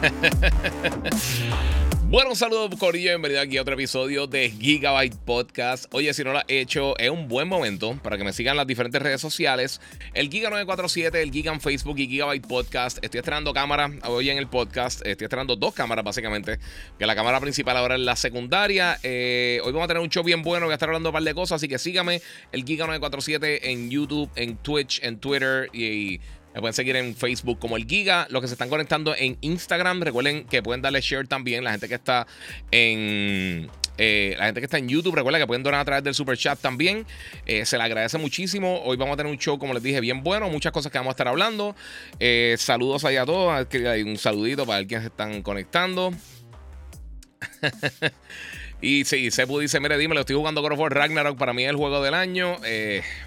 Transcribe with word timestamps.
Bueno, 2.10 2.30
un 2.30 2.36
saludo, 2.36 2.68
Corillo. 2.76 3.10
Bienvenido 3.10 3.40
aquí 3.40 3.56
a 3.56 3.62
otro 3.62 3.74
episodio 3.74 4.26
de 4.26 4.50
Gigabyte 4.50 5.14
Podcast. 5.14 5.84
Oye, 5.94 6.12
si 6.12 6.24
no 6.24 6.32
lo 6.32 6.38
has 6.38 6.44
hecho, 6.48 6.98
es 6.98 7.08
un 7.08 7.28
buen 7.28 7.46
momento 7.46 7.96
para 8.02 8.18
que 8.18 8.24
me 8.24 8.32
sigan 8.32 8.56
las 8.56 8.66
diferentes 8.66 9.00
redes 9.00 9.20
sociales. 9.20 9.80
El 10.12 10.28
Giga947, 10.28 11.14
el 11.14 11.30
Giga 11.30 11.52
en 11.52 11.60
Facebook 11.60 12.00
y 12.00 12.08
Gigabyte 12.08 12.44
Podcast. 12.44 12.98
Estoy 13.00 13.18
estrenando 13.18 13.54
cámara 13.54 13.92
hoy 14.08 14.28
en 14.28 14.38
el 14.38 14.48
podcast. 14.48 15.06
Estoy 15.06 15.26
estrenando 15.26 15.54
dos 15.54 15.72
cámaras, 15.72 16.04
básicamente. 16.04 16.58
Que 16.98 17.06
la 17.06 17.14
cámara 17.14 17.38
principal 17.38 17.76
ahora 17.76 17.94
es 17.94 18.00
la 18.00 18.16
secundaria. 18.16 18.98
Eh, 19.04 19.60
hoy 19.62 19.70
vamos 19.70 19.84
a 19.84 19.88
tener 19.88 20.02
un 20.02 20.10
show 20.10 20.24
bien 20.24 20.42
bueno. 20.42 20.66
Voy 20.66 20.72
a 20.72 20.74
estar 20.74 20.88
hablando 20.88 21.10
un 21.10 21.12
par 21.12 21.22
de 21.22 21.32
cosas. 21.32 21.56
Así 21.60 21.68
que 21.68 21.78
sígame 21.78 22.22
el 22.50 22.64
Giga947 22.64 23.60
en 23.62 23.88
YouTube, 23.88 24.28
en 24.34 24.56
Twitch, 24.56 24.98
en 25.04 25.20
Twitter 25.20 25.70
y 25.72 26.18
me 26.54 26.60
pueden 26.60 26.74
seguir 26.74 26.96
en 26.96 27.14
Facebook 27.14 27.58
como 27.58 27.76
el 27.76 27.86
Giga. 27.86 28.26
Los 28.30 28.42
que 28.42 28.48
se 28.48 28.54
están 28.54 28.68
conectando 28.68 29.14
en 29.16 29.38
Instagram, 29.40 30.02
recuerden 30.02 30.44
que 30.44 30.62
pueden 30.62 30.82
darle 30.82 31.00
share 31.00 31.28
también. 31.28 31.62
La 31.64 31.70
gente 31.70 31.88
que 31.88 31.94
está 31.94 32.26
en. 32.70 33.70
Eh, 33.98 34.34
la 34.38 34.46
gente 34.46 34.60
que 34.60 34.64
está 34.64 34.78
en 34.78 34.88
YouTube, 34.88 35.14
recuerden 35.14 35.42
que 35.42 35.46
pueden 35.46 35.62
donar 35.62 35.80
a 35.80 35.84
través 35.84 36.02
del 36.02 36.14
super 36.14 36.36
chat 36.36 36.58
también. 36.58 37.06
Eh, 37.46 37.64
se 37.66 37.76
le 37.76 37.84
agradece 37.84 38.18
muchísimo. 38.18 38.82
Hoy 38.82 38.96
vamos 38.96 39.14
a 39.14 39.16
tener 39.18 39.30
un 39.30 39.38
show, 39.38 39.58
como 39.58 39.74
les 39.74 39.82
dije, 39.82 40.00
bien 40.00 40.22
bueno. 40.24 40.48
Muchas 40.48 40.72
cosas 40.72 40.90
que 40.90 40.98
vamos 40.98 41.10
a 41.10 41.14
estar 41.14 41.28
hablando. 41.28 41.76
Eh, 42.18 42.56
saludos 42.58 43.04
ahí 43.04 43.16
a 43.16 43.24
todos. 43.24 43.66
Un 44.04 44.16
saludito 44.16 44.66
para 44.66 44.84
quienes 44.84 45.04
se 45.04 45.08
están 45.08 45.42
conectando. 45.42 46.12
Y 48.82 49.04
sí, 49.04 49.30
Sepu 49.30 49.58
dice, 49.58 49.78
mire, 49.78 49.98
dime, 49.98 50.14
lo 50.14 50.20
estoy 50.20 50.36
jugando 50.36 50.62
God 50.62 50.72
of 50.72 50.78
War 50.78 50.94
Ragnarok, 50.94 51.36
para 51.36 51.52
mí 51.52 51.64
es 51.64 51.68
el 51.68 51.76
juego 51.76 52.02
del 52.02 52.14
año. 52.14 52.56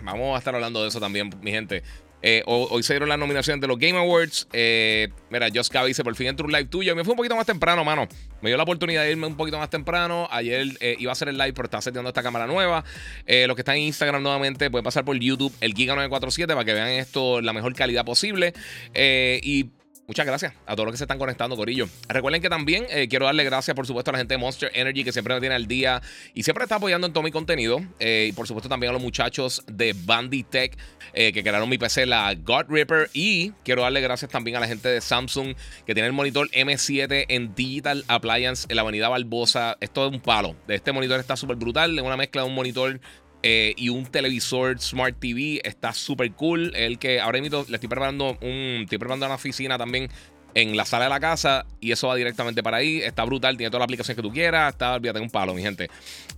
vamos 0.01 0.33
a 0.35 0.39
estar 0.39 0.55
hablando 0.55 0.81
de 0.81 0.87
eso 0.89 0.99
también, 0.99 1.29
mi 1.43 1.51
gente. 1.51 1.83
Eh, 2.23 2.41
hoy 2.45 2.81
se 2.83 2.93
dieron 2.93 3.09
las 3.09 3.19
nominaciones 3.19 3.59
de 3.59 3.67
los 3.67 3.77
Game 3.77 3.97
Awards. 3.97 4.47
Eh, 4.53 5.09
mira, 5.29 5.49
Just 5.53 5.75
dice, 5.85 6.03
por 6.03 6.15
fin 6.15 6.27
entró 6.27 6.45
un 6.45 6.53
live 6.53 6.65
tuyo. 6.65 6.95
Me 6.95 7.03
fue 7.03 7.11
un 7.11 7.17
poquito 7.17 7.35
más 7.35 7.45
temprano, 7.45 7.83
mano. 7.83 8.07
Me 8.41 8.49
dio 8.49 8.55
la 8.55 8.63
oportunidad 8.63 9.03
de 9.03 9.11
irme 9.11 9.27
un 9.27 9.35
poquito 9.35 9.59
más 9.59 9.69
temprano. 9.69 10.29
Ayer 10.31 10.67
eh, 10.79 10.95
iba 10.97 11.11
a 11.11 11.13
hacer 11.13 11.27
el 11.27 11.37
live, 11.37 11.51
pero 11.53 11.65
estaba 11.65 11.81
seteando 11.81 12.09
esta 12.09 12.23
cámara 12.23 12.47
nueva. 12.47 12.85
los 13.27 13.55
que 13.55 13.61
están 13.61 13.75
en 13.75 13.83
Instagram 13.83 14.23
nuevamente 14.23 14.71
pueden 14.71 14.85
pasar 14.85 15.03
por 15.03 15.17
YouTube, 15.19 15.53
el 15.59 15.73
Giga947, 15.73 16.47
para 16.47 16.63
que 16.63 16.73
vean 16.73 16.89
esto 16.89 17.41
la 17.41 17.51
mejor 17.51 17.75
calidad 17.75 18.05
posible. 18.05 18.53
y 18.95 19.69
Muchas 20.05 20.25
gracias 20.25 20.53
a 20.65 20.75
todos 20.75 20.85
los 20.85 20.93
que 20.93 20.97
se 20.97 21.05
están 21.05 21.17
conectando, 21.17 21.55
Corillo. 21.55 21.87
Recuerden 22.09 22.41
que 22.41 22.49
también 22.49 22.85
eh, 22.89 23.07
quiero 23.07 23.25
darle 23.25 23.45
gracias, 23.45 23.73
por 23.73 23.87
supuesto, 23.87 24.11
a 24.11 24.13
la 24.13 24.17
gente 24.17 24.33
de 24.33 24.37
Monster 24.37 24.69
Energy 24.73 25.05
que 25.05 25.13
siempre 25.13 25.33
me 25.33 25.39
tiene 25.39 25.55
al 25.55 25.65
día 25.65 26.01
y 26.33 26.43
siempre 26.43 26.65
está 26.65 26.75
apoyando 26.75 27.07
en 27.07 27.13
todo 27.13 27.23
mi 27.23 27.31
contenido. 27.31 27.79
Eh, 27.99 28.27
y 28.29 28.33
por 28.33 28.45
supuesto, 28.45 28.67
también 28.67 28.89
a 28.89 28.93
los 28.93 29.01
muchachos 29.01 29.63
de 29.65 29.95
Banditech 30.03 30.77
eh, 31.13 31.31
que 31.31 31.41
crearon 31.41 31.69
mi 31.69 31.77
PC, 31.77 32.05
la 32.05 32.35
God 32.35 32.65
Ripper. 32.67 33.11
Y 33.13 33.51
quiero 33.63 33.83
darle 33.83 34.01
gracias 34.01 34.29
también 34.29 34.57
a 34.57 34.59
la 34.59 34.67
gente 34.67 34.89
de 34.89 34.99
Samsung 34.99 35.55
que 35.85 35.93
tiene 35.93 36.07
el 36.07 36.13
monitor 36.13 36.49
M7 36.51 37.25
en 37.29 37.55
Digital 37.55 38.03
Appliance 38.09 38.65
en 38.67 38.75
la 38.75 38.81
Avenida 38.81 39.07
Barbosa. 39.07 39.77
Esto 39.79 40.05
es 40.05 40.11
un 40.11 40.19
palo. 40.19 40.57
Este 40.67 40.91
monitor 40.91 41.17
está 41.17 41.37
súper 41.37 41.55
brutal. 41.55 41.97
Es 41.97 42.03
una 42.03 42.17
mezcla 42.17 42.41
de 42.41 42.49
un 42.49 42.55
monitor 42.55 42.99
eh, 43.43 43.75
y 43.77 43.89
un 43.89 44.05
televisor 44.05 44.79
Smart 44.79 45.19
TV. 45.19 45.59
Está 45.63 45.93
súper 45.93 46.31
cool. 46.31 46.71
El 46.75 46.97
que 46.97 47.19
ahora 47.19 47.39
mismo 47.41 47.65
le 47.67 47.75
estoy 47.75 47.89
preparando 47.89 48.37
un. 48.41 48.79
Estoy 48.83 48.97
preparando 48.97 49.25
una 49.25 49.35
oficina 49.35 49.77
también 49.77 50.09
en 50.55 50.77
la 50.77 50.85
sala 50.85 51.05
de 51.05 51.09
la 51.09 51.19
casa. 51.19 51.65
Y 51.81 51.91
eso 51.91 52.07
va 52.07 52.15
directamente 52.15 52.63
para 52.63 52.77
ahí. 52.77 53.01
Está 53.01 53.25
brutal. 53.25 53.57
Tiene 53.57 53.69
toda 53.69 53.79
la 53.79 53.85
aplicación 53.85 54.15
que 54.15 54.21
tú 54.21 54.31
quieras. 54.31 54.71
Está, 54.73 54.93
olvídate, 54.93 55.19
un 55.19 55.29
palo, 55.29 55.53
mi 55.53 55.61
gente. 55.61 55.89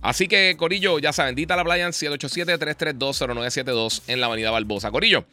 Así 0.02 0.26
que, 0.26 0.56
Corillo, 0.58 0.98
ya 0.98 1.12
saben, 1.12 1.36
Dita 1.36 1.54
la 1.56 1.64
playa 1.64 1.86
en 1.86 1.92
787-332-0972 1.92 4.02
en 4.08 4.20
la 4.20 4.26
avenida 4.26 4.50
Barbosa. 4.50 4.90
Corillo, 4.90 5.24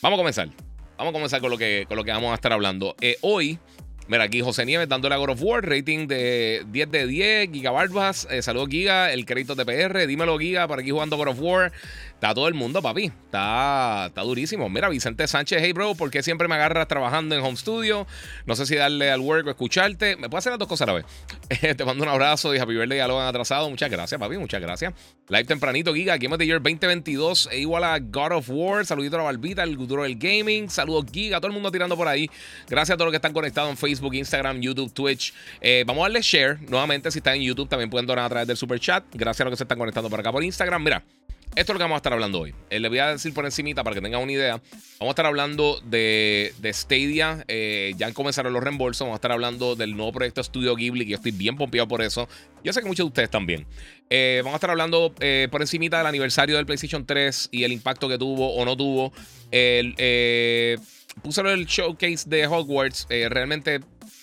vamos 0.00 0.16
a 0.16 0.20
comenzar. 0.20 0.48
Vamos 0.96 1.12
a 1.12 1.14
comenzar 1.14 1.40
con 1.40 1.50
lo 1.50 1.58
que, 1.58 1.84
con 1.86 1.96
lo 1.96 2.02
que 2.04 2.10
vamos 2.10 2.32
a 2.32 2.34
estar 2.34 2.52
hablando. 2.52 2.96
Eh, 3.00 3.16
hoy 3.20 3.60
Mira, 4.08 4.24
aquí 4.24 4.40
José 4.40 4.64
Nieves 4.64 4.88
dándole 4.88 5.14
a 5.14 5.18
God 5.18 5.30
of 5.30 5.42
War, 5.42 5.62
rating 5.62 6.08
de 6.08 6.64
10 6.72 6.90
de 6.90 7.06
10, 7.06 7.52
Giga 7.52 7.70
Barbas, 7.70 8.26
saludos 8.40 8.70
Giga, 8.70 9.12
el 9.12 9.26
crédito 9.26 9.54
de 9.54 9.66
PR, 9.66 10.06
dímelo 10.06 10.38
Giga, 10.38 10.66
para 10.66 10.80
aquí 10.80 10.90
jugando 10.90 11.18
God 11.18 11.28
of 11.28 11.40
War. 11.40 11.72
Está 12.18 12.34
todo 12.34 12.48
el 12.48 12.54
mundo, 12.54 12.82
papi. 12.82 13.12
Está, 13.26 14.06
está 14.08 14.22
durísimo. 14.22 14.68
Mira, 14.68 14.88
Vicente 14.88 15.28
Sánchez, 15.28 15.60
hey 15.62 15.72
bro, 15.72 15.94
¿por 15.94 16.10
qué 16.10 16.20
siempre 16.20 16.48
me 16.48 16.56
agarras 16.56 16.88
trabajando 16.88 17.36
en 17.36 17.40
home 17.40 17.56
studio? 17.56 18.08
No 18.44 18.56
sé 18.56 18.66
si 18.66 18.74
darle 18.74 19.12
al 19.12 19.20
work 19.20 19.46
o 19.46 19.50
escucharte. 19.50 20.16
Me 20.16 20.28
puedo 20.28 20.38
hacer 20.38 20.50
las 20.50 20.58
dos 20.58 20.66
cosas 20.66 20.88
a 20.88 20.92
la 20.92 20.94
vez. 20.94 21.06
Te 21.76 21.84
mando 21.84 22.02
un 22.02 22.10
abrazo 22.10 22.52
y 22.56 22.58
happy 22.58 22.74
birthday 22.74 22.98
a 22.98 23.06
lo 23.06 23.20
han 23.20 23.28
atrasado. 23.28 23.70
Muchas 23.70 23.88
gracias, 23.88 24.18
papi. 24.18 24.36
Muchas 24.36 24.60
gracias. 24.60 24.94
Live 25.28 25.44
tempranito, 25.44 25.94
Giga. 25.94 26.16
Game 26.16 26.34
of 26.34 26.40
the 26.40 26.46
Year 26.46 26.60
2022 26.60 27.50
e 27.52 27.60
igual 27.60 27.84
a 27.84 28.00
God 28.00 28.32
of 28.32 28.50
War. 28.50 28.84
Saludito 28.84 29.14
a 29.14 29.18
la 29.18 29.24
barbita, 29.26 29.62
el 29.62 29.76
futuro 29.76 30.02
del 30.02 30.18
gaming. 30.18 30.68
Saludos, 30.68 31.04
Giga. 31.12 31.36
Todo 31.36 31.46
el 31.46 31.52
mundo 31.52 31.70
tirando 31.70 31.96
por 31.96 32.08
ahí. 32.08 32.28
Gracias 32.68 32.94
a 32.94 32.96
todos 32.96 33.06
los 33.06 33.12
que 33.12 33.18
están 33.18 33.32
conectados 33.32 33.70
en 33.70 33.76
Facebook, 33.76 34.14
Instagram, 34.14 34.60
YouTube, 34.60 34.92
Twitch. 34.92 35.32
Eh, 35.60 35.84
vamos 35.86 36.00
a 36.00 36.04
darle 36.06 36.20
share. 36.20 36.58
Nuevamente, 36.68 37.12
si 37.12 37.18
están 37.20 37.36
en 37.36 37.42
YouTube, 37.42 37.68
también 37.68 37.90
pueden 37.90 38.08
donar 38.08 38.24
a 38.24 38.28
través 38.28 38.48
del 38.48 38.56
super 38.56 38.80
chat. 38.80 39.04
Gracias 39.14 39.42
a 39.42 39.44
los 39.44 39.52
que 39.52 39.58
se 39.58 39.62
están 39.62 39.78
conectando 39.78 40.10
por 40.10 40.18
acá 40.18 40.32
por 40.32 40.42
Instagram. 40.42 40.82
Mira. 40.82 41.17
Esto 41.58 41.72
es 41.72 41.74
lo 41.74 41.78
que 41.78 41.84
vamos 41.84 41.96
a 41.96 41.98
estar 41.98 42.12
hablando 42.12 42.38
hoy. 42.38 42.54
Eh, 42.70 42.78
le 42.78 42.88
voy 42.88 43.00
a 43.00 43.08
decir 43.08 43.34
por 43.34 43.44
encimita 43.44 43.82
para 43.82 43.92
que 43.94 44.00
tengan 44.00 44.22
una 44.22 44.30
idea. 44.30 44.62
Vamos 45.00 45.08
a 45.08 45.10
estar 45.10 45.26
hablando 45.26 45.80
de, 45.84 46.54
de 46.58 46.72
Stadia. 46.72 47.44
Eh, 47.48 47.94
ya 47.96 48.12
comenzaron 48.12 48.52
los 48.52 48.62
reembolsos. 48.62 49.00
Vamos 49.00 49.16
a 49.16 49.18
estar 49.18 49.32
hablando 49.32 49.74
del 49.74 49.96
nuevo 49.96 50.12
proyecto 50.12 50.40
Studio 50.40 50.76
Ghibli, 50.76 51.04
que 51.04 51.10
yo 51.10 51.16
estoy 51.16 51.32
bien 51.32 51.56
pompeado 51.56 51.88
por 51.88 52.00
eso. 52.00 52.28
Yo 52.62 52.72
sé 52.72 52.80
que 52.80 52.86
muchos 52.86 53.06
de 53.06 53.08
ustedes 53.08 53.30
también. 53.30 53.66
Eh, 54.08 54.40
vamos 54.44 54.54
a 54.54 54.58
estar 54.58 54.70
hablando 54.70 55.12
por 55.50 55.60
encimita 55.60 55.98
del 55.98 56.06
aniversario 56.06 56.54
del 56.54 56.64
PlayStation 56.64 57.04
3 57.04 57.48
y 57.50 57.64
el 57.64 57.72
impacto 57.72 58.08
que 58.08 58.18
tuvo 58.18 58.54
o 58.54 58.64
no 58.64 58.76
tuvo. 58.76 59.12
El, 59.50 59.94
puse 61.24 61.40
el 61.40 61.66
showcase 61.66 62.28
de 62.28 62.46
Hogwarts. 62.46 63.08
realmente 63.08 63.80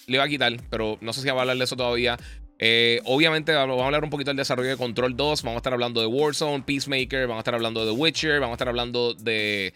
le 0.07 0.15
iba 0.15 0.23
a 0.23 0.29
quitar, 0.29 0.55
pero 0.69 0.97
no 1.01 1.11
sé 1.11 1.19
si 1.19 1.27
va 1.27 1.35
a 1.35 1.41
hablar 1.41 1.57
de 1.57 1.65
eso 1.65 1.75
todavía. 1.75 2.17
Eh, 2.57 3.01
obviamente 3.05 3.51
vamos 3.53 3.81
a 3.81 3.85
hablar 3.85 4.03
un 4.03 4.09
poquito 4.09 4.29
del 4.29 4.37
desarrollo 4.37 4.69
de 4.69 4.77
Control 4.77 5.15
2, 5.15 5.43
vamos 5.43 5.57
a 5.57 5.59
estar 5.59 5.73
hablando 5.73 5.99
de 5.99 6.07
Warzone, 6.07 6.63
Peacemaker, 6.63 7.27
vamos 7.27 7.37
a 7.37 7.39
estar 7.39 7.55
hablando 7.55 7.85
de 7.85 7.91
The 7.91 7.97
Witcher, 7.97 8.39
vamos 8.39 8.53
a 8.53 8.55
estar 8.55 8.69
hablando 8.69 9.13
de... 9.13 9.73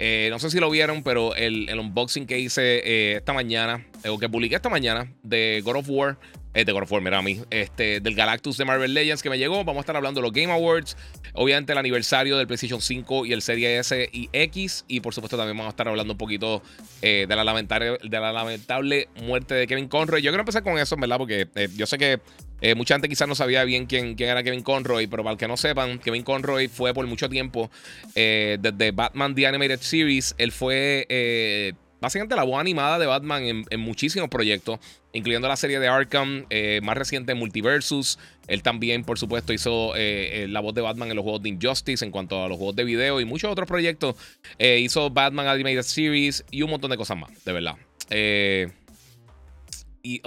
Eh, 0.00 0.28
no 0.30 0.40
sé 0.40 0.50
si 0.50 0.58
lo 0.58 0.68
vieron, 0.68 1.04
pero 1.04 1.36
el, 1.36 1.70
unboxing 1.78 2.26
que 2.26 2.38
hice 2.38 2.82
eh, 2.84 3.16
esta 3.16 3.32
mañana, 3.32 3.86
o 4.08 4.18
que 4.18 4.28
publiqué 4.28 4.56
esta 4.56 4.68
mañana, 4.68 5.12
de 5.22 5.62
God 5.64 5.76
of 5.76 5.88
War, 5.88 6.18
of 6.56 6.92
War, 6.92 7.02
mira 7.02 7.18
a 7.18 7.22
mí, 7.22 7.40
este, 7.50 8.00
del 8.00 8.14
Galactus 8.14 8.56
de 8.56 8.64
Marvel 8.64 8.94
Legends 8.94 9.22
que 9.22 9.30
me 9.30 9.38
llegó. 9.38 9.64
Vamos 9.64 9.76
a 9.76 9.80
estar 9.80 9.96
hablando 9.96 10.20
de 10.20 10.26
los 10.26 10.32
Game 10.32 10.52
Awards, 10.52 10.96
obviamente 11.34 11.72
el 11.72 11.78
aniversario 11.78 12.36
del 12.36 12.46
PlayStation 12.46 12.80
5 12.80 13.26
y 13.26 13.32
el 13.32 13.42
Serie 13.42 13.78
S 13.78 14.08
y 14.12 14.28
X. 14.32 14.84
Y 14.88 15.00
por 15.00 15.14
supuesto 15.14 15.36
también 15.36 15.56
vamos 15.56 15.70
a 15.70 15.74
estar 15.74 15.88
hablando 15.88 16.14
un 16.14 16.18
poquito 16.18 16.62
de, 17.00 17.26
la 17.28 17.44
lamentable, 17.44 17.98
de 18.02 18.20
la 18.20 18.32
lamentable 18.32 19.08
muerte 19.22 19.54
de 19.54 19.66
Kevin 19.66 19.88
Conroy. 19.88 20.22
Yo 20.22 20.30
quiero 20.30 20.42
empezar 20.42 20.62
con 20.62 20.78
eso, 20.78 20.96
¿verdad? 20.96 21.18
Porque 21.18 21.48
yo 21.76 21.86
sé 21.86 21.98
que 21.98 22.20
eh, 22.60 22.74
mucha 22.74 22.94
gente 22.94 23.08
quizás 23.08 23.28
no 23.28 23.34
sabía 23.34 23.64
bien 23.64 23.86
quién, 23.86 24.14
quién, 24.14 24.30
era 24.30 24.42
Kevin 24.42 24.62
Conroy, 24.62 25.06
pero 25.06 25.22
para 25.22 25.32
el 25.32 25.38
que 25.38 25.46
no 25.46 25.56
sepan, 25.56 25.98
Kevin 25.98 26.22
Conroy 26.22 26.68
fue 26.68 26.94
por 26.94 27.06
mucho 27.06 27.28
tiempo 27.28 27.70
eh, 28.14 28.56
desde 28.60 28.92
Batman 28.92 29.34
The 29.34 29.46
Animated 29.46 29.80
Series. 29.80 30.34
Él 30.38 30.52
fue 30.52 31.06
eh, 31.08 31.74
básicamente 32.00 32.36
la 32.36 32.44
voz 32.44 32.60
animada 32.60 32.98
de 32.98 33.06
Batman 33.06 33.64
en, 33.68 33.80
muchísimos 33.80 34.28
proyectos, 34.28 34.78
incluyendo 35.12 35.48
la 35.48 35.56
serie 35.56 35.78
de 35.80 35.88
Arkham, 35.88 36.46
más 36.82 36.96
reciente 36.96 37.34
Multiversus. 37.34 38.18
Él 38.48 38.62
también, 38.62 39.04
por 39.04 39.18
supuesto, 39.18 39.52
hizo 39.52 39.92
la 39.94 40.60
voz 40.60 40.74
de 40.74 40.82
Batman 40.82 41.10
en 41.10 41.16
los 41.16 41.22
juegos 41.22 41.42
de 41.42 41.48
Injustice 41.50 42.04
en 42.04 42.10
cuanto 42.10 42.44
a 42.44 42.48
los 42.48 42.56
juegos 42.56 42.76
de 42.76 42.84
video 42.84 43.20
y 43.20 43.24
muchos 43.24 43.50
otros 43.50 43.66
proyectos. 43.68 44.16
hizo 44.58 45.10
Batman 45.10 45.46
Animated 45.46 45.82
Series 45.82 46.44
y 46.50 46.62
un 46.62 46.70
montón 46.70 46.90
de 46.90 46.96
cosas 46.96 47.16
más, 47.16 47.44
de 47.44 47.52
verdad. 47.52 47.76
Eh 48.10 48.68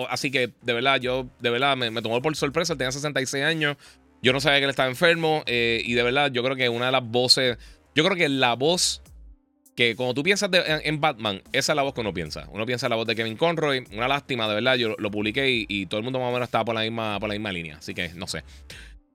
así 0.09 0.31
que, 0.31 0.51
de 0.61 0.73
verdad, 0.73 0.99
yo, 0.99 1.27
de 1.39 1.49
verdad, 1.49 1.75
me, 1.77 2.01
tomó 2.01 2.21
por 2.21 2.35
sorpresa. 2.35 2.73
Él 2.73 2.79
tenía 2.79 2.91
66 2.91 3.43
años. 3.43 3.77
Yo 4.21 4.33
no 4.33 4.41
sabía 4.41 4.59
que 4.59 4.65
él 4.65 4.69
estaba 4.69 4.89
enfermo. 4.89 5.43
Eh, 5.45 5.81
y 5.85 5.93
de 5.93 6.03
verdad, 6.03 6.31
yo 6.31 6.43
creo 6.43 6.55
que 6.55 6.69
una 6.69 6.87
de 6.87 6.91
las 6.91 7.03
voces. 7.03 7.57
Yo 7.95 8.03
creo 8.03 8.15
que 8.15 8.29
la 8.29 8.55
voz 8.55 9.01
que 9.79 9.95
cuando 9.95 10.13
tú 10.13 10.23
piensas 10.23 10.49
en, 10.51 10.99
Batman, 10.99 11.41
esa 11.53 11.71
es 11.71 11.75
la 11.77 11.83
voz 11.83 11.93
que 11.93 12.01
uno 12.01 12.13
piensa. 12.13 12.49
Uno 12.51 12.65
piensa 12.65 12.87
en 12.87 12.89
la 12.89 12.97
voz 12.97 13.07
de 13.07 13.15
Kevin 13.15 13.37
Conroy. 13.37 13.85
Una 13.93 14.09
lástima, 14.09 14.45
de 14.45 14.55
verdad. 14.55 14.75
Yo 14.75 14.93
lo 14.97 15.09
publiqué 15.09 15.65
y, 15.69 15.85
todo 15.85 15.99
el 15.99 16.03
mundo 16.03 16.19
más 16.19 16.27
o 16.27 16.33
menos 16.33 16.49
estaba 16.49 16.65
por 16.65 16.75
la 16.75 16.81
misma, 16.81 17.17
por 17.17 17.29
la 17.29 17.35
misma 17.35 17.53
línea. 17.53 17.77
Así 17.77 17.93
que 17.93 18.09
no 18.09 18.27
sé. 18.27 18.43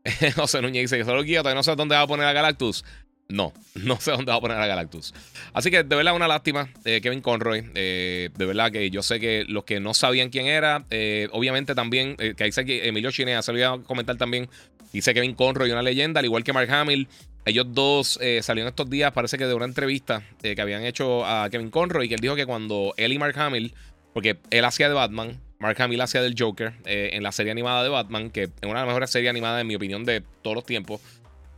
José 0.36 0.62
Núñez 0.62 0.84
dice 0.84 0.96
que 0.96 1.04
solo 1.04 1.22
guía, 1.22 1.40
todavía 1.40 1.56
no 1.56 1.62
sé 1.62 1.76
dónde 1.76 1.96
va 1.96 2.00
a 2.00 2.06
poner 2.06 2.24
a 2.24 2.32
Galactus. 2.32 2.82
no, 3.28 3.52
no 3.74 4.00
sé 4.00 4.12
dónde 4.12 4.32
va 4.32 4.38
a 4.38 4.40
poner 4.40 4.56
a 4.56 4.66
Galactus. 4.66 5.12
Así 5.52 5.70
que 5.70 5.82
de 5.82 5.96
verdad 5.96 6.16
una 6.16 6.28
lástima, 6.28 6.70
eh, 6.86 7.02
Kevin 7.02 7.20
Conroy. 7.20 7.70
Eh, 7.74 8.30
de 8.34 8.46
verdad 8.46 8.72
que 8.72 8.88
yo 8.88 9.02
sé 9.02 9.20
que 9.20 9.44
los 9.46 9.64
que 9.64 9.80
no 9.80 9.92
sabían 9.92 10.30
quién 10.30 10.46
era, 10.46 10.86
eh, 10.88 11.28
obviamente 11.32 11.74
también, 11.74 12.16
que 12.16 12.42
ahí 12.42 12.52
sé 12.52 12.64
que 12.64 12.88
Emilio 12.88 13.10
Chinea 13.10 13.42
se 13.42 13.52
lo 13.52 13.70
a 13.70 13.82
comentar 13.82 14.16
también, 14.16 14.48
dice 14.94 15.12
Kevin 15.12 15.34
Conroy, 15.34 15.70
una 15.72 15.82
leyenda, 15.82 16.20
al 16.20 16.24
igual 16.24 16.42
que 16.42 16.54
Mark 16.54 16.70
Hamill. 16.70 17.06
Ellos 17.44 17.66
dos 17.68 18.18
salieron 18.40 18.68
estos 18.68 18.88
días, 18.88 19.12
parece 19.12 19.36
que 19.36 19.46
de 19.46 19.54
una 19.54 19.66
entrevista 19.66 20.22
que 20.40 20.60
habían 20.60 20.84
hecho 20.84 21.26
a 21.26 21.50
Kevin 21.50 21.70
Conroy, 21.70 22.08
que 22.08 22.14
él 22.14 22.20
dijo 22.20 22.36
que 22.36 22.46
cuando 22.46 22.94
él 22.96 23.12
y 23.12 23.18
Mark 23.18 23.38
Hamill, 23.38 23.74
porque 24.14 24.38
él 24.50 24.64
hacía 24.64 24.88
de 24.88 24.94
Batman, 24.94 25.40
Mark 25.58 25.80
Hamill 25.80 26.00
hacía 26.00 26.22
del 26.22 26.34
Joker 26.38 26.72
en 26.84 27.22
la 27.22 27.32
serie 27.32 27.52
animada 27.52 27.82
de 27.82 27.90
Batman, 27.90 28.30
que 28.30 28.44
es 28.44 28.50
una 28.62 28.80
de 28.80 28.80
las 28.80 28.86
mejores 28.86 29.10
series 29.10 29.30
animadas, 29.30 29.60
en 29.60 29.66
mi 29.66 29.74
opinión, 29.74 30.04
de 30.04 30.22
todos 30.42 30.54
los 30.54 30.64
tiempos. 30.64 31.00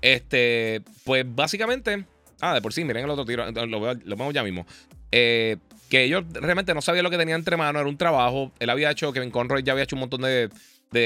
Este, 0.02 0.82
pues 1.04 1.24
básicamente, 1.26 2.04
ah, 2.40 2.54
de 2.54 2.62
por 2.62 2.72
sí, 2.72 2.84
miren 2.84 3.04
el 3.04 3.10
otro 3.10 3.24
tiro, 3.24 3.50
lo, 3.50 3.80
vemos 4.04 4.34
ya 4.34 4.42
mismo. 4.42 4.66
Eh, 5.10 5.56
que 5.88 6.04
ellos 6.04 6.24
realmente 6.32 6.74
no 6.74 6.82
sabían 6.82 7.04
lo 7.04 7.10
que 7.10 7.18
tenían 7.18 7.40
entre 7.40 7.56
manos, 7.56 7.80
era 7.80 7.88
un 7.88 7.96
trabajo. 7.96 8.52
Él 8.58 8.70
había 8.70 8.90
hecho, 8.90 9.12
Kevin 9.12 9.30
Conroy 9.30 9.62
ya 9.62 9.72
había 9.72 9.84
hecho 9.84 9.96
un 9.96 10.00
montón 10.00 10.22
de, 10.22 10.50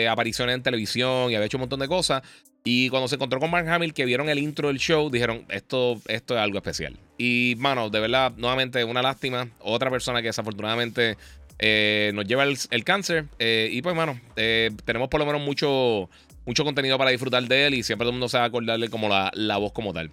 apariciones 0.09 0.55
en 0.55 0.63
televisión 0.63 1.31
y 1.31 1.35
había 1.35 1.47
hecho 1.47 1.57
un 1.57 1.63
montón 1.63 1.81
de 1.81 1.89
cosas. 1.89 2.23
Y 2.63 2.91
cuando 2.91 3.09
se 3.09 3.15
encontró 3.15 3.41
con 3.41 3.51
Mark 3.51 3.67
Hamill, 3.69 3.95
que 3.95 4.05
vieron 4.05 4.29
el 4.29 4.39
intro 4.39 4.69
del 4.69 4.79
show, 4.79 5.11
dijeron, 5.11 5.47
esto, 5.49 6.01
esto 6.09 6.35
es 6.35 6.41
algo 6.41 6.59
especial. 6.59 6.97
Y, 7.17 7.55
mano, 7.59 7.89
de 7.89 8.01
verdad, 8.01 8.33
nuevamente, 8.37 8.85
una 8.85 9.01
lástima. 9.01 9.49
Otra 9.61 9.91
persona 9.91 10.21
que 10.21 10.29
desafortunadamente 10.29 11.17
eh, 11.59 12.13
nos 12.15 12.27
lleva 12.27 12.45
el, 12.45 12.85
cáncer. 12.85 13.27
Eh, 13.39 13.71
y 13.73 13.81
pues, 13.81 13.97
mano, 13.97 14.21
tenemos 14.35 15.09
por 15.09 15.21
lo 15.21 15.27
menos 15.27 15.41
mucho 15.41 16.11
mucho 16.47 16.65
contenido 16.65 16.99
para 16.99 17.11
disfrutar 17.11 17.43
de 17.45 17.67
él 17.67 17.75
y 17.75 17.83
siempre 17.83 18.05
todo 18.05 18.11
el 18.11 18.15
mundo 18.15 18.29
se 18.29 18.39
va 18.39 18.45
a 18.45 18.47
acordarle 18.47 18.89
como 18.89 19.09
la, 19.09 19.31
la 19.35 19.57
voz 19.59 19.73
como 19.73 19.93
tal. 19.93 20.11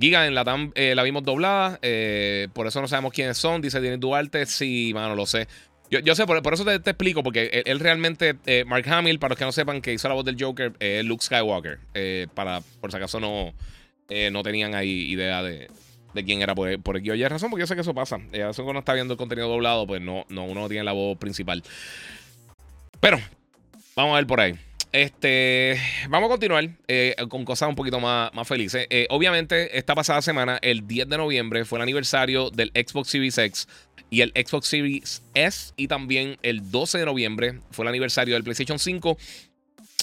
Giga 0.00 0.26
en 0.26 0.34
la 0.34 0.44
TAM 0.44 0.72
eh, 0.76 0.94
la 0.94 1.02
vimos 1.02 1.22
doblada, 1.24 1.78
eh, 1.82 2.48
por 2.54 2.66
eso 2.66 2.80
no 2.80 2.88
sabemos 2.88 3.12
quiénes 3.12 3.36
son, 3.36 3.60
dice 3.60 3.80
Denis 3.80 4.00
Duarte, 4.00 4.46
sí, 4.46 4.92
mano, 4.94 5.14
lo 5.14 5.26
sé. 5.26 5.46
Yo, 5.90 5.98
yo 5.98 6.14
sé, 6.14 6.24
por, 6.26 6.54
eso 6.54 6.64
te, 6.64 6.74
explico, 6.76 7.22
porque 7.22 7.62
él, 7.66 7.80
realmente, 7.80 8.36
eh, 8.46 8.64
Mark 8.64 8.88
Hamill, 8.88 9.18
para 9.18 9.30
los 9.30 9.38
que 9.38 9.44
no 9.44 9.52
sepan 9.52 9.82
que 9.82 9.92
hizo 9.92 10.08
la 10.08 10.14
voz 10.14 10.24
del 10.24 10.36
Joker, 10.38 10.72
es 10.78 11.04
Luke 11.04 11.24
Skywalker, 11.24 11.80
para, 12.34 12.60
por 12.80 12.90
si 12.92 12.96
acaso 12.96 13.18
no, 13.18 13.52
no 14.30 14.42
tenían 14.42 14.74
ahí 14.74 15.10
idea 15.10 15.42
de, 15.42 15.68
de 16.14 16.24
quién 16.24 16.42
era 16.42 16.54
por, 16.54 16.80
por 16.82 16.96
aquí. 16.96 17.10
Oye, 17.10 17.28
razón, 17.28 17.50
porque 17.50 17.62
yo 17.62 17.66
sé 17.66 17.74
que 17.74 17.80
eso 17.82 17.94
pasa. 17.94 18.18
eso 18.32 18.64
cuando 18.64 18.80
está 18.80 18.94
viendo 18.94 19.14
el 19.14 19.18
contenido 19.18 19.48
doblado, 19.48 19.86
pues 19.86 20.00
no, 20.00 20.24
no, 20.28 20.44
uno 20.44 20.62
no 20.62 20.68
tiene 20.68 20.84
la 20.84 20.92
voz 20.92 21.18
principal. 21.18 21.62
Pero, 23.00 23.18
vamos 23.96 24.14
a 24.14 24.16
ver 24.16 24.26
por 24.26 24.40
ahí. 24.40 24.58
Este, 24.92 25.80
vamos 26.08 26.26
a 26.26 26.30
continuar 26.30 26.68
eh, 26.88 27.14
con 27.28 27.44
cosas 27.44 27.68
un 27.68 27.76
poquito 27.76 28.00
más, 28.00 28.34
más 28.34 28.48
felices. 28.48 28.88
Eh, 28.90 29.06
obviamente, 29.10 29.78
esta 29.78 29.94
pasada 29.94 30.20
semana, 30.20 30.58
el 30.62 30.88
10 30.88 31.08
de 31.08 31.16
noviembre, 31.16 31.64
fue 31.64 31.78
el 31.78 31.82
aniversario 31.82 32.50
del 32.50 32.72
Xbox 32.74 33.08
Series 33.08 33.38
X 33.38 33.68
y 34.10 34.22
el 34.22 34.32
Xbox 34.34 34.66
Series 34.66 35.22
S. 35.34 35.72
Y 35.76 35.86
también 35.86 36.38
el 36.42 36.72
12 36.72 36.98
de 36.98 37.06
noviembre 37.06 37.60
fue 37.70 37.84
el 37.84 37.88
aniversario 37.88 38.34
del 38.34 38.42
PlayStation 38.42 38.80
5. 38.80 39.16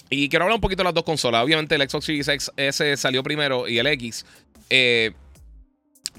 Y 0.09 0.29
quiero 0.29 0.45
hablar 0.45 0.55
un 0.55 0.61
poquito 0.61 0.81
de 0.81 0.85
las 0.85 0.93
dos 0.93 1.03
consolas. 1.03 1.43
Obviamente, 1.43 1.75
el 1.75 1.89
Xbox 1.89 2.05
Series 2.05 2.27
X 2.29 2.51
S 2.55 2.95
salió 2.95 3.23
primero 3.23 3.67
y 3.67 3.79
el 3.79 3.87
X. 3.87 4.25
Eh, 4.69 5.11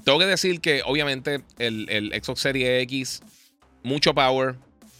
tengo 0.03 0.19
que 0.19 0.27
decir 0.27 0.61
que, 0.61 0.83
obviamente, 0.85 1.41
el, 1.57 1.89
el 1.89 2.23
Xbox 2.23 2.41
Series 2.41 2.83
X, 2.83 3.23
mucho 3.81 4.13
power. 4.13 4.55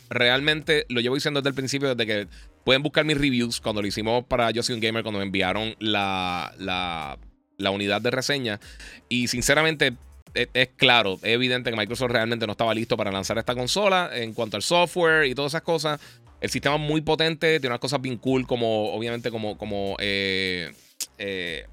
Realmente 0.09 0.87
lo 0.89 1.01
llevo 1.01 1.13
diciendo 1.13 1.39
desde 1.39 1.49
el 1.49 1.55
principio, 1.55 1.93
desde 1.93 2.07
que 2.07 2.27
Pueden 2.69 2.83
buscar 2.83 3.03
mis 3.03 3.17
reviews 3.17 3.59
cuando 3.59 3.81
lo 3.81 3.87
hicimos 3.87 4.25
para 4.25 4.51
Yo 4.51 4.61
Soy 4.61 4.75
un 4.75 4.79
Gamer, 4.79 5.01
cuando 5.01 5.17
me 5.17 5.25
enviaron 5.25 5.75
la, 5.79 6.53
la, 6.59 7.71
unidad 7.71 7.99
de 7.99 8.11
reseña. 8.11 8.59
Y 9.09 9.27
sinceramente, 9.27 9.95
es, 10.35 10.69
claro, 10.75 11.15
es 11.15 11.33
evidente 11.33 11.71
que 11.71 11.75
Microsoft 11.75 12.11
realmente 12.11 12.45
no 12.45 12.51
estaba 12.51 12.75
listo 12.75 12.95
para 12.95 13.11
lanzar 13.11 13.39
esta 13.39 13.55
consola 13.55 14.11
en 14.13 14.35
cuanto 14.35 14.55
al 14.55 14.61
software 14.61 15.25
y 15.25 15.33
todas 15.33 15.53
esas 15.53 15.63
cosas. 15.63 15.99
El 16.41 16.51
sistema 16.51 16.75
es 16.75 16.81
muy 16.81 17.01
potente, 17.01 17.59
tiene 17.59 17.69
unas 17.69 17.79
cosas 17.79 18.03
bien 18.03 18.17
cool, 18.17 18.45
como 18.45 18.93
obviamente 18.93 19.31
como, 19.31 19.57
como 19.57 19.95
eh, 19.97 20.71
eh, 21.17 21.65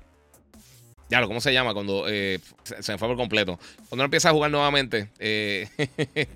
ya, 1.09 1.25
¿cómo 1.27 1.41
se 1.41 1.53
llama? 1.53 1.73
Cuando 1.73 2.05
eh, 2.09 2.41
se, 2.65 2.93
me 2.93 2.99
fue 2.99 3.09
por 3.09 3.17
completo. 3.17 3.59
Cuando 3.89 4.05
empieza 4.05 4.31
a 4.31 4.33
jugar 4.33 4.51
nuevamente, 4.51 5.09
eh, 5.19 5.69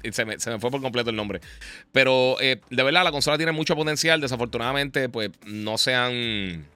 se, 0.12 0.24
me, 0.24 0.38
fue 0.38 0.70
por 0.70 0.80
completo 0.80 1.10
el 1.10 1.16
nombre. 1.16 1.40
Pero 1.92 2.36
eh, 2.40 2.60
de 2.70 2.82
verdad, 2.82 3.02
la 3.02 3.10
consola 3.10 3.36
tiene 3.36 3.52
mucho 3.52 3.74
potencial. 3.74 4.20
Desafortunadamente, 4.20 5.08
pues 5.08 5.30
no 5.44 5.76
se 5.78 5.94
han. 5.94 6.66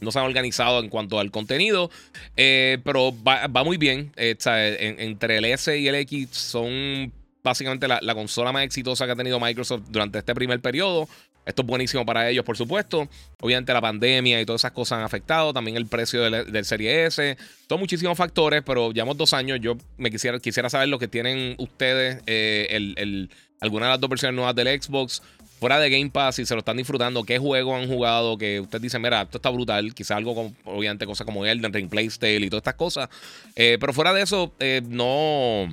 No 0.00 0.12
se 0.12 0.18
han 0.20 0.26
organizado 0.26 0.78
en 0.78 0.88
cuanto 0.90 1.18
al 1.18 1.30
contenido. 1.32 1.90
pero 2.36 3.12
va, 3.24 3.48
muy 3.64 3.76
bien. 3.76 4.12
entre 4.16 5.38
el 5.38 5.44
S 5.44 5.76
y 5.76 5.88
el 5.88 5.96
X 5.96 6.28
son 6.30 7.12
básicamente 7.42 7.88
la, 7.88 7.98
la, 8.02 8.14
consola 8.14 8.52
más 8.52 8.62
exitosa 8.62 9.06
que 9.06 9.12
ha 9.12 9.16
tenido 9.16 9.40
Microsoft 9.40 9.82
durante 9.88 10.18
este 10.18 10.34
primer 10.34 10.60
periodo. 10.60 11.08
Esto 11.48 11.62
es 11.62 11.66
buenísimo 11.66 12.04
para 12.04 12.28
ellos, 12.28 12.44
por 12.44 12.58
supuesto. 12.58 13.08
Obviamente 13.40 13.72
la 13.72 13.80
pandemia 13.80 14.38
y 14.38 14.44
todas 14.44 14.60
esas 14.60 14.72
cosas 14.72 14.98
han 14.98 15.04
afectado. 15.04 15.54
También 15.54 15.78
el 15.78 15.86
precio 15.86 16.30
del, 16.30 16.64
Serie 16.66 17.06
S. 17.06 17.38
Son 17.66 17.80
muchísimos 17.80 18.18
factores, 18.18 18.62
pero 18.62 18.92
llevamos 18.92 19.16
dos 19.16 19.32
años. 19.32 19.58
Yo 19.58 19.78
me 19.96 20.10
quisiera, 20.10 20.38
quisiera 20.40 20.68
saber 20.68 20.90
lo 20.90 20.98
que 20.98 21.08
tienen 21.08 21.54
ustedes, 21.56 22.22
eh, 22.26 22.66
el, 22.70 23.30
algunas 23.60 23.86
de 23.86 23.90
las 23.92 24.00
dos 24.00 24.10
versiones 24.10 24.36
nuevas 24.36 24.54
del 24.54 24.80
Xbox. 24.80 25.22
Fuera 25.58 25.80
de 25.80 25.88
Game 25.88 26.10
Pass, 26.10 26.36
si 26.36 26.44
se 26.44 26.52
lo 26.52 26.58
están 26.58 26.76
disfrutando, 26.76 27.24
qué 27.24 27.38
juego 27.38 27.74
han 27.74 27.88
jugado, 27.88 28.36
que 28.36 28.60
ustedes 28.60 28.82
dicen, 28.82 29.00
mira, 29.00 29.22
esto 29.22 29.38
está 29.38 29.48
brutal. 29.48 29.94
Quizá 29.94 30.16
algo, 30.16 30.34
como, 30.34 30.54
obviamente, 30.64 31.06
cosas 31.06 31.24
como 31.24 31.46
Elden 31.46 31.72
Ring, 31.72 31.88
Playstyle 31.88 32.44
y 32.44 32.50
todas 32.50 32.60
estas 32.60 32.74
cosas. 32.74 33.08
Eh, 33.56 33.78
pero 33.80 33.94
fuera 33.94 34.12
de 34.12 34.20
eso, 34.20 34.52
eh, 34.60 34.82
no. 34.86 35.66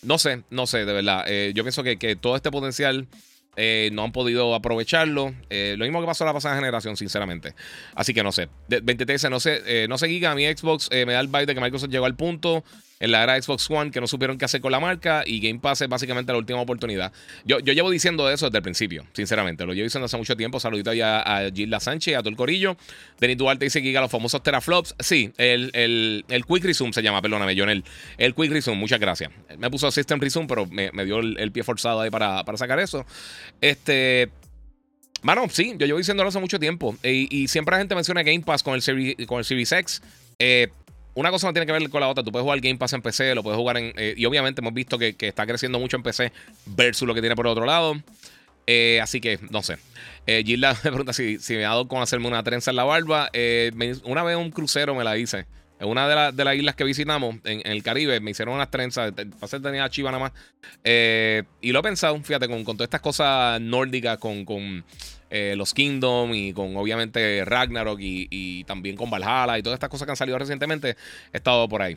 No 0.00 0.18
sé, 0.18 0.44
no 0.48 0.66
sé, 0.66 0.86
de 0.86 0.92
verdad. 0.94 1.26
yo 1.54 1.62
pienso 1.62 1.82
que, 1.82 1.98
que 1.98 2.16
todo 2.16 2.34
este 2.34 2.50
potencial 2.50 3.06
eh, 3.56 3.90
no 3.92 4.04
han 4.04 4.12
podido 4.12 4.54
aprovecharlo. 4.54 5.34
Eh, 5.50 5.74
lo 5.78 5.84
mismo 5.84 6.00
que 6.00 6.06
pasó 6.06 6.24
la 6.24 6.32
pasada 6.32 6.56
generación, 6.56 6.96
sinceramente. 6.96 7.54
Así 7.94 8.14
que 8.14 8.22
no 8.22 8.32
sé. 8.32 8.48
23 8.68 9.30
no 9.30 9.40
sé, 9.40 9.62
eh, 9.66 9.86
no 9.88 9.98
sé, 9.98 10.08
Giga. 10.08 10.34
Mi 10.34 10.46
Xbox 10.46 10.88
me 10.90 11.12
da 11.12 11.20
el 11.20 11.28
vibe 11.28 11.46
de 11.46 11.54
que 11.54 11.60
Microsoft 11.60 11.90
llegó 11.90 12.06
al 12.06 12.16
punto 12.16 12.64
en 13.02 13.10
la 13.10 13.24
era 13.24 13.42
Xbox 13.42 13.68
One 13.68 13.90
que 13.90 14.00
no 14.00 14.06
supieron 14.06 14.38
qué 14.38 14.44
hacer 14.44 14.60
con 14.60 14.70
la 14.70 14.78
marca 14.78 15.24
y 15.26 15.40
Game 15.40 15.58
Pass 15.58 15.80
es 15.80 15.88
básicamente 15.88 16.30
la 16.30 16.38
última 16.38 16.60
oportunidad. 16.60 17.12
Yo, 17.44 17.58
yo 17.58 17.72
llevo 17.72 17.90
diciendo 17.90 18.30
eso 18.30 18.46
desde 18.46 18.58
el 18.58 18.62
principio, 18.62 19.04
sinceramente. 19.12 19.66
Lo 19.66 19.74
llevo 19.74 19.84
diciendo 19.84 20.06
hace 20.06 20.16
mucho 20.16 20.36
tiempo. 20.36 20.60
Saludito 20.60 20.92
ya 20.94 21.20
a 21.20 21.50
Gilda 21.50 21.80
Sánchez, 21.80 22.14
a 22.14 22.20
todo 22.20 22.28
el 22.28 22.36
corillo. 22.36 22.76
Denis 23.18 23.36
Duarte 23.36 23.64
dice 23.64 23.82
que 23.82 23.92
los 23.92 24.08
famosos 24.08 24.40
teraflops. 24.44 24.94
Sí, 25.00 25.32
el, 25.36 25.72
el, 25.74 26.44
Quick 26.46 26.64
Resume 26.64 26.92
se 26.92 27.02
llama, 27.02 27.20
perdóname, 27.20 27.58
Jonel. 27.58 27.82
El 28.18 28.36
Quick 28.36 28.52
Resume, 28.52 28.76
muchas 28.76 29.00
gracias. 29.00 29.32
Me 29.58 29.68
puso 29.68 29.90
System 29.90 30.20
Resume, 30.20 30.46
pero 30.46 30.66
me, 30.66 31.04
dio 31.04 31.18
el, 31.18 31.50
pie 31.50 31.64
forzado 31.64 32.02
ahí 32.02 32.10
para, 32.10 32.44
para 32.44 32.56
sacar 32.56 32.78
eso. 32.78 33.04
Este. 33.60 34.30
Mano, 35.22 35.48
sí, 35.50 35.74
yo 35.76 35.86
llevo 35.86 35.98
diciéndolo 35.98 36.28
hace 36.28 36.38
mucho 36.38 36.60
tiempo. 36.60 36.96
Y, 37.02 37.48
siempre 37.48 37.72
la 37.72 37.78
gente 37.78 37.96
menciona 37.96 38.22
Game 38.22 38.42
Pass 38.42 38.62
con 38.62 38.74
el, 38.74 39.26
con 39.26 39.38
el 39.40 39.44
Series 39.44 39.72
X. 39.72 40.02
Eh, 40.38 40.68
una 41.14 41.30
cosa 41.30 41.46
no 41.46 41.52
tiene 41.52 41.66
que 41.66 41.72
ver 41.72 41.88
con 41.90 42.00
la 42.00 42.08
otra. 42.08 42.24
Tú 42.24 42.32
puedes 42.32 42.44
jugar 42.44 42.60
Game 42.60 42.76
Pass 42.78 42.92
en 42.94 43.02
PC, 43.02 43.34
lo 43.34 43.42
puedes 43.42 43.58
jugar 43.58 43.76
en. 43.76 43.92
Eh, 43.96 44.14
y 44.16 44.24
obviamente 44.24 44.60
hemos 44.60 44.72
visto 44.72 44.98
que, 44.98 45.14
está 45.18 45.46
creciendo 45.46 45.78
mucho 45.78 45.96
en 45.96 46.02
PC 46.02 46.32
versus 46.66 47.06
lo 47.06 47.14
que 47.14 47.20
tiene 47.20 47.36
por 47.36 47.46
otro 47.46 47.64
lado. 47.66 47.96
Eh, 48.66 49.00
así 49.02 49.20
que, 49.20 49.38
no 49.50 49.62
sé. 49.62 49.76
Eh, 50.26 50.42
Gilda 50.44 50.72
me 50.84 50.90
pregunta 50.90 51.12
si, 51.12 51.38
me 51.50 51.64
ha 51.64 51.70
dado 51.70 51.88
con 51.88 52.00
hacerme 52.00 52.28
una 52.28 52.42
trenza 52.42 52.70
en 52.70 52.76
la 52.76 52.84
barba. 52.84 53.30
una 54.04 54.22
vez 54.22 54.36
un 54.36 54.50
crucero 54.50 54.94
me 54.94 55.04
la 55.04 55.18
hice. 55.18 55.46
En 55.80 55.88
una 55.88 56.08
de, 56.08 56.32
de 56.32 56.44
las 56.44 56.54
islas 56.54 56.76
que 56.76 56.84
visitamos 56.84 57.36
en, 57.44 57.60
el 57.64 57.82
Caribe 57.82 58.20
me 58.20 58.30
hicieron 58.30 58.54
unas 58.54 58.70
trenzas. 58.70 59.12
Pasé 59.40 59.60
tenía 59.60 59.90
chiva 59.90 60.10
nada 60.12 60.30
más. 60.30 60.32
y 61.60 61.72
lo 61.72 61.80
he 61.80 61.82
pensado, 61.82 62.18
fíjate, 62.22 62.48
con, 62.48 62.64
con 62.64 62.76
todas 62.76 62.86
estas 62.86 63.00
cosas 63.00 63.60
nórdicas, 63.60 64.16
con, 64.18 64.44
con 64.44 64.84
eh, 65.34 65.54
los 65.56 65.72
Kingdom 65.72 66.34
y 66.34 66.52
con 66.52 66.76
obviamente 66.76 67.42
Ragnarok 67.46 67.98
y, 67.98 68.64
también 68.64 68.96
con 68.96 69.08
Valhalla 69.08 69.58
y 69.58 69.62
todas 69.62 69.76
estas 69.76 69.88
cosas 69.88 70.04
que 70.04 70.10
han 70.10 70.16
salido 70.16 70.38
recientemente, 70.38 70.94
he 71.32 71.36
estado 71.38 71.66
por 71.70 71.80
ahí. 71.80 71.96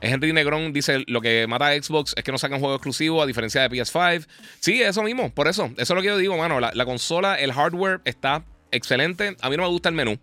Henry 0.00 0.32
Negrón 0.32 0.72
dice: 0.72 1.04
Lo 1.06 1.20
que 1.20 1.46
mata 1.46 1.68
a 1.68 1.80
Xbox 1.80 2.14
es 2.16 2.24
que 2.24 2.32
no 2.32 2.38
sacan 2.38 2.58
juego 2.58 2.74
exclusivo 2.74 3.22
a 3.22 3.26
diferencia 3.26 3.62
de 3.62 3.70
PS5. 3.70 4.26
Sí, 4.58 4.82
eso 4.82 5.04
mismo, 5.04 5.30
por 5.30 5.46
eso. 5.46 5.70
Eso 5.76 5.80
es 5.80 5.90
lo 5.90 6.00
que 6.00 6.08
yo 6.08 6.18
digo, 6.18 6.36
mano. 6.36 6.58
La, 6.58 6.84
consola, 6.84 7.36
el 7.36 7.52
hardware 7.52 8.00
está 8.04 8.44
excelente. 8.72 9.36
A 9.40 9.50
mí 9.50 9.56
no 9.56 9.62
me 9.62 9.68
gusta 9.68 9.88
el 9.88 9.94
menú. 9.94 10.18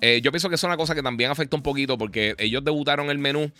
Eh, 0.00 0.20
yo 0.22 0.30
pienso 0.30 0.48
que 0.48 0.54
es 0.54 0.62
una 0.62 0.76
cosa 0.76 0.94
que 0.94 1.02
también 1.02 1.32
afecta 1.32 1.56
un 1.56 1.62
poquito 1.64 1.98
porque 1.98 2.36
ellos 2.38 2.62
debutaron 2.62 3.10
el 3.10 3.18
menú 3.18 3.50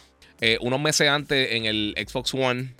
eh, 0.41 0.59
unos 0.61 0.81
meses 0.81 1.09
antes 1.09 1.51
en 1.51 1.65
el 1.65 1.95
Xbox 1.97 2.33
One. 2.33 2.75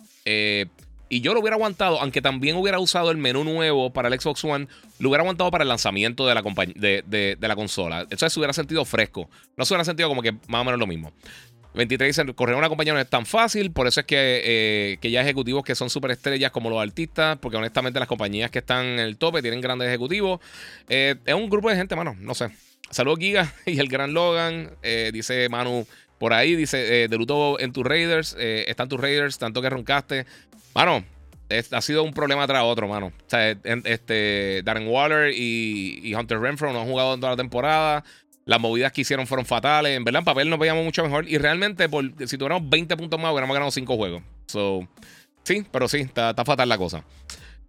Y 1.09 1.21
yo 1.21 1.35
lo 1.35 1.41
hubiera 1.41 1.57
aguantado, 1.57 2.01
aunque 2.01 2.21
también 2.21 2.57
hubiera 2.57 2.79
usado 2.79 3.11
el 3.11 3.17
menú 3.17 3.45
nuevo 3.45 3.93
para 3.93 4.09
el 4.09 4.21
Xbox 4.21 4.45
One, 4.45 4.67
lo 4.99 5.09
hubiera 5.09 5.23
aguantado 5.23 5.51
para 5.51 5.63
el 5.63 5.69
lanzamiento 5.69 6.27
de 6.27 6.35
la, 6.35 6.43
de, 6.75 7.37
de, 7.39 7.49
la 7.49 7.55
consola. 7.55 8.07
Eso 8.11 8.29
se 8.29 8.41
hubiera 8.41 8.53
sentido 8.53 8.85
fresco. 8.85 9.31
No 9.57 9.65
se 9.65 9.75
hubiera 9.75 9.85
sentido 9.85 10.09
como 10.09 10.23
que 10.23 10.33
más 10.49 10.63
o 10.63 10.65
menos 10.65 10.81
lo 10.81 10.87
mismo. 10.87 11.13
23 11.77 12.17
dice, 12.17 12.35
correr 12.35 12.57
una 12.57 12.69
compañía 12.69 12.95
no 12.95 13.01
es 13.01 13.09
tan 13.09 13.27
fácil, 13.27 13.71
por 13.71 13.87
eso 13.87 14.01
es 14.01 14.07
que, 14.07 14.17
eh, 14.45 14.99
que 15.01 15.11
ya 15.11 15.21
ejecutivos 15.21 15.63
que 15.63 15.75
son 15.75 15.91
súper 15.91 16.11
estrellas 16.11 16.51
como 16.51 16.71
los 16.71 16.81
artistas, 16.81 17.39
porque 17.39 17.59
honestamente 17.59 18.01
las 18.01 18.09
compañías 18.09 18.51
que 18.51 18.61
están 18.61 18.87
en 18.87 18.99
el 18.99 19.19
tope 19.19 19.43
tienen 19.43 19.61
grandes 19.61 19.89
ejecutivos. 19.89 20.41
Eh, 20.89 21.17
es 21.25 21.35
un 21.35 21.51
grupo 21.51 21.69
de 21.69 21.77
gente, 21.77 21.95
mano, 21.95 22.17
no 22.19 22.35
sé. 22.35 22.51
Saludos 22.91 23.19
Giga 23.19 23.53
y 23.67 23.79
el 23.79 23.89
gran 23.89 24.15
Logan, 24.15 24.71
eh, 24.83 25.11
dice 25.13 25.49
Manu 25.49 25.87
Por 26.19 26.33
ahí 26.33 26.57
dice, 26.57 27.05
eh, 27.05 27.09
deluto 27.09 27.61
en 27.61 27.73
tus 27.73 27.85
Raiders, 27.85 28.37
eh, 28.39 28.65
están 28.69 28.89
tus 28.89 29.01
Raiders, 29.01 29.39
tanto 29.39 29.61
que 29.61 29.71
roncaste. 29.71 30.27
Mano, 30.75 31.05
ha 31.71 31.81
sido 31.81 32.03
un 32.03 32.13
problema 32.13 32.47
tras 32.47 32.63
otro, 32.65 32.89
mano. 32.89 33.07
O 33.07 33.31
sea, 33.31 33.51
este, 33.51 34.63
Darren 34.65 34.89
Waller 34.89 35.33
y, 35.35 36.15
Hunter 36.15 36.41
Renfro 36.41 36.73
no 36.73 36.81
han 36.81 36.89
jugado 36.89 37.15
en 37.15 37.21
toda 37.21 37.33
la 37.33 37.37
temporada. 37.37 38.05
Las 38.45 38.61
movidas 38.61 38.93
que 38.93 39.03
hicieron 39.03 39.27
fueron 39.27 39.45
fatales. 39.45 39.97
En 39.97 40.05
verdad, 40.05 40.21
en 40.21 40.25
papel 40.25 40.51
nos 40.51 40.59
veíamos 40.59 40.85
mucho 40.85 41.03
mejor. 41.03 41.29
Y 41.29 41.39
realmente, 41.39 41.89
por, 41.89 42.05
si 42.27 42.39
tuviéramos 42.39 42.69
20 42.69 42.97
puntos 42.97 43.21
más, 43.21 43.33
hubiéramos 43.33 43.55
ganado 43.55 43.71
5 43.71 43.97
juegos. 43.97 44.23
So, 44.47 44.89
sí, 45.43 45.65
pero 45.71 45.89
sí, 45.89 45.99
está, 45.99 46.35
fatal 46.45 46.69
la 46.69 46.79
cosa. 46.79 47.05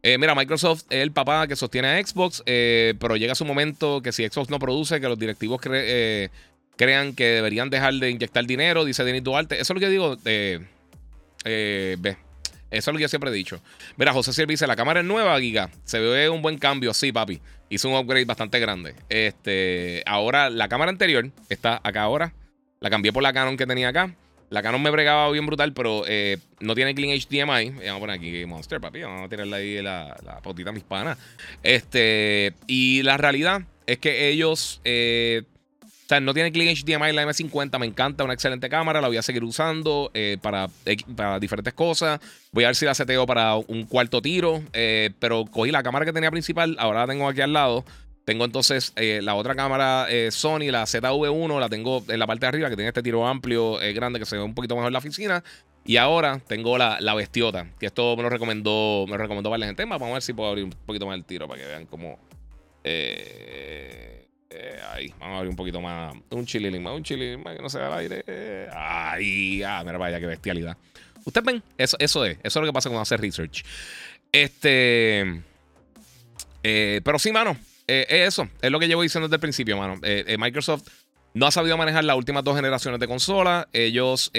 Eh, 0.03 0.17
mira, 0.17 0.35
Microsoft 0.35 0.83
es 0.89 1.01
el 1.01 1.11
papá 1.11 1.47
que 1.47 1.55
sostiene 1.55 1.89
a 1.89 2.05
Xbox, 2.05 2.43
eh, 2.45 2.93
pero 2.99 3.15
llega 3.17 3.35
su 3.35 3.45
momento 3.45 4.01
que 4.01 4.11
si 4.11 4.27
Xbox 4.27 4.49
no 4.49 4.59
produce, 4.59 5.01
que 5.01 5.09
los 5.09 5.17
directivos 5.17 5.59
eh, 5.71 6.29
crean 6.77 7.13
que 7.13 7.25
deberían 7.25 7.69
dejar 7.69 7.93
de 7.95 8.09
inyectar 8.09 8.45
dinero, 8.45 8.85
dice 8.85 9.03
Denis 9.03 9.23
Duarte. 9.23 9.59
Eso 9.59 9.73
es 9.73 9.75
lo 9.75 9.79
que 9.79 9.89
digo. 9.89 10.17
ve, 10.23 12.17
eso 12.69 12.91
es 12.91 12.93
lo 12.93 12.97
que 12.97 13.03
yo 13.03 13.07
siempre 13.07 13.29
he 13.29 13.33
dicho. 13.33 13.61
Mira, 13.95 14.13
José 14.13 14.33
Silva 14.33 14.67
La 14.67 14.75
cámara 14.75 14.99
es 14.99 15.05
nueva, 15.05 15.39
Giga. 15.39 15.69
Se 15.85 15.99
ve 15.99 16.29
un 16.29 16.41
buen 16.41 16.57
cambio, 16.57 16.93
sí, 16.93 17.11
papi. 17.11 17.39
Hizo 17.69 17.89
un 17.89 17.95
upgrade 17.95 18.25
bastante 18.25 18.59
grande. 18.59 18.95
Este, 19.09 20.03
ahora, 20.05 20.49
la 20.49 20.67
cámara 20.67 20.91
anterior 20.91 21.29
está 21.49 21.79
acá 21.83 22.03
ahora. 22.03 22.33
La 22.79 22.89
cambié 22.89 23.13
por 23.13 23.23
la 23.23 23.33
Canon 23.33 23.57
que 23.57 23.65
tenía 23.65 23.89
acá. 23.89 24.13
La 24.49 24.61
Canon 24.61 24.81
me 24.81 24.89
bregaba 24.89 25.29
bien 25.31 25.45
brutal, 25.45 25.73
pero 25.73 26.03
eh, 26.07 26.37
no 26.59 26.75
tiene 26.75 26.93
clean 26.93 27.17
HDMI. 27.17 27.69
Vamos 27.71 27.89
a 27.89 27.99
poner 27.99 28.15
aquí 28.17 28.45
Monster, 28.45 28.81
papi. 28.81 29.01
Vamos 29.01 29.25
a 29.25 29.29
tirarle 29.29 29.55
ahí 29.55 29.81
la, 29.81 30.15
la 30.25 30.41
potita 30.41 30.69
a 30.69 30.73
mis 30.73 30.83
panas. 30.83 31.17
Este, 31.63 32.53
y 32.67 33.01
la 33.03 33.17
realidad 33.17 33.61
es 33.85 33.97
que 33.99 34.29
ellos. 34.29 34.81
Eh, 34.83 35.43
o 36.07 36.09
sea, 36.09 36.21
no 36.21 36.33
tiene 36.33 36.53
Clean 36.53 36.73
HDMI 36.73 37.11
la 37.11 37.25
M50. 37.25 37.77
Me 37.79 37.85
encanta, 37.85 38.23
una 38.23 38.31
excelente 38.31 38.69
cámara. 38.69 39.01
La 39.01 39.09
voy 39.09 39.17
a 39.17 39.21
seguir 39.21 39.43
usando 39.43 40.09
eh, 40.13 40.37
para, 40.41 40.69
para, 41.17 41.37
diferentes 41.37 41.73
cosas. 41.73 42.21
Voy 42.53 42.63
a 42.63 42.67
ver 42.67 42.77
si 42.77 42.85
la 42.85 42.93
seteo 42.93 43.25
para 43.25 43.55
un 43.55 43.83
cuarto 43.83 44.21
tiro. 44.21 44.63
Eh, 44.71 45.09
pero 45.19 45.43
cogí 45.43 45.69
la 45.69 45.83
cámara 45.83 46.05
que 46.05 46.13
tenía 46.13 46.31
principal. 46.31 46.77
Ahora 46.79 47.01
la 47.01 47.07
tengo 47.07 47.27
aquí 47.27 47.41
al 47.41 47.51
lado. 47.51 47.83
Tengo 48.23 48.45
entonces 48.45 48.93
eh, 48.95 49.19
la 49.21 49.35
otra 49.35 49.53
cámara 49.53 50.07
Sony, 50.29 50.71
la 50.71 50.83
ZV1. 50.83 51.59
La 51.59 51.67
tengo 51.67 52.01
en 52.07 52.19
la 52.19 52.25
parte 52.25 52.45
de 52.45 52.47
arriba, 52.47 52.69
que 52.69 52.77
tiene 52.77 52.87
este 52.87 53.03
tiro 53.03 53.27
amplio, 53.27 53.77
grande, 53.93 54.17
que 54.17 54.25
se 54.25 54.37
ve 54.37 54.43
un 54.43 54.55
poquito 54.55 54.75
mejor 54.75 54.87
en 54.87 54.93
la 54.93 54.99
oficina. 54.99 55.43
Y 55.83 55.97
ahora 55.97 56.39
tengo 56.47 56.77
la, 56.77 57.01
la 57.01 57.15
bestiota, 57.15 57.67
que 57.81 57.85
esto 57.87 58.15
me 58.15 58.23
lo 58.23 58.29
recomendó, 58.29 59.03
me 59.07 59.17
lo 59.17 59.17
recomendó 59.17 59.49
varias 59.49 59.67
gente. 59.67 59.83
Vamos 59.83 60.09
a 60.09 60.13
ver 60.13 60.21
si 60.21 60.31
puedo 60.31 60.47
abrir 60.47 60.63
un 60.63 60.71
poquito 60.71 61.05
más 61.05 61.17
el 61.17 61.25
tiro 61.25 61.49
para 61.49 61.59
que 61.61 61.67
vean 61.67 61.85
cómo. 61.85 62.17
Eh, 62.85 64.16
eh, 64.49 65.11
vamos 65.19 65.35
a 65.35 65.37
abrir 65.37 65.49
un 65.49 65.55
poquito 65.55 65.81
más. 65.81 66.15
Un 66.29 66.45
chililín 66.45 66.81
más, 66.83 66.93
un 66.95 67.03
chililín 67.03 67.43
más 67.43 67.55
que 67.55 67.61
no 67.61 67.69
se 67.69 67.79
va 67.79 67.87
al 67.87 67.99
aire. 67.99 68.23
ahí, 68.73 69.61
ah, 69.63 69.83
mira, 69.85 69.97
vaya, 69.97 70.19
qué 70.19 70.25
bestialidad. 70.25 70.77
Ustedes 71.25 71.45
ven, 71.45 71.63
eso, 71.77 71.97
eso 71.99 72.25
es, 72.25 72.37
eso 72.37 72.47
es 72.47 72.55
lo 72.55 72.65
que 72.65 72.73
pasa 72.73 72.89
cuando 72.89 73.01
hace 73.01 73.17
research. 73.17 73.63
Este. 74.31 75.41
Eh, 76.63 77.01
pero 77.03 77.19
sí, 77.19 77.31
mano, 77.31 77.57
eh, 77.87 78.05
es 78.09 78.27
eso, 78.29 78.47
es 78.61 78.71
lo 78.71 78.79
que 78.79 78.87
llevo 78.87 79.01
diciendo 79.01 79.27
desde 79.27 79.35
el 79.35 79.41
principio, 79.41 79.77
mano. 79.77 79.99
Microsoft 80.37 80.87
no 81.33 81.45
ha 81.47 81.51
sabido 81.51 81.77
manejar 81.77 82.03
las 82.03 82.15
últimas 82.15 82.43
dos 82.43 82.55
generaciones 82.55 82.99
de 82.99 83.07
consola. 83.07 83.67
Ellos, 83.73 84.31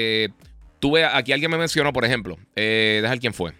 tuve, 0.78 1.04
aquí 1.04 1.32
alguien 1.32 1.50
me 1.50 1.58
mencionó, 1.58 1.92
por 1.92 2.04
ejemplo, 2.04 2.38
dejar 2.54 3.18
quién 3.18 3.34
fue. 3.34 3.52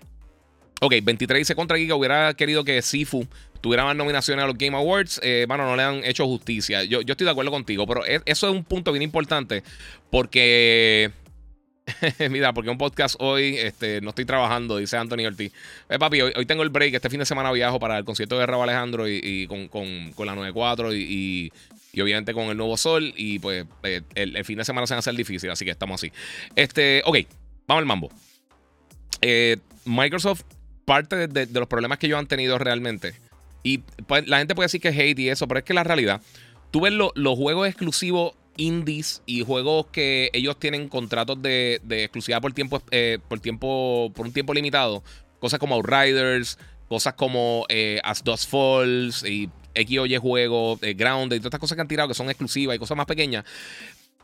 Ok, 0.81 0.95
23 1.03 1.41
dice 1.41 1.55
contra 1.57 1.77
Giga 1.77 1.97
hubiera 1.97 2.35
querido 2.35 2.63
que 2.63 2.81
Sifu 2.83 3.27
tuviera 3.69 3.85
más 3.85 3.95
nominaciones 3.95 4.43
a 4.43 4.47
los 4.47 4.57
Game 4.57 4.75
Awards, 4.75 5.21
eh, 5.23 5.45
bueno, 5.47 5.67
no 5.67 5.77
le 5.77 5.83
han 5.83 6.03
hecho 6.03 6.25
justicia. 6.25 6.85
Yo, 6.85 7.03
yo 7.03 7.13
estoy 7.13 7.27
de 7.27 7.33
acuerdo 7.33 7.51
contigo, 7.51 7.87
pero 7.87 8.03
eso 8.07 8.25
es 8.25 8.43
un 8.43 8.65
punto 8.65 8.93
bien 8.93 9.03
importante 9.03 9.63
porque... 10.11 11.11
Mira, 12.31 12.55
porque 12.55 12.71
un 12.71 12.79
podcast 12.79 13.17
hoy 13.19 13.59
este, 13.59 14.01
no 14.01 14.11
estoy 14.11 14.25
trabajando, 14.25 14.79
dice 14.79 14.97
Anthony 14.97 15.27
Ortiz. 15.27 15.53
Eh, 15.91 15.99
papi, 15.99 16.23
hoy, 16.23 16.47
tengo 16.47 16.63
el 16.63 16.71
break. 16.71 16.95
Este 16.95 17.11
fin 17.11 17.19
de 17.19 17.27
semana 17.27 17.53
viajo 17.53 17.79
para 17.79 17.99
el 17.99 18.07
concierto 18.07 18.39
de 18.39 18.47
Rabo 18.47 18.63
Alejandro 18.63 19.07
y, 19.07 19.47
con, 19.49 19.69
con, 19.69 20.13
con, 20.13 20.27
la 20.27 20.35
94 20.35 20.95
y, 20.95 21.53
y, 21.93 22.01
obviamente 22.01 22.33
con 22.33 22.45
el 22.45 22.57
Nuevo 22.57 22.79
Sol. 22.79 23.13
Y 23.17 23.39
pues 23.39 23.67
eh, 23.83 24.01
el, 24.15 24.45
fin 24.47 24.57
de 24.57 24.65
semana 24.65 24.87
se 24.87 24.95
va 24.95 24.97
a 24.97 25.01
hacer 25.01 25.15
difícil, 25.15 25.51
así 25.51 25.67
que 25.67 25.73
estamos 25.73 26.03
así. 26.03 26.11
Este, 26.57 27.03
ok, 27.05 27.19
vamos 27.67 27.81
al 27.83 27.87
mambo. 27.87 28.11
Eh, 29.21 29.59
Microsoft, 29.85 30.43
parte 30.87 31.27
de, 31.27 31.47
los 31.47 31.69
problemas 31.69 31.99
que 31.99 32.07
ellos 32.07 32.19
han 32.19 32.27
tenido 32.27 32.59
realmente 32.59 33.15
y 33.63 33.79
pues, 33.79 34.27
la 34.29 34.39
gente 34.39 34.55
puede 34.55 34.67
decir 34.67 34.81
que 34.81 34.89
es 34.89 34.99
hate 34.99 35.19
y 35.19 35.29
eso, 35.29 35.49
pero 35.49 35.59
es 35.59 35.65
que 35.65 35.75
la 35.75 35.85
realidad, 35.85 36.21
tú 36.71 36.81
ves 36.83 36.93
los 36.93 37.39
juegos 37.39 37.69
exclusivos 37.69 38.35
indies 38.57 39.23
y 39.25 39.45
juegos 39.45 39.87
que 39.87 40.31
ellos 40.33 40.59
tienen 40.59 40.89
contratos 40.89 41.41
de, 41.41 41.81
exclusividad 41.89 42.43
por 42.43 42.53
tiempo, 42.53 42.83
eh, 42.91 43.19
por 43.29 43.41
tiempo, 43.41 44.13
por 44.15 44.27
un 44.27 44.33
tiempo 44.33 44.53
limitado, 44.53 45.03
cosas 45.39 45.59
como 45.59 45.77
Outriders, 45.77 46.59
cosas 46.89 47.15
como 47.15 47.65
eh, 47.69 48.01
As 48.05 48.23
Dust 48.23 48.51
Falls 48.51 49.23
y 49.25 49.49
X 49.75 49.99
o 49.99 50.07
Y 50.07 50.17
juegos, 50.17 50.83
eh, 50.83 50.91
y 50.91 50.97
todas 50.97 51.45
estas 51.45 51.61
cosas 51.61 51.77
que 51.77 51.83
han 51.83 51.89
tirado 51.89 52.09
que 52.09 52.15
son 52.15 52.29
exclusivas 52.29 52.77
y 52.77 52.79
cosas 52.79 52.97
más 52.97 53.07
pequeñas. 53.07 53.45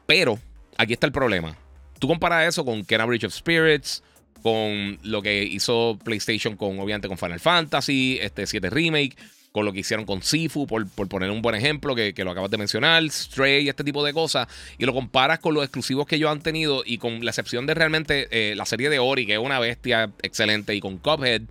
Pero 0.07 0.39
aquí 0.77 0.93
está 0.93 1.07
el 1.07 1.13
problema. 1.13 1.57
Tú 1.99 2.09
comparas 2.09 2.49
eso 2.49 2.65
con 2.65 2.85
Kena 2.85 3.05
Bridge 3.07 3.25
of 3.25 3.33
Spirits, 3.33 4.03
con 4.45 4.99
lo 5.03 5.23
que 5.23 5.43
hizo 5.43 5.99
PlayStation 6.05 6.55
con, 6.55 6.79
obviamente, 6.79 7.09
con 7.09 7.17
Final 7.17 7.41
Fantasy, 7.41 8.19
este 8.21 8.47
7 8.47 8.69
Remake, 8.69 9.17
con 9.53 9.65
lo 9.65 9.73
que 9.73 9.81
hicieron 9.81 10.05
con 10.05 10.23
Sifu, 10.23 10.67
por, 10.67 10.87
poner 11.09 11.31
un 11.31 11.41
buen 11.41 11.55
ejemplo 11.55 11.95
que, 11.95 12.13
lo 12.19 12.31
acabas 12.31 12.51
de 12.51 12.59
mencionar, 12.59 13.11
Stray, 13.11 13.71
este 13.71 13.85
tipo 13.85 14.05
de 14.05 14.13
cosas, 14.13 14.47
y 14.77 14.85
lo 14.85 14.93
comparas 14.93 15.39
con 15.39 15.55
los 15.55 15.65
exclusivos 15.65 16.07
que 16.07 16.17
ellos 16.17 16.31
han 16.31 16.43
tenido 16.43 16.83
y 16.85 16.99
con 16.99 17.25
la 17.25 17.31
excepción 17.31 17.65
de 17.65 17.73
realmente 17.73 18.29
eh, 18.33 18.55
la 18.55 18.67
serie 18.67 18.91
de 18.91 18.99
Ori, 18.99 19.25
que 19.25 19.33
es 19.33 19.39
una 19.39 19.59
bestia 19.61 20.13
excelente, 20.21 20.75
y 20.75 20.81
con 20.81 20.99
Cuphead. 20.99 21.45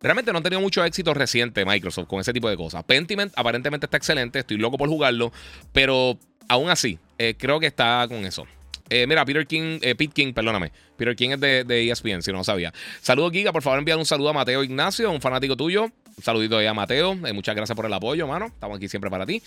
Realmente 0.00 0.32
no 0.32 0.38
han 0.38 0.42
tenido 0.42 0.62
mucho 0.62 0.82
éxito 0.82 1.12
reciente 1.12 1.66
Microsoft 1.66 2.08
con 2.08 2.20
ese 2.20 2.32
tipo 2.32 2.48
de 2.48 2.56
cosas. 2.56 2.84
Pentiment 2.84 3.34
aparentemente 3.36 3.84
está 3.84 3.98
excelente, 3.98 4.38
estoy 4.38 4.56
loco 4.56 4.78
por 4.78 4.88
jugarlo, 4.88 5.30
pero 5.74 6.18
aún 6.48 6.70
así, 6.70 6.98
eh, 7.18 7.34
creo 7.36 7.60
que 7.60 7.66
está 7.66 8.06
con 8.08 8.24
eso. 8.24 8.46
Eh, 8.90 9.06
mira, 9.06 9.24
Peter 9.24 9.46
King, 9.46 9.78
eh, 9.82 9.94
Pete 9.94 10.12
King, 10.12 10.32
perdóname. 10.32 10.72
Peter 10.96 11.14
King 11.14 11.30
es 11.30 11.40
de, 11.40 11.64
de 11.64 11.90
ESPN, 11.90 12.22
si 12.22 12.32
no 12.32 12.38
lo 12.38 12.44
sabía. 12.44 12.74
Saludos, 13.00 13.32
Giga. 13.32 13.52
Por 13.52 13.62
favor, 13.62 13.78
enviar 13.78 13.96
un 13.96 14.04
saludo 14.04 14.30
a 14.30 14.32
Mateo 14.32 14.64
Ignacio, 14.64 15.10
un 15.10 15.20
fanático 15.20 15.56
tuyo. 15.56 15.84
Un 15.84 16.24
saludito 16.24 16.58
ahí 16.58 16.66
a 16.66 16.74
Mateo. 16.74 17.12
Eh, 17.24 17.32
muchas 17.32 17.54
gracias 17.54 17.74
por 17.76 17.86
el 17.86 17.92
apoyo, 17.92 18.26
mano. 18.26 18.46
Estamos 18.46 18.76
aquí 18.76 18.88
siempre 18.88 19.08
para 19.08 19.24
ti. 19.24 19.40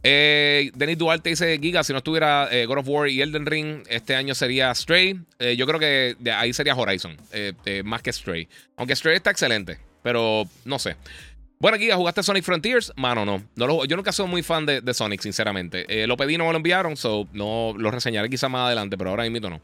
Denis 0.00 0.96
Duarte 0.96 1.30
dice: 1.30 1.58
Giga, 1.60 1.82
si 1.82 1.92
no 1.92 1.98
estuviera 1.98 2.48
God 2.66 2.78
of 2.78 2.88
War 2.88 3.08
y 3.08 3.20
Elden 3.20 3.46
Ring, 3.46 3.82
este 3.88 4.14
año 4.14 4.32
sería 4.32 4.72
Stray. 4.72 5.18
yo 5.56 5.66
creo 5.66 5.80
que 5.80 6.16
ahí 6.32 6.52
sería 6.52 6.76
Horizon, 6.76 7.16
más 7.82 8.00
que 8.00 8.12
Stray. 8.12 8.48
Aunque 8.76 8.94
Stray 8.94 9.16
está 9.16 9.32
excelente, 9.32 9.78
pero 10.04 10.44
no 10.64 10.78
sé. 10.78 10.94
Bueno, 11.60 11.76
aquí 11.76 11.90
jugaste 11.90 12.22
Sonic 12.22 12.44
Frontiers. 12.44 12.92
Mano, 12.96 13.24
no. 13.24 13.42
no 13.56 13.84
yo 13.84 13.96
nunca 13.96 14.12
soy 14.12 14.28
muy 14.28 14.42
fan 14.42 14.64
de, 14.64 14.94
Sonic, 14.94 15.20
sinceramente. 15.20 15.86
Eh, 15.88 16.06
lo 16.06 16.16
pedí, 16.16 16.38
no 16.38 16.44
me 16.44 16.52
lo 16.52 16.56
enviaron, 16.56 16.96
so 16.96 17.26
no 17.32 17.74
lo 17.76 17.90
reseñaré 17.90 18.30
quizá 18.30 18.48
más 18.48 18.66
adelante, 18.66 18.96
pero 18.96 19.10
ahora 19.10 19.28
mismo 19.28 19.50
no. 19.50 19.60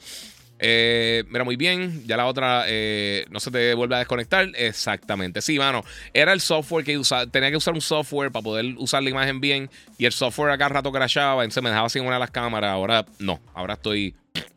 Eh, 0.58 1.24
mira, 1.28 1.44
muy 1.44 1.56
bien. 1.56 2.04
Ya 2.06 2.16
la 2.16 2.26
otra 2.26 2.64
eh, 2.66 3.26
no 3.30 3.38
se 3.38 3.50
te 3.50 3.74
vuelve 3.74 3.96
a 3.96 3.98
desconectar. 3.98 4.50
Exactamente. 4.54 5.40
Sí, 5.40 5.58
mano. 5.58 5.84
Era 6.12 6.32
el 6.32 6.40
software 6.40 6.84
que 6.84 6.98
usaba. 6.98 7.26
Tenía 7.26 7.50
que 7.50 7.56
usar 7.56 7.74
un 7.74 7.80
software 7.80 8.32
para 8.32 8.42
poder 8.42 8.64
usar 8.78 9.02
la 9.02 9.10
imagen 9.10 9.40
bien. 9.40 9.70
Y 9.98 10.06
el 10.06 10.12
software 10.12 10.50
acá 10.50 10.68
rato 10.68 10.90
crashaba. 10.90 11.44
Entonces 11.44 11.62
me 11.62 11.70
dejaba 11.70 11.88
sin 11.88 12.02
una 12.02 12.14
de 12.14 12.20
las 12.20 12.30
cámaras. 12.30 12.70
Ahora 12.70 13.04
no. 13.18 13.40
Ahora 13.52 13.74
estoy 13.74 14.14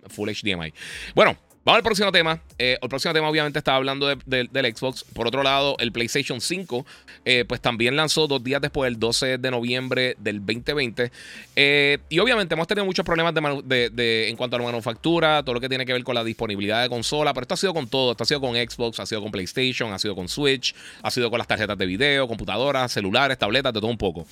full 0.08 0.30
HDMI. 0.30 0.74
Bueno, 1.14 1.38
Vamos 1.68 1.80
al 1.80 1.84
próximo 1.84 2.14
tema. 2.14 2.40
Eh, 2.58 2.78
el 2.82 2.88
próximo 2.88 3.14
tema, 3.14 3.28
obviamente, 3.28 3.60
estaba 3.60 3.76
hablando 3.76 4.08
del 4.08 4.74
Xbox. 4.74 5.04
Por 5.04 5.28
otro 5.28 5.44
lado, 5.44 5.76
el 5.80 5.92
PlayStation 5.92 6.40
5, 6.40 6.86
eh, 7.26 7.44
pues 7.46 7.60
también 7.60 7.98
lanzó 7.98 8.26
dos 8.26 8.42
días 8.42 8.62
después, 8.62 8.88
el 8.88 8.98
12 8.98 9.38
de 9.38 9.52
noviembre 9.52 10.16
del 10.18 10.40
2020. 10.40 11.12
Eh, 11.58 11.98
y 12.08 12.20
obviamente 12.20 12.54
hemos 12.54 12.68
tenido 12.68 12.86
muchos 12.86 13.04
problemas 13.06 13.34
de, 13.36 14.30
en 14.30 14.38
cuanto 14.38 14.56
a 14.56 14.60
la 14.60 14.66
manufactura, 14.66 15.44
todo 15.44 15.56
lo 15.56 15.60
que 15.60 15.68
tiene 15.68 15.86
que 15.86 15.92
ver 15.92 16.06
con 16.06 16.16
la 16.16 16.24
disponibilidad 16.24 16.84
de 16.84 16.88
consola. 16.88 17.34
Pero 17.34 17.42
esto 17.42 17.56
ha 17.56 17.58
sido 17.58 17.74
con 17.74 17.90
todo. 17.90 18.12
Esto 18.12 18.24
ha 18.24 18.28
sido 18.28 18.40
con 18.40 18.56
Xbox, 18.56 19.02
ha 19.02 19.06
sido 19.06 19.22
con 19.22 19.32
PlayStation, 19.34 19.92
ha 19.92 20.00
sido 20.00 20.16
con 20.16 20.30
Switch, 20.30 20.74
ha 21.04 21.12
sido 21.12 21.30
con 21.30 21.38
las 21.38 21.48
tarjetas 21.48 21.78
de 21.78 21.86
video, 21.86 22.30
computadoras, 22.30 22.94
celulares, 22.94 23.38
tabletas, 23.38 23.74
de 23.74 23.82
todo 23.82 23.92
un 23.92 23.98
poco. 23.98 24.26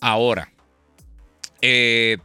Ahora, 0.00 0.52
eh 1.60 2.18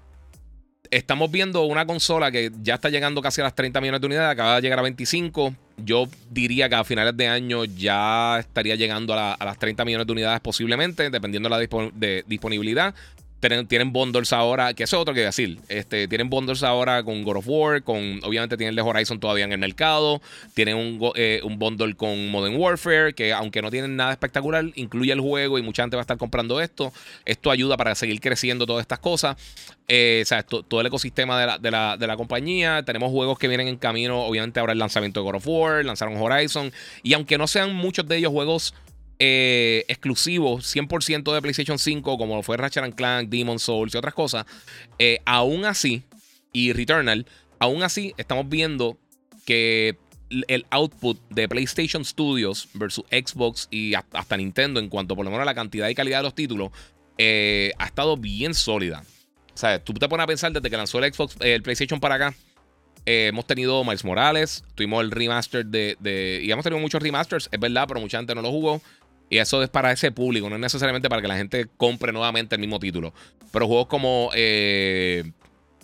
estamos 0.92 1.32
viendo 1.32 1.64
una 1.64 1.86
consola 1.86 2.32
que 2.32 2.52
ya 2.62 2.76
está 2.76 2.90
llegando 2.90 3.22
casi 3.22 3.40
a 3.40 3.46
las 3.46 3.56
30 3.56 3.80
millones 3.80 4.02
de 4.02 4.08
unidades, 4.08 4.34
acaba 4.34 4.56
de 4.58 4.62
llegar 4.62 4.80
a 4.80 4.82
25. 4.84 5.56
Yo 5.78 6.08
diría 6.30 6.70
que 6.70 6.76
a 6.76 6.84
finales 6.84 7.16
de 7.16 7.28
año 7.28 7.64
ya 7.66 8.40
estaría 8.40 8.76
llegando 8.76 9.14
a, 9.14 9.38
las 9.40 9.58
30 9.58 9.86
millones 9.86 10.06
de 10.06 10.14
unidades 10.14 10.42
posiblemente, 10.42 11.10
dependiendo 11.10 11.50
de 11.50 11.68
la 11.70 12.24
disponibilidad. 12.28 12.94
Tienen, 13.42 13.68
tienen 13.68 13.92
bundles 13.92 14.32
ahora, 14.34 14.74
que 14.74 14.84
eso 14.84 14.98
es 14.98 15.02
otro 15.02 15.14
que 15.14 15.22
decir. 15.22 15.60
Este, 15.68 16.08
tienen 16.08 16.30
bundles 16.30 16.64
ahora 16.64 17.04
con 17.04 17.24
God 17.24 17.38
of 17.38 17.46
War, 17.48 17.84
con 17.84 18.22
obviamente 18.24 18.56
tienen 18.56 18.78
el 18.78 18.86
Horizon 18.86 19.20
todavía 19.20 19.46
en 19.46 19.52
el 19.52 19.58
mercado. 19.58 20.22
Tienen 20.54 20.78
un, 20.78 21.12
eh, 21.16 21.42
un 21.44 21.58
bundle 21.58 21.96
con 21.96 22.30
Modern 22.30 22.56
Warfare, 22.56 23.14
que 23.14 23.34
aunque 23.34 23.62
no 23.62 23.72
tienen 23.72 23.96
nada 23.96 24.12
espectacular, 24.12 24.66
incluye 24.76 25.12
el 25.12 25.20
juego 25.20 25.58
y 25.58 25.64
mucha 25.64 25.84
gente 25.84 25.98
va 25.98 26.02
a 26.02 26.04
estar 26.04 26.18
comprando 26.18 26.62
esto. 26.62 26.94
Esto 27.26 27.52
ayuda 27.52 27.78
para 27.78 27.96
seguir 27.96 28.22
creciendo 28.22 28.66
todas 28.66 28.82
estas 28.82 29.00
cosas. 29.00 29.36
Eh, 29.88 30.22
o 30.22 30.26
sea, 30.26 30.44
todo 30.44 30.80
el 30.80 30.88
ecosistema 30.88 31.40
de 31.40 31.48
la, 31.48 31.58
de, 31.58 31.72
la, 31.72 31.98
de 31.98 32.08
la, 32.08 32.16
compañía. 32.16 32.84
Tenemos 32.84 33.12
juegos 33.12 33.38
que 33.40 33.48
vienen 33.48 33.68
en 33.68 33.78
camino. 33.78 34.24
Obviamente, 34.24 34.60
ahora 34.60 34.74
el 34.74 34.80
lanzamiento 34.80 35.20
de 35.20 35.24
God 35.26 35.36
of 35.36 35.48
War, 35.48 35.84
lanzaron 35.84 36.16
Horizon. 36.16 36.72
Y 37.04 37.14
aunque 37.14 37.38
no 37.38 37.48
sean 37.48 37.76
muchos 37.76 38.08
de 38.08 38.18
ellos 38.18 38.32
juegos 38.32 38.74
eh, 39.24 39.86
exclusivos 39.88 40.76
100% 40.76 41.32
de 41.32 41.42
PlayStation 41.44 41.78
5, 41.78 42.18
como 42.18 42.42
fue 42.42 42.58
Ratchet 42.58 42.96
Clank, 42.96 43.30
Demon 43.30 43.60
Souls 43.60 43.94
y 43.94 43.98
otras 44.00 44.16
cosas, 44.16 44.48
eh, 44.98 45.20
aún 45.26 45.64
así, 45.66 46.02
y 46.52 46.74
Returnal, 46.74 47.28
aún 47.60 47.84
así 47.84 48.16
estamos 48.18 48.50
viendo 48.50 48.98
que 49.46 49.96
el 50.48 50.66
output 50.72 51.20
de 51.30 51.48
PlayStation 51.48 52.04
Studios 52.04 52.68
versus 52.74 53.06
Xbox 53.12 53.68
y 53.70 53.94
hasta 53.94 54.38
Nintendo 54.38 54.80
en 54.80 54.90
cuanto 54.90 55.16
por 55.16 55.24
lo 55.24 55.30
menos 55.30 55.44
a 55.44 55.46
la 55.46 55.54
cantidad 55.54 55.88
y 55.88 55.94
calidad 55.94 56.20
de 56.20 56.24
los 56.24 56.34
títulos 56.34 56.72
eh, 57.20 57.74
ha 57.78 57.86
estado 57.86 58.18
bien 58.18 58.56
sólida. 58.56 59.04
O 59.54 59.58
sea, 59.58 59.84
tú 59.84 59.94
te 59.94 60.10
pones 60.10 60.24
a 60.24 60.28
pensar 60.28 60.52
desde 60.52 60.68
que 60.68 60.78
lanzó 60.78 60.98
el 60.98 61.14
Xbox, 61.14 61.36
el 61.42 61.62
PlayStation 61.62 62.00
para 62.00 62.16
acá. 62.16 62.34
hemos 63.06 63.46
tenido 63.46 63.84
Miles 63.84 64.04
Morales, 64.04 64.64
tuvimos 64.74 65.04
el 65.04 65.12
remaster 65.12 65.64
de, 65.64 65.96
de, 66.00 66.42
Y 66.44 66.52
hemos 66.52 66.64
tenido 66.64 66.82
muchos 66.82 67.04
remasters, 67.04 67.50
es 67.52 67.60
verdad, 67.60 67.86
pero 67.88 68.00
mucha 68.00 68.18
gente 68.18 68.34
no 68.34 68.42
lo 68.42 68.50
jugó. 68.50 68.82
Y 69.32 69.38
eso 69.38 69.64
es 69.64 69.70
para 69.70 69.94
ese 69.94 70.12
público, 70.12 70.50
no 70.50 70.56
es 70.56 70.62
necesariamente 70.62 71.08
para 71.08 71.22
que 71.22 71.30
la 71.30 71.38
gente 71.38 71.66
compre 71.78 72.12
nuevamente 72.12 72.54
el 72.56 72.60
mismo 72.60 72.80
título. 72.80 73.14
Pero 73.54 73.66
juegos 73.66 73.88
como 73.88 74.30
eh, 74.36 75.24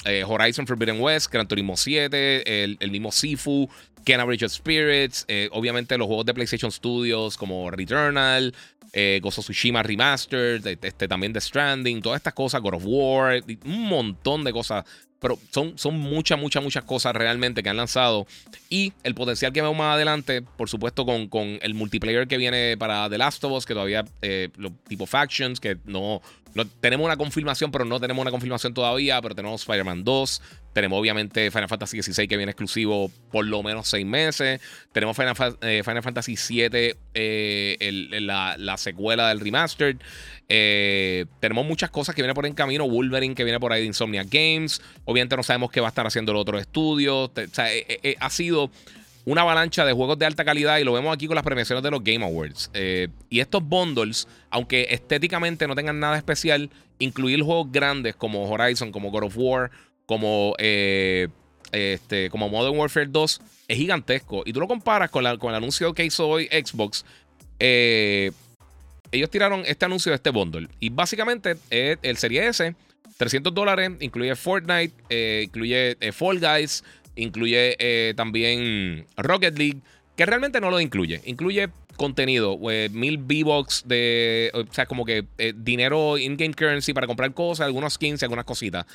eh, 0.03 0.25
Horizon 0.27 0.67
Forbidden 0.67 0.99
West, 0.99 1.31
Gran 1.31 1.47
Turismo 1.47 1.77
7, 1.77 2.63
el, 2.63 2.91
mismo 2.91 3.09
Sifu, 3.09 3.69
Ken 4.03 4.25
Bridge 4.27 4.43
of 4.43 4.51
Spirits, 4.51 5.23
eh, 5.29 5.47
obviamente 5.53 5.97
los 5.97 6.07
juegos 6.07 6.25
de 6.25 6.33
PlayStation 6.33 6.69
Studios 6.73 7.37
como 7.37 7.71
Returnal, 7.71 8.53
eh, 8.91 9.21
Gozo 9.23 9.41
Tsushima 9.41 9.81
Remastered, 9.81 10.67
este, 10.67 11.07
también 11.07 11.31
The 11.31 11.39
Stranding, 11.39 12.01
todas 12.01 12.17
estas 12.17 12.33
cosas, 12.33 12.61
God 12.61 12.73
of 12.73 12.83
War, 12.85 13.41
un 13.63 13.83
montón 13.83 14.43
de 14.43 14.51
cosas 14.51 14.83
pero 15.19 15.37
son, 15.51 15.77
son 15.77 15.99
muchas, 15.99 16.39
muchas, 16.39 16.63
muchas 16.63 16.83
cosas 16.83 17.15
realmente 17.15 17.63
que 17.63 17.69
han 17.69 17.77
lanzado. 17.77 18.27
Y 18.69 18.93
el 19.03 19.15
potencial 19.15 19.51
que 19.51 19.61
vemos 19.61 19.77
más 19.77 19.95
adelante, 19.95 20.41
por 20.41 20.69
supuesto, 20.69 21.05
con, 21.05 21.27
con 21.27 21.59
el 21.61 21.73
multiplayer 21.73 22.27
que 22.27 22.37
viene 22.37 22.77
para 22.77 23.09
The 23.09 23.17
Last 23.17 23.43
of 23.43 23.51
Us, 23.53 23.65
que 23.65 23.73
todavía, 23.73 24.05
eh, 24.21 24.49
tipo 24.87 25.05
Factions, 25.05 25.59
que 25.59 25.77
no, 25.85 26.21
no, 26.57 26.67
tenemos 26.67 27.05
una 27.05 27.17
confirmación, 27.17 27.71
pero 27.71 27.85
no 27.85 27.99
tenemos 27.99 28.21
una 28.21 28.31
confirmación 28.31 28.73
todavía. 28.73 29.21
Pero 29.21 29.35
tenemos 29.35 29.61
Spider-Man 29.61 30.03
2, 30.03 30.41
tenemos 30.73 30.99
obviamente 30.99 31.51
Final 31.51 31.69
Fantasy 31.69 32.01
XVI 32.01 32.27
que 32.27 32.35
viene 32.35 32.51
exclusivo 32.51 33.11
por 33.31 33.45
lo 33.45 33.61
menos 33.61 33.87
seis 33.87 34.05
meses. 34.05 34.59
Tenemos 34.91 35.15
Final, 35.15 35.35
eh, 35.61 35.83
Fantasy 35.83 36.35
VII, 36.35 36.95
eh, 37.13 38.09
la, 38.21 38.55
la, 38.57 38.77
secuela 38.77 39.29
del 39.29 39.39
remastered. 39.39 39.97
Eh, 40.49 41.25
tenemos 41.39 41.65
muchas 41.65 41.91
cosas 41.91 42.15
que 42.15 42.23
vienen 42.23 42.33
por 42.33 42.47
en 42.47 42.53
camino. 42.53 42.89
Wolverine 42.89 43.35
que 43.35 43.43
viene 43.43 43.59
por 43.59 43.71
ahí 43.71 43.81
de 43.81 43.87
Insomnia 43.87 44.23
Games. 44.23 44.81
Obviamente 45.05 45.37
no 45.37 45.43
sabemos 45.43 45.69
qué 45.69 45.79
va 45.79 45.87
a 45.87 45.89
estar 45.89 46.07
haciendo 46.07 46.31
el 46.31 46.39
otro 46.39 46.57
estudio. 46.57 47.25
O 47.25 47.31
sea, 47.51 47.67
eh, 47.71 48.15
ha 48.19 48.29
sido 48.31 48.71
una 49.27 49.41
avalancha 49.41 49.85
de 49.85 49.91
juegos 49.91 50.17
de 50.17 50.25
alta 50.25 50.45
calidad 50.45 50.77
y 50.77 50.85
lo 50.85 50.93
vemos 50.93 51.13
aquí 51.13 51.27
con 51.27 51.35
las 51.35 51.43
premiaciones 51.43 51.83
de 51.83 51.91
los 51.91 52.03
Game 52.03 52.23
Awards. 52.23 52.71
y 53.29 53.39
estos 53.39 53.61
bundles, 53.61 54.27
aunque 54.49 54.87
estéticamente 54.89 55.67
no 55.67 55.75
tengan 55.75 55.99
nada 55.99 56.15
especial, 56.17 56.69
incluir 56.97 57.41
juegos 57.43 57.71
grandes 57.71 58.15
como 58.15 58.49
Horizon, 58.49 58.91
como 58.91 59.11
God 59.11 59.23
of 59.25 59.37
War, 59.37 59.71
como, 60.05 60.55
este, 60.57 62.29
como 62.29 62.47
Modern 62.47 62.77
Warfare 62.77 63.07
2, 63.07 63.41
es 63.67 63.77
gigantesco. 63.77 64.43
Y 64.45 64.53
tú 64.53 64.59
lo 64.59 64.67
comparas 64.67 65.09
con, 65.09 65.23
la, 65.23 65.37
con 65.37 65.49
el 65.49 65.55
anuncio 65.55 65.93
que 65.93 66.05
hizo 66.05 66.27
hoy 66.27 66.45
Xbox. 66.45 67.05
Eh, 67.59 68.31
ellos 69.11 69.29
tiraron 69.29 69.63
este 69.65 69.85
anuncio 69.85 70.11
de 70.11 70.15
este 70.17 70.29
bundle. 70.29 70.67
Y 70.79 70.89
básicamente 70.89 71.57
el 71.69 72.17
Serie 72.17 72.47
S, 72.47 72.75
300 73.17 73.53
dólares, 73.53 73.91
incluye 73.99 74.35
Fortnite, 74.35 74.93
eh, 75.09 75.43
incluye 75.45 75.97
eh, 75.99 76.11
Fall 76.11 76.39
Guys, 76.39 76.83
incluye 77.17 77.75
eh, 77.79 78.13
también 78.15 79.05
Rocket 79.17 79.57
League, 79.57 79.81
que 80.15 80.25
realmente 80.25 80.61
no 80.61 80.71
lo 80.71 80.79
incluye. 80.79 81.21
Incluye 81.25 81.69
contenido, 81.97 82.57
mil 82.91 83.17
V-Bucks 83.17 83.83
de, 83.87 84.51
o 84.53 84.71
sea, 84.71 84.85
como 84.85 85.03
que 85.03 85.25
dinero 85.55 86.17
in-game 86.17 86.53
currency 86.53 86.93
para 86.93 87.07
comprar 87.07 87.33
cosas, 87.33 87.65
algunos 87.65 87.93
skins 87.93 88.21
algunas 88.23 88.45
cositas. 88.45 88.85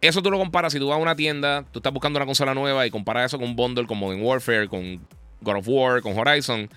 Eso 0.00 0.20
tú 0.20 0.30
lo 0.30 0.38
comparas 0.38 0.72
si 0.72 0.78
tú 0.78 0.88
vas 0.88 0.98
a 0.98 1.00
una 1.00 1.16
tienda, 1.16 1.64
tú 1.70 1.78
estás 1.78 1.92
buscando 1.92 2.18
una 2.18 2.26
consola 2.26 2.52
nueva 2.52 2.86
y 2.86 2.90
comparas 2.90 3.26
eso 3.26 3.38
con 3.38 3.48
un 3.48 3.56
bundle 3.56 3.86
como 3.86 4.12
en 4.12 4.20
Warfare, 4.20 4.68
con 4.68 5.00
God 5.40 5.56
of 5.58 5.68
War, 5.68 6.02
con 6.02 6.18
Horizon. 6.18 6.68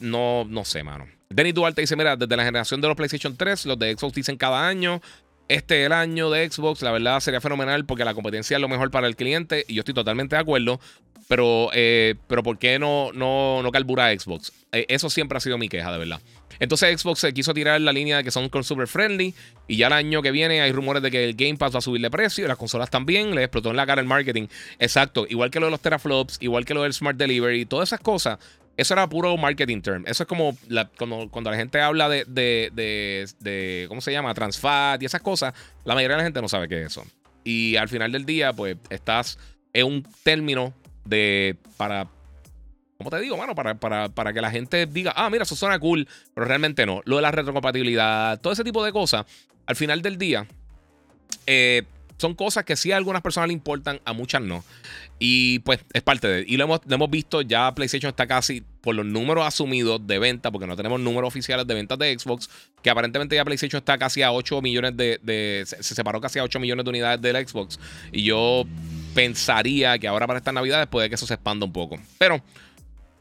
no, 0.00 0.44
no 0.44 0.64
sé, 0.64 0.82
mano. 0.82 1.06
Denny 1.34 1.52
Duarte 1.52 1.80
dice: 1.80 1.96
Mira, 1.96 2.16
desde 2.16 2.36
la 2.36 2.44
generación 2.44 2.80
de 2.80 2.88
los 2.88 2.96
PlayStation 2.96 3.36
3, 3.36 3.66
los 3.66 3.78
de 3.78 3.94
Xbox 3.96 4.14
dicen 4.14 4.36
cada 4.36 4.66
año. 4.66 5.00
Este 5.48 5.80
es 5.80 5.86
el 5.86 5.92
año 5.92 6.30
de 6.30 6.50
Xbox, 6.50 6.80
la 6.82 6.90
verdad 6.90 7.20
sería 7.20 7.40
fenomenal 7.40 7.84
porque 7.84 8.04
la 8.04 8.14
competencia 8.14 8.56
es 8.56 8.60
lo 8.60 8.68
mejor 8.68 8.90
para 8.90 9.06
el 9.06 9.14
cliente 9.14 9.64
y 9.68 9.74
yo 9.74 9.80
estoy 9.80 9.94
totalmente 9.94 10.36
de 10.36 10.42
acuerdo. 10.42 10.80
Pero, 11.26 11.70
eh, 11.72 12.16
pero 12.26 12.42
¿por 12.42 12.58
qué 12.58 12.78
no, 12.78 13.10
no, 13.12 13.62
no 13.62 13.70
carbura 13.70 14.12
Xbox? 14.18 14.52
Eh, 14.72 14.84
eso 14.88 15.08
siempre 15.08 15.38
ha 15.38 15.40
sido 15.40 15.56
mi 15.56 15.70
queja, 15.70 15.90
de 15.90 15.98
verdad. 15.98 16.20
Entonces 16.60 17.00
Xbox 17.00 17.20
se 17.20 17.32
quiso 17.32 17.54
tirar 17.54 17.80
la 17.80 17.92
línea 17.92 18.18
de 18.18 18.24
que 18.24 18.30
son 18.30 18.48
consumer 18.48 18.86
friendly 18.86 19.34
y 19.66 19.76
ya 19.76 19.88
el 19.88 19.94
año 19.94 20.22
que 20.22 20.30
viene 20.30 20.60
hay 20.60 20.72
rumores 20.72 21.02
de 21.02 21.10
que 21.10 21.24
el 21.24 21.34
Game 21.34 21.56
Pass 21.56 21.74
va 21.74 21.78
a 21.78 21.82
subir 21.82 22.00
de 22.00 22.10
precio 22.10 22.44
y 22.44 22.48
las 22.48 22.58
consolas 22.58 22.90
también, 22.90 23.34
le 23.34 23.42
explotó 23.42 23.70
en 23.70 23.76
la 23.76 23.86
cara 23.86 24.00
el 24.00 24.06
marketing. 24.06 24.46
Exacto, 24.78 25.26
igual 25.28 25.50
que 25.50 25.60
lo 25.60 25.66
de 25.66 25.70
los 25.72 25.80
teraflops, 25.80 26.38
igual 26.40 26.64
que 26.64 26.74
lo 26.74 26.82
del 26.82 26.92
Smart 26.92 27.16
Delivery, 27.16 27.64
todas 27.64 27.88
esas 27.88 28.00
cosas 28.00 28.38
eso 28.76 28.94
era 28.94 29.08
puro 29.08 29.36
marketing 29.36 29.80
term. 29.80 30.04
Eso 30.06 30.24
es 30.24 30.26
como 30.26 30.56
cuando, 31.30 31.50
la 31.50 31.56
gente 31.56 31.80
habla 31.80 32.08
de, 32.08 32.24
de, 32.26 33.86
¿cómo 33.88 34.00
se 34.00 34.12
llama? 34.12 34.34
Transfat 34.34 35.02
y 35.02 35.06
esas 35.06 35.22
cosas. 35.22 35.54
La 35.84 35.94
mayoría 35.94 36.16
de 36.16 36.22
la 36.22 36.26
gente 36.26 36.42
no 36.42 36.48
sabe 36.48 36.68
qué 36.68 36.82
es 36.82 36.86
eso. 36.88 37.04
Y 37.44 37.76
al 37.76 37.88
final 37.88 38.10
del 38.10 38.24
día, 38.24 38.52
pues 38.52 38.76
estás 38.90 39.38
en 39.72 39.86
un 39.86 40.06
término 40.22 40.72
de 41.04 41.56
para, 41.76 42.08
¿cómo 42.98 43.10
te 43.10 43.20
digo, 43.20 43.36
mano? 43.36 43.54
Para, 43.54 43.74
para, 43.74 44.32
que 44.32 44.40
la 44.40 44.50
gente 44.50 44.86
diga, 44.86 45.12
ah, 45.14 45.30
mira, 45.30 45.44
eso 45.44 45.54
suena 45.54 45.78
cool, 45.78 46.08
pero 46.34 46.46
realmente 46.46 46.86
no. 46.86 47.02
Lo 47.04 47.16
de 47.16 47.22
la 47.22 47.30
retrocompatibilidad, 47.30 48.40
todo 48.40 48.52
ese 48.52 48.64
tipo 48.64 48.84
de 48.84 48.92
cosas, 48.92 49.26
al 49.66 49.76
final 49.76 50.02
del 50.02 50.18
día, 50.18 50.46
eh, 51.46 51.84
son 52.16 52.34
cosas 52.34 52.64
que 52.64 52.76
sí 52.76 52.92
a 52.92 52.96
algunas 52.96 53.22
personas 53.22 53.48
le 53.48 53.54
importan, 53.54 54.00
a 54.04 54.12
muchas 54.12 54.42
no. 54.42 54.64
Y 55.18 55.60
pues 55.60 55.80
es 55.92 56.02
parte 56.02 56.28
de. 56.28 56.44
Y 56.46 56.56
lo 56.56 56.64
hemos, 56.64 56.80
hemos 56.88 57.10
visto, 57.10 57.42
ya 57.42 57.72
PlayStation 57.74 58.10
está 58.10 58.26
casi 58.26 58.62
por 58.80 58.94
los 58.94 59.06
números 59.06 59.46
asumidos 59.46 60.06
de 60.06 60.18
venta, 60.18 60.50
porque 60.50 60.66
no 60.66 60.76
tenemos 60.76 61.00
números 61.00 61.28
oficiales 61.28 61.66
de 61.66 61.74
ventas 61.74 61.98
de 61.98 62.16
Xbox, 62.18 62.50
que 62.82 62.90
aparentemente 62.90 63.36
ya 63.36 63.44
PlayStation 63.44 63.78
está 63.78 63.98
casi 63.98 64.22
a 64.22 64.32
8 64.32 64.60
millones 64.62 64.96
de. 64.96 65.64
se 65.64 65.94
separó 65.94 66.20
casi 66.20 66.38
a 66.38 66.44
8 66.44 66.60
millones 66.60 66.84
de 66.84 66.90
unidades 66.90 67.20
del 67.20 67.46
Xbox. 67.46 67.78
Y 68.12 68.22
yo 68.24 68.64
pensaría 69.14 69.98
que 69.98 70.08
ahora 70.08 70.26
para 70.26 70.38
estas 70.38 70.54
navidades 70.54 70.86
puede 70.88 71.08
que 71.08 71.14
eso 71.14 71.26
se 71.26 71.34
expanda 71.34 71.66
un 71.66 71.72
poco. 71.72 71.98
Pero. 72.18 72.42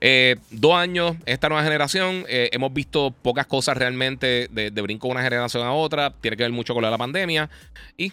Eh, 0.05 0.35
dos 0.51 0.73
años, 0.73 1.15
esta 1.25 1.47
nueva 1.47 1.63
generación, 1.63 2.25
eh, 2.27 2.49
hemos 2.51 2.73
visto 2.73 3.15
pocas 3.21 3.47
cosas 3.47 3.77
realmente 3.77 4.49
de, 4.51 4.69
de, 4.69 4.81
brinco 4.81 5.07
de 5.07 5.13
una 5.13 5.23
generación 5.23 5.65
a 5.65 5.71
otra. 5.71 6.11
Tiene 6.19 6.35
que 6.35 6.43
ver 6.43 6.51
mucho 6.51 6.73
con 6.73 6.83
la 6.83 6.97
pandemia. 6.97 7.49
Y 7.95 8.11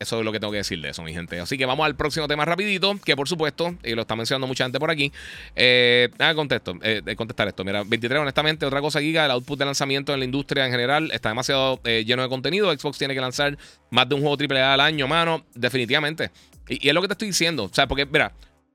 eso 0.00 0.18
es 0.18 0.24
lo 0.24 0.32
que 0.32 0.40
tengo 0.40 0.50
que 0.50 0.56
decir 0.56 0.80
de 0.80 0.88
eso, 0.88 1.02
mi 1.02 1.12
gente. 1.12 1.38
Así 1.38 1.58
que 1.58 1.66
vamos 1.66 1.84
al 1.84 1.94
próximo 1.94 2.26
tema 2.26 2.46
rapidito, 2.46 2.98
que 3.04 3.14
por 3.14 3.28
supuesto, 3.28 3.76
y 3.84 3.94
lo 3.94 4.02
está 4.02 4.16
mencionando 4.16 4.46
mucha 4.46 4.64
gente 4.64 4.80
por 4.80 4.90
aquí. 4.90 5.12
Eh, 5.54 6.08
ah, 6.18 6.34
contesto, 6.34 6.74
eh, 6.80 7.02
contestar 7.16 7.48
esto. 7.48 7.64
Mira, 7.64 7.84
23, 7.86 8.20
honestamente, 8.20 8.64
otra 8.64 8.80
cosa, 8.80 9.00
Giga, 9.00 9.26
el 9.26 9.30
output 9.32 9.58
de 9.58 9.66
lanzamiento 9.66 10.14
en 10.14 10.20
la 10.20 10.24
industria 10.24 10.64
en 10.64 10.72
general 10.72 11.10
está 11.12 11.28
demasiado 11.28 11.80
eh, 11.84 12.02
lleno 12.06 12.22
de 12.22 12.30
contenido. 12.30 12.72
Xbox 12.72 12.96
tiene 12.96 13.12
que 13.12 13.20
lanzar 13.20 13.58
más 13.90 14.08
de 14.08 14.14
un 14.14 14.22
juego 14.22 14.38
AAA 14.42 14.72
al 14.72 14.80
año, 14.80 15.06
mano, 15.06 15.44
definitivamente. 15.54 16.30
Y, 16.66 16.88
es 16.88 16.94
lo 16.94 17.02
que 17.02 17.08
te 17.08 17.12
estoy 17.12 17.28
diciendo. 17.28 17.64
O 17.64 17.70
sea, 17.70 17.86
porque, 17.86 18.06
mira, 18.06 18.32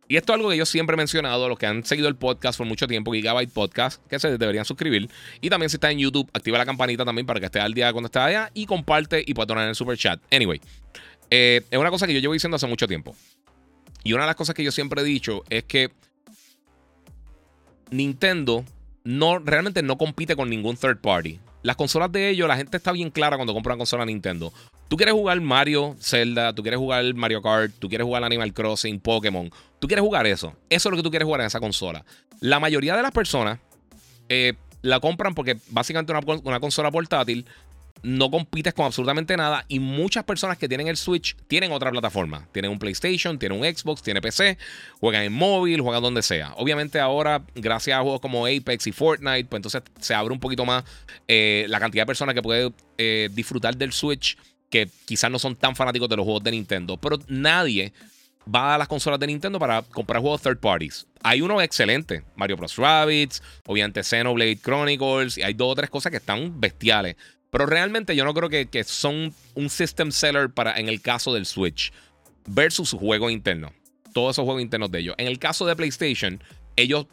y 0.08 0.18
esto 0.18 0.32
es 0.32 0.36
algo 0.36 0.52
que 0.52 0.58
yo 0.58 0.68
siempre 0.68 0.94
he 0.94 0.98
mencionado, 0.98 1.50
los 1.50 1.58
que 1.58 1.66
han 1.66 1.84
seguido 1.84 2.08
el 2.08 2.16
podcast 2.16 2.60
por 2.60 2.68
mucho 2.68 2.86
tiempo, 2.88 3.12
Gigabyte 3.12 3.52
Podcast, 3.52 4.06
que 4.08 4.20
se 4.20 4.38
deberían 4.38 4.64
suscribir. 4.64 5.10
Y 5.42 5.50
también 5.50 5.72
si 5.72 5.78
está 5.78 5.90
en 5.90 5.98
YouTube, 5.98 6.30
activa 6.34 6.60
la 6.60 6.66
campanita 6.66 7.04
también 7.04 7.26
para 7.26 7.40
que 7.40 7.48
esté 7.48 7.60
al 7.60 7.74
día 7.74 7.92
cuando 7.92 8.06
esté 8.06 8.20
allá 8.20 8.52
y 8.54 8.68
comparte 8.68 9.24
y 9.26 9.34
puedes 9.34 9.48
donar 9.48 9.64
en 9.64 9.70
el 9.70 9.76
super 9.76 9.98
chat. 9.98 10.22
Anyway, 10.32 10.62
eh, 11.30 11.62
es 11.70 11.80
una 11.80 11.90
cosa 11.90 12.08
que 12.08 12.14
yo 12.14 12.20
llevo 12.20 12.34
diciendo 12.34 12.56
hace 12.56 12.68
mucho 12.68 12.88
tiempo. 12.88 13.16
Y 14.04 14.14
una 14.14 14.24
de 14.24 14.28
las 14.28 14.36
cosas 14.36 14.56
que 14.56 14.64
yo 14.64 14.72
siempre 14.72 15.02
he 15.02 15.06
dicho 15.06 15.44
es 15.50 15.64
que 15.64 15.92
Nintendo 17.90 18.64
no, 19.04 19.40
realmente 19.40 19.82
no 19.82 19.98
compite 19.98 20.36
con 20.36 20.50
ningún 20.50 20.78
third 20.78 21.00
party. 21.00 21.40
Las 21.64 21.76
consolas 21.76 22.12
de 22.12 22.30
ellos, 22.30 22.48
la 22.48 22.58
gente 22.58 22.78
está 22.78 22.92
bien 22.92 23.10
clara 23.10 23.38
cuando 23.38 23.54
compra 23.54 23.74
una 23.74 23.80
consola 23.80 24.06
Nintendo. 24.06 24.54
Tú 24.88 24.98
quieres 24.98 25.16
jugar 25.16 25.42
Mario, 25.42 25.96
Zelda, 26.00 26.54
tú 26.54 26.62
quieres 26.62 26.80
jugar 26.80 27.12
Mario 27.16 27.42
Kart, 27.42 27.74
tú 27.80 27.90
quieres 27.90 28.06
jugar 28.06 28.24
Animal 28.24 28.54
Crossing, 28.54 29.00
Pokémon. 29.00 29.50
Tú 29.80 29.88
quieres 29.88 30.04
jugar 30.04 30.28
eso. 30.28 30.56
Eso 30.70 30.90
es 30.90 30.92
lo 30.92 30.98
que 30.98 31.04
tú 31.04 31.10
quieres 31.10 31.26
jugar 31.26 31.42
en 31.42 31.48
esa 31.48 31.60
consola. 31.60 32.06
La 32.40 32.60
mayoría 32.60 32.96
de 32.96 33.02
las 33.02 33.12
personas 33.12 33.58
eh, 34.30 34.54
la 34.84 35.00
compran 35.00 35.34
porque 35.34 35.58
básicamente 35.70 36.12
una, 36.12 36.22
una 36.44 36.60
consola 36.60 36.92
portátil 36.92 37.48
no 38.06 38.30
compites 38.30 38.74
con 38.76 38.86
absolutamente 38.86 39.36
nada 39.36 39.66
y 39.68 39.80
muchas 39.80 40.24
personas 40.24 40.60
que 40.60 40.70
tienen 40.70 40.88
el 40.88 40.96
Switch 40.96 41.36
tienen 41.48 41.72
otra 41.72 41.90
plataforma. 41.90 42.48
Tienen 42.52 42.70
un 42.70 42.78
PlayStation, 42.78 43.40
tienen 43.40 43.60
un 43.60 43.66
Xbox, 43.66 44.04
tienen 44.04 44.22
PC, 44.22 44.60
juegan 45.00 45.24
en 45.24 45.34
móvil, 45.34 45.82
juegan 45.82 46.04
donde 46.04 46.22
sea. 46.22 46.54
Obviamente 46.58 47.00
ahora, 47.00 47.44
gracias 47.56 47.98
a 47.98 48.02
juegos 48.02 48.22
como 48.22 48.46
Apex 48.46 48.86
y 48.86 48.92
Fortnite, 48.92 49.46
pues 49.46 49.58
entonces 49.58 49.82
se 50.00 50.14
abre 50.14 50.34
un 50.34 50.40
poquito 50.40 50.66
más 50.66 50.84
eh, 51.28 51.66
la 51.68 51.80
cantidad 51.80 52.04
de 52.04 52.08
personas 52.08 52.36
que 52.36 52.44
puede 52.44 52.72
eh, 53.00 53.30
disfrutar 53.32 53.76
del 53.76 53.92
Switch 53.92 54.38
que 54.70 54.88
quizás 55.06 55.32
no 55.32 55.40
son 55.40 55.56
tan 55.56 55.76
fanáticos 55.76 56.08
de 56.08 56.18
los 56.18 56.26
juegos 56.26 56.44
de 56.44 56.52
Nintendo. 56.52 56.98
Pero 56.98 57.18
nadie 57.28 57.92
va 58.54 58.76
a 58.76 58.78
las 58.78 58.88
consolas 58.88 59.20
de 59.20 59.28
Nintendo 59.28 59.60
para 59.60 59.82
comprar 59.82 60.22
juegos 60.22 60.42
third 60.42 60.60
parties. 60.60 61.08
Hay 61.24 61.42
uno 61.42 61.62
excelente, 61.62 62.24
Mario 62.36 62.58
Bros. 62.58 62.76
Rabbids, 62.76 63.42
obviamente 63.66 64.04
Xenoblade 64.04 64.60
Chronicles, 64.62 65.38
y 65.38 65.44
hay 65.44 65.54
dos 65.54 65.72
o 65.72 65.76
tres 65.76 65.90
cosas 65.90 66.12
que 66.12 66.18
están 66.18 66.60
bestiales. 66.60 67.16
Pero 67.56 67.68
realmente 67.68 68.18
yo 68.18 68.26
no 68.26 68.34
creo 68.34 68.50
que, 68.50 68.84
son 68.84 69.34
un 69.54 69.70
system 69.70 70.12
seller 70.12 70.50
para 70.50 70.78
en 70.78 70.90
el 70.90 71.00
caso 71.00 71.34
del 71.34 71.46
Switch 71.46 71.94
versus 72.48 72.90
su 72.90 73.00
juego 73.00 73.30
interno. 73.30 73.72
Todos 74.12 74.36
esos 74.36 74.44
juegos 74.44 74.62
internos 74.62 74.92
de 74.92 75.00
ellos. 75.00 75.16
En 75.18 75.28
el 75.28 75.40
caso 75.40 75.66
de 75.66 75.74
PlayStation, 75.74 76.44
ellos 76.76 77.08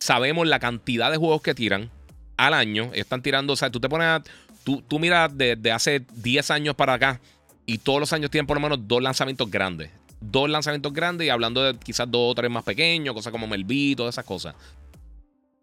sabemos 0.00 0.48
la 0.48 0.58
cantidad 0.58 1.12
de 1.12 1.16
juegos 1.16 1.42
que 1.42 1.54
tiran 1.54 1.92
al 2.36 2.54
año. 2.54 2.90
están 2.92 3.22
tirando, 3.22 3.52
o 3.52 3.56
sea, 3.56 3.70
tú 3.70 3.78
te 3.78 3.88
pones 3.88 4.22
tú, 4.64 4.82
tú 4.82 4.98
miras 4.98 5.30
desde 5.32 5.70
hace 5.70 6.04
10 6.16 6.50
años 6.50 6.74
para 6.74 6.94
acá 6.94 7.20
y 7.64 7.78
todos 7.78 8.00
los 8.00 8.12
años 8.12 8.32
tienen 8.32 8.48
por 8.48 8.56
lo 8.56 8.62
menos 8.62 8.80
dos 8.88 9.00
lanzamientos 9.00 9.48
grandes. 9.48 9.92
Dos 10.20 10.50
lanzamientos 10.50 10.92
grandes 10.92 11.28
y 11.28 11.30
hablando 11.30 11.62
de 11.62 11.78
quizás 11.78 12.10
dos 12.10 12.32
o 12.32 12.34
tres 12.34 12.50
más 12.50 12.64
pequeños, 12.64 13.14
cosas 13.14 13.30
como 13.30 13.46
Melví, 13.46 13.94
todas 13.94 14.16
esas 14.16 14.24
cosas. 14.24 14.56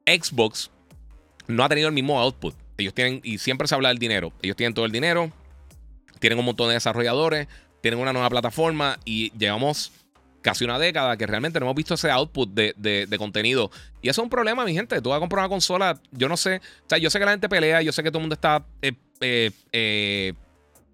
Xbox 0.06 0.72
no 1.48 1.66
ha 1.66 1.68
tenido 1.68 1.90
el 1.90 1.94
mismo 1.94 2.18
output. 2.18 2.56
Ellos 2.82 2.94
tienen, 2.94 3.22
y 3.24 3.38
siempre 3.38 3.68
se 3.68 3.76
habla 3.76 3.90
del 3.90 3.98
dinero. 3.98 4.34
Ellos 4.42 4.56
tienen 4.56 4.74
todo 4.74 4.86
el 4.86 4.92
dinero, 4.92 5.32
tienen 6.20 6.40
un 6.40 6.46
montón 6.46 6.68
de 6.68 6.76
desarrolladores, 6.76 7.48
tienen 7.82 8.00
una 8.00 8.14
nueva 8.14 8.30
plataforma 8.30 9.00
y 9.06 9.32
llevamos 9.38 9.92
casi 10.42 10.66
una 10.66 10.80
década 10.80 11.18
que 11.18 11.28
realmente 11.28 11.60
no 11.60 11.66
hemos 11.66 11.76
visto 11.76 11.94
ese 11.94 12.10
output 12.10 12.50
de, 12.50 13.16
contenido. 13.18 13.72
Y 14.02 14.10
eso 14.10 14.22
es 14.22 14.24
un 14.24 14.30
problema, 14.30 14.66
mi 14.66 14.74
gente. 14.74 15.02
Tú 15.02 15.10
vas 15.10 15.18
a 15.18 15.20
comprar 15.20 15.44
una 15.44 15.50
consola, 15.50 16.00
yo 16.12 16.28
no 16.28 16.38
sé. 16.38 16.58
O 16.58 16.90
sea, 16.90 16.98
yo 16.98 17.10
sé 17.10 17.20
que 17.20 17.26
la 17.26 17.32
gente 17.32 17.50
pelea, 17.50 17.82
yo 17.82 17.92
sé 17.92 18.04
que 18.04 18.10
todo 18.10 18.20
el 18.20 18.24
mundo 18.24 18.36
está 18.36 18.66
eh, 18.82 18.94
eh, 19.22 19.52
eh, 19.72 20.34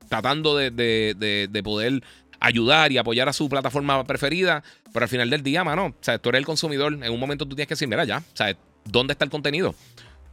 tratando 0.09 0.55
de, 0.55 1.61
poder 1.63 2.03
ayudar 2.39 2.91
y 2.91 2.97
apoyar 2.97 3.27
a 3.29 3.33
su 3.33 3.49
plataforma 3.49 4.03
preferida, 4.03 4.63
pero 4.93 5.03
al 5.03 5.09
final 5.09 5.29
del 5.29 5.41
día, 5.41 5.63
mano, 5.63 5.87
o 5.87 5.95
sea, 6.01 6.19
tú 6.19 6.29
eres 6.29 6.39
el 6.39 6.45
consumidor. 6.45 6.93
En 6.93 7.11
un 7.11 7.19
momento 7.19 7.45
tú 7.45 7.55
tienes 7.55 7.67
que 7.67 7.73
decir, 7.73 7.87
mira, 7.87 8.05
ya, 8.05 8.19
o 8.19 8.35
sea, 8.35 8.55
¿dónde 8.85 9.13
está 9.13 9.25
el 9.25 9.31
contenido? 9.31 9.73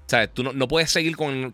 O 0.06 0.08
sea, 0.08 0.26
tú 0.26 0.42
no, 0.42 0.68
puedes 0.68 0.90
seguir 0.90 1.16
con, 1.16 1.52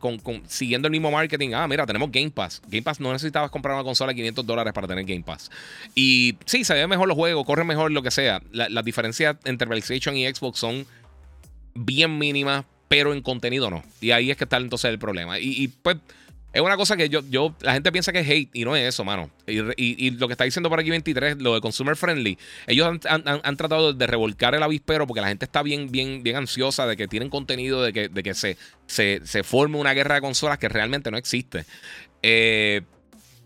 siguiendo 0.48 0.88
el 0.88 0.92
mismo 0.92 1.10
marketing. 1.10 1.50
Ah, 1.54 1.68
mira, 1.68 1.86
tenemos 1.86 2.10
Game 2.10 2.30
Pass. 2.30 2.60
Game 2.66 2.82
Pass 2.82 2.98
no 2.98 3.12
necesitabas 3.12 3.50
comprar 3.50 3.74
una 3.76 3.84
consola 3.84 4.10
de 4.10 4.16
500 4.16 4.44
dólares 4.44 4.72
para 4.72 4.88
tener 4.88 5.04
Game 5.04 5.22
Pass. 5.22 5.50
Y 5.94 6.36
sí, 6.46 6.64
se 6.64 6.74
ve 6.74 6.86
mejor 6.88 7.06
los 7.06 7.16
juegos, 7.16 7.46
corre 7.46 7.62
mejor 7.64 7.92
lo 7.92 8.02
que 8.02 8.10
sea. 8.10 8.42
las 8.50 8.84
diferencias 8.84 9.36
entre 9.44 9.68
PlayStation 9.68 10.16
y 10.16 10.26
Xbox 10.26 10.58
son 10.58 10.84
bien 11.74 12.18
mínimas, 12.18 12.64
pero 12.88 13.12
en 13.12 13.22
contenido 13.22 13.70
no. 13.70 13.84
Y 14.00 14.10
ahí 14.10 14.32
es 14.32 14.36
que 14.36 14.44
está 14.44 14.56
entonces 14.56 14.90
el 14.90 14.98
problema. 14.98 15.38
y 15.38 15.68
pues 15.68 15.98
es 16.52 16.60
una 16.60 16.76
cosa 16.76 16.96
que 16.96 17.08
yo, 17.08 17.20
yo, 17.30 17.54
la 17.60 17.74
gente 17.74 17.92
piensa 17.92 18.12
que 18.12 18.20
es 18.20 18.28
hate 18.28 18.50
y 18.52 18.64
no 18.64 18.74
es 18.74 18.88
eso, 18.88 19.04
mano. 19.04 19.30
Y, 19.46 20.10
lo 20.12 20.26
que 20.26 20.32
está 20.32 20.44
diciendo 20.44 20.68
por 20.68 20.80
aquí 20.80 20.90
23, 20.90 21.40
lo 21.40 21.54
de 21.54 21.60
consumer 21.60 21.96
friendly, 21.96 22.38
ellos 22.66 22.88
han, 23.08 23.56
tratado 23.56 23.92
de 23.92 24.06
revolcar 24.06 24.54
el 24.54 24.62
avispero 24.62 25.06
porque 25.06 25.20
la 25.20 25.28
gente 25.28 25.44
está 25.44 25.62
bien, 25.62 25.90
bien, 25.90 26.22
bien 26.22 26.36
ansiosa 26.36 26.86
de 26.86 26.96
que 26.96 27.06
tienen 27.06 27.30
contenido, 27.30 27.82
de 27.82 27.92
que, 27.92 28.08
de 28.08 28.22
que 28.22 28.34
se, 28.34 28.56
se, 28.86 29.20
se 29.24 29.44
forme 29.44 29.78
una 29.78 29.94
guerra 29.94 30.16
de 30.16 30.20
consolas 30.20 30.58
que 30.58 30.68
realmente 30.68 31.10
no 31.10 31.18
existe. 31.18 31.64
Eh, 32.22 32.82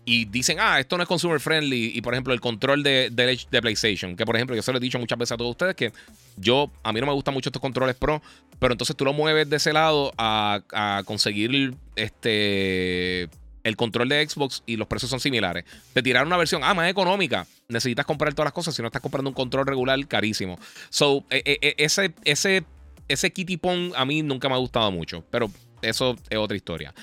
y 0.05 0.25
dicen, 0.25 0.57
ah, 0.59 0.79
esto 0.79 0.97
no 0.97 1.03
es 1.03 1.09
consumer 1.09 1.39
friendly. 1.39 1.91
Y 1.95 2.01
por 2.01 2.13
ejemplo, 2.13 2.33
el 2.33 2.39
control 2.39 2.83
de, 2.83 3.09
de, 3.11 3.61
PlayStation, 3.61 4.15
que 4.15 4.25
por 4.25 4.35
ejemplo, 4.35 4.55
yo 4.55 4.61
se 4.61 4.71
lo 4.71 4.77
he 4.77 4.81
dicho 4.81 4.99
muchas 4.99 5.17
veces 5.17 5.33
a 5.33 5.37
todos 5.37 5.51
ustedes 5.51 5.75
que 5.75 5.91
yo, 6.37 6.71
a 6.83 6.93
mí 6.93 6.99
no 6.99 7.07
me 7.07 7.13
gustan 7.13 7.33
mucho 7.33 7.49
estos 7.49 7.61
controles 7.61 7.95
pro, 7.95 8.21
pero 8.59 8.73
entonces 8.73 8.95
tú 8.95 9.03
lo 9.03 9.13
mueves 9.13 9.49
de 9.49 9.55
ese 9.55 9.73
lado 9.73 10.13
a, 10.17 10.61
a 10.71 11.03
conseguir 11.05 11.73
este 11.95 13.29
el 13.65 13.75
control 13.75 14.07
de 14.07 14.29
Xbox 14.29 14.61
y 14.67 14.77
los 14.77 14.87
precios 14.87 15.09
son 15.09 15.19
similares. 15.19 15.65
Te 15.91 16.03
tiraron 16.03 16.27
una 16.27 16.37
versión, 16.37 16.63
ah, 16.63 16.75
más 16.75 16.87
económica. 16.87 17.47
Necesitas 17.67 18.05
comprar 18.05 18.31
todas 18.35 18.45
las 18.45 18.53
cosas 18.53 18.75
si 18.75 18.83
no 18.83 18.89
estás 18.89 19.01
comprando 19.01 19.27
un 19.27 19.33
control 19.33 19.65
regular 19.65 20.07
carísimo. 20.07 20.59
So, 20.91 21.25
e, 21.31 21.41
e, 21.43 21.57
e, 21.59 21.75
ese, 21.79 22.13
ese, 22.25 22.63
ese 23.07 23.33
kitty 23.33 23.57
pong 23.57 23.91
a 23.95 24.05
mí 24.05 24.21
nunca 24.21 24.49
me 24.49 24.53
ha 24.53 24.59
gustado 24.59 24.91
mucho, 24.91 25.25
pero 25.31 25.49
eso 25.81 26.15
es 26.29 26.37
otra 26.37 26.55
historia. 26.55 26.93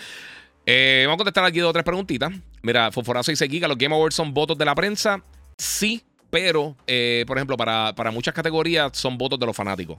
Eh, 0.64 1.02
vamos 1.06 1.16
a 1.16 1.18
contestar 1.24 1.44
aquí 1.44 1.58
dos 1.58 1.70
o 1.70 1.72
tres 1.72 1.84
preguntitas. 1.84 2.32
Mira, 2.62 2.92
Fosforazo 2.92 3.31
dice 3.31 3.48
Giga, 3.48 3.68
¿los 3.68 3.79
Game 3.79 3.94
Awards 3.94 4.14
son 4.14 4.33
votos 4.33 4.57
de 4.57 4.64
la 4.64 4.75
prensa? 4.75 5.22
Sí, 5.59 6.03
pero, 6.31 6.77
eh, 6.87 7.25
por 7.27 7.37
ejemplo, 7.37 7.57
para, 7.57 8.11
muchas 8.12 8.35
categorías 8.35 8.96
son 8.96 9.18
votos 9.18 9.38
de 9.38 9.46
los 9.46 9.57
fanáticos. 9.57 9.98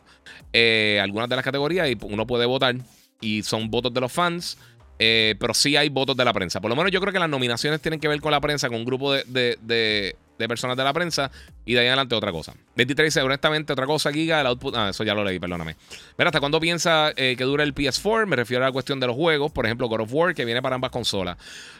Eh, 0.52 1.00
algunas 1.02 1.30
de 1.30 1.36
las 1.36 1.46
categorías 1.46 1.90
uno 2.02 2.26
puede 2.26 2.46
votar 2.46 2.76
y 3.22 3.44
son 3.44 3.70
votos 3.70 3.94
de 3.94 4.02
los 4.02 4.12
fans. 4.12 4.58
pero 4.98 5.54
sí 5.54 5.76
hay 5.76 5.90
votos 5.90 6.16
de 6.16 6.24
la 6.26 6.34
prensa. 6.34 6.62
Por 6.62 6.70
lo 6.70 6.76
menos 6.76 6.92
yo 6.92 7.02
creo 7.02 7.12
que 7.12 7.20
las 7.20 7.30
nominaciones 7.30 7.82
tienen 7.82 8.00
que 8.00 8.08
ver 8.08 8.22
con 8.22 8.32
la 8.32 8.40
prensa, 8.40 8.70
con 8.70 8.78
un 8.78 8.86
grupo 8.86 9.12
de, 9.14 9.58
de 9.62 10.16
personas 10.38 10.78
de 10.78 10.84
la 10.84 10.94
prensa. 10.94 11.32
Y 11.66 11.74
de 11.74 11.82
ahí 11.82 11.88
adelante 11.88 12.16
otra 12.16 12.32
cosa. 12.32 12.54
23 12.76 13.08
dice, 13.08 13.22
honestamente, 13.22 13.74
otra 13.74 13.86
cosa, 13.86 14.12
Giga, 14.12 14.42
el 14.42 14.48
output. 14.48 14.76
Ah, 14.76 14.90
eso 14.90 15.04
ya 15.04 15.14
lo 15.14 15.24
leí, 15.24 15.40
perdóname. 15.40 15.76
Mira, 16.18 16.30
¿hasta 16.30 16.40
cuándo 16.40 16.60
piensa 16.60 17.12
eh, 17.16 17.36
que 17.38 17.44
dura 17.44 17.64
el 17.64 17.74
PS4? 17.74 18.26
Me 18.26 18.36
refiero 18.36 18.64
a 18.64 18.68
la 18.68 18.72
cuestión 18.72 19.00
de 19.00 19.08
los 19.08 19.16
juegos. 19.16 19.52
Por 19.52 19.66
ejemplo, 19.66 19.88
God 19.88 20.02
of 20.02 20.14
War, 20.14 20.34
que 20.34 20.46
viene 20.46 20.62
para 20.62 20.76
ambas 20.76 20.92
consolas. 20.92 21.38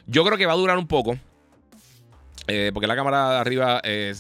Yo 0.08 0.24
creo 0.24 0.38
que 0.38 0.46
va 0.46 0.54
a 0.54 0.58
durar 0.58 0.78
un 0.78 0.88
poco. 0.88 1.18
Eh, 2.48 2.72
porque 2.74 2.88
la 2.88 2.96
cámara 2.98 3.32
de 3.32 3.38
arriba 3.38 3.82
eh, 3.86 4.14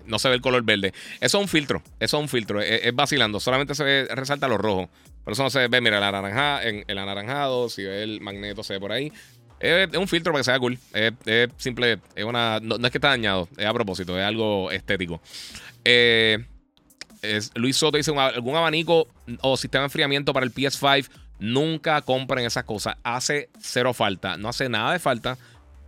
no 0.06 0.18
se 0.18 0.28
ve 0.28 0.34
el 0.36 0.40
color 0.40 0.62
verde. 0.62 0.94
Eso 1.20 1.38
es 1.38 1.42
un 1.42 1.48
filtro. 1.48 1.82
Eso 2.00 2.16
es 2.16 2.22
un 2.22 2.28
filtro. 2.28 2.60
Es, 2.60 2.94
vacilando. 2.94 3.40
Solamente 3.40 3.74
se 3.74 3.84
ve, 3.84 4.08
resalta 4.14 4.48
lo 4.48 4.58
rojo. 4.58 4.88
Pero 5.24 5.32
eso 5.32 5.42
no 5.42 5.50
se 5.50 5.66
ve. 5.68 5.80
Mira, 5.80 5.96
el, 5.96 6.02
naranja, 6.02 6.62
el 6.62 6.98
anaranjado. 6.98 7.68
Si 7.68 7.82
ve 7.82 8.02
el 8.02 8.20
magneto, 8.20 8.62
se 8.62 8.74
ve 8.74 8.80
por 8.80 8.92
ahí. 8.92 9.12
Es, 9.60 9.96
un 9.96 10.08
filtro 10.08 10.32
para 10.32 10.40
que 10.40 10.44
sea 10.44 10.58
cool. 10.58 10.78
Es, 10.92 11.48
simple. 11.56 11.98
Es 12.14 12.24
una, 12.24 12.60
no, 12.60 12.76
es 12.76 12.90
que 12.90 12.98
está 12.98 13.08
dañado. 13.08 13.48
Es 13.56 13.66
a 13.66 13.72
propósito. 13.72 14.18
Es 14.18 14.24
algo 14.24 14.70
estético. 14.70 15.20
Eh, 15.84 16.44
Luis 17.54 17.76
Soto 17.76 17.96
dice: 17.96 18.12
algún 18.16 18.56
abanico 18.56 19.08
o 19.40 19.56
sistema 19.56 19.82
de 19.82 19.86
enfriamiento 19.86 20.32
para 20.32 20.46
el 20.46 20.54
PS5. 20.54 21.08
Nunca 21.38 22.00
compren 22.02 22.46
esas 22.46 22.64
cosas. 22.64 22.96
Hace 23.02 23.50
cero 23.60 23.92
falta. 23.92 24.36
No 24.36 24.48
hace 24.48 24.68
nada 24.68 24.92
de 24.92 24.98
falta. 24.98 25.36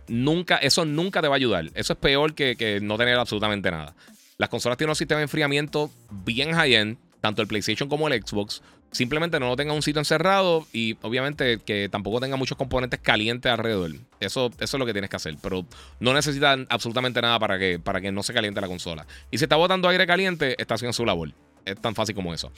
Nunca, 0.07 0.57
eso 0.57 0.85
nunca 0.85 1.21
te 1.21 1.27
va 1.27 1.35
a 1.35 1.37
ayudar. 1.37 1.65
Eso 1.75 1.93
es 1.93 1.99
peor 1.99 2.33
que, 2.33 2.55
que 2.55 2.79
no 2.81 2.97
tener 2.97 3.15
absolutamente 3.15 3.69
nada. 3.69 3.95
Las 4.37 4.49
consolas 4.49 4.77
tienen 4.77 4.91
un 4.91 4.95
sistema 4.95 5.19
de 5.19 5.23
enfriamiento 5.23 5.91
bien 6.09 6.53
high-end. 6.53 6.97
Tanto 7.21 7.41
el 7.41 7.47
PlayStation 7.47 7.89
como 7.89 8.07
el 8.07 8.21
Xbox 8.21 8.61
Simplemente 8.91 9.39
no 9.39 9.49
lo 9.49 9.55
tenga 9.55 9.73
un 9.73 9.83
sitio 9.83 9.99
encerrado 9.99 10.65
y 10.73 10.97
obviamente 11.03 11.59
que 11.59 11.89
tampoco 11.89 12.19
tenga 12.19 12.37
muchos 12.37 12.57
componentes 12.57 12.99
calientes 12.99 13.51
alrededor. 13.51 13.91
Eso, 14.19 14.51
es 14.59 14.73
lo 14.73 14.85
que 14.85 14.93
tienes 14.93 15.11
que 15.11 15.15
hacer. 15.15 15.35
Pero 15.41 15.63
no 15.99 16.13
necesitan 16.13 16.65
absolutamente 16.69 17.21
nada 17.21 17.37
para 17.37 17.59
que, 17.59 17.77
para 17.77 18.01
que 18.01 18.11
no 18.11 18.23
se 18.23 18.33
caliente 18.33 18.59
la 18.61 18.67
consola. 18.67 19.05
Y 19.29 19.37
si 19.37 19.45
está 19.45 19.57
botando 19.57 19.87
aire 19.89 20.07
caliente, 20.07 20.59
está 20.59 20.73
haciendo 20.73 20.93
su 20.93 21.05
labor. 21.05 21.31
Es 21.65 21.79
tan 21.79 21.93
fácil 21.93 22.15
como 22.15 22.33
eso. 22.33 22.51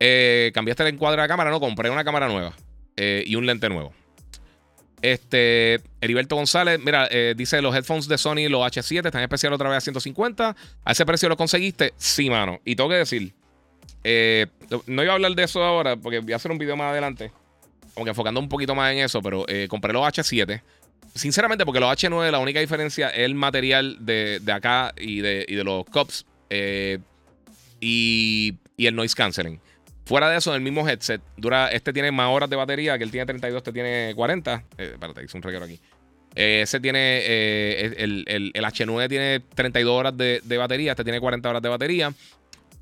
Eh, 0.00 0.50
¿Cambiaste 0.54 0.82
el 0.82 0.94
encuadre 0.94 1.20
de 1.20 1.24
la 1.24 1.28
cámara? 1.28 1.50
No, 1.50 1.60
compré 1.60 1.88
una 1.88 2.02
cámara 2.02 2.26
nueva 2.26 2.52
eh, 2.96 3.22
y 3.24 3.36
un 3.36 3.46
lente 3.46 3.68
nuevo. 3.68 3.92
Este, 5.02 5.80
Heriberto 6.00 6.34
González, 6.34 6.80
mira, 6.84 7.06
eh, 7.10 7.34
dice 7.36 7.62
los 7.62 7.74
headphones 7.74 8.08
de 8.08 8.18
Sony, 8.18 8.48
los 8.50 8.60
H7, 8.60 9.06
están 9.06 9.22
especial 9.22 9.52
otra 9.52 9.68
vez 9.68 9.78
a 9.78 9.80
150. 9.80 10.56
¿A 10.84 10.92
ese 10.92 11.06
precio 11.06 11.28
lo 11.28 11.36
conseguiste? 11.36 11.94
Sí, 11.96 12.28
mano. 12.28 12.60
Y 12.64 12.74
tengo 12.74 12.90
que 12.90 12.96
decir, 12.96 13.32
eh, 14.02 14.46
no 14.86 15.02
iba 15.02 15.12
a 15.12 15.16
hablar 15.16 15.34
de 15.34 15.42
eso 15.42 15.62
ahora 15.62 15.96
porque 15.96 16.20
voy 16.20 16.32
a 16.32 16.36
hacer 16.36 16.50
un 16.50 16.58
video 16.58 16.76
más 16.76 16.92
adelante. 16.92 17.32
Como 17.94 18.04
que 18.04 18.10
enfocando 18.10 18.40
un 18.40 18.48
poquito 18.48 18.74
más 18.74 18.92
en 18.92 18.98
eso, 18.98 19.20
pero 19.20 19.44
eh, 19.48 19.66
compré 19.68 19.92
los 19.92 20.02
H7. 20.02 20.62
Sinceramente, 21.14 21.64
porque 21.64 21.80
los 21.80 21.90
H9, 21.90 22.30
la 22.30 22.38
única 22.38 22.60
diferencia 22.60 23.08
es 23.08 23.20
el 23.20 23.34
material 23.34 23.96
de, 24.00 24.40
acá 24.52 24.94
y 24.96 25.20
de, 25.20 25.44
los 25.64 25.84
cups 25.86 26.24
eh, 26.50 26.98
y, 27.80 28.56
el 28.78 28.94
noise 28.94 29.14
canceling. 29.14 29.60
Fuera 30.04 30.30
de 30.30 30.38
eso, 30.38 30.54
el 30.54 30.60
mismo 30.60 30.88
headset, 30.88 31.20
dura, 31.36 31.70
este 31.70 31.92
tiene 31.92 32.10
más 32.10 32.28
horas 32.30 32.48
de 32.48 32.56
batería, 32.56 32.96
que 32.96 33.04
él 33.04 33.10
tiene 33.10 33.26
32, 33.26 33.58
este 33.58 33.72
tiene 33.72 34.12
40. 34.14 34.64
espérate, 34.76 35.24
hice 35.24 35.36
un 35.36 35.42
reguero 35.42 35.64
aquí. 35.64 35.80
ese 36.34 36.80
tiene, 36.80 37.24
el, 37.96 38.24
el, 38.26 38.64
H9 38.64 39.08
tiene 39.08 39.40
32 39.40 39.92
horas 39.92 40.16
de, 40.16 40.40
de, 40.42 40.58
batería, 40.58 40.92
este 40.92 41.04
tiene 41.04 41.20
40 41.20 41.48
horas 41.48 41.62
de 41.62 41.68
batería 41.68 42.12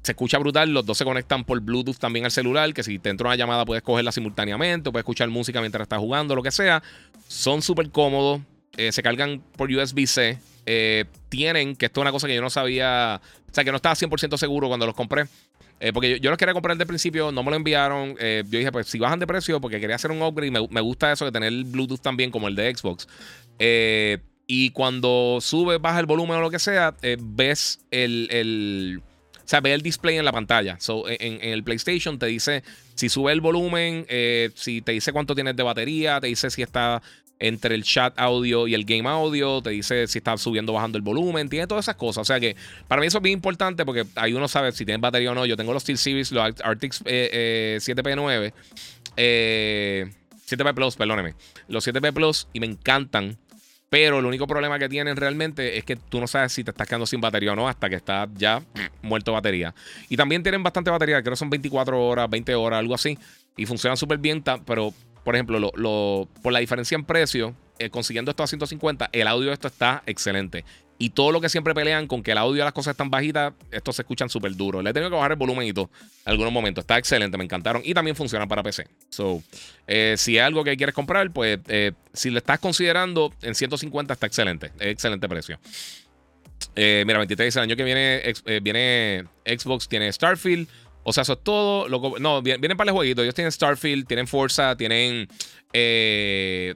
se 0.03 0.13
escucha 0.13 0.39
brutal. 0.39 0.73
Los 0.73 0.87
dos 0.87 0.99
se 0.99 1.05
conectan 1.05 1.45
por 1.45 1.61
Bluetooth 1.61 1.99
también 1.99 2.25
al 2.25 2.31
celular, 2.31 2.73
que 2.73 2.83
si 2.83 2.99
te 2.99 3.11
entra 3.11 3.29
una 3.29 3.37
llamada 3.37 3.65
puedes 3.65 3.83
cogerla 3.83 4.13
simultáneamente, 4.13 4.91
puedes 4.91 5.03
escuchar 5.03 5.29
música 5.29 5.61
mientras 5.61 5.83
estás 5.83 5.99
jugando, 5.99 6.35
lo 6.35 6.43
que 6.43 6.51
sea. 6.51 6.83
Son 7.29 7.63
súper 7.63 7.91
cómodos. 7.91 8.41
Eh, 8.79 8.93
se 8.93 9.03
cargan 9.03 9.43
por 9.57 9.71
USB-C. 9.71 10.39
Eh, 10.67 11.05
tienen, 11.29 11.75
que 11.75 11.87
esto 11.87 12.01
es 12.01 12.03
una 12.03 12.13
cosa 12.13 12.29
que 12.29 12.35
yo 12.35 12.41
no 12.41 12.51
sabía, 12.51 13.21
o 13.51 13.55
sea, 13.55 13.65
que 13.65 13.71
no 13.71 13.77
estaba 13.77 13.95
100% 13.95 14.37
seguro 14.37 14.69
cuando 14.69 14.87
los 14.87 14.95
compré. 14.95 15.27
Eh, 15.81 15.93
porque 15.93 16.21
yo, 16.21 16.31
los 16.31 16.39
quería 16.39 16.55
comprar 16.55 16.77
desde 16.77 16.85
el 16.85 16.89
principio, 16.89 17.33
no 17.33 17.43
me 17.43 17.51
lo 17.51 17.57
enviaron. 17.57 18.17
Yo 18.17 18.59
dije, 18.59 18.71
pues 18.71 18.87
si 18.87 18.99
bajan 18.99 19.19
de 19.19 19.27
precio, 19.27 19.61
porque 19.61 19.81
quería 19.81 19.97
hacer 19.97 20.11
un 20.11 20.23
upgrade. 20.23 20.51
Me, 20.51 20.67
me 20.71 20.81
gusta 20.81 21.11
eso 21.13 21.25
de 21.25 21.33
tener 21.33 21.49
el 21.49 21.65
Bluetooth 21.65 22.01
también, 22.01 22.31
como 22.31 22.47
el 22.49 22.55
de 22.55 22.75
Xbox. 22.75 23.09
y 24.47 24.71
cuando 24.71 25.39
sube, 25.41 25.79
baja 25.79 25.99
el 25.99 26.07
volumen 26.07 26.37
o 26.37 26.41
lo 26.41 26.51
que 26.51 26.59
sea, 26.61 26.95
ves 27.19 27.81
el, 27.91 29.01
o 29.01 29.08
sea, 29.49 29.61
ve 29.61 29.73
el 29.73 29.83
display 29.83 30.17
en 30.19 30.25
la 30.25 30.33
pantalla. 30.33 30.79
en, 31.07 31.39
el 31.43 31.65
PlayStation 31.65 32.19
te 32.19 32.27
dice 32.27 32.63
si 32.95 33.09
sube 33.09 33.33
el 33.33 33.41
volumen, 33.41 34.07
si 34.55 34.83
te 34.83 34.93
dice 34.93 35.13
cuánto 35.13 35.35
tienes 35.35 35.57
de 35.57 35.63
batería, 35.63 36.21
te 36.21 36.27
dice 36.27 36.51
si 36.51 36.63
está 36.63 37.01
entre 37.39 37.75
el 37.75 37.85
chat 37.85 38.19
audio 38.19 38.67
y 38.67 38.75
el 38.75 38.85
game 38.85 39.09
audio, 39.09 39.63
te 39.63 39.71
dice 39.71 40.07
si 40.07 40.19
está 40.19 40.37
subiendo 40.37 40.73
o 40.73 40.75
bajando 40.75 40.99
el 40.99 41.03
volumen, 41.03 41.49
tiene 41.49 41.67
todas 41.67 41.85
esas 41.85 41.97
cosas. 41.97 42.23
O 42.23 42.25
sea 42.25 42.41
que 42.41 42.57
para 42.87 43.01
mí 43.01 43.07
eso 43.07 43.19
es 43.19 43.23
bien 43.23 43.35
importante 43.35 43.85
porque 43.85 44.05
ahí 44.17 44.33
uno 44.33 44.49
sabe 44.49 44.73
si 44.73 44.85
tiene 44.85 45.01
batería 45.01 45.33
o 45.33 45.35
no. 45.35 45.47
Yo 45.47 45.57
tengo 45.57 45.73
los 45.73 45.83
Steel 45.83 45.99
Series, 45.99 46.33
los 46.33 46.43
Arctic 46.63 46.93
7P9, 46.93 48.53
eh, 49.17 50.11
7P 50.47 50.71
eh, 50.71 50.75
Plus, 50.75 50.97
perdóneme, 50.97 51.35
los 51.69 51.87
7P 51.87 52.13
Plus 52.13 52.49
y 52.53 52.61
me 52.61 52.67
encantan. 52.67 53.37
Pero 53.90 54.18
el 54.18 54.27
único 54.27 54.46
problema 54.46 54.79
que 54.79 54.88
tienen 54.88 55.16
realmente 55.16 55.79
es 55.79 55.85
que 55.85 55.96
tú 55.96 56.20
no 56.20 56.27
sabes 56.27 56.53
si 56.53 56.62
te 56.62 56.70
estás 56.70 56.87
quedando 56.87 57.07
sin 57.07 57.20
batería 57.20 57.53
o 57.53 57.57
no 57.57 57.68
hasta 57.68 57.88
que 57.88 57.96
está 57.96 58.29
ya 58.35 58.62
muerto 59.03 59.33
batería. 59.33 59.74
Y 60.09 60.16
también 60.16 60.42
tienen 60.42 60.62
bastante 60.62 60.90
batería, 60.90 61.22
creo 61.22 61.33
que 61.33 61.38
son 61.38 61.51
24 61.51 62.07
horas, 62.07 62.29
20 62.29 62.55
horas, 62.55 62.79
algo 62.79 62.94
así. 62.94 63.18
Y 63.57 63.66
funcionan 63.66 63.96
súper 63.96 64.18
bien, 64.18 64.44
pero 64.66 64.92
por 65.24 65.35
ejemplo, 65.35 65.59
lo, 65.59 66.29
por 66.42 66.53
la 66.53 66.59
diferencia 66.61 66.94
en 66.94 67.05
precio, 67.05 67.55
eh, 67.79 67.90
consiguiendo 67.90 68.31
esto 68.31 68.42
a 68.42 68.46
150, 68.46 69.11
el 69.12 69.29
audio 69.29 69.48
de 69.48 69.55
esto 69.55 69.68
está 69.68 70.03
excelente. 70.07 70.64
Y 70.99 71.11
todo 71.11 71.31
lo 71.31 71.41
que 71.41 71.49
siempre 71.49 71.75
pelean 71.75 72.07
con 72.07 72.23
que 72.23 72.33
el 72.33 72.39
audio 72.39 72.57
de 72.57 72.65
las 72.65 72.73
cosas 72.73 72.93
están 72.93 73.09
bajitas, 73.09 73.53
estos 73.71 73.97
se 73.97 74.03
escuchan 74.03 74.29
súper 74.29 74.57
duro. 74.57 74.83
Le 74.83 74.91
he 74.91 74.93
tenido 74.93 75.11
que 75.11 75.17
bajar 75.17 75.33
el 75.33 75.39
volumen 75.39 75.67
y 75.67 75.73
todo 75.73 75.91
en 76.27 76.33
algunos 76.33 76.53
momentos. 76.53 76.83
Está 76.83 76.99
excelente, 76.99 77.39
me 77.39 77.45
encantaron. 77.45 77.83
Y 77.85 77.95
también 77.95 78.17
funcionan 78.17 78.49
para 78.49 78.63
PC. 78.63 78.87
So, 79.09 79.43
eh, 79.87 80.15
si 80.19 80.37
es 80.37 80.43
algo 80.43 80.65
que 80.65 80.77
quieres 80.77 80.95
comprar, 80.95 81.31
pues 81.31 81.61
eh, 81.69 81.93
si 82.13 82.31
lo 82.31 82.39
estás 82.39 82.59
considerando, 82.59 83.33
en 83.43 83.55
150 83.55 84.13
está 84.13 84.27
excelente. 84.27 84.73
Excelente 84.81 85.29
precio. 85.29 85.61
mira, 86.75 87.19
23 87.19 87.55
el 87.57 87.63
año 87.63 87.77
que 87.77 87.85
viene, 87.85 88.35
viene 88.61 89.25
Xbox, 89.47 89.89
tiene 89.89 90.13
Starfield. 90.13 90.69
O 91.09 91.13
sea, 91.15 91.23
eso 91.23 91.33
es 91.33 91.43
todo. 91.43 91.89
no, 92.19 92.43
vienen 92.43 92.77
para 92.77 92.91
el 92.91 92.95
jueguito. 92.95 93.23
Ellos 93.23 93.35
tienen 93.35 93.51
Starfield, 93.51 94.07
tienen 94.07 94.27
Forza, 94.27 94.77
tienen. 94.77 95.27
Eh, 95.73 96.75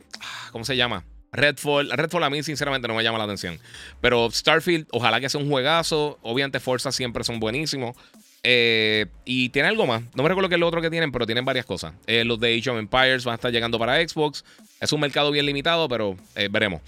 ¿Cómo 0.53 0.65
se 0.65 0.75
llama? 0.75 1.05
Redfall. 1.33 1.91
Redfall 1.91 2.25
a 2.25 2.31
mí, 2.31 2.43
sinceramente, 2.43 2.89
no 2.89 2.95
me 2.95 3.03
llama 3.03 3.19
la 3.19 3.25
atención. 3.25 3.59
Pero 4.01 4.31
Starfield, 4.31 4.87
ojalá 4.91 5.21
que 5.21 5.29
sea 5.29 5.41
un 5.41 5.49
juegazo. 5.49 6.19
Obviamente, 6.23 6.61
Forza 6.61 6.93
siempre 6.93 7.25
son 7.25 7.41
buenísimos. 7.41 7.97
Eh, 8.43 9.07
y 9.25 9.49
tiene 9.51 9.69
algo 9.69 9.87
más. 9.87 10.03
No 10.15 10.23
me 10.23 10.29
recuerdo 10.29 10.49
qué 10.49 10.57
es 10.57 10.61
lo 10.61 10.67
otro 10.67 10.83
que 10.83 10.91
tienen, 10.91 11.13
pero 11.13 11.27
tienen 11.27 11.45
varias 11.45 11.65
cosas. 11.65 11.95
Eh, 12.07 12.25
los 12.25 12.41
de 12.41 12.57
Age 12.57 12.71
of 12.71 12.79
Empires 12.79 13.25
van 13.25 13.33
a 13.33 13.37
estar 13.37 13.53
llegando 13.53 13.79
para 13.79 13.97
Xbox. 14.07 14.45
Es 14.81 14.93
un 14.93 15.01
mercado 15.01 15.31
bien 15.31 15.47
limitado, 15.47 15.89
pero 15.89 16.17
veremos. 16.51 16.81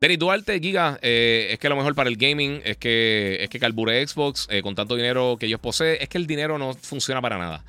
Denis 0.00 0.18
Duarte, 0.18 0.58
Giga, 0.60 0.98
eh, 1.02 1.48
es 1.50 1.58
que 1.58 1.68
lo 1.68 1.76
mejor 1.76 1.94
para 1.94 2.08
el 2.08 2.16
gaming 2.16 2.62
es 2.64 2.78
que, 2.78 3.36
es 3.42 3.50
que 3.50 3.58
carbure 3.58 4.06
Xbox 4.06 4.46
eh, 4.50 4.62
con 4.62 4.74
tanto 4.74 4.96
dinero 4.96 5.36
que 5.38 5.44
ellos 5.44 5.60
poseen. 5.60 5.98
Es 6.00 6.08
que 6.08 6.16
el 6.16 6.26
dinero 6.26 6.56
no 6.56 6.72
funciona 6.72 7.20
para 7.20 7.36
nada 7.36 7.62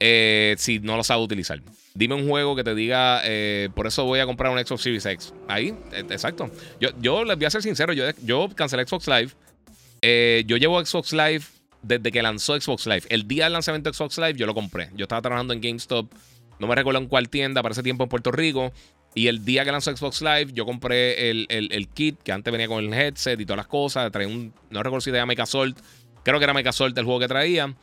eh, 0.00 0.54
si 0.56 0.78
no 0.78 0.96
lo 0.96 1.04
sabe 1.04 1.22
utilizar. 1.22 1.60
Dime 1.96 2.14
un 2.14 2.28
juego 2.28 2.54
que 2.54 2.62
te 2.62 2.74
diga, 2.74 3.22
por 3.74 3.86
eso 3.86 4.04
voy 4.04 4.20
a 4.20 4.26
comprar 4.26 4.52
un 4.52 4.58
Xbox 4.58 4.82
Series 4.82 5.06
X. 5.06 5.34
Ahí, 5.48 5.74
exacto. 5.92 6.50
Yo, 6.78 6.90
yo 7.00 7.24
les 7.24 7.36
voy 7.36 7.46
a 7.46 7.50
ser 7.50 7.62
sincero, 7.62 7.92
yo, 7.92 8.04
yo 8.22 8.48
cancelé 8.54 8.86
Xbox 8.86 9.08
Live. 9.08 10.44
yo 10.46 10.56
llevo 10.56 10.84
Xbox 10.84 11.12
Live 11.12 11.42
desde 11.86 12.10
que 12.10 12.22
lanzó 12.22 12.60
Xbox 12.60 12.86
Live. 12.86 13.02
El 13.08 13.28
día 13.28 13.44
del 13.44 13.52
lanzamiento 13.52 13.90
de 13.90 13.94
Xbox 13.94 14.18
Live 14.18 14.34
yo 14.34 14.46
lo 14.46 14.54
compré. 14.54 14.90
Yo 14.94 15.04
estaba 15.04 15.22
trabajando 15.22 15.54
en 15.54 15.60
GameStop. 15.60 16.12
No 16.58 16.66
me 16.66 16.74
recuerdo 16.74 17.00
en 17.00 17.06
cuál 17.06 17.28
tienda, 17.28 17.62
para 17.62 17.72
ese 17.72 17.82
tiempo 17.82 18.04
en 18.04 18.08
Puerto 18.08 18.32
Rico. 18.32 18.72
Y 19.14 19.28
el 19.28 19.44
día 19.44 19.64
que 19.64 19.72
lanzó 19.72 19.96
Xbox 19.96 20.20
Live, 20.20 20.48
yo 20.52 20.66
compré 20.66 21.30
el, 21.30 21.88
kit 21.94 22.22
que 22.22 22.32
antes 22.32 22.52
venía 22.52 22.68
con 22.68 22.84
el 22.84 22.92
headset 22.92 23.40
y 23.40 23.46
todas 23.46 23.58
las 23.58 23.66
cosas. 23.66 24.10
Traía 24.10 24.28
un. 24.28 24.52
No 24.70 24.82
recuerdo 24.82 25.00
si 25.00 25.10
era 25.10 25.24
Megazord. 25.26 25.74
Creo 26.22 26.38
que 26.38 26.44
era 26.44 26.52
Megazord 26.52 26.98
el 26.98 27.04
juego 27.04 27.20
que 27.20 27.28
traía. 27.28 27.74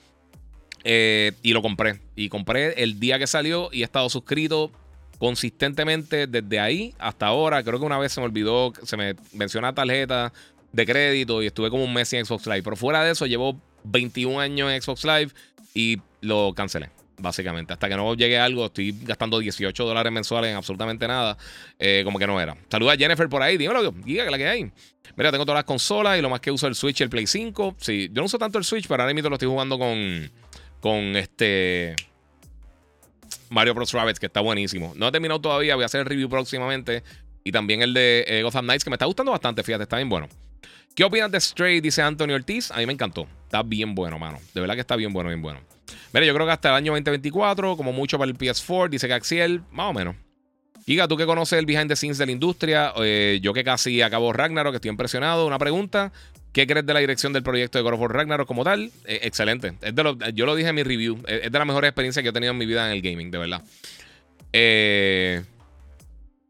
Eh, 0.84 1.32
y 1.41 1.54
lo 1.54 1.62
compré. 1.62 2.00
Y 2.15 2.30
compré 2.30 2.84
el 2.84 3.00
día 3.00 3.19
que 3.19 3.28
salió 3.28 3.69
y 3.72 3.82
he 3.82 3.84
estado 3.84 4.10
suscrito 4.10 4.72
consistentemente 5.17 6.28
desde 6.28 6.60
ahí 6.60 6.93
hasta 7.00 7.28
ahora. 7.28 7.63
Creo 7.63 7.80
que 7.80 7.86
una 7.86 7.98
vez 7.98 8.12
se 8.12 8.19
me 8.19 8.26
olvidó, 8.26 8.74
se 8.84 8.98
me 8.98 9.15
mencionó 9.34 9.74
tarjeta 9.74 10.34
de 10.72 10.86
crédito 10.86 11.41
y 11.41 11.48
estuve 11.48 11.69
como 11.69 11.84
un 11.84 11.93
mes 11.93 12.10
sin 12.10 12.26
Xbox 12.26 12.46
Live. 12.48 12.63
Pero 12.63 12.76
fuera 12.76 13.04
de 13.04 13.12
eso, 13.12 13.26
llevo 13.26 13.60
21 13.86 14.39
años 14.39 14.72
en 14.72 14.82
Xbox 14.82 15.06
Live 15.06 15.30
y 15.74 16.00
lo 16.22 16.54
cancelé 16.54 16.89
básicamente. 17.17 17.74
Hasta 17.74 17.89
que 17.89 17.96
no 17.96 18.13
llegue 18.15 18.38
algo, 18.38 18.65
estoy 18.65 18.96
gastando 19.04 19.39
18 19.39 19.86
dólares 19.86 20.12
mensuales 20.12 20.52
en 20.52 20.58
absolutamente 20.58 21.08
nada. 21.08 21.38
Eh, 21.80 22.02
como 22.04 22.19
que 22.19 22.28
no 22.28 22.39
era. 22.39 22.56
Saluda 22.69 22.93
a 22.93 22.98
Jennifer 22.98 23.30
por 23.30 23.41
ahí, 23.41 23.58
dímelo, 23.58 23.91
diga 23.91 24.26
que 24.26 24.32
la 24.32 24.38
que 24.38 24.48
hay. 24.48 24.72
Mira, 25.15 25.32
tengo 25.32 25.46
todas 25.46 25.60
las 25.60 25.65
consolas 25.65 26.17
y 26.17 26.22
lo 26.22 26.30
más 26.30 26.39
que 26.39 26.52
uso 26.52 26.67
el 26.67 26.76
Switch 26.76 27.00
y 27.00 27.04
el 27.04 27.10
Play 27.10 27.28
5. 27.28 27.76
Sí, 27.80 28.10
yo 28.12 28.22
no 28.22 28.26
uso 28.26 28.38
tanto 28.38 28.58
el 28.58 28.63
Switch, 28.63 28.88
pero 28.88 29.04
ahora 29.04 29.13
mismo 29.13 29.30
lo 29.30 29.36
estoy 29.36 29.48
jugando 29.48 29.78
con, 29.78 30.32
con 30.84 31.15
este 31.15 31.96
Mario 33.50 33.74
Bros. 33.74 33.93
Rabbits, 33.93 34.19
que 34.19 34.26
está 34.26 34.41
buenísimo. 34.41 34.91
No 34.98 35.08
he 35.08 35.12
terminado 35.13 35.39
todavía, 35.39 35.76
voy 35.76 35.84
a 35.84 35.86
hacer 35.86 36.02
el 36.02 36.06
review 36.06 36.28
próximamente. 36.28 37.04
Y 37.46 37.54
también 37.54 37.82
el 37.82 37.93
de 37.93 38.26
eh, 38.28 38.43
Gotham 38.43 38.65
Knights, 38.65 38.84
que 38.84 38.89
me 38.89 38.96
está 38.96 39.06
gustando 39.06 39.32
bastante, 39.32 39.63
fíjate, 39.63 39.84
está 39.84 39.96
bien 39.96 40.10
bueno. 40.10 40.28
¿Qué 40.93 41.06
opinas 41.06 41.32
de 41.32 41.39
Stray? 41.39 41.80
Dice 41.80 42.02
Anthony 42.02 42.34
Ortiz. 42.34 42.69
A 42.69 42.80
mí 42.80 42.86
me 42.86 42.91
encantó. 42.91 43.30
Está 43.46 43.63
bien 43.63 43.96
bueno, 43.96 44.19
mano. 44.19 44.39
De 44.54 44.60
verdad 44.60 44.76
que 44.76 44.82
está 44.82 44.98
bien 44.98 45.13
bueno, 45.13 45.30
bien 45.30 45.41
bueno. 45.41 45.62
Mira, 46.12 46.26
yo 46.26 46.34
creo 46.34 46.46
que 46.46 46.52
hasta 46.52 46.67
el 46.67 46.76
año 46.76 46.91
2024, 46.91 47.78
como 47.78 47.93
mucho 47.93 48.19
para 48.19 48.30
el 48.30 48.38
PS4, 48.38 48.89
dice 48.89 49.08
que 49.08 49.13
Axiel, 49.13 49.62
más 49.72 49.89
o 49.89 49.93
menos. 49.93 50.17
Giga, 50.86 51.08
tú 51.08 51.15
que 51.15 51.26
conoces 51.26 51.58
el 51.60 51.65
behind 51.65 51.88
the 51.88 51.96
scenes 51.96 52.17
de 52.17 52.26
la 52.26 52.34
industria, 52.34 52.91
eh, 52.98 53.39
yo 53.41 53.54
que 53.54 53.63
casi 53.63 54.02
acabo 54.02 54.34
Ragnarok, 54.34 54.74
que 54.74 54.78
estoy 54.78 54.91
impresionado. 54.91 55.48
Una 55.48 55.58
pregunta: 55.58 56.12
¿qué 56.53 56.65
crees 56.65 56.85
de 56.85 56.93
la 56.93 56.99
dirección 57.01 57.33
del 57.33 57.43
proyecto 57.43 57.77
de 57.77 57.83
God 57.83 57.93
of 57.93 57.99
War 57.99 58.13
Ragnarok 58.13 58.47
como 58.47 58.63
tal? 58.63 58.91
Eh, 59.05 59.19
excelente. 59.23 59.73
yo 60.33 60.45
lo 60.45 60.55
dije 60.55 60.69
en 60.69 60.75
mi 60.75 60.83
review, 60.83 61.21
es 61.27 61.51
de 61.51 61.57
las 61.57 61.67
mejores 61.67 61.89
experiencias 61.89 62.23
que 62.23 62.29
he 62.29 62.33
tenido 62.33 62.51
en 62.51 62.57
mi 62.57 62.65
vida 62.65 62.85
en 62.85 62.93
el 62.93 63.01
gaming, 63.01 63.31
de 63.31 63.37
verdad. 63.37 63.63
Eh, 64.53 65.43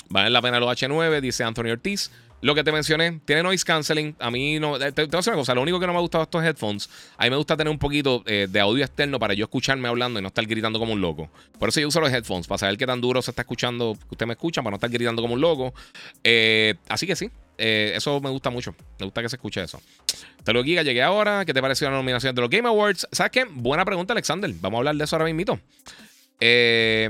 vale 0.09 0.29
la 0.29 0.41
pena 0.41 0.59
los 0.59 0.69
H9, 0.69 1.21
dice 1.21 1.43
Anthony 1.43 1.71
Ortiz. 1.71 2.11
Lo 2.41 2.53
que 2.55 2.63
te 2.65 2.73
mencioné, 2.73 3.21
tiene 3.23 3.41
noise 3.41 3.63
canceling. 3.63 4.17
A 4.19 4.29
mí 4.29 4.59
no. 4.59 4.77
Te, 4.77 4.91
te 4.91 5.05
voy 5.05 5.09
a 5.13 5.17
decir 5.17 5.31
una 5.31 5.39
cosa. 5.39 5.55
Lo 5.55 5.61
único 5.61 5.79
que 5.79 5.87
no 5.87 5.93
me 5.93 5.99
ha 5.99 6.01
gustado 6.01 6.23
de 6.23 6.25
estos 6.25 6.43
headphones, 6.43 6.89
a 7.17 7.23
mí 7.23 7.29
me 7.29 7.37
gusta 7.37 7.55
tener 7.55 7.71
un 7.71 7.79
poquito 7.79 8.21
eh, 8.25 8.47
de 8.51 8.59
audio 8.59 8.83
externo 8.83 9.17
para 9.17 9.33
yo 9.33 9.45
escucharme 9.45 9.87
hablando 9.87 10.19
y 10.19 10.21
no 10.21 10.27
estar 10.27 10.45
gritando 10.45 10.77
como 10.77 10.91
un 10.91 10.99
loco. 10.99 11.29
Por 11.57 11.69
eso 11.69 11.79
yo 11.79 11.87
uso 11.87 12.01
los 12.01 12.11
headphones, 12.11 12.45
para 12.47 12.57
saber 12.59 12.77
qué 12.77 12.85
tan 12.85 12.99
duro 12.99 13.21
se 13.21 13.31
está 13.31 13.43
escuchando, 13.43 13.97
que 13.97 14.07
usted 14.11 14.25
me 14.25 14.33
escucha, 14.33 14.61
para 14.61 14.71
no 14.71 14.75
estar 14.75 14.89
gritando 14.89 15.21
como 15.21 15.35
un 15.35 15.41
loco. 15.41 15.73
Eh, 16.21 16.75
así 16.89 17.07
que 17.07 17.15
sí, 17.15 17.31
eh, 17.57 17.93
eso 17.95 18.19
me 18.19 18.29
gusta 18.29 18.49
mucho. 18.49 18.75
Me 18.99 19.05
gusta 19.05 19.21
que 19.21 19.29
se 19.29 19.35
escuche 19.35 19.63
eso. 19.63 19.81
Te 20.43 20.53
lo 20.53 20.63
Giga, 20.63 20.83
llegué 20.83 21.03
ahora. 21.03 21.45
¿Qué 21.45 21.53
te 21.53 21.61
pareció 21.61 21.89
la 21.89 21.95
nominación 21.95 22.35
de 22.35 22.41
los 22.41 22.49
Game 22.49 22.67
Awards? 22.67 23.07
¿Sabes 23.11 23.31
qué? 23.31 23.45
Buena 23.45 23.85
pregunta, 23.85 24.13
Alexander. 24.13 24.51
Vamos 24.59 24.77
a 24.77 24.79
hablar 24.79 24.95
de 24.95 25.03
eso 25.03 25.15
ahora 25.15 25.31
mismo. 25.31 25.59
Eh. 26.39 27.09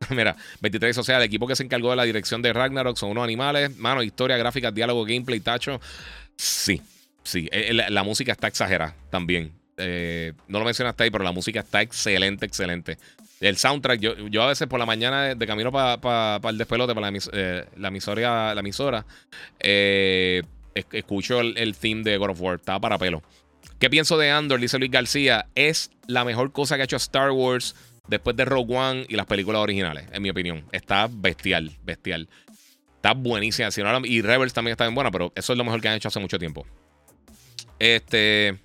Mira, 0.10 0.36
23, 0.60 0.96
o 0.98 1.02
sea, 1.02 1.16
el 1.16 1.24
equipo 1.24 1.46
que 1.46 1.56
se 1.56 1.64
encargó 1.64 1.90
de 1.90 1.96
la 1.96 2.04
dirección 2.04 2.40
de 2.42 2.52
Ragnarok 2.52 2.96
son 2.96 3.10
unos 3.10 3.24
animales. 3.24 3.76
Mano, 3.76 4.02
historia, 4.02 4.36
gráfica, 4.36 4.70
diálogo, 4.70 5.04
gameplay, 5.04 5.40
tacho. 5.40 5.80
Sí, 6.36 6.80
sí. 7.24 7.48
Eh, 7.50 7.70
eh, 7.70 7.90
la, 7.90 8.02
música 8.02 8.32
está 8.32 8.46
exagerada 8.46 8.94
también. 9.10 9.52
No 10.48 10.58
lo 10.58 10.64
mencionaste 10.64 11.04
ahí, 11.04 11.10
pero 11.10 11.22
la 11.22 11.32
música 11.32 11.60
está 11.60 11.82
excelente, 11.82 12.46
excelente. 12.46 12.98
El 13.40 13.56
soundtrack, 13.56 14.00
yo, 14.00 14.16
yo 14.28 14.42
a 14.42 14.48
veces 14.48 14.66
por 14.66 14.78
la 14.78 14.86
mañana 14.86 15.34
de, 15.34 15.46
camino 15.46 15.70
para 15.70 16.40
el 16.48 16.58
despelote, 16.58 16.94
para 16.94 17.10
la, 17.10 17.88
emisora, 17.88 18.54
la 18.54 18.60
emisora 18.60 19.06
escucho 20.74 21.40
el, 21.40 21.76
theme 21.76 22.02
de 22.02 22.16
God 22.16 22.30
of 22.30 22.40
War. 22.40 22.56
Estaba 22.56 22.80
para 22.80 22.98
pelo. 22.98 23.22
¿Qué 23.78 23.90
pienso 23.90 24.18
de 24.18 24.30
Andor? 24.30 24.60
Dice 24.60 24.78
Luis 24.78 24.90
García. 24.90 25.46
Es 25.54 25.90
la 26.06 26.24
mejor 26.24 26.52
cosa 26.52 26.76
que 26.76 26.82
ha 26.82 26.84
hecho 26.84 26.96
Star 26.96 27.30
Wars 27.30 27.74
después 28.08 28.36
de 28.36 28.44
Rogue 28.44 28.76
One 28.76 29.06
y 29.08 29.16
las 29.16 29.26
películas 29.26 29.60
originales, 29.60 30.06
en 30.12 30.22
mi 30.22 30.30
opinión. 30.30 30.64
Está 30.72 31.08
bestial, 31.10 31.72
bestial. 31.84 32.28
Está 32.96 33.14
buenísima. 33.14 33.68
y 34.04 34.22
Rebels 34.22 34.52
también 34.52 34.72
está 34.72 34.84
bien 34.84 34.94
buena, 34.94 35.10
pero 35.10 35.32
eso 35.34 35.52
es 35.52 35.58
lo 35.58 35.64
mejor 35.64 35.80
que 35.80 35.88
han 35.88 35.94
hecho 35.94 36.08
hace 36.08 36.20
mucho 36.20 36.38
tiempo. 36.38 36.66
Este. 37.78 38.58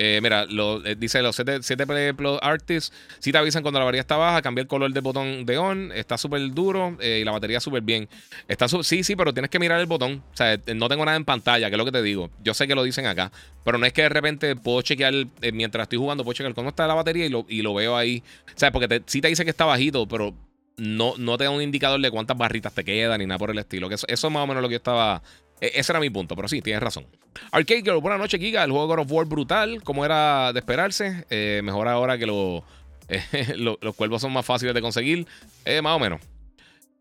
Eh, 0.00 0.20
mira, 0.22 0.46
eh, 0.84 0.94
dice 0.96 1.20
los 1.22 1.34
7 1.34 2.14
Plus 2.14 2.38
Artists. 2.40 2.92
Si 3.18 3.32
te 3.32 3.38
avisan 3.38 3.62
cuando 3.62 3.80
la 3.80 3.84
batería 3.84 4.02
está 4.02 4.16
baja, 4.16 4.40
cambia 4.42 4.62
el 4.62 4.68
color 4.68 4.92
del 4.92 5.02
botón 5.02 5.44
de 5.44 5.58
on. 5.58 5.90
Está 5.92 6.16
súper 6.16 6.52
duro 6.52 6.96
eh, 7.00 7.18
y 7.20 7.24
la 7.24 7.32
batería 7.32 7.58
súper 7.58 7.82
bien. 7.82 8.08
Está 8.46 8.68
sí, 8.68 9.02
sí, 9.02 9.16
pero 9.16 9.34
tienes 9.34 9.50
que 9.50 9.58
mirar 9.58 9.80
el 9.80 9.86
botón. 9.86 10.22
O 10.32 10.36
sea, 10.36 10.56
no 10.74 10.88
tengo 10.88 11.04
nada 11.04 11.16
en 11.16 11.24
pantalla, 11.24 11.68
que 11.68 11.74
es 11.74 11.78
lo 11.78 11.84
que 11.84 11.92
te 11.92 12.02
digo. 12.02 12.30
Yo 12.44 12.54
sé 12.54 12.68
que 12.68 12.76
lo 12.76 12.84
dicen 12.84 13.06
acá, 13.06 13.32
pero 13.64 13.76
no 13.76 13.86
es 13.86 13.92
que 13.92 14.02
de 14.02 14.08
repente 14.08 14.54
puedo 14.54 14.82
chequear, 14.82 15.14
mientras 15.52 15.82
estoy 15.82 15.98
jugando, 15.98 16.22
puedo 16.22 16.34
chequear 16.34 16.54
cómo 16.54 16.68
está 16.68 16.86
la 16.86 16.94
batería 16.94 17.26
y 17.26 17.28
lo, 17.28 17.44
y 17.48 17.62
lo 17.62 17.74
veo 17.74 17.96
ahí. 17.96 18.22
O 18.54 18.58
sea, 18.58 18.70
porque 18.70 18.86
te, 18.86 19.02
sí 19.06 19.20
te 19.20 19.26
dice 19.26 19.42
que 19.42 19.50
está 19.50 19.64
bajito, 19.64 20.06
pero 20.06 20.32
no, 20.76 21.14
no 21.18 21.36
te 21.36 21.44
da 21.44 21.50
un 21.50 21.60
indicador 21.60 22.00
de 22.00 22.10
cuántas 22.12 22.38
barritas 22.38 22.72
te 22.72 22.84
quedan 22.84 23.18
ni 23.18 23.26
nada 23.26 23.38
por 23.38 23.50
el 23.50 23.58
estilo. 23.58 23.88
Que 23.88 23.96
eso, 23.96 24.06
eso 24.08 24.28
es 24.28 24.32
más 24.32 24.44
o 24.44 24.46
menos 24.46 24.62
lo 24.62 24.68
que 24.68 24.74
yo 24.74 24.78
estaba 24.78 25.22
ese 25.60 25.92
era 25.92 26.00
mi 26.00 26.10
punto, 26.10 26.36
pero 26.36 26.48
sí, 26.48 26.62
tienes 26.62 26.82
razón. 26.82 27.06
Arcade 27.50 27.82
Girl, 27.82 28.00
buenas 28.00 28.20
noches, 28.20 28.40
Giga. 28.40 28.64
El 28.64 28.70
juego 28.70 28.86
God 28.86 29.00
of 29.00 29.12
War 29.12 29.26
brutal, 29.26 29.82
como 29.82 30.04
era 30.04 30.52
de 30.52 30.60
esperarse. 30.60 31.24
Eh, 31.30 31.60
mejor 31.64 31.88
ahora 31.88 32.18
que 32.18 32.26
los 33.56 33.94
cuervos 33.96 34.22
son 34.22 34.32
más 34.32 34.44
fáciles 34.46 34.74
de 34.74 34.80
conseguir. 34.80 35.26
Eh, 35.64 35.82
más 35.82 35.96
o 35.96 35.98
menos. 35.98 36.20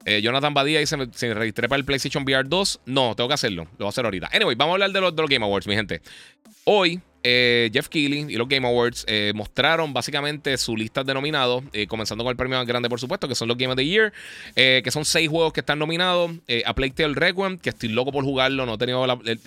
Eh, 0.05 0.21
Jonathan 0.21 0.53
Badía 0.53 0.79
dice: 0.79 0.95
¿Se 1.13 1.33
registré 1.33 1.67
para 1.67 1.79
el 1.79 1.85
PlayStation 1.85 2.23
VR 2.23 2.47
2? 2.47 2.81
No, 2.85 3.15
tengo 3.15 3.27
que 3.27 3.33
hacerlo. 3.33 3.63
Lo 3.63 3.77
voy 3.79 3.87
a 3.87 3.89
hacer 3.89 4.05
ahorita. 4.05 4.29
Anyway, 4.31 4.55
vamos 4.55 4.73
a 4.73 4.75
hablar 4.75 4.91
de 4.91 5.01
los 5.01 5.29
Game 5.29 5.45
Awards, 5.45 5.67
mi 5.67 5.75
gente. 5.75 6.01
Hoy 6.63 7.01
eh, 7.23 7.69
Jeff 7.73 7.89
Keighley 7.89 8.25
y 8.29 8.35
los 8.35 8.47
Game 8.47 8.67
Awards 8.67 9.05
eh, 9.07 9.31
mostraron 9.35 9.93
básicamente 9.93 10.57
su 10.57 10.75
lista 10.77 11.03
de 11.03 11.13
nominados, 11.13 11.63
eh, 11.73 11.87
comenzando 11.87 12.23
con 12.23 12.31
el 12.31 12.37
premio 12.37 12.57
más 12.57 12.67
grande, 12.67 12.89
por 12.89 12.99
supuesto, 12.99 13.27
que 13.27 13.35
son 13.35 13.47
los 13.47 13.57
Game 13.57 13.71
of 13.71 13.77
the 13.77 13.85
Year, 13.85 14.13
que 14.55 14.89
son 14.91 15.05
seis 15.05 15.29
juegos 15.29 15.53
que 15.53 15.61
están 15.61 15.79
nominados. 15.79 16.31
a 16.65 16.73
Plague 16.73 16.93
Tale 16.93 17.13
Requiem, 17.15 17.57
que 17.57 17.69
estoy 17.69 17.89
loco 17.89 18.11
por 18.11 18.23
jugarlo, 18.23 18.65
no 18.65 18.75
he 18.75 18.77
tenido 18.77 19.05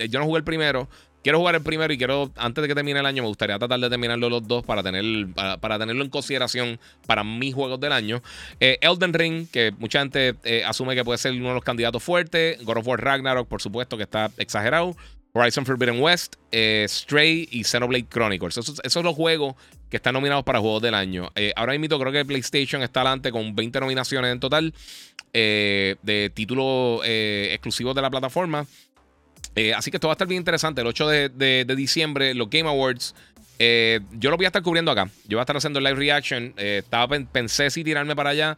yo 0.09 0.19
no 0.19 0.25
jugué 0.25 0.39
el 0.39 0.43
primero. 0.43 0.89
Quiero 1.23 1.37
jugar 1.37 1.53
el 1.53 1.61
primero 1.61 1.93
y 1.93 1.99
quiero, 1.99 2.31
antes 2.35 2.63
de 2.63 2.67
que 2.67 2.73
termine 2.73 2.99
el 2.99 3.05
año, 3.05 3.21
me 3.21 3.27
gustaría 3.27 3.59
tratar 3.59 3.79
de 3.79 3.89
terminarlo 3.91 4.27
los 4.27 4.47
dos 4.47 4.65
para, 4.65 4.81
tener, 4.81 5.03
para, 5.33 5.77
tenerlo 5.77 6.03
en 6.03 6.09
consideración 6.09 6.79
para 7.05 7.23
mis 7.23 7.53
juegos 7.53 7.79
del 7.79 7.91
año. 7.91 8.23
Elden 8.59 9.13
Ring, 9.13 9.47
que 9.47 9.71
mucha 9.77 9.99
gente 9.99 10.35
asume 10.65 10.95
que 10.95 11.05
puede 11.05 11.19
ser 11.19 11.33
uno 11.33 11.49
de 11.49 11.53
los 11.55 11.63
candidatos 11.63 12.01
fuertes. 12.01 12.63
God 12.63 12.77
of 12.77 12.87
War 12.87 13.03
Ragnarok, 13.03 13.47
por 13.47 13.61
supuesto, 13.61 13.97
que 13.97 14.03
está 14.03 14.31
exagerado. 14.37 14.95
Horizon 15.33 15.65
Forbidden 15.65 16.01
West, 16.01 16.35
eh, 16.51 16.85
Stray 16.87 17.47
y 17.51 17.63
Xenoblade 17.63 18.07
Chronicles. 18.09 18.57
Esos, 18.57 18.81
son 18.87 19.05
los 19.05 19.15
juegos 19.15 19.55
que 19.89 19.97
están 19.97 20.13
nominados 20.13 20.43
para 20.43 20.59
Juegos 20.59 20.81
del 20.81 20.93
Año. 20.93 21.31
Eh, 21.35 21.53
ahora 21.55 21.77
mismo 21.77 21.99
creo 21.99 22.11
que 22.11 22.25
PlayStation 22.25 22.81
está 22.81 23.01
adelante 23.01 23.31
con 23.31 23.55
20 23.55 23.79
nominaciones 23.79 24.31
en 24.31 24.39
total 24.39 24.73
eh, 25.33 25.95
de 26.01 26.29
títulos 26.33 27.01
exclusivos 27.05 27.95
de 27.95 28.01
la 28.01 28.09
plataforma. 28.09 28.65
así 29.75 29.91
que 29.91 29.97
esto 29.97 30.07
va 30.07 30.13
a 30.13 30.15
estar 30.15 30.27
bien 30.27 30.41
interesante. 30.41 30.81
El 30.81 30.87
8 30.87 31.07
de, 31.07 31.65
diciembre, 31.75 32.33
los 32.33 32.49
Game 32.49 32.69
Awards. 32.69 33.15
yo 33.59 34.29
lo 34.29 34.37
voy 34.37 34.45
a 34.45 34.49
estar 34.49 34.61
cubriendo 34.61 34.91
acá. 34.91 35.09
Yo 35.27 35.37
voy 35.37 35.39
a 35.39 35.43
estar 35.43 35.57
haciendo 35.57 35.79
live 35.79 35.95
reaction. 35.95 36.53
pensé 37.31 37.69
si 37.69 37.83
tirarme 37.83 38.15
para 38.15 38.31
allá. 38.31 38.57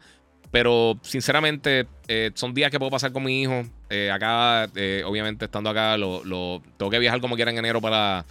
Pero 0.54 0.96
sinceramente, 1.02 1.88
eh, 2.06 2.30
son 2.34 2.54
días 2.54 2.70
que 2.70 2.78
puedo 2.78 2.88
pasar 2.88 3.10
con 3.10 3.24
mi 3.24 3.42
hijo. 3.42 3.64
Eh, 3.90 4.08
acá, 4.08 4.70
eh, 4.76 5.02
obviamente, 5.04 5.46
estando 5.46 5.68
acá, 5.68 5.96
lo, 5.98 6.62
tengo 6.76 6.90
que 6.92 7.00
viajar 7.00 7.20
como 7.20 7.34
quiera 7.34 7.50
en 7.50 7.58
enero 7.58 7.80
para, 7.80 8.24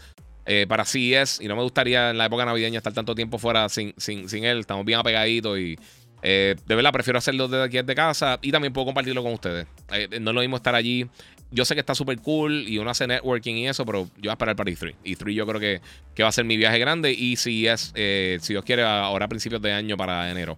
para 0.69 0.85
CES. 0.85 1.41
Y 1.41 1.49
no 1.49 1.57
me 1.57 1.63
gustaría 1.63 2.11
en 2.11 2.17
la 2.17 2.27
época 2.27 2.45
navideña 2.45 2.77
estar 2.77 2.93
tanto 2.93 3.13
tiempo 3.13 3.39
fuera 3.39 3.67
sin, 3.67 3.93
sin, 3.97 4.29
sin 4.29 4.45
él. 4.45 4.59
Estamos 4.59 4.85
bien 4.85 4.99
apegaditos 4.99 5.59
y 5.59 5.77
de 6.21 6.55
verdad 6.65 6.93
prefiero 6.93 7.17
hacerlo 7.17 7.49
desde 7.49 7.65
aquí 7.65 7.75
desde 7.75 7.93
casa. 7.93 8.39
Y 8.41 8.53
también 8.53 8.71
puedo 8.71 8.85
compartirlo 8.85 9.21
con 9.21 9.33
ustedes. 9.33 9.67
no 10.21 10.31
es 10.31 10.35
lo 10.35 10.39
mismo 10.39 10.55
estar 10.55 10.75
allí. 10.75 11.05
Yo 11.51 11.65
sé 11.65 11.73
que 11.73 11.81
está 11.81 11.93
súper 11.93 12.19
cool 12.19 12.69
y 12.69 12.77
uno 12.77 12.89
hace 12.89 13.05
networking 13.05 13.55
y 13.55 13.67
eso, 13.67 13.85
pero 13.85 14.05
yo 14.15 14.21
voy 14.21 14.29
a 14.29 14.31
esperar 14.31 14.55
para 14.55 14.71
E3. 14.71 14.95
E3 15.03 15.33
yo 15.33 15.45
creo 15.45 15.59
que, 15.59 15.81
que 16.15 16.23
va 16.23 16.29
a 16.29 16.31
ser 16.31 16.45
mi 16.45 16.55
viaje 16.55 16.79
grande. 16.79 17.11
Y 17.11 17.35
CES, 17.35 17.91
si 18.39 18.53
Dios 18.53 18.63
quiere, 18.63 18.83
ahora 18.83 19.25
a 19.25 19.27
principios 19.27 19.61
de 19.61 19.73
año 19.73 19.97
para 19.97 20.31
enero. 20.31 20.57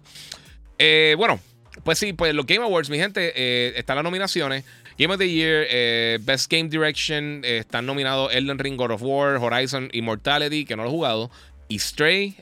bueno, 1.18 1.40
pues 1.84 1.98
sí, 1.98 2.12
pues 2.12 2.34
los 2.34 2.46
Game 2.46 2.64
Awards, 2.64 2.90
mi 2.90 2.98
gente, 2.98 3.32
eh, 3.34 3.74
están 3.76 3.96
las 3.96 4.04
nominaciones. 4.04 4.64
Game 4.98 5.12
of 5.12 5.18
the 5.18 5.30
Year, 5.30 5.66
eh, 5.68 6.18
Best 6.22 6.50
Game 6.50 6.68
Direction, 6.68 7.42
eh, 7.44 7.58
están 7.58 7.86
nominados 7.86 8.34
Elden 8.34 8.58
Ring, 8.58 8.76
God 8.76 8.92
of 8.92 9.02
War, 9.02 9.36
Horizon, 9.36 9.90
Immortality, 9.92 10.64
que 10.64 10.76
no 10.76 10.84
lo 10.84 10.88
he 10.88 10.92
jugado, 10.92 11.30
y 11.68 11.78
Stray. 11.78 12.36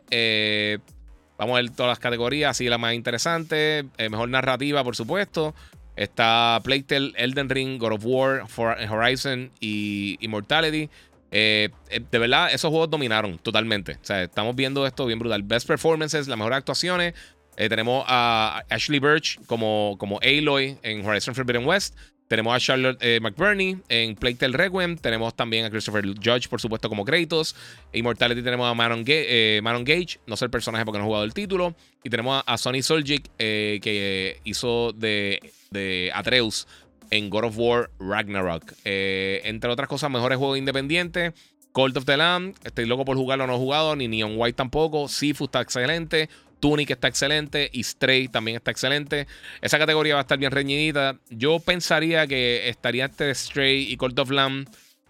vamos 1.36 1.58
a 1.58 1.62
ver 1.62 1.70
todas 1.70 1.90
las 1.90 1.98
categorías, 1.98 2.52
así 2.52 2.68
la 2.68 2.78
más 2.78 2.94
interesante. 2.94 3.84
mejor 3.98 4.28
narrativa, 4.28 4.84
por 4.84 4.96
supuesto. 4.96 5.54
Está 5.96 6.60
Playtale, 6.64 7.12
Elden 7.16 7.48
Ring, 7.48 7.78
God 7.78 7.92
of 7.92 8.02
War, 8.04 8.44
Horizon 8.90 9.50
y 9.60 10.16
Immortality. 10.20 10.88
de 11.30 11.70
verdad, 12.12 12.52
esos 12.52 12.70
juegos 12.70 12.90
dominaron 12.90 13.38
totalmente. 13.38 13.92
O 13.92 14.04
sea, 14.04 14.22
estamos 14.22 14.54
viendo 14.54 14.86
esto 14.86 15.06
bien 15.06 15.18
brutal. 15.18 15.42
Best 15.42 15.66
performances, 15.66 16.28
las 16.28 16.38
mejores 16.38 16.58
actuaciones. 16.58 17.14
Eh, 17.56 17.68
tenemos 17.68 18.04
a 18.08 18.64
Ashley 18.68 18.98
Birch 18.98 19.38
como, 19.46 19.96
como 19.98 20.18
Aloy 20.20 20.76
en 20.82 21.06
Horizon 21.06 21.34
Forbidden 21.34 21.66
West. 21.66 21.96
Tenemos 22.26 22.54
a 22.54 22.58
Charlotte 22.58 22.98
eh, 23.00 23.20
McBurney 23.20 23.76
en 23.88 24.16
Plague 24.16 24.36
Tale 24.36 24.56
Requiem. 24.56 24.96
Tenemos 24.96 25.36
también 25.36 25.66
a 25.66 25.70
Christopher 25.70 26.04
Judge, 26.06 26.48
por 26.48 26.60
supuesto, 26.60 26.88
como 26.88 27.04
Kratos. 27.04 27.54
Immortality 27.92 28.42
tenemos 28.42 28.70
a 28.70 28.74
Maron, 28.74 29.04
eh, 29.06 29.60
Gage. 29.62 30.18
No 30.26 30.36
sé 30.36 30.46
el 30.46 30.50
personaje 30.50 30.84
porque 30.84 30.98
no 30.98 31.04
he 31.04 31.06
jugado 31.06 31.24
el 31.24 31.34
título. 31.34 31.74
Y 32.02 32.10
tenemos 32.10 32.42
a, 32.46 32.58
Sonny 32.58 32.82
Soljic, 32.82 33.30
que 33.36 34.40
hizo 34.44 34.92
de, 34.92 35.52
de, 35.70 36.10
Atreus 36.14 36.66
en 37.10 37.28
God 37.28 37.44
of 37.44 37.58
War 37.58 37.90
Ragnarok. 38.00 38.72
entre 38.84 39.70
otras 39.70 39.88
cosas, 39.88 40.10
mejores 40.10 40.38
juegos 40.38 40.58
independientes. 40.58 41.34
Cult 41.74 41.96
of 41.96 42.04
the 42.04 42.16
Lamb. 42.16 42.54
Estoy 42.62 42.86
loco 42.86 43.04
por 43.04 43.16
jugarlo, 43.16 43.46
no 43.46 43.54
he 43.54 43.58
jugado. 43.58 43.96
Ni 43.96 44.06
Neon 44.08 44.34
White 44.36 44.56
tampoco. 44.56 45.08
Sifu 45.08 45.44
está 45.46 45.60
excelente. 45.60 46.30
Tunic 46.64 46.90
está 46.92 47.08
excelente 47.08 47.68
y 47.74 47.82
Stray 47.82 48.28
también 48.28 48.56
está 48.56 48.70
excelente. 48.70 49.26
Esa 49.60 49.78
categoría 49.78 50.14
va 50.14 50.20
a 50.20 50.22
estar 50.22 50.38
bien 50.38 50.50
reñidita. 50.50 51.18
Yo 51.28 51.60
pensaría 51.60 52.26
que 52.26 52.70
estaría 52.70 53.04
este 53.04 53.34
Stray 53.34 53.92
y 53.92 53.98
Cult 53.98 54.18
of 54.18 54.30
Lamb. 54.30 54.66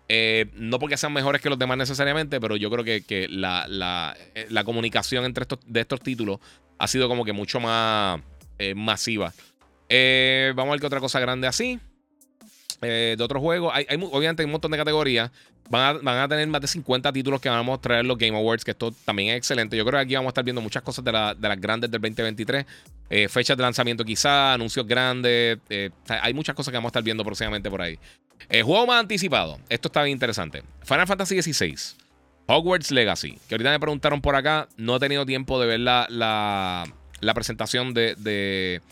Eh, 0.09 0.47
no 0.55 0.81
porque 0.81 0.97
sean 0.97 1.13
mejores 1.13 1.41
que 1.41 1.49
los 1.49 1.57
demás 1.57 1.79
necesariamente, 1.79 2.41
pero 2.41 2.57
yo 2.57 2.73
creo 2.73 2.83
que, 2.83 3.29
la, 3.31 4.17
eh, 4.35 4.49
la, 4.51 4.65
comunicación 4.65 5.25
entre 5.25 5.43
estos, 5.43 5.61
de 5.65 5.83
estos 5.83 6.01
títulos 6.01 6.41
ha 6.77 6.89
sido 6.89 7.07
como 7.07 7.25
que 7.25 7.33
mucho 7.33 7.61
más 7.61 8.21
eh, 8.59 8.75
masiva. 8.75 9.33
vamos 9.89 10.71
a 10.71 10.73
ver 10.73 10.81
qué 10.81 10.87
otra 10.87 10.99
cosa 10.99 11.21
grande 11.21 11.47
así. 11.47 11.79
De 12.81 13.17
otros 13.21 13.41
juegos. 13.41 13.73
Hay, 13.75 13.87
obviamente 14.11 14.43
hay 14.43 14.47
un 14.47 14.53
montón 14.53 14.71
de 14.71 14.79
categorías. 14.79 15.31
Van 15.71 16.07
a, 16.07 16.29
tener 16.29 16.47
más 16.47 16.61
de 16.61 16.67
50 16.67 17.11
títulos 17.13 17.41
que 17.41 17.49
van 17.49 17.59
a 17.59 17.63
mostrar 17.63 18.05
los 18.05 18.19
Game 18.19 18.37
Awards, 18.37 18.65
que 18.65 18.73
esto 18.73 18.93
también 19.05 19.31
es 19.31 19.39
excelente. 19.39 19.77
Yo 19.77 19.85
creo 19.85 19.99
que 19.99 20.05
aquí 20.05 20.15
vamos 20.15 20.29
a 20.29 20.33
estar 20.33 20.45
viendo 20.45 20.61
muchas 20.61 20.83
cosas 20.83 21.05
de, 21.05 21.13
las 21.13 21.61
grandes 21.61 21.91
del 21.91 22.01
2023. 22.03 22.67
Eh, 23.09 23.29
fechas 23.29 23.57
de 23.57 23.63
lanzamiento 23.63 24.05
quizá, 24.05 24.53
anuncios 24.53 24.87
grandes. 24.87 25.59
Eh, 25.71 25.91
hay 26.07 26.35
muchas 26.35 26.55
cosas 26.55 26.71
que 26.71 26.77
vamos 26.77 26.89
a 26.89 26.93
estar 26.93 27.03
viendo 27.03 27.25
próximamente 27.25 27.71
por 27.71 27.81
ahí. 27.81 27.99
El 28.49 28.63
juego 28.63 28.87
más 28.87 29.01
anticipado. 29.01 29.59
Esto 29.71 29.89
está 29.89 30.03
bien 30.03 30.17
interesante. 30.17 30.63
Final 30.83 31.07
Fantasy 31.07 31.41
XVI. 31.41 31.77
Hogwarts 32.47 32.91
Legacy. 32.91 33.39
Que 33.49 33.55
ahorita 33.55 33.71
me 33.71 33.81
preguntaron 33.81 34.21
por 34.21 34.37
acá. 34.37 34.69
No 34.77 34.97
he 34.97 35.01
tenido 35.01 35.25
tiempo 35.25 35.59
de 35.59 35.67
ver 35.67 35.81
la, 35.81 36.07
la, 36.11 37.35
presentación 37.35 37.95
de 37.95 38.83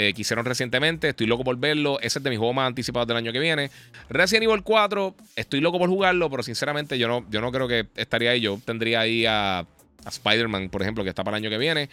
eh, 0.00 0.14
que 0.14 0.20
hicieron 0.20 0.44
recientemente. 0.44 1.08
Estoy 1.08 1.26
loco 1.26 1.42
por 1.42 1.58
verlo. 1.58 1.98
Ese 1.98 2.20
es 2.20 2.22
de 2.22 2.30
mis 2.30 2.38
juegos 2.38 2.54
más 2.54 2.68
anticipados 2.68 3.08
del 3.08 3.16
año 3.16 3.32
que 3.32 3.40
viene. 3.40 3.68
Resident 4.08 4.44
Evil 4.44 4.62
4, 4.62 5.12
estoy 5.34 5.60
loco 5.60 5.80
por 5.80 5.88
jugarlo, 5.88 6.30
pero 6.30 6.44
sinceramente 6.44 6.96
yo 7.00 7.08
no, 7.08 7.26
yo 7.30 7.40
no 7.40 7.50
creo 7.50 7.66
que 7.66 7.88
estaría 7.96 8.30
ahí. 8.30 8.40
Yo 8.40 8.60
tendría 8.64 9.00
ahí 9.00 9.26
a, 9.26 9.66
Spider-Man, 10.06 10.68
por 10.68 10.82
ejemplo, 10.82 11.02
que 11.02 11.10
está 11.10 11.24
para 11.24 11.36
el 11.36 11.42
año 11.42 11.50
que 11.50 11.58
viene. 11.58 11.90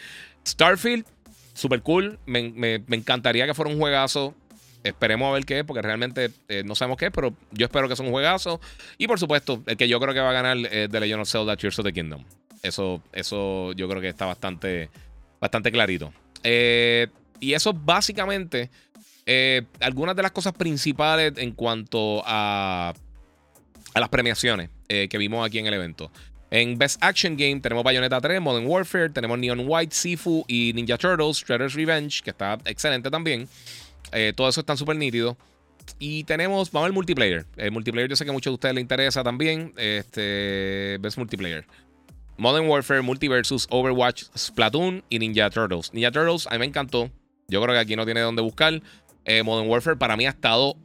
Starfield, 0.48 1.04
super 1.56 1.82
cool. 1.82 2.20
Me, 2.28 2.84
encantaría 2.92 3.48
que 3.48 3.56
fuera 3.56 3.72
un 3.72 3.80
juegazo. 3.80 4.36
Esperemos 4.84 5.28
a 5.28 5.34
ver 5.34 5.46
qué 5.46 5.58
es, 5.58 5.66
porque 5.66 5.82
realmente 5.82 6.30
eh, 6.48 6.62
no 6.64 6.76
sabemos 6.76 7.00
qué 7.00 7.08
es, 7.08 7.12
pero 7.12 7.34
yo 7.54 7.66
espero 7.66 7.90
que 7.90 7.96
sea 7.96 8.06
un 8.06 8.12
juegazo. 8.12 8.62
Y 9.00 9.08
por 9.08 9.20
supuesto, 9.20 9.64
el 9.66 9.78
que 9.78 9.88
yo 9.88 10.00
creo 10.00 10.14
que 10.14 10.20
va 10.20 10.30
a 10.30 10.34
ganar 10.34 10.58
es 10.58 10.92
The 10.92 11.00
Legend 11.00 11.22
of 11.24 11.28
Zelda 11.28 11.58
Tears 11.58 11.80
of 11.80 11.86
the 11.86 11.92
Kingdom. 11.92 12.24
Eso, 12.62 13.02
eso 13.14 13.74
yo 13.74 13.90
creo 13.90 14.00
que 14.00 14.10
está 14.10 14.28
bastante, 14.28 14.92
bastante 15.42 15.72
clarito. 15.72 16.14
Eh, 16.44 17.08
y 17.40 17.54
eso 17.54 17.74
básicamente 17.74 18.70
eh, 19.26 19.64
algunas 19.80 20.16
de 20.16 20.22
las 20.22 20.32
cosas 20.32 20.54
principales 20.54 21.34
en 21.38 21.52
cuanto 21.52 22.22
a, 22.26 22.94
a 23.94 24.00
las 24.00 24.10
premiaciones 24.10 24.70
eh, 24.88 25.08
que 25.10 25.18
vimos 25.18 25.46
aquí 25.46 25.60
en 25.60 25.68
el 25.68 25.74
evento. 25.74 26.12
En 26.52 26.78
Best 26.78 27.04
Action 27.04 27.36
Game 27.36 27.60
tenemos 27.60 27.84
Bayonetta 27.84 28.22
3, 28.22 28.40
Modern 28.40 28.68
Warfare, 28.68 29.10
tenemos 29.10 29.40
Neon 29.40 29.64
White, 29.66 29.96
Sifu 29.96 30.46
y 30.48 30.74
Ninja 30.74 30.98
Turtles, 30.98 31.38
Shredder's 31.38 31.74
Revenge, 31.74 32.22
que 32.24 32.30
está 32.30 32.60
excelente 32.66 33.10
también. 33.10 33.48
Eh, 34.12 34.32
todo 34.36 34.48
eso 34.48 34.62
está 34.62 34.78
súper 34.78 34.96
nítido. 34.96 35.38
Y 36.00 36.24
tenemos, 36.24 36.72
vamos 36.72 36.88
al 36.88 36.94
multiplayer. 36.94 37.46
El 37.58 37.72
multiplayer 37.72 38.10
yo 38.10 38.16
sé 38.16 38.26
que 38.26 38.30
a 38.30 38.34
muchos 38.34 38.52
de 38.52 38.56
ustedes 38.56 38.76
les 38.76 38.82
interesa 38.84 39.24
también. 39.24 39.74
Este, 39.76 40.98
Best 41.00 41.18
Multiplayer. 41.18 41.66
Modern 42.38 42.68
Warfare, 42.68 43.02
Multiversus, 43.02 43.68
Overwatch, 43.70 44.26
Splatoon 44.38 45.04
y 45.10 45.20
Ninja 45.20 45.50
Turtles. 45.50 45.94
Ninja 45.94 46.12
Turtles 46.12 46.48
a 46.48 46.52
mí 46.52 46.60
me 46.60 46.66
encantó. 46.66 47.12
Yo 47.48 47.62
creo 47.62 47.74
que 47.74 47.80
aquí 47.80 47.96
no 47.96 48.06
tiene 48.06 48.22
dónde 48.22 48.42
buscar. 48.42 48.82
Eh, 49.26 49.44
Modern 49.44 49.70
Warfare 49.70 49.98
para 49.98 50.18
mí 50.18 50.26
ha 50.26 50.30
estado 50.30 50.78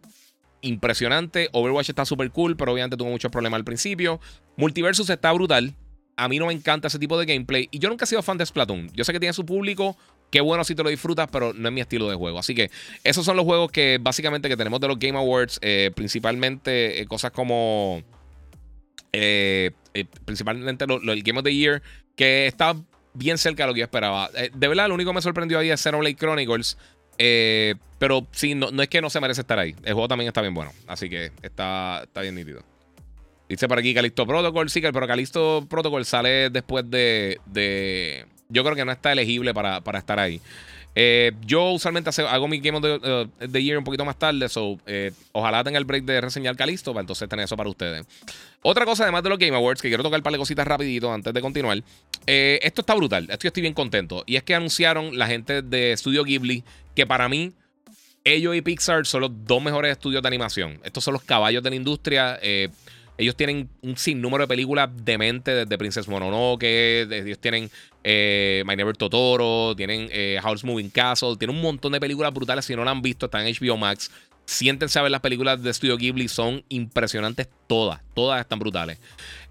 impresionante. 0.63 1.49
Overwatch 1.53 1.91
está 1.91 2.05
súper 2.05 2.31
cool, 2.31 2.57
pero 2.57 2.73
obviamente 2.73 2.97
tuvo 2.97 3.11
muchos 3.11 3.31
problemas 3.31 3.59
al 3.59 3.65
principio. 3.65 4.21
Multiversus 4.57 5.09
está 5.11 5.33
brutal. 5.33 5.75
A 6.17 6.29
mí 6.29 6.39
no 6.39 6.47
me 6.47 6.53
encanta 6.53 6.89
ese 6.89 6.99
tipo 6.99 7.19
de 7.19 7.25
gameplay. 7.25 7.69
Y 7.71 7.79
yo 7.79 7.89
nunca 7.89 8.05
he 8.05 8.09
sido 8.09 8.23
fan 8.23 8.37
de 8.37 8.45
Splatoon. 8.45 8.91
Yo 8.93 9.05
sé 9.05 9.13
que 9.13 9.21
tiene 9.21 9.33
su 9.33 9.47
público. 9.47 9.97
Qué 10.31 10.41
bueno 10.41 10.65
si 10.65 10.75
te 10.75 10.83
lo 10.83 10.91
disfrutas, 10.91 11.29
pero 11.33 11.55
no 11.55 11.69
es 11.69 11.75
mi 11.75 11.81
estilo 11.81 12.09
de 12.09 12.15
juego. 12.15 12.39
Así 12.39 12.55
que 12.55 12.71
esos 13.05 13.25
son 13.25 13.37
los 13.37 13.45
juegos 13.45 13.73
que 13.73 13.99
básicamente 14.01 14.49
que 14.49 14.57
tenemos 14.57 14.81
de 14.81 14.89
los 14.89 14.99
Game 14.99 15.19
Awards. 15.19 15.59
Eh, 15.63 15.91
principalmente 15.95 17.01
eh, 17.01 17.07
cosas 17.07 17.31
como... 17.31 18.03
principalmente 20.25 20.85
el 20.85 21.23
Game 21.23 21.39
of 21.39 21.45
the 21.45 21.55
Year. 21.55 21.83
Que 22.17 22.47
está 22.47 22.77
bien 23.15 23.39
cerca 23.39 23.65
de 23.65 23.69
lo 23.69 23.75
que 23.75 23.81
yo 23.81 23.85
esperaba. 23.85 24.31
Eh, 24.35 24.51
de 24.55 24.69
verdad, 24.69 24.89
lo 24.89 24.95
único 24.95 25.11
que 25.11 25.17
me 25.17 25.23
sorprendió 25.23 25.59
ahí 25.59 25.71
es 25.71 25.81
Xenoblade 25.81 26.17
Chronicles. 26.17 26.77
Eh, 27.19 27.75
pero 27.99 28.27
sí, 28.33 28.55
no, 28.55 28.71
no, 28.71 28.83
es 28.83 28.89
que 28.89 29.01
no 29.01 29.11
se 29.11 29.21
merece 29.21 29.43
estar 29.43 29.59
ahí. 29.59 29.75
El 29.83 29.93
juego 29.93 30.09
también 30.09 30.29
está 30.29 30.41
bien 30.41 30.55
bueno. 30.55 30.73
Así 30.87 31.11
que 31.11 31.33
está, 31.43 32.03
está 32.05 32.23
bien 32.23 32.35
nítido. 32.35 32.63
Dice 33.49 33.69
por 33.69 33.79
aquí 33.79 33.93
Calisto 33.93 34.27
Protocol. 34.27 34.71
Sí, 34.71 34.81
pero 34.81 35.07
Calisto 35.07 35.67
Protocol 35.69 36.05
sale 36.05 36.51
después 36.51 36.89
de, 36.89 37.41
de. 37.47 38.27
Yo 38.49 38.63
creo 38.65 38.77
que 38.77 38.85
no 38.85 38.93
está 38.93 39.13
elegible 39.13 39.53
para, 39.53 39.81
para 39.81 39.99
estar 39.99 40.19
ahí. 40.19 40.41
Eh, 40.95 41.33
yo 41.47 41.71
usualmente 41.71 42.11
hago 42.23 42.49
mi 42.49 42.59
Game 42.59 42.79
of 42.79 42.83
the, 42.83 43.47
uh, 43.47 43.59
Year 43.59 43.79
un 43.79 43.85
poquito 43.85 44.05
más 44.05 44.19
tarde, 44.19 44.49
so 44.49 44.79
eh, 44.87 45.13
ojalá 45.33 45.63
tenga 45.63 45.79
el 45.79 45.85
break 45.85 46.05
de 46.05 46.21
reseñar 46.21 46.57
Calisto 46.57 46.93
para 46.93 47.03
entonces 47.03 47.29
tener 47.29 47.45
eso 47.45 47.57
para 47.57 47.71
ustedes. 47.71 48.07
Otra 48.63 48.85
cosa, 48.85 49.05
además 49.05 49.23
de 49.23 49.31
los 49.31 49.39
Game 49.39 49.57
Awards, 49.57 49.81
que 49.81 49.89
quiero 49.89 50.03
tocar 50.03 50.19
un 50.19 50.25
par 50.25 50.33
de 50.33 50.39
cositas 50.39 50.67
rapidito 50.67 51.13
antes 51.13 51.33
de 51.33 51.41
continuar. 51.41 51.83
Eh, 52.27 52.59
esto 52.63 52.81
está 52.83 52.95
brutal, 52.95 53.25
esto 53.31 53.45
yo 53.45 53.49
estoy 53.49 53.63
bien 53.63 53.75
contento. 53.75 54.25
Y 54.27 54.37
es 54.37 54.43
que 54.43 54.55
anunciaron 54.55 55.17
la 55.17 55.27
gente 55.27 55.63
de 55.63 55.97
Studio 55.97 56.25
Ghibli 56.25 56.65
que 56.95 57.07
para 57.07 57.29
mí 57.29 57.53
ellos 58.25 58.55
y 58.55 58.61
Pixar 58.61 59.07
son 59.07 59.23
los 59.23 59.31
dos 59.45 59.63
mejores 59.63 59.93
estudios 59.93 60.23
de 60.23 60.29
animación. 60.29 60.81
Estos 60.85 61.05
son 61.05 61.15
los 61.15 61.23
caballos 61.23 61.63
de 61.63 61.71
la 61.71 61.77
industria. 61.77 62.39
Ellos 63.21 63.37
tienen 63.37 63.69
un 63.83 63.99
sinnúmero 63.99 64.45
de 64.45 64.49
películas 64.49 64.89
de 65.05 65.19
mente, 65.19 65.51
desde 65.51 65.77
Princess 65.77 66.09
Mononoke, 66.09 67.03
ellos 67.03 67.39
tienen 67.39 67.71
eh, 68.03 68.63
My 68.67 68.77
Never 68.77 68.97
Totoro, 68.97 69.77
tienen 69.77 70.09
eh, 70.11 70.39
House 70.43 70.65
Moving 70.65 70.89
Castle, 70.89 71.37
tienen 71.37 71.55
un 71.55 71.61
montón 71.61 71.93
de 71.93 72.01
películas 72.01 72.33
brutales. 72.33 72.65
Si 72.65 72.75
no 72.75 72.83
la 72.83 72.93
han 72.93 73.03
visto, 73.03 73.27
están 73.27 73.47
en 73.47 73.55
HBO 73.55 73.77
Max. 73.77 74.11
Siéntense 74.47 74.99
a 74.99 75.03
ver 75.03 75.11
las 75.11 75.21
películas 75.21 75.63
de 75.63 75.75
Studio 75.75 75.99
Ghibli, 75.99 76.29
son 76.29 76.65
impresionantes 76.71 77.51
todas, 77.67 78.01
todas 78.15 78.41
están 78.41 78.59
brutales. 78.59 78.99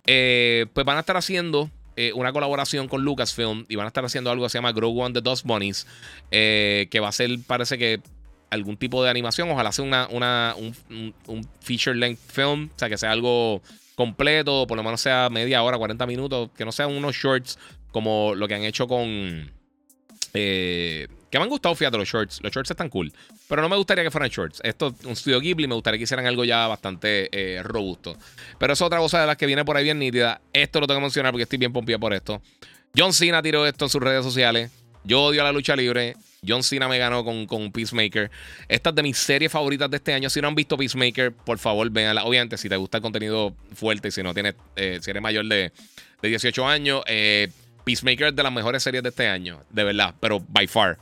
Eh, 0.08 0.66
pues 0.74 0.84
van 0.84 0.98
a 0.98 1.02
estar 1.02 1.16
haciendo 1.16 1.70
una 2.16 2.32
colaboración 2.32 2.88
con 2.88 3.04
Lucasfilm 3.04 3.66
y 3.68 3.76
van 3.76 3.84
a 3.84 3.90
estar 3.90 4.06
haciendo 4.06 4.32
algo 4.32 4.46
que 4.46 4.50
se 4.50 4.58
llama 4.58 4.72
Grow 4.72 4.98
One 4.98 5.14
the 5.14 5.20
Dust 5.20 5.46
Bunnies, 5.46 5.86
que 6.32 7.00
va 7.02 7.10
a 7.10 7.12
ser, 7.12 7.30
parece 7.46 7.78
que 7.78 8.00
algún 8.50 8.78
tipo 8.78 9.04
de 9.04 9.10
animación. 9.10 9.50
Ojalá 9.50 9.72
sea 9.72 9.86
una, 9.86 10.08
una 10.10 10.56
un, 10.58 11.48
feature 11.62 11.96
length 11.96 12.20
film, 12.32 12.70
o 12.74 12.80
sea, 12.80 12.90
que 12.90 12.98
sea 12.98 13.12
algo 13.12 13.62
completo, 13.96 14.66
por 14.68 14.78
lo 14.78 14.84
menos 14.84 15.02
sea 15.02 15.30
media 15.30 15.62
hora, 15.62 15.78
40 15.78 16.06
minutos, 16.06 16.50
que 16.58 16.66
no 16.66 16.72
sean 16.72 16.92
unos 16.92 17.16
shorts 17.16 17.60
como 17.92 18.34
lo 18.36 18.48
que 18.48 18.56
han 18.56 18.64
hecho 18.64 18.88
con... 18.88 19.52
Eh, 20.34 21.08
que 21.30 21.38
me 21.38 21.44
han 21.44 21.50
gustado, 21.50 21.76
fíjate, 21.76 21.98
los 21.98 22.08
shorts. 22.08 22.40
Los 22.42 22.52
shorts 22.52 22.72
están 22.72 22.90
cool. 22.90 23.12
Pero 23.48 23.62
no 23.62 23.70
me 23.70 23.76
gustaría 23.76 24.04
que 24.04 24.12
fueran 24.12 24.30
shorts. 24.30 24.62
Esto, 24.64 24.96
un 25.06 25.16
studio 25.16 25.40
Ghibli, 25.40 25.68
me 25.68 25.76
gustaría 25.76 25.98
que 25.98 26.04
hicieran 26.04 26.26
algo 26.26 26.44
ya 26.44 26.68
bastante 26.68 27.30
eh, 27.32 27.62
robusto. 27.62 28.16
Pero 28.58 28.74
es 28.74 28.82
otra 28.82 29.00
cosa 29.00 29.22
de 29.22 29.28
las 29.28 29.38
que 29.38 29.46
viene 29.46 29.64
por 29.64 29.78
ahí 29.78 29.84
bien 29.84 30.00
nítida. 30.00 30.42
Esto 30.54 30.80
lo 30.80 30.88
tengo 30.88 31.00
que 31.00 31.04
mencionar 31.04 31.32
porque 31.32 31.44
estoy 31.44 31.60
bien 31.60 31.74
pompido 31.74 32.00
por 32.00 32.14
esto. 32.14 32.42
John 32.98 33.14
Cena 33.14 33.42
tiró 33.42 33.66
esto 33.66 33.86
en 33.86 33.90
sus 33.90 34.02
redes 34.02 34.24
sociales. 34.24 34.72
Yo 35.04 35.22
odio 35.24 35.44
la 35.44 35.52
lucha 35.52 35.76
libre. 35.76 36.16
John 36.48 36.64
Cena 36.64 36.88
me 36.88 36.98
ganó 36.98 37.24
con, 37.24 37.46
con, 37.46 37.72
Peacemaker. 37.72 38.32
Esta 38.68 38.90
es 38.90 38.96
de 38.96 39.04
mis 39.04 39.18
series 39.18 39.52
favoritas 39.52 39.90
de 39.90 39.98
este 39.98 40.14
año. 40.14 40.30
Si 40.30 40.42
no 40.42 40.48
han 40.48 40.56
visto 40.56 40.78
Peacemaker, 40.78 41.32
por 41.34 41.60
favor, 41.60 41.90
véanla. 41.90 42.24
Obviamente, 42.24 42.58
si 42.58 42.70
te 42.70 42.78
gusta 42.78 42.98
el 42.98 43.02
contenido 43.02 43.56
fuerte 43.74 44.08
y 44.08 44.12
si 44.12 44.24
no 44.24 44.34
tienes, 44.34 44.56
eh, 44.76 45.00
eres 45.06 45.22
mayor 45.22 45.46
de, 45.46 45.72
de 46.22 46.30
18 46.30 46.68
años, 46.68 47.04
eh, 47.08 47.50
Peacemaker 47.84 48.28
es 48.28 48.36
de 48.36 48.44
las 48.44 48.54
mejores 48.54 48.84
series 48.84 49.04
de 49.04 49.10
este 49.10 49.28
año, 49.28 49.64
de 49.70 49.84
verdad, 49.84 50.16
pero 50.20 50.40
by 50.48 50.68
far. 50.68 50.98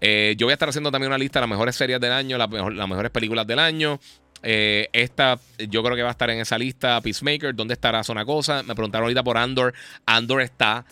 Eh, 0.00 0.34
yo 0.36 0.46
voy 0.46 0.52
a 0.52 0.54
estar 0.54 0.68
haciendo 0.68 0.90
también 0.90 1.10
una 1.10 1.18
lista 1.18 1.38
de 1.38 1.42
las 1.42 1.50
mejores 1.50 1.76
series 1.76 2.00
del 2.00 2.12
año, 2.12 2.36
las, 2.36 2.50
las 2.50 2.88
mejores 2.88 3.10
películas 3.12 3.46
del 3.46 3.60
año. 3.60 4.00
esta, 4.42 5.38
yo 5.68 5.84
creo 5.84 5.94
que 5.94 6.02
va 6.02 6.08
a 6.08 6.12
estar 6.12 6.28
en 6.30 6.40
esa 6.40 6.58
lista. 6.58 7.00
Peacemaker, 7.00 7.54
¿dónde 7.54 7.74
estará? 7.74 8.00
Es 8.00 8.08
una 8.08 8.24
cosa. 8.24 8.64
Me 8.64 8.74
preguntaron 8.74 9.04
ahorita 9.04 9.22
por 9.22 9.38
Andor. 9.38 9.74
Andor 10.06 10.42
está 10.42 10.84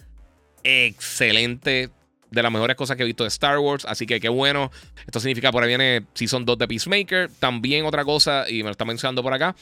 excelente 0.63 1.91
de 2.31 2.43
las 2.43 2.53
mejores 2.53 2.77
cosas 2.77 2.97
que 2.97 3.03
he 3.03 3.07
visto 3.07 3.25
de 3.25 3.29
Star 3.29 3.59
Wars. 3.59 3.85
Así 3.85 4.07
que 4.07 4.21
qué 4.21 4.29
bueno. 4.29 4.71
Esto 5.07 5.21
significa 5.21 5.53
por 5.53 5.63
ahí 5.63 5.69
viene 5.69 6.05
Season 6.15 6.45
2 6.45 6.59
de 6.59 6.69
Peacemaker. 6.69 7.31
También 7.39 7.85
otra 7.85 8.05
cosa, 8.05 8.49
y 8.49 8.59
me 8.59 8.65
lo 8.65 8.71
está 8.71 8.85
mencionando 8.85 9.23
por 9.23 9.33
acá. 9.33 9.55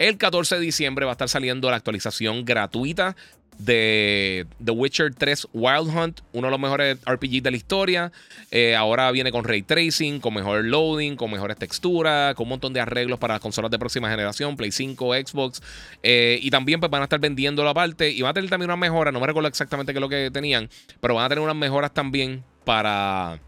El 0.00 0.16
14 0.16 0.54
de 0.54 0.62
diciembre 0.62 1.04
va 1.04 1.12
a 1.12 1.12
estar 1.12 1.28
saliendo 1.28 1.68
la 1.68 1.76
actualización 1.76 2.46
gratuita 2.46 3.16
de 3.58 4.46
The 4.64 4.70
Witcher 4.70 5.14
3 5.14 5.48
Wild 5.52 5.94
Hunt, 5.94 6.20
uno 6.32 6.46
de 6.46 6.50
los 6.50 6.58
mejores 6.58 6.96
RPGs 7.04 7.42
de 7.42 7.50
la 7.50 7.56
historia. 7.58 8.12
Eh, 8.50 8.74
ahora 8.74 9.10
viene 9.10 9.30
con 9.30 9.44
ray 9.44 9.60
tracing, 9.60 10.20
con 10.20 10.32
mejor 10.32 10.64
loading, 10.64 11.16
con 11.16 11.30
mejores 11.30 11.58
texturas, 11.58 12.34
con 12.34 12.44
un 12.44 12.48
montón 12.48 12.72
de 12.72 12.80
arreglos 12.80 13.18
para 13.18 13.34
las 13.34 13.42
consolas 13.42 13.70
de 13.70 13.78
próxima 13.78 14.08
generación, 14.08 14.56
Play 14.56 14.72
5, 14.72 15.12
Xbox. 15.16 15.60
Eh, 16.02 16.38
y 16.40 16.50
también 16.50 16.80
pues, 16.80 16.90
van 16.90 17.02
a 17.02 17.04
estar 17.04 17.20
vendiendo 17.20 17.62
la 17.62 17.74
parte 17.74 18.10
y 18.10 18.22
van 18.22 18.30
a 18.30 18.32
tener 18.32 18.48
también 18.48 18.70
unas 18.70 18.80
mejoras, 18.80 19.12
no 19.12 19.20
me 19.20 19.26
recuerdo 19.26 19.50
exactamente 19.50 19.92
qué 19.92 19.98
es 19.98 20.00
lo 20.00 20.08
que 20.08 20.30
tenían, 20.30 20.70
pero 21.02 21.16
van 21.16 21.26
a 21.26 21.28
tener 21.28 21.44
unas 21.44 21.56
mejoras 21.56 21.92
también 21.92 22.42
para, 22.64 23.38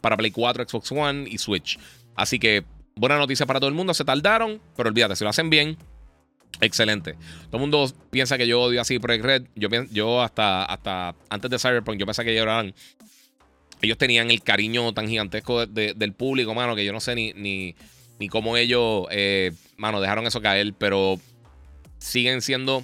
para 0.00 0.16
Play 0.16 0.30
4, 0.30 0.68
Xbox 0.68 0.92
One 0.92 1.28
y 1.28 1.38
Switch. 1.38 1.80
Así 2.14 2.38
que 2.38 2.62
buena 2.96 3.18
noticia 3.18 3.46
para 3.46 3.60
todo 3.60 3.68
el 3.68 3.74
mundo, 3.74 3.94
se 3.94 4.04
tardaron, 4.04 4.60
pero 4.76 4.88
olvídate, 4.88 5.16
si 5.16 5.24
lo 5.24 5.30
hacen 5.30 5.50
bien, 5.50 5.76
Excelente. 6.60 7.14
Todo 7.46 7.56
el 7.56 7.60
mundo 7.60 7.92
piensa 8.10 8.38
que 8.38 8.46
yo 8.46 8.60
odio 8.60 8.80
así 8.80 8.98
Project 8.98 9.24
Red. 9.24 9.42
Yo, 9.56 9.68
yo 9.90 10.22
hasta, 10.22 10.64
hasta 10.64 11.14
antes 11.28 11.50
de 11.50 11.58
Cyberpunk, 11.58 11.98
yo 11.98 12.06
pensé 12.06 12.24
que. 12.24 12.72
Ellos 13.82 13.98
tenían 13.98 14.30
el 14.30 14.42
cariño 14.42 14.94
tan 14.94 15.08
gigantesco 15.08 15.66
del 15.66 16.12
público, 16.12 16.54
mano, 16.54 16.74
que 16.74 16.84
yo 16.84 16.92
no 16.92 17.00
sé 17.00 17.14
ni, 17.14 17.32
ni, 17.34 17.74
ni 18.18 18.28
cómo 18.28 18.56
ellos, 18.56 19.06
eh, 19.10 19.52
mano, 19.76 20.00
dejaron 20.00 20.26
eso 20.26 20.40
caer, 20.40 20.72
pero 20.78 21.20
siguen 21.98 22.40
siendo 22.40 22.82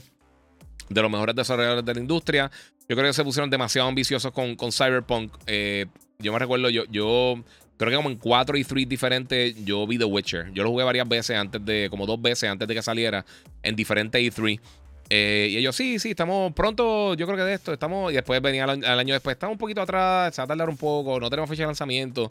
de 0.90 1.00
los 1.00 1.10
mejores 1.10 1.34
desarrolladores 1.34 1.84
de 1.84 1.94
la 1.94 2.00
industria. 2.00 2.50
Yo 2.88 2.96
creo 2.96 3.08
que 3.08 3.14
se 3.14 3.24
pusieron 3.24 3.48
demasiado 3.48 3.88
ambiciosos 3.88 4.32
con, 4.32 4.56
con 4.56 4.72
Cyberpunk. 4.72 5.32
Eh, 5.46 5.86
yo 6.18 6.32
me 6.32 6.38
recuerdo, 6.38 6.68
yo, 6.68 6.84
yo 6.90 7.42
creo 7.80 7.90
que 7.90 7.96
como 7.96 8.10
en 8.10 8.16
cuatro 8.16 8.58
y 8.58 8.64
3 8.64 8.86
diferentes, 8.86 9.64
yo 9.64 9.86
vi 9.86 9.96
The 9.96 10.04
Witcher. 10.04 10.52
Yo 10.52 10.62
lo 10.62 10.70
jugué 10.70 10.84
varias 10.84 11.08
veces 11.08 11.34
antes 11.34 11.64
de, 11.64 11.88
como 11.88 12.04
dos 12.04 12.20
veces 12.20 12.50
antes 12.50 12.68
de 12.68 12.74
que 12.74 12.82
saliera, 12.82 13.24
en 13.62 13.74
diferentes 13.74 14.20
E3. 14.20 14.60
Eh, 15.08 15.48
y 15.50 15.56
ellos, 15.56 15.74
sí, 15.74 15.98
sí, 15.98 16.10
estamos 16.10 16.52
pronto, 16.52 17.14
yo 17.14 17.26
creo 17.26 17.38
que 17.38 17.42
de 17.42 17.54
esto, 17.54 17.72
estamos, 17.72 18.12
y 18.12 18.16
después 18.16 18.40
venía 18.42 18.64
al, 18.64 18.84
año 18.84 19.14
después, 19.14 19.34
estamos 19.34 19.54
un 19.54 19.58
poquito 19.58 19.80
atrás, 19.80 20.34
se 20.34 20.42
va 20.42 20.44
a 20.44 20.48
tardar 20.48 20.68
un 20.68 20.76
poco, 20.76 21.18
no 21.18 21.30
tenemos 21.30 21.48
fecha 21.48 21.62
de 21.62 21.68
lanzamiento. 21.68 22.30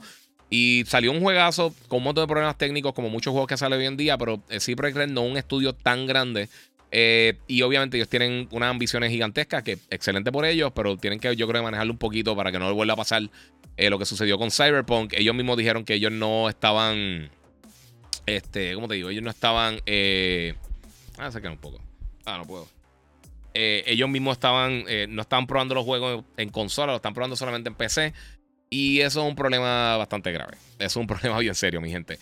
Y 0.52 0.84
salió 0.86 1.12
un 1.12 1.20
juegazo 1.20 1.74
con 1.88 1.97
un 1.97 2.04
montón 2.04 2.24
de 2.24 2.28
problemas 2.28 2.58
técnicos, 2.58 2.93
como 2.93 3.10
muchos 3.10 3.32
juegos 3.32 3.47
que 3.47 3.58
salen 3.58 3.80
hoy 3.80 3.86
en 3.88 3.97
día, 3.97 4.20
pero 4.20 4.41
eh, 4.50 4.60
sí 4.60 4.76
Projekt 4.76 4.97
Red 4.97 5.10
no 5.10 5.22
un 5.22 5.38
estudio 5.38 5.74
tan 5.74 6.06
grande. 6.06 6.47
Eh, 6.92 7.38
y 7.48 7.62
obviamente 7.62 7.98
ellos 7.98 8.10
tienen 8.10 8.48
unas 8.52 8.72
ambiciones 8.72 9.12
gigantescas, 9.12 9.64
que 9.64 9.78
excelente 9.90 10.32
por 10.32 10.46
ellos, 10.46 10.72
pero 10.74 10.98
tienen 10.98 11.20
que, 11.20 11.36
yo 11.36 11.48
creo, 11.48 11.64
manejarlo 11.64 11.94
un 11.94 12.00
poquito 12.00 12.36
para 12.36 12.52
que 12.52 12.60
no 12.60 12.68
le 12.68 12.74
vuelva 12.74 12.94
a 12.94 12.98
pasar 12.98 13.30
eh, 13.78 13.90
lo 13.90 14.00
que 14.00 14.06
sucedió 14.06 14.38
con 14.38 14.52
Cyberpunk. 14.52 15.14
Ellos 15.14 15.36
mismos 15.36 15.58
dijeron 15.58 15.86
que 15.86 15.94
ellos 15.94 16.12
no 16.12 16.50
estaban. 16.50 17.30
Este, 18.26 18.74
¿cómo 18.74 18.88
te 18.88 18.96
digo? 18.96 19.10
Ellos 19.10 19.24
no 19.24 19.30
estaban. 19.30 19.80
Eh, 19.86 20.56
ah, 21.18 21.32
sacar 21.32 21.52
un 21.52 21.60
poco. 21.60 21.80
Ah, 22.26 22.38
no 22.38 22.46
puedo. 22.46 22.68
Eh, 23.54 23.84
ellos 23.88 24.10
mismos 24.10 24.34
estaban. 24.34 24.84
No 25.10 25.22
estaban 25.22 25.48
probando 25.48 25.76
los 25.76 25.86
juegos 25.86 26.26
en 26.38 26.50
consola, 26.50 26.92
lo 26.92 26.98
están 26.98 27.14
probando 27.14 27.36
solamente 27.36 27.70
en 27.70 27.76
PC. 27.76 28.14
Y 28.70 29.01
eso 29.01 29.22
es 29.22 29.30
un 29.30 29.36
problema 29.36 29.97
bastante 29.97 30.32
grave. 30.32 30.57
Es 30.78 30.95
un 30.95 31.07
problema 31.07 31.39
bien 31.39 31.55
serio, 31.55 31.82
mi 31.82 31.89
gente. 31.89 32.20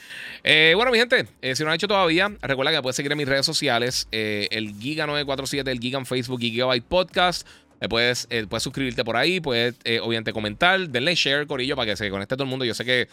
bueno, 0.76 0.92
mi 0.92 0.98
gente, 0.98 1.28
si 1.42 1.64
no 1.64 1.66
lo 1.66 1.72
han 1.72 1.76
hecho 1.76 1.88
todavía, 1.88 2.32
recuerda 2.42 2.72
que 2.72 2.82
puedes 2.82 2.96
seguir 2.96 3.12
en 3.12 3.18
mis 3.18 3.28
redes 3.28 3.46
sociales. 3.46 4.08
el 4.12 4.76
Giga947, 4.80 5.68
el 5.70 5.80
Giga 5.80 6.00
en 6.00 6.06
Facebook 6.06 6.42
y 6.42 6.52
Gigabyte 6.52 6.86
Podcast. 6.86 7.48
Eh, 7.80 7.90
puedes, 7.90 8.28
eh, 8.30 8.46
puedes 8.50 8.64
suscribirte 8.64 9.04
por 9.04 9.18
ahí, 9.18 9.40
puedes 9.40 9.76
eh, 9.84 10.00
obviamente 10.00 10.34
comentar, 10.34 10.90
denle 10.90 11.14
share, 11.16 11.46
Corillo, 11.46 11.76
para 11.76 11.92
que 11.92 11.98
se 11.98 12.10
conecte 12.10 12.36
todo 12.36 12.44
el 12.44 12.50
mundo. 12.50 12.66
Yo 12.66 12.74
sé 12.74 12.86
que 12.86 13.08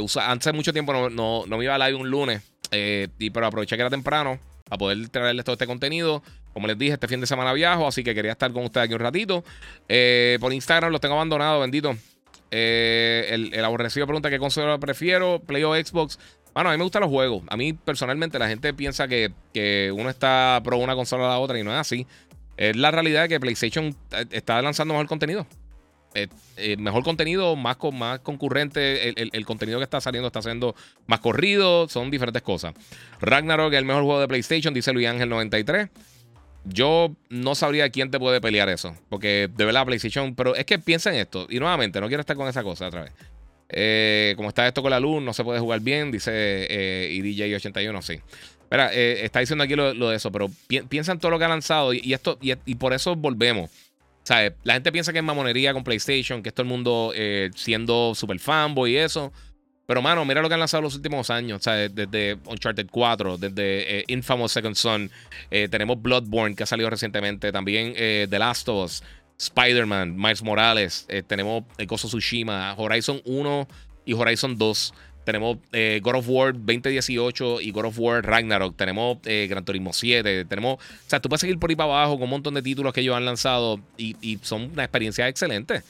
usa, 0.00 0.30
antes 0.30 0.46
de 0.46 0.52
mucho 0.52 0.72
tiempo 0.72 0.92
no, 0.92 1.08
no, 1.08 1.44
no, 1.46 1.58
me 1.58 1.64
iba 1.64 1.74
a 1.74 1.78
live 1.78 1.94
un 2.00 2.10
lunes, 2.10 2.42
y, 2.72 3.30
pero 3.30 3.46
aproveché 3.46 3.76
que 3.76 3.82
era 3.82 3.90
temprano 3.90 4.40
para 4.68 4.78
poder 4.78 5.08
traerles 5.08 5.44
todo 5.44 5.54
este 5.54 5.66
contenido. 5.66 6.22
Como 6.52 6.66
les 6.66 6.76
dije, 6.76 6.94
este 6.94 7.06
fin 7.06 7.20
de 7.20 7.26
semana 7.26 7.52
viajo, 7.52 7.86
así 7.86 8.02
que 8.02 8.14
quería 8.14 8.32
estar 8.32 8.52
con 8.52 8.64
ustedes 8.64 8.86
aquí 8.86 8.94
un 8.94 9.00
ratito. 9.00 9.44
por 10.40 10.52
Instagram 10.52 10.90
los 10.90 11.00
tengo 11.00 11.14
abandonados, 11.14 11.60
bendito. 11.60 11.96
El, 12.50 13.52
el, 13.52 13.64
aborrecido 13.64 14.06
pregunta 14.06 14.30
qué 14.30 14.38
consola 14.38 14.78
prefiero, 14.78 15.40
Play 15.40 15.64
o 15.64 15.74
Xbox. 15.74 16.18
Bueno, 16.54 16.70
a 16.70 16.72
mí 16.72 16.78
me 16.78 16.84
gustan 16.84 17.02
los 17.02 17.10
juegos. 17.10 17.42
A 17.48 17.56
mí 17.56 17.72
personalmente 17.72 18.38
la 18.38 18.48
gente 18.48 18.74
piensa 18.74 19.06
que, 19.06 19.32
que 19.52 19.92
uno 19.94 20.10
está 20.10 20.60
pro 20.64 20.78
una 20.78 20.94
consola 20.94 21.26
a 21.26 21.28
la 21.28 21.38
otra 21.38 21.58
y 21.58 21.62
no 21.62 21.70
es 21.70 21.78
así. 21.78 22.06
Es 22.56 22.74
la 22.76 22.90
realidad 22.90 23.22
de 23.22 23.28
que 23.28 23.40
PlayStation 23.40 23.94
eh, 24.10 24.24
está 24.32 24.60
lanzando 24.60 24.94
mejor 24.94 25.06
contenido. 25.06 25.46
Eh, 26.14 26.26
eh, 26.56 26.76
mejor 26.76 27.04
contenido, 27.04 27.54
más, 27.54 27.76
con, 27.76 27.96
más 27.96 28.18
concurrente. 28.20 29.08
El, 29.10 29.46
contenido 29.46 29.78
que 29.78 29.84
está 29.84 30.00
saliendo 30.00 30.26
está 30.26 30.42
siendo 30.42 30.74
más 31.06 31.20
corrido. 31.20 31.88
Son 31.88 32.10
diferentes 32.10 32.42
cosas. 32.42 32.74
Ragnarok 33.20 33.72
es 33.72 33.78
el 33.78 33.84
mejor 33.84 34.02
juego 34.02 34.20
de 34.20 34.26
PlayStation, 34.26 34.74
dice 34.74 34.92
Luis 34.92 35.06
Ángel 35.06 35.28
93. 35.28 35.88
Yo 36.64 37.14
no 37.30 37.54
sabría 37.54 37.88
quién 37.90 38.10
te 38.10 38.18
puede 38.18 38.40
pelear 38.40 38.68
eso. 38.68 38.94
Porque 39.08 39.48
de 39.54 39.64
verdad, 39.64 39.86
PlayStation. 39.86 40.34
Pero 40.34 40.54
es 40.54 40.64
que 40.64 40.78
piensa 40.78 41.10
en 41.10 41.16
esto. 41.16 41.46
Y 41.48 41.58
nuevamente, 41.58 42.00
no 42.00 42.08
quiero 42.08 42.20
estar 42.20 42.36
con 42.36 42.48
esa 42.48 42.62
cosa 42.62 42.88
otra 42.88 43.04
vez. 43.04 44.36
como 44.36 44.48
está 44.48 44.66
esto 44.66 44.82
con 44.82 44.90
la 44.90 45.00
luz, 45.00 45.22
no 45.22 45.32
se 45.32 45.44
puede 45.44 45.60
jugar 45.60 45.80
bien, 45.80 46.10
dice 46.10 46.30
eh, 46.32 47.20
DJ81, 47.22 48.02
sí. 48.02 48.20
Mira, 48.70 48.92
eh, 48.92 49.24
está 49.24 49.40
diciendo 49.40 49.64
aquí 49.64 49.74
lo, 49.74 50.10
de 50.10 50.16
eso, 50.16 50.30
pero 50.30 50.50
piensa 50.88 51.12
en 51.12 51.18
todo 51.18 51.30
lo 51.30 51.38
que 51.38 51.44
ha 51.44 51.48
lanzado 51.48 51.94
y, 51.94 52.12
esto 52.12 52.38
y, 52.40 52.74
por 52.74 52.92
eso 52.92 53.16
volvemos. 53.16 53.70
¿Sabes? 54.24 54.52
La 54.62 54.74
gente 54.74 54.92
piensa 54.92 55.10
que 55.10 55.20
es 55.20 55.24
mamonería 55.24 55.72
con 55.72 55.84
PlayStation, 55.84 56.42
que 56.42 56.50
es 56.50 56.54
todo 56.54 56.64
el 56.64 56.68
mundo 56.68 57.12
eh, 57.14 57.50
siendo 57.54 58.14
super 58.14 58.38
fanboy 58.38 58.92
y 58.92 58.96
eso. 58.98 59.32
Pero, 59.88 60.02
mano, 60.02 60.22
mira 60.26 60.42
lo 60.42 60.48
que 60.48 60.54
han 60.54 60.60
lanzado 60.60 60.82
los 60.82 60.96
últimos 60.96 61.30
años. 61.30 61.62
Desde 61.64 62.36
Uncharted 62.44 62.88
4, 62.90 63.38
desde 63.38 64.00
eh, 64.00 64.04
Infamous 64.08 64.52
Second 64.52 64.74
Son. 64.74 65.10
Eh, 65.50 65.66
tenemos 65.70 66.02
Bloodborne, 66.02 66.54
que 66.54 66.64
ha 66.64 66.66
salido 66.66 66.90
recientemente. 66.90 67.50
También 67.52 67.94
eh, 67.96 68.26
The 68.28 68.38
Last 68.38 68.68
of 68.68 68.84
Us, 68.84 69.02
Spider-Man, 69.38 70.14
Miles 70.14 70.42
Morales. 70.42 71.06
tenemos 71.26 71.64
Gozo 71.86 72.06
Tsushima, 72.06 72.74
Horizon 72.76 73.22
1 73.24 73.68
y 74.04 74.12
Horizon 74.12 74.58
2. 74.58 74.94
Tenemos 75.24 75.56
God 76.02 76.16
of 76.16 76.28
War 76.28 76.52
2018 76.52 77.62
y 77.62 77.70
God 77.70 77.86
of 77.86 77.98
War 77.98 78.22
Ragnarok. 78.22 78.76
Tenemos 78.76 79.22
Gran 79.22 79.64
Turismo 79.64 79.94
7. 79.94 80.44
Tenemos. 80.44 80.74
O 80.74 81.08
sea, 81.08 81.18
tú 81.18 81.30
puedes 81.30 81.40
seguir 81.40 81.58
por 81.58 81.70
ahí 81.70 81.76
para 81.76 81.94
abajo 81.94 82.16
con 82.16 82.24
un 82.24 82.30
montón 82.30 82.52
de 82.52 82.60
títulos 82.60 82.92
que 82.92 83.00
ellos 83.00 83.16
han 83.16 83.24
lanzado 83.24 83.80
y, 83.96 84.16
y 84.20 84.38
son 84.42 84.70
una 84.72 84.84
experiencia 84.84 85.26
excelente. 85.28 85.82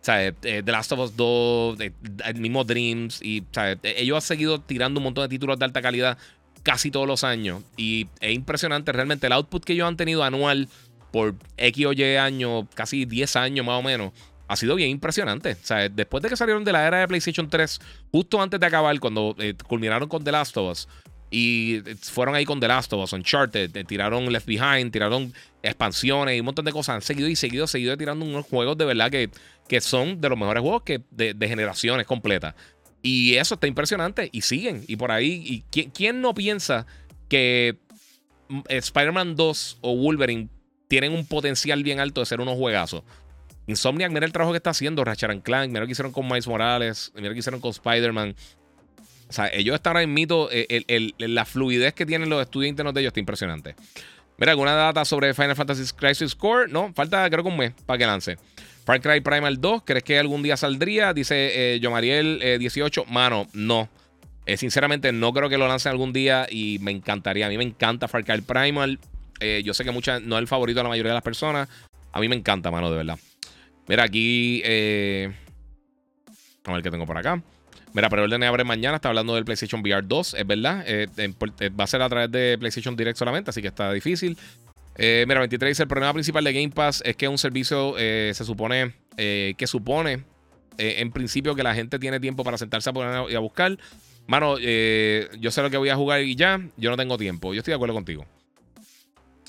Sea, 0.00 0.28
eh, 0.28 0.34
The 0.42 0.72
Last 0.72 0.92
of 0.92 1.00
Us 1.00 1.16
2, 1.16 1.78
el 2.24 2.34
mismo 2.36 2.64
Dreams. 2.64 3.20
Y 3.22 3.44
ellos 3.82 4.16
han 4.16 4.22
seguido 4.22 4.60
tirando 4.60 4.98
un 4.98 5.04
montón 5.04 5.24
de 5.24 5.28
títulos 5.28 5.58
de 5.58 5.64
alta 5.64 5.82
calidad 5.82 6.16
casi 6.62 6.90
todos 6.90 7.06
los 7.06 7.24
años. 7.24 7.62
Y 7.76 8.08
es 8.20 8.34
impresionante 8.34 8.92
realmente 8.92 9.26
el 9.26 9.32
output 9.32 9.64
que 9.64 9.74
ellos 9.74 9.88
han 9.88 9.96
tenido 9.96 10.24
anual 10.24 10.68
por 11.10 11.34
X 11.56 11.86
o 11.86 11.92
Y 11.92 12.16
años, 12.16 12.66
casi 12.74 13.04
10 13.04 13.36
años 13.36 13.66
más 13.66 13.78
o 13.78 13.82
menos. 13.82 14.12
Ha 14.48 14.56
sido 14.56 14.74
bien 14.74 14.90
impresionante. 14.90 15.54
Sea, 15.62 15.88
después 15.88 16.22
de 16.22 16.28
que 16.28 16.36
salieron 16.36 16.64
de 16.64 16.72
la 16.72 16.86
era 16.86 16.98
de 16.98 17.08
PlayStation 17.08 17.48
3, 17.48 17.80
justo 18.10 18.40
antes 18.40 18.58
de 18.58 18.66
acabar, 18.66 18.98
cuando 18.98 19.36
eh, 19.38 19.54
culminaron 19.66 20.08
con 20.08 20.24
The 20.24 20.32
Last 20.32 20.56
of 20.56 20.70
Us, 20.72 20.88
y 21.30 21.80
fueron 22.00 22.34
ahí 22.34 22.44
con 22.44 22.58
The 22.58 22.66
Last 22.66 22.92
of 22.92 23.04
Us, 23.04 23.12
Uncharted, 23.12 23.76
eh, 23.76 23.84
tiraron 23.84 24.32
Left 24.32 24.46
Behind, 24.46 24.90
tiraron 24.90 25.32
expansiones 25.62 26.36
y 26.36 26.40
un 26.40 26.46
montón 26.46 26.64
de 26.64 26.72
cosas. 26.72 26.96
Han 26.96 27.02
seguido 27.02 27.28
y 27.28 27.36
seguido, 27.36 27.68
seguido 27.68 27.96
tirando 27.96 28.24
unos 28.24 28.44
juegos 28.46 28.76
de 28.76 28.84
verdad 28.84 29.10
que, 29.10 29.30
que 29.70 29.80
son 29.80 30.20
de 30.20 30.28
los 30.28 30.36
mejores 30.36 30.62
juegos 30.62 30.82
que 30.82 31.00
de, 31.12 31.48
generaciones 31.48 32.04
completas. 32.04 32.56
Y 33.02 33.36
eso 33.36 33.54
está 33.54 33.68
impresionante. 33.68 34.28
Y 34.32 34.40
siguen. 34.40 34.82
Y 34.88 34.96
por 34.96 35.12
ahí, 35.12 35.44
y 35.70 35.90
¿quién, 35.92 36.20
no 36.20 36.34
piensa 36.34 36.88
que 37.28 37.78
mm, 38.48 38.62
Spider-Man 38.66 39.36
2 39.36 39.78
o 39.80 39.96
Wolverine 39.96 40.48
tienen 40.88 41.12
un 41.12 41.24
potencial 41.24 41.84
bien 41.84 42.00
alto 42.00 42.20
de 42.20 42.26
ser 42.26 42.40
unos 42.40 42.56
juegazos? 42.56 43.04
Insomniac, 43.68 44.10
mira 44.10 44.26
el 44.26 44.32
trabajo 44.32 44.50
que 44.50 44.56
está 44.56 44.70
haciendo 44.70 45.04
Ratchet 45.04 45.40
Clank, 45.44 45.68
mira 45.68 45.82
lo 45.82 45.86
que 45.86 45.92
hicieron 45.92 46.10
con 46.10 46.26
Miles 46.26 46.48
Morales, 46.48 47.12
mira 47.14 47.28
lo 47.28 47.34
que 47.34 47.38
hicieron 47.38 47.60
con 47.60 47.70
Spider-Man. 47.70 48.34
O 49.28 49.32
sea, 49.32 49.50
ellos 49.52 49.76
están 49.76 49.92
ahora 49.92 50.02
en 50.02 50.12
mito, 50.12 50.48
eh, 50.50 51.12
la 51.18 51.44
fluidez 51.44 51.94
que 51.94 52.06
tienen 52.06 52.28
los 52.28 52.42
estudios 52.42 52.70
internos 52.70 52.92
de 52.92 53.02
ellos 53.02 53.10
está 53.10 53.20
impresionante. 53.20 53.76
Mira, 54.36 54.50
¿alguna 54.50 54.74
data 54.74 55.04
sobre 55.04 55.32
Final 55.32 55.54
Fantasy 55.54 55.94
Crisis 55.94 56.34
Core? 56.34 56.66
No, 56.72 56.92
falta 56.92 57.30
creo 57.30 57.44
que 57.44 57.50
un 57.50 57.56
mes 57.56 57.72
para 57.86 57.98
que 57.98 58.06
lance. 58.06 58.36
Far 58.90 59.00
Cry 59.00 59.20
Primal 59.20 59.60
2, 59.60 59.82
¿crees 59.84 60.02
que 60.02 60.18
algún 60.18 60.42
día 60.42 60.56
saldría? 60.56 61.14
Dice 61.14 61.76
eh, 61.76 61.88
Mariel 61.88 62.58
18. 62.58 63.02
Eh, 63.02 63.04
Mano, 63.08 63.46
no. 63.52 63.88
Eh, 64.46 64.56
sinceramente, 64.56 65.12
no 65.12 65.32
creo 65.32 65.48
que 65.48 65.58
lo 65.58 65.68
lancen 65.68 65.92
algún 65.92 66.12
día 66.12 66.48
y 66.50 66.80
me 66.80 66.90
encantaría. 66.90 67.46
A 67.46 67.48
mí 67.48 67.56
me 67.56 67.62
encanta 67.62 68.08
Far 68.08 68.24
Cry 68.24 68.40
Primal. 68.40 68.98
Eh, 69.38 69.62
yo 69.64 69.74
sé 69.74 69.84
que 69.84 69.92
mucha, 69.92 70.18
no 70.18 70.34
es 70.34 70.40
el 70.40 70.48
favorito 70.48 70.80
de 70.80 70.82
la 70.82 70.88
mayoría 70.88 71.10
de 71.10 71.14
las 71.14 71.22
personas. 71.22 71.68
A 72.10 72.18
mí 72.18 72.28
me 72.28 72.34
encanta, 72.34 72.72
mano, 72.72 72.90
de 72.90 72.96
verdad. 72.96 73.16
Mira, 73.86 74.02
aquí. 74.02 74.60
a 74.64 74.66
ver 76.72 76.82
qué 76.82 76.90
tengo 76.90 77.06
por 77.06 77.16
acá. 77.16 77.40
Mira, 77.92 78.10
pero 78.10 78.24
el 78.24 78.42
abre 78.42 78.64
mañana. 78.64 78.96
Está 78.96 79.10
hablando 79.10 79.36
del 79.36 79.44
PlayStation 79.44 79.82
VR 79.82 80.02
2, 80.04 80.34
es 80.34 80.46
verdad. 80.48 80.84
va 81.78 81.84
a 81.84 81.86
ser 81.86 82.02
a 82.02 82.08
través 82.08 82.32
de 82.32 82.56
PlayStation 82.58 82.96
Direct 82.96 83.16
solamente, 83.16 83.50
así 83.50 83.62
que 83.62 83.68
está 83.68 83.92
difícil. 83.92 84.36
Eh, 84.96 85.24
mira, 85.26 85.40
23 85.40 85.70
dice: 85.70 85.82
el 85.82 85.88
problema 85.88 86.12
principal 86.12 86.44
de 86.44 86.52
Game 86.52 86.70
Pass 86.70 87.02
es 87.04 87.16
que 87.16 87.26
es 87.26 87.30
un 87.30 87.38
servicio 87.38 87.94
eh, 87.98 88.32
se 88.34 88.44
supone 88.44 88.94
eh, 89.16 89.54
que 89.56 89.66
supone 89.66 90.24
en 90.82 91.12
principio 91.12 91.54
que 91.54 91.62
la 91.62 91.74
gente 91.74 91.98
tiene 91.98 92.20
tiempo 92.20 92.42
para 92.42 92.56
sentarse 92.56 92.88
a 92.88 92.94
poner 92.94 93.30
y 93.30 93.34
a 93.34 93.38
buscar. 93.38 93.76
Mano, 94.26 94.58
yo 94.58 95.50
sé 95.50 95.60
lo 95.60 95.68
que 95.68 95.76
voy 95.76 95.90
a 95.90 95.96
jugar 95.96 96.22
y 96.22 96.34
ya, 96.36 96.58
yo 96.78 96.88
no 96.88 96.96
tengo 96.96 97.18
tiempo. 97.18 97.52
Yo 97.52 97.58
estoy 97.58 97.72
de 97.72 97.76
acuerdo 97.76 97.94
contigo. 97.94 98.24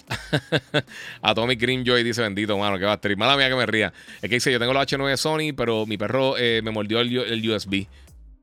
Atomic 1.22 1.62
Greenjoy 1.62 2.04
dice: 2.04 2.22
Bendito, 2.22 2.58
mano, 2.58 2.78
que 2.78 2.84
va 2.84 2.92
a 2.92 2.96
estar. 2.96 3.16
Mala 3.16 3.38
mía 3.38 3.48
que 3.48 3.56
me 3.56 3.66
ría. 3.66 3.94
Es 4.22 4.30
que 4.30 4.36
dice: 4.36 4.52
Yo 4.52 4.60
tengo 4.60 4.74
los 4.74 4.86
H9 4.86 5.08
de 5.08 5.16
Sony, 5.16 5.56
pero 5.56 5.86
mi 5.86 5.98
perro 5.98 6.36
me 6.38 6.72
mordió 6.72 7.00
el, 7.00 7.50
USB. 7.50 7.88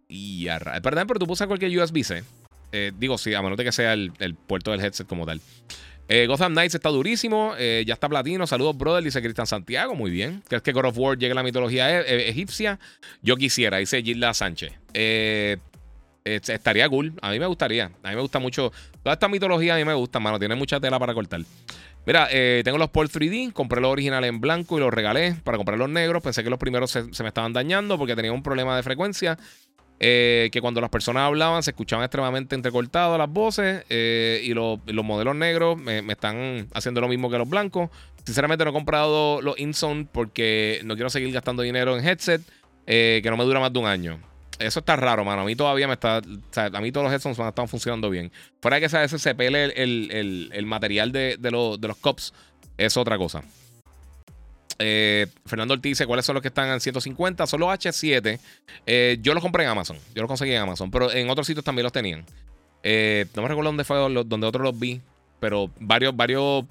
Y 0.08 0.44
ya, 0.44 0.58
perdón, 0.58 1.06
pero 1.06 1.20
tú 1.20 1.26
puedes 1.26 1.46
cualquier 1.46 1.78
USB-C. 1.78 2.24
digo, 2.96 3.18
sí, 3.18 3.34
a 3.34 3.42
menos 3.42 3.58
de 3.58 3.64
que 3.64 3.72
sea 3.72 3.92
el 3.92 4.34
puerto 4.46 4.70
del 4.70 4.80
headset 4.80 5.06
como 5.06 5.26
tal. 5.26 5.42
Eh, 6.08 6.26
Gotham 6.26 6.52
Knights 6.52 6.74
está 6.74 6.88
durísimo. 6.88 7.54
Eh, 7.58 7.84
ya 7.86 7.94
está 7.94 8.08
platino. 8.08 8.46
Saludos, 8.46 8.76
brother. 8.76 9.04
Dice 9.04 9.20
Cristian 9.20 9.46
Santiago. 9.46 9.94
Muy 9.94 10.10
bien. 10.10 10.42
¿Crees 10.48 10.62
que 10.62 10.72
God 10.72 10.86
of 10.86 10.98
War 10.98 11.18
llegue 11.18 11.32
a 11.32 11.34
la 11.34 11.42
mitología 11.42 12.00
e-, 12.00 12.28
egipcia? 12.28 12.78
Yo 13.22 13.36
quisiera, 13.36 13.76
dice 13.76 14.02
Gilda 14.02 14.32
Sánchez. 14.32 14.72
Eh, 14.94 15.58
estaría 16.24 16.88
cool. 16.88 17.12
A 17.20 17.30
mí 17.30 17.38
me 17.38 17.46
gustaría. 17.46 17.90
A 18.02 18.08
mí 18.08 18.14
me 18.14 18.20
gusta 18.22 18.38
mucho. 18.38 18.72
Toda 19.02 19.12
esta 19.14 19.28
mitología 19.28 19.74
a 19.74 19.78
mí 19.78 19.84
me 19.84 19.94
gusta, 19.94 20.18
mano. 20.18 20.38
Tiene 20.38 20.54
mucha 20.54 20.80
tela 20.80 20.98
para 20.98 21.12
cortar. 21.12 21.42
Mira, 22.06 22.26
tengo 22.64 22.78
los 22.78 22.88
Port 22.88 23.12
3D. 23.12 23.52
Compré 23.52 23.82
los 23.82 23.90
originales 23.92 24.30
en 24.30 24.40
blanco 24.40 24.78
y 24.78 24.80
los 24.80 24.92
regalé 24.92 25.34
para 25.44 25.58
comprar 25.58 25.78
los 25.78 25.90
negros. 25.90 26.22
Pensé 26.22 26.42
que 26.42 26.48
los 26.48 26.58
primeros 26.58 26.90
se 26.90 27.22
me 27.22 27.28
estaban 27.28 27.52
dañando 27.52 27.98
porque 27.98 28.16
tenía 28.16 28.32
un 28.32 28.42
problema 28.42 28.74
de 28.76 28.82
frecuencia. 28.82 29.38
Eh, 30.00 30.48
que 30.52 30.60
cuando 30.60 30.80
las 30.80 30.90
personas 30.90 31.24
hablaban 31.24 31.62
se 31.64 31.70
escuchaban 31.72 32.04
extremadamente 32.04 32.54
entrecortadas 32.54 33.18
las 33.18 33.28
voces 33.28 33.84
eh, 33.88 34.40
y 34.44 34.54
los 34.54 34.78
modelos 35.04 35.34
negros 35.34 35.76
me, 35.76 35.98
están 36.12 36.68
haciendo 36.72 37.00
lo 37.00 37.08
mismo 37.08 37.30
que 37.30 37.38
los 37.38 37.48
blancos. 37.48 37.90
Sinceramente 38.24 38.64
no 38.64 38.70
he 38.70 38.74
comprado 38.74 39.40
los 39.42 39.58
InZone 39.58 40.06
porque 40.10 40.80
no 40.84 40.94
quiero 40.94 41.10
seguir 41.10 41.32
gastando 41.32 41.62
dinero 41.62 41.98
en 41.98 42.06
headset 42.06 42.42
eh, 42.86 43.20
que 43.22 43.30
no 43.30 43.36
me 43.36 43.44
dura 43.44 43.58
más 43.58 43.72
de 43.72 43.78
un 43.78 43.86
año. 43.86 44.20
Eso 44.58 44.80
está 44.80 44.96
raro, 44.96 45.24
mano. 45.24 45.42
A 45.42 45.44
mí 45.44 45.54
todavía 45.54 45.86
me 45.86 45.94
está. 45.94 46.16
a 46.18 46.80
mí 46.80 46.92
todos 46.92 47.04
los 47.04 47.12
headsets 47.12 47.38
están 47.38 47.68
funcionando 47.68 48.10
bien. 48.10 48.32
Fuera 48.60 48.76
de 48.76 48.80
que 48.80 48.86
ese 48.86 49.18
se 49.18 49.34
pele 49.34 49.72
el, 49.76 50.66
material 50.66 51.12
de, 51.12 51.36
de 51.38 51.50
los 51.50 51.96
cops, 52.00 52.34
es 52.76 52.96
otra 52.96 53.18
cosa. 53.18 53.42
Eh, 54.78 55.26
Fernando 55.44 55.74
Ortiz 55.74 55.90
dice 55.90 56.06
cuáles 56.06 56.24
son 56.24 56.34
los 56.34 56.42
que 56.42 56.48
están 56.48 56.70
en 56.70 56.80
150. 56.80 57.46
Son 57.46 57.60
los 57.60 57.68
H7. 57.68 58.38
Eh, 58.86 59.18
yo 59.20 59.34
los 59.34 59.42
compré 59.42 59.64
en 59.64 59.70
Amazon. 59.70 59.98
Yo 60.14 60.22
los 60.22 60.28
conseguí 60.28 60.52
en 60.52 60.62
Amazon. 60.62 60.90
Pero 60.90 61.12
en 61.12 61.28
otros 61.30 61.46
sitios 61.46 61.64
también 61.64 61.84
los 61.84 61.92
tenían. 61.92 62.24
Eh, 62.82 63.26
no 63.34 63.42
me 63.42 63.48
recuerdo 63.48 63.70
dónde 63.70 63.84
fue 63.84 63.96
donde 63.96 64.46
otros 64.46 64.62
los 64.62 64.78
vi. 64.78 65.00
Pero 65.40 65.70
varios, 65.80 66.16
varias 66.16 66.64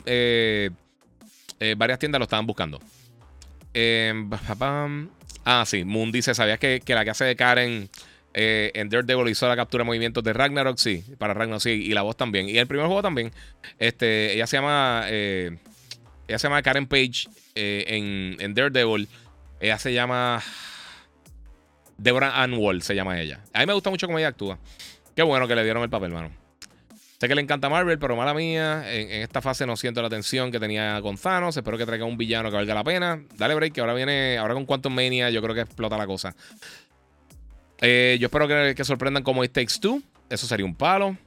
tiendas 1.99 2.19
lo 2.19 2.23
estaban 2.23 2.45
buscando. 2.45 2.79
ah, 5.45 5.63
sí. 5.65 5.83
Moon 5.83 6.11
dice: 6.11 6.33
¿Sabías 6.33 6.59
que, 6.59 6.81
la 6.87 7.03
que 7.03 7.11
hace 7.11 7.25
de 7.25 7.35
Karen 7.35 7.89
en 8.33 8.89
Daredevil 8.89 9.29
hizo 9.29 9.47
la 9.47 9.55
captura 9.55 9.83
de 9.83 9.85
movimientos 9.85 10.23
de 10.23 10.33
Ragnarok? 10.33 10.77
Sí, 10.77 11.03
para 11.17 11.33
Ragnarok 11.33 11.61
sí. 11.61 11.71
Y 11.71 11.93
la 11.93 12.01
voz 12.01 12.17
también. 12.17 12.49
Y 12.49 12.57
el 12.57 12.67
primer 12.67 12.87
juego 12.87 13.01
también. 13.01 13.31
Este, 13.79 14.33
ella 14.33 14.47
se 14.47 14.57
llama. 14.57 15.05
Ella 16.27 16.39
se 16.39 16.47
llama 16.47 16.61
Karen 16.61 16.87
Page. 16.87 17.27
Eh, 17.55 18.37
en, 18.39 18.53
Daredevil. 18.53 19.07
Ella 19.59 19.79
se 19.79 19.93
llama. 19.93 20.41
Deborah 21.97 22.43
Ann 22.43 22.81
se 22.81 22.95
llama 22.95 23.19
ella. 23.19 23.39
A 23.53 23.59
mí 23.59 23.65
me 23.65 23.73
gusta 23.73 23.89
mucho 23.89 24.07
cómo 24.07 24.19
ella 24.19 24.27
actúa. 24.27 24.59
Qué 25.15 25.23
bueno 25.23 25.47
que 25.47 25.55
le 25.55 25.63
dieron 25.63 25.81
el 25.81 25.89
papel, 25.89 26.11
mano. 26.11 26.29
Sé 27.19 27.27
que 27.27 27.33
le 27.33 27.41
encanta 27.41 27.69
Marvel, 27.69 27.97
pero 27.97 28.15
mala 28.15 28.35
mía. 28.35 28.83
En, 28.93 29.23
esta 29.23 29.41
fase 29.41 29.65
no 29.65 29.75
siento 29.75 30.03
la 30.03 30.09
tensión 30.09 30.51
que 30.51 30.59
tenía 30.59 31.01
con 31.01 31.17
Thanos. 31.17 31.57
Espero 31.57 31.77
que 31.77 31.85
traiga 31.85 32.05
un 32.05 32.17
villano 32.17 32.51
que 32.51 32.55
valga 32.57 32.75
la 32.75 32.83
pena. 32.83 33.23
Dale 33.35 33.55
break, 33.55 33.73
que 33.73 33.81
ahora 33.81 33.95
viene. 33.95 34.37
Ahora 34.37 34.53
con 34.53 34.65
Quantum 34.65 34.93
Mania, 34.93 35.31
yo 35.31 35.41
creo 35.41 35.55
que 35.55 35.61
explota 35.61 35.97
la 35.97 36.05
cosa. 36.05 36.35
Eh, 37.79 38.17
yo 38.19 38.27
espero 38.27 38.47
que, 38.47 38.83
sorprendan 38.83 39.23
como 39.23 39.43
It 39.43 39.51
Takes 39.51 39.79
Two. 39.79 40.01
Eso 40.29 40.45
sería 40.45 40.65
un 40.65 40.75
palo. 40.75 41.17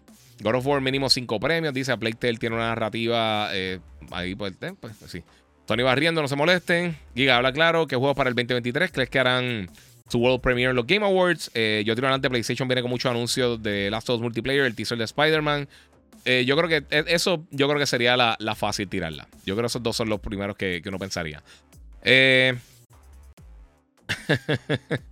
God 0.41 0.55
of 0.57 0.67
War 0.67 0.81
mínimo 0.81 1.09
5 1.09 1.41
premios. 1.41 1.75
Dice, 1.75 1.97
Playtale 1.97 2.39
tiene 2.39 2.57
una 2.57 2.69
narrativa. 2.69 3.51
Eh, 3.53 3.81
ahí 4.11 4.35
pues, 4.35 4.55
pues 4.81 4.95
sí. 5.07 5.23
Tony 5.67 5.83
Barriendo, 5.83 6.21
no 6.21 6.29
se 6.29 6.37
molesten. 6.37 6.97
Giga 7.15 7.37
habla 7.37 7.53
claro. 7.53 7.87
¿Qué 7.87 7.97
juegos 7.97 8.17
para 8.17 8.29
el 8.29 8.35
2023 8.35 8.91
crees 8.91 9.09
que 9.09 9.19
harán 9.19 9.71
su 10.09 10.19
World 10.19 10.41
Premiere 10.41 10.71
en 10.71 10.77
los 10.77 10.87
Game 10.87 11.07
Awards? 11.07 11.51
Eh, 11.55 11.85
yo 11.87 11.95
tiro 11.95 12.09
adelante. 12.09 12.29
PlayStation 12.29 12.67
viene 12.67 12.83
con 12.83 12.91
muchos 12.91 13.11
anuncios 13.11 13.63
de 13.63 13.91
Last 13.91 14.11
of 14.11 14.17
Us 14.17 14.23
Multiplayer, 14.23 14.65
el 14.65 14.75
teaser 14.75 14.99
de 14.99 15.05
Spider-Man. 15.05 15.69
Eh, 16.25 16.45
yo 16.45 16.57
creo 16.57 16.69
que 16.69 16.85
e, 16.91 17.05
eso 17.09 17.47
yo 17.51 17.69
creo 17.69 17.79
que 17.79 17.87
sería 17.87 18.17
la, 18.17 18.55
fácil 18.55 18.89
tirarla. 18.89 19.29
Yo 19.47 19.55
creo 19.55 19.63
que 19.63 19.69
esos 19.69 19.83
dos 19.83 19.97
son 19.97 20.09
los 20.09 20.21
primeros 20.21 20.57
que, 20.57 20.83
uno 20.87 20.99
pensaría. 20.99 21.43
Eh. 22.03 22.57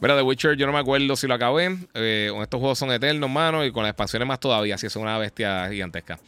Mira, 0.00 0.16
The 0.16 0.22
Witcher, 0.22 0.56
yo 0.56 0.66
no 0.66 0.72
me 0.72 0.78
acuerdo 0.78 1.14
si 1.14 1.26
lo 1.26 1.34
acabé. 1.34 1.76
Eh, 1.94 2.32
estos 2.40 2.58
juegos 2.58 2.78
son 2.78 2.90
eternos, 2.90 3.28
mano, 3.28 3.64
y 3.64 3.70
con 3.70 3.82
las 3.82 3.90
expansiones 3.90 4.26
más 4.26 4.40
todavía, 4.40 4.78
si 4.78 4.86
es 4.86 4.96
una 4.96 5.18
bestia 5.18 5.68
gigantesca. 5.70 6.18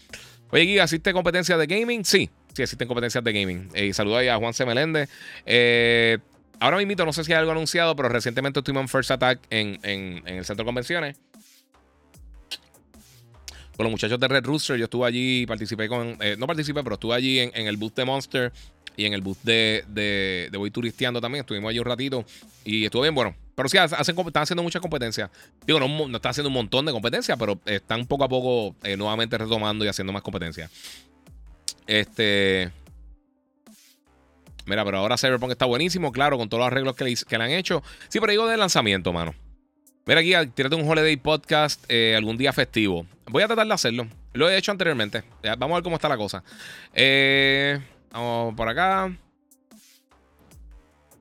Oye, 0.51 0.67
Giga, 0.67 0.85
¿asiste 0.85 1.15
competencia 1.15 1.57
de 1.57 1.67
gaming? 1.67 2.05
Sí, 2.05 2.29
sí 2.53 2.63
existen 2.63 2.87
competencias 2.87 3.25
de 3.25 3.33
gaming. 3.33 3.71
Eh, 3.73 3.87
y 3.87 3.93
saludo 3.95 4.19
ahí 4.19 4.29
a 4.29 4.37
Juan 4.37 4.53
C. 4.53 4.67
Meléndez. 4.67 5.09
Eh, 5.47 6.19
ahora 6.61 6.77
mismo 6.77 7.07
no 7.07 7.15
sé 7.15 7.25
si 7.25 7.33
hay 7.33 7.39
algo 7.39 7.53
anunciado, 7.53 7.97
pero 7.97 8.11
recientemente 8.11 8.61
estuvimos 8.61 8.83
en 8.83 8.89
First 8.89 9.11
Attack 9.13 9.41
en, 9.49 9.81
el 10.27 10.45
centro 10.45 10.65
de 10.65 10.67
convenciones. 10.67 11.17
Con 13.75 13.85
los 13.85 13.91
muchachos 13.91 14.21
de 14.21 14.29
Red 14.29 14.45
Rooster, 14.45 14.77
yo 14.77 14.85
estuve 14.85 15.07
allí, 15.07 15.47
participé 15.47 15.89
con. 15.89 16.19
Eh, 16.21 16.37
no 16.39 16.47
participé, 16.47 16.83
pero 16.83 16.97
estuve 16.97 17.15
allí 17.15 17.39
en, 17.41 17.67
el 17.67 17.79
booth 17.79 17.95
de 17.95 18.05
Monster 18.05 18.53
y 18.99 19.07
en 19.07 19.15
el 19.15 19.23
booth 19.23 19.39
de, 19.43 19.85
de, 19.89 20.51
de 20.53 20.59
Voy 20.59 20.71
Turisteando 20.71 21.23
también. 21.23 21.41
Estuvimos 21.41 21.71
allí 21.71 21.79
un 21.79 21.87
ratito 21.87 22.27
y 22.67 22.85
estuvo 22.85 23.01
bien 23.01 23.15
bueno. 23.15 23.35
Pero 23.55 23.69
sí, 23.69 23.77
hacen, 23.79 24.19
están 24.19 24.43
haciendo 24.43 24.63
muchas 24.63 24.81
competencias. 24.81 25.31
Digo, 25.67 25.79
no, 25.79 25.87
no 25.87 26.17
están 26.17 26.31
haciendo 26.31 26.49
un 26.49 26.55
montón 26.55 26.87
de 26.87 26.93
competencias, 26.93 27.39
pero 27.39 27.61
están 27.67 28.07
poco 28.07 28.25
a 28.25 28.29
poco 28.29 28.75
eh, 28.83 28.97
nuevamente 28.97 29.37
retomando 29.37 29.85
y 29.85 29.89
haciendo 29.89 30.13
más 30.13 30.23
competencias. 30.23 30.71
Este. 31.87 32.71
Mira, 34.65 34.85
pero 34.85 34.99
ahora 34.99 35.19
Cyberpunk 35.19 35.53
está 35.53 35.67
buenísimo, 35.67 36.13
claro, 36.13 36.39
con 36.39 36.49
todos 36.49 36.61
los 36.61 36.67
arreglos 36.69 36.97
que 36.97 37.05
le, 37.05 37.15
que 37.15 37.37
han 37.37 37.51
hecho. 37.51 37.83
Sí, 38.09 38.21
pero 38.21 38.31
digo 38.31 38.47
de 38.47 38.57
lanzamiento, 38.57 39.13
mano. 39.13 39.35
Mira 40.07 40.21
aquí, 40.21 40.35
tírate 40.55 40.75
un 40.75 40.89
holiday 40.89 41.17
podcast 41.17 41.85
eh, 41.89 42.15
algún 42.17 42.37
día 42.37 42.53
festivo. 42.53 43.07
Voy 43.27 43.43
a 43.43 43.47
tratar 43.47 43.67
de 43.67 43.75
hacerlo. 43.75 44.09
Lo 44.33 44.49
he 44.49 44.57
hecho 44.57 44.73
anteriormente. 44.73 45.23
vamos 45.59 45.73
a 45.73 45.75
ver 45.75 45.83
cómo 45.83 45.97
está 45.97 46.09
la 46.09 46.17
cosa. 46.17 46.43
Eh, 46.95 47.81
vamos 48.11 48.55
por 48.55 48.69
acá. 48.69 49.13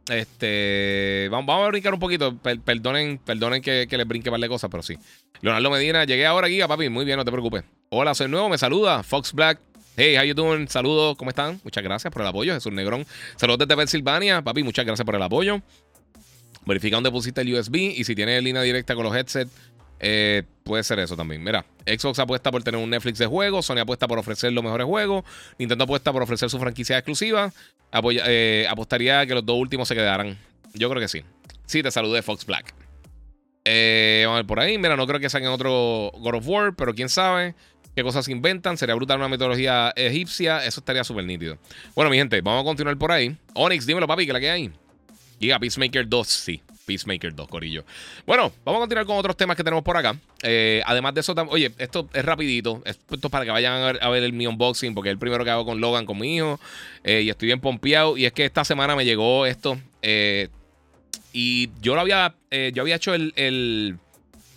Este. 0.10 1.28
Vamos, 1.32 1.50
a 1.50 1.68
brincar 1.68 1.94
un 1.94 2.00
poquito. 2.00 2.38
perdonen, 2.38 3.18
perdonen 3.20 3.62
que, 3.62 3.88
les 3.90 4.08
brinque 4.08 4.30
par 4.32 4.40
de 4.40 4.48
cosas, 4.48 4.70
pero 4.70 4.84
sí. 4.84 4.98
Leonardo 5.42 5.70
Medina, 5.70 6.04
llegué 6.06 6.26
ahora 6.26 6.48
aquí, 6.48 6.60
papi. 6.62 6.90
Muy 6.90 7.06
bien, 7.06 7.18
no 7.18 7.26
te 7.26 7.32
preocupes. 7.32 7.64
Hola, 7.90 8.14
soy 8.14 8.28
nuevo, 8.28 8.50
me 8.50 8.58
saluda. 8.58 9.04
Fox 9.04 9.34
Black. 9.34 9.60
Hey, 9.98 10.16
how 10.16 10.24
you 10.24 10.34
doing? 10.34 10.68
Saludos, 10.70 11.18
¿cómo 11.18 11.30
están? 11.30 11.60
Muchas 11.64 11.84
gracias 11.84 12.12
por 12.14 12.22
el 12.22 12.28
apoyo, 12.28 12.54
Jesús 12.54 12.72
Negrón. 12.72 13.06
Saludos 13.36 13.60
desde 13.60 13.76
Pensilvania, 13.76 14.42
papi, 14.42 14.64
muchas 14.64 14.86
gracias 14.86 15.06
por 15.06 15.16
el 15.16 15.22
apoyo. 15.22 15.62
Verifica 16.66 16.96
dónde 16.96 17.12
pusiste 17.12 17.42
el 17.42 17.54
USB 17.54 17.76
y 17.76 18.04
si 18.04 18.16
tienes 18.16 18.42
línea 18.42 18.62
directa 18.62 18.96
con 18.96 19.04
los 19.04 19.16
headsets, 19.16 19.52
eh, 20.04 20.44
puede 20.64 20.84
ser 20.84 20.98
eso 21.00 21.16
también. 21.16 21.44
Mira, 21.44 21.64
Xbox 21.86 22.18
apuesta 22.18 22.52
por 22.52 22.64
tener 22.64 22.82
un 22.82 22.90
Netflix 22.90 23.20
de 23.20 23.28
juegos, 23.28 23.68
Sony 23.68 23.78
apuesta 23.78 24.08
por 24.08 24.18
ofrecer 24.18 24.52
los 24.52 24.64
mejores 24.64 24.88
juegos, 24.88 25.24
Nintendo 25.60 25.84
apuesta 25.84 26.12
por 26.12 26.24
ofrecer 26.24 26.50
su 26.50 26.60
franquicia 26.60 26.98
exclusiva. 26.98 27.54
Eh, 28.26 28.66
apostaría 28.68 29.26
que 29.28 29.36
los 29.36 29.46
dos 29.46 29.58
últimos 29.58 29.88
se 29.88 29.94
quedaran. 29.94 30.38
Yo 30.74 30.90
creo 30.90 31.00
que 31.00 31.08
sí. 31.08 31.24
Sí, 31.68 31.84
te 31.84 31.92
saludé, 31.92 32.24
Fox 32.24 32.46
Black. 32.46 32.74
Eh, 33.64 34.24
vamos 34.26 34.38
a 34.38 34.42
ver 34.42 34.48
por 34.48 34.60
ahí. 34.60 34.78
Mira, 34.80 34.96
no 34.96 35.06
creo 35.06 35.20
que 35.20 35.30
saquen 35.30 35.50
otro 35.50 36.12
God 36.18 36.36
of 36.36 36.48
War, 36.48 36.76
pero 36.76 36.96
quién 36.96 37.08
sabe 37.08 37.54
qué 37.96 38.02
cosas 38.02 38.28
inventan. 38.28 38.78
Sería 38.78 38.96
brutal 38.96 39.20
una 39.20 39.28
metodología 39.28 39.94
egipcia. 39.96 40.66
Eso 40.66 40.80
estaría 40.80 41.04
súper 41.04 41.26
nítido. 41.26 41.60
Bueno, 41.94 42.10
mi 42.10 42.18
gente, 42.18 42.42
vamos 42.42 42.62
a 42.62 42.66
continuar 42.66 42.98
por 42.98 43.12
ahí. 43.12 43.36
Onyx, 43.54 43.86
dímelo, 43.86 44.08
papi, 44.08 44.26
que 44.26 44.34
la 44.34 44.40
que 44.40 44.50
hay. 44.50 44.72
Giga 45.40 45.60
Peacemaker 45.60 46.08
2, 46.08 46.28
sí. 46.28 46.62
Peacemaker 46.92 47.34
2, 47.34 47.48
Corillo. 47.48 47.86
Bueno, 48.26 48.52
vamos 48.66 48.80
a 48.80 48.82
continuar 48.82 49.06
con 49.06 49.16
otros 49.16 49.38
temas 49.38 49.56
que 49.56 49.64
tenemos 49.64 49.82
por 49.82 49.96
acá. 49.96 50.18
Eh, 50.44 50.82
además 50.86 51.14
de 51.14 51.22
eso, 51.22 51.34
oye, 51.48 51.72
esto 51.78 52.10
es 52.12 52.26
rapidito. 52.26 52.82
Esto 52.84 53.18
es 53.28 53.32
para 53.32 53.46
que 53.46 53.52
vayan 53.52 53.98
a 54.02 54.10
ver, 54.10 54.24
el 54.24 54.34
mi 54.34 54.46
unboxing, 54.46 54.94
porque 54.94 55.10
es 55.10 55.14
el 55.14 55.18
primero 55.18 55.46
que 55.46 55.52
hago 55.52 55.66
con 55.66 55.80
Logan, 55.80 56.06
con 56.06 56.20
mi 56.20 56.36
hijo. 56.36 56.60
Eh, 57.06 57.22
y 57.22 57.30
estoy 57.30 57.46
bien 57.46 57.62
pompeado. 57.62 58.18
Y 58.18 58.26
es 58.26 58.34
que 58.34 58.44
esta 58.44 58.66
semana 58.66 58.98
me 58.98 59.06
llegó 59.06 59.46
esto. 59.46 59.80
Eh, 60.02 60.50
y 61.32 61.70
yo 61.82 61.96
lo 61.96 62.02
había, 62.02 62.36
yo 62.74 62.82
había 62.82 62.96
hecho 62.96 63.14
el, 63.14 63.32
el 63.38 63.98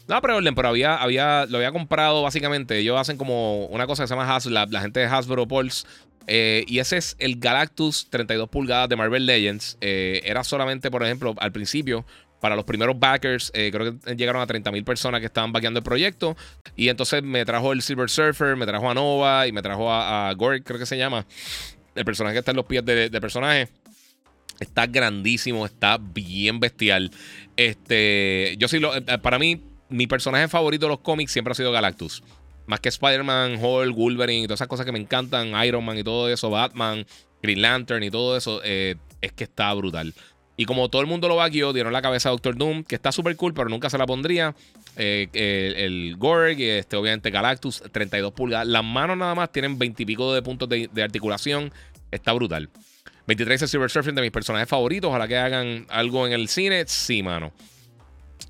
no 0.09 0.21
preorden, 0.21 0.57
pero 0.57 0.67
había, 0.67 0.97
había, 0.97 1.47
lo 1.47 1.59
había 1.59 1.71
comprado 1.71 2.21
básicamente. 2.21 2.77
Ellos 2.79 2.99
hacen 2.99 3.17
como 3.17 3.67
una 3.67 3.87
cosa 3.87 4.03
que 4.03 4.09
se 4.09 4.15
llama 4.17 4.35
Haslab, 4.35 4.73
la 4.73 4.81
gente 4.81 4.99
de 4.99 5.07
Hasbro 5.07 5.47
Pulse. 5.47 5.87
Y 6.27 6.81
ese 6.81 6.97
es 6.97 7.15
el 7.21 7.39
Galactus 7.39 8.09
32 8.11 8.49
pulgadas 8.49 8.89
de 8.89 8.97
Marvel 8.97 9.25
Legends. 9.25 9.79
Era 9.81 10.43
solamente, 10.43 10.91
por 10.91 11.05
ejemplo, 11.05 11.37
al 11.39 11.53
principio, 11.53 12.05
para 12.45 12.57
los 12.57 12.67
primeros 12.67 13.01
backers, 13.01 13.51
eh, 13.55 13.71
creo 13.73 13.99
que 13.99 14.17
llegaron 14.17 14.43
a 14.43 14.47
30.000 14.47 14.85
personas 14.85 15.21
que 15.21 15.27
estaban 15.29 15.51
backeando 15.51 15.79
el 15.79 15.83
proyecto. 15.83 16.37
Y 16.77 16.91
entonces 16.91 17.23
me 17.23 17.43
trajo 17.47 17.73
el 17.73 17.81
Silver 17.81 18.11
Surfer, 18.11 18.55
me 18.55 18.67
trajo 18.67 18.91
a 18.91 18.93
Nova 18.93 19.47
y 19.47 19.53
me 19.53 19.63
trajo 19.63 19.91
a, 19.91 20.29
a 20.29 20.35
Gorg, 20.35 20.63
creo 20.63 20.79
que 20.79 20.85
se 20.85 20.99
llama. 20.99 21.25
El 21.95 22.05
personaje 22.05 22.35
que 22.35 22.41
está 22.41 22.51
en 22.51 22.59
los 22.59 22.67
pies 22.67 22.85
de, 22.85 23.09
de 23.09 23.21
personaje. 23.23 23.71
Está 24.61 24.87
grandísimo, 24.87 25.65
está 25.65 25.97
bien 25.99 26.61
bestial. 26.61 27.13
Este, 27.57 28.57
yo 28.59 28.69
sí 28.69 28.79
lo, 28.79 28.93
para 29.23 29.39
mí, 29.39 29.63
mi 29.89 30.07
personaje 30.07 30.47
favorito 30.47 30.85
de 30.85 30.91
los 30.91 31.01
cómics 31.01 31.33
siempre 31.33 31.53
ha 31.53 31.55
sido 31.55 31.73
Galactus. 31.73 32.23
Más 32.67 32.79
que 32.81 32.91
Spider-Man, 32.91 33.57
Hulk, 33.59 33.97
Wolverine 33.97 34.43
y 34.43 34.47
todas 34.47 34.59
esas 34.59 34.69
cosas 34.69 34.85
que 34.85 34.93
me 34.93 34.99
encantan, 34.99 35.49
Iron 35.65 35.83
Man 35.83 35.97
y 35.97 36.05
todo 36.05 36.29
eso, 36.29 36.51
Batman, 36.51 37.07
Green 37.43 37.63
Lantern 37.63 38.03
y 38.03 38.11
todo 38.11 38.37
eso, 38.37 38.61
eh, 38.65 38.97
es 39.23 39.33
que 39.33 39.45
está 39.45 39.73
brutal. 39.73 40.13
Y 40.57 40.67
como 40.67 40.89
todo 40.89 41.03
el 41.03 41.09
mundo 41.09 41.29
lo 41.29 41.37
vaqueó, 41.37 41.73
dieron 41.73 41.93
la 41.93 42.01
cabeza 42.01 42.29
a 42.29 42.33
Doctor 42.33 42.57
Doom, 42.57 42.85
que 42.85 42.95
está 42.95 43.11
súper 43.11 43.35
cool, 43.37 43.55
pero 43.55 43.69
nunca 43.69 43.91
se 43.91 43.99
la 43.99 44.07
pondría. 44.07 44.55
Eh, 44.97 45.29
el, 45.77 46.17
Gorg, 46.17 46.61
este, 46.61 46.97
obviamente 46.97 47.31
Galactus, 47.31 47.83
32 47.91 48.33
pulgadas. 48.33 48.67
Las 48.69 48.85
manos 48.85 49.17
nada 49.17 49.35
más 49.35 49.51
tienen 49.51 49.79
20 49.79 50.03
y 50.03 50.07
pico 50.07 50.33
de 50.33 50.43
puntos 50.43 50.69
de, 50.69 50.89
articulación. 51.03 51.73
Está 52.13 52.33
brutal. 52.33 52.71
23 53.27 53.63
es 53.63 53.71
Silver 53.71 53.91
Surfing 53.91 54.15
de 54.15 54.23
mis 54.23 54.31
personajes 54.31 54.69
favoritos. 54.69 55.09
Ojalá 55.09 55.27
que 55.27 55.37
hagan 55.37 55.87
algo 55.89 56.27
en 56.27 56.33
el 56.33 56.49
cine. 56.49 56.85
Sí, 56.87 57.23
mano. 57.23 57.53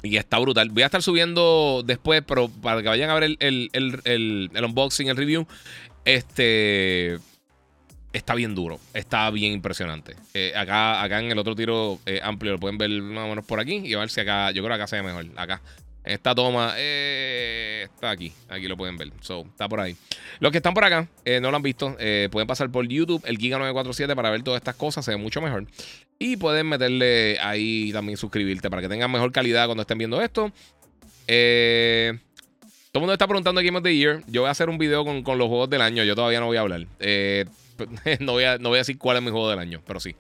Y 0.03 0.19
está 0.19 0.39
brutal. 0.39 0.69
Voy 0.69 0.83
a 0.83 0.87
estar 0.87 1.03
subiendo 1.03 1.83
después, 1.87 2.23
pero 2.27 2.49
para 2.49 2.83
que 2.83 2.89
vayan 2.89 3.09
a 3.09 3.15
ver 3.15 3.37
el, 3.39 4.51
unboxing, 4.55 5.09
el 5.09 5.17
review. 5.17 5.47
Este. 6.05 7.19
Está 8.15 8.35
bien 8.35 8.55
duro. 8.55 8.81
Está 8.95 9.29
bien 9.31 9.53
impresionante. 9.53 10.17
Eh, 10.33 10.55
acá, 10.57 11.03
acá 11.03 11.21
en 11.21 11.31
el 11.31 11.39
otro 11.39 11.55
tiro 11.55 11.99
eh, 12.07 12.21
amplio 12.23 12.53
lo 12.53 12.61
pueden 12.61 12.79
ver 12.79 12.91
más 13.03 13.27
o 13.27 13.29
menos 13.29 13.45
por 13.45 13.61
aquí. 13.61 13.83
Y 13.85 13.93
a 13.93 13.99
ver 13.99 14.09
si 14.09 14.21
acá. 14.21 14.51
Yo 14.53 14.63
creo 14.63 14.77
que 14.77 14.83
acá 14.83 14.87
se 14.87 14.97
ve 14.97 15.03
mejor. 15.03 15.27
Acá. 15.37 15.61
Esta 16.05 16.35
toma 16.35 16.75
eh, 16.77 17.89
está 17.93 18.11
aquí. 18.11 18.31
Aquí 18.49 18.69
lo 18.69 18.77
pueden 18.77 18.99
ver. 18.99 19.11
So, 19.21 19.47
está 19.47 19.69
por 19.69 19.81
ahí. 19.81 19.97
Los 20.39 20.53
que 20.53 20.59
están 20.59 20.75
por 20.75 20.85
acá, 20.85 21.09
eh, 21.25 21.41
no 21.41 21.51
lo 21.51 21.57
han 21.57 21.63
visto, 21.63 21.97
eh, 21.99 22.29
pueden 22.31 22.47
pasar 22.47 22.71
por 22.71 22.87
YouTube, 22.87 23.23
el 23.25 23.39
Giga947, 23.39 24.15
para 24.15 24.31
ver 24.31 24.43
todas 24.43 24.61
estas 24.61 24.77
cosas. 24.77 25.05
Se 25.05 25.13
ve 25.13 25.17
mucho 25.17 25.41
mejor. 25.41 25.67
Y 26.19 26.37
pueden 26.37 26.69
meterle 26.69 27.39
ahí 27.41 27.91
también 27.93 28.19
suscribirte 28.19 28.69
para 28.69 28.83
que 28.83 28.89
tengan 28.89 29.11
mejor 29.11 29.33
calidad 29.33 29.65
cuando 29.65 29.81
estén 29.81 29.97
viendo 29.97 30.21
esto. 30.21 30.53
Todo 32.95 33.01
el 33.01 33.07
mundo 33.07 33.15
está 33.15 33.27
preguntando 33.27 33.61
Game 33.61 33.77
of 33.77 33.83
the 33.83 33.93
Year. 33.93 34.23
Yo 34.29 34.43
voy 34.43 34.49
a 34.49 34.53
hacer 34.53 34.69
un 34.69 34.79
video 34.79 35.05
con, 35.05 35.37
los 35.37 35.49
juegos 35.49 35.69
del 35.69 35.83
año. 35.83 36.05
Yo 36.05 36.15
todavía 36.15 36.39
no 36.39 36.47
voy 36.47 36.59
a 36.59 36.61
hablar. 36.61 36.83
no, 38.21 38.33
voy 38.33 38.45
a, 38.45 38.59
no 38.59 38.69
voy 38.69 38.77
a 38.77 38.83
decir 38.83 38.99
cuál 38.99 39.17
es 39.17 39.23
mi 39.25 39.33
juego 39.33 39.51
del 39.51 39.59
año, 39.59 39.83
pero 39.85 39.99
sí. 39.99 40.15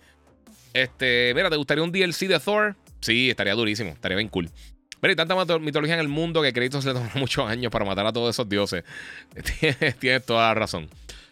Este, 0.72 1.31
mira, 1.37 1.51
¿te 1.51 1.57
gustaría 1.57 1.85
un 1.85 1.93
DLC 1.93 2.27
de 2.27 2.41
Thor? 2.41 2.75
Sí, 2.99 3.31
estaría 3.31 3.55
durísimo. 3.55 3.91
Estaría 3.91 4.16
bien 4.16 4.29
cool. 4.29 4.51
Pero 4.99 5.12
hay 5.12 5.14
tanta 5.14 5.37
mitología 5.61 5.95
en 5.95 6.01
el 6.01 6.09
mundo 6.09 6.43
que 6.43 6.53
créditos 6.53 6.85
le 6.85 6.95
tomó 6.95 7.09
muchos 7.14 7.49
años 7.49 7.70
para 7.70 7.85
matar 7.85 8.09
a 8.09 8.12
todos 8.12 8.35
esos 8.35 8.49
dioses. 8.49 8.83
Tienes, 10.01 10.27
toda 10.27 10.49
la 10.49 10.55
razón. 10.55 10.89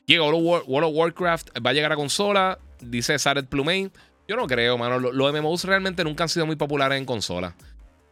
Llega 0.06 0.22
World 0.22 0.68
of 0.68 0.94
Warcraft, 0.94 1.58
va 1.58 1.70
a 1.70 1.72
llegar 1.72 1.90
a 1.90 1.96
consola, 1.96 2.60
dice 2.80 3.18
Saret 3.18 3.48
Plumane. 3.48 3.90
Yo 4.28 4.36
no 4.36 4.46
creo, 4.46 4.78
mano. 4.78 5.00
Los, 5.00 5.32
MMOs 5.34 5.64
realmente 5.64 6.04
nunca 6.04 6.22
han 6.22 6.28
sido 6.28 6.46
muy 6.46 6.54
populares 6.54 6.98
en 6.98 7.04
consola. 7.04 7.56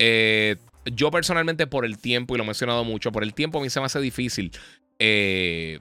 Eh, 0.01 0.57
yo 0.85 1.11
personalmente, 1.11 1.67
por 1.67 1.85
el 1.85 1.99
tiempo, 1.99 2.35
y 2.35 2.39
lo 2.39 2.45
he 2.45 2.47
mencionado 2.47 2.85
mucho, 2.85 3.13
por 3.13 3.23
el 3.23 3.35
tiempo 3.35 3.59
a 3.59 3.63
mí 3.63 3.71
se 3.71 3.81
me 3.81 3.87
hace 3.87 4.01
difícil 4.01 4.53
eh, 4.99 5.81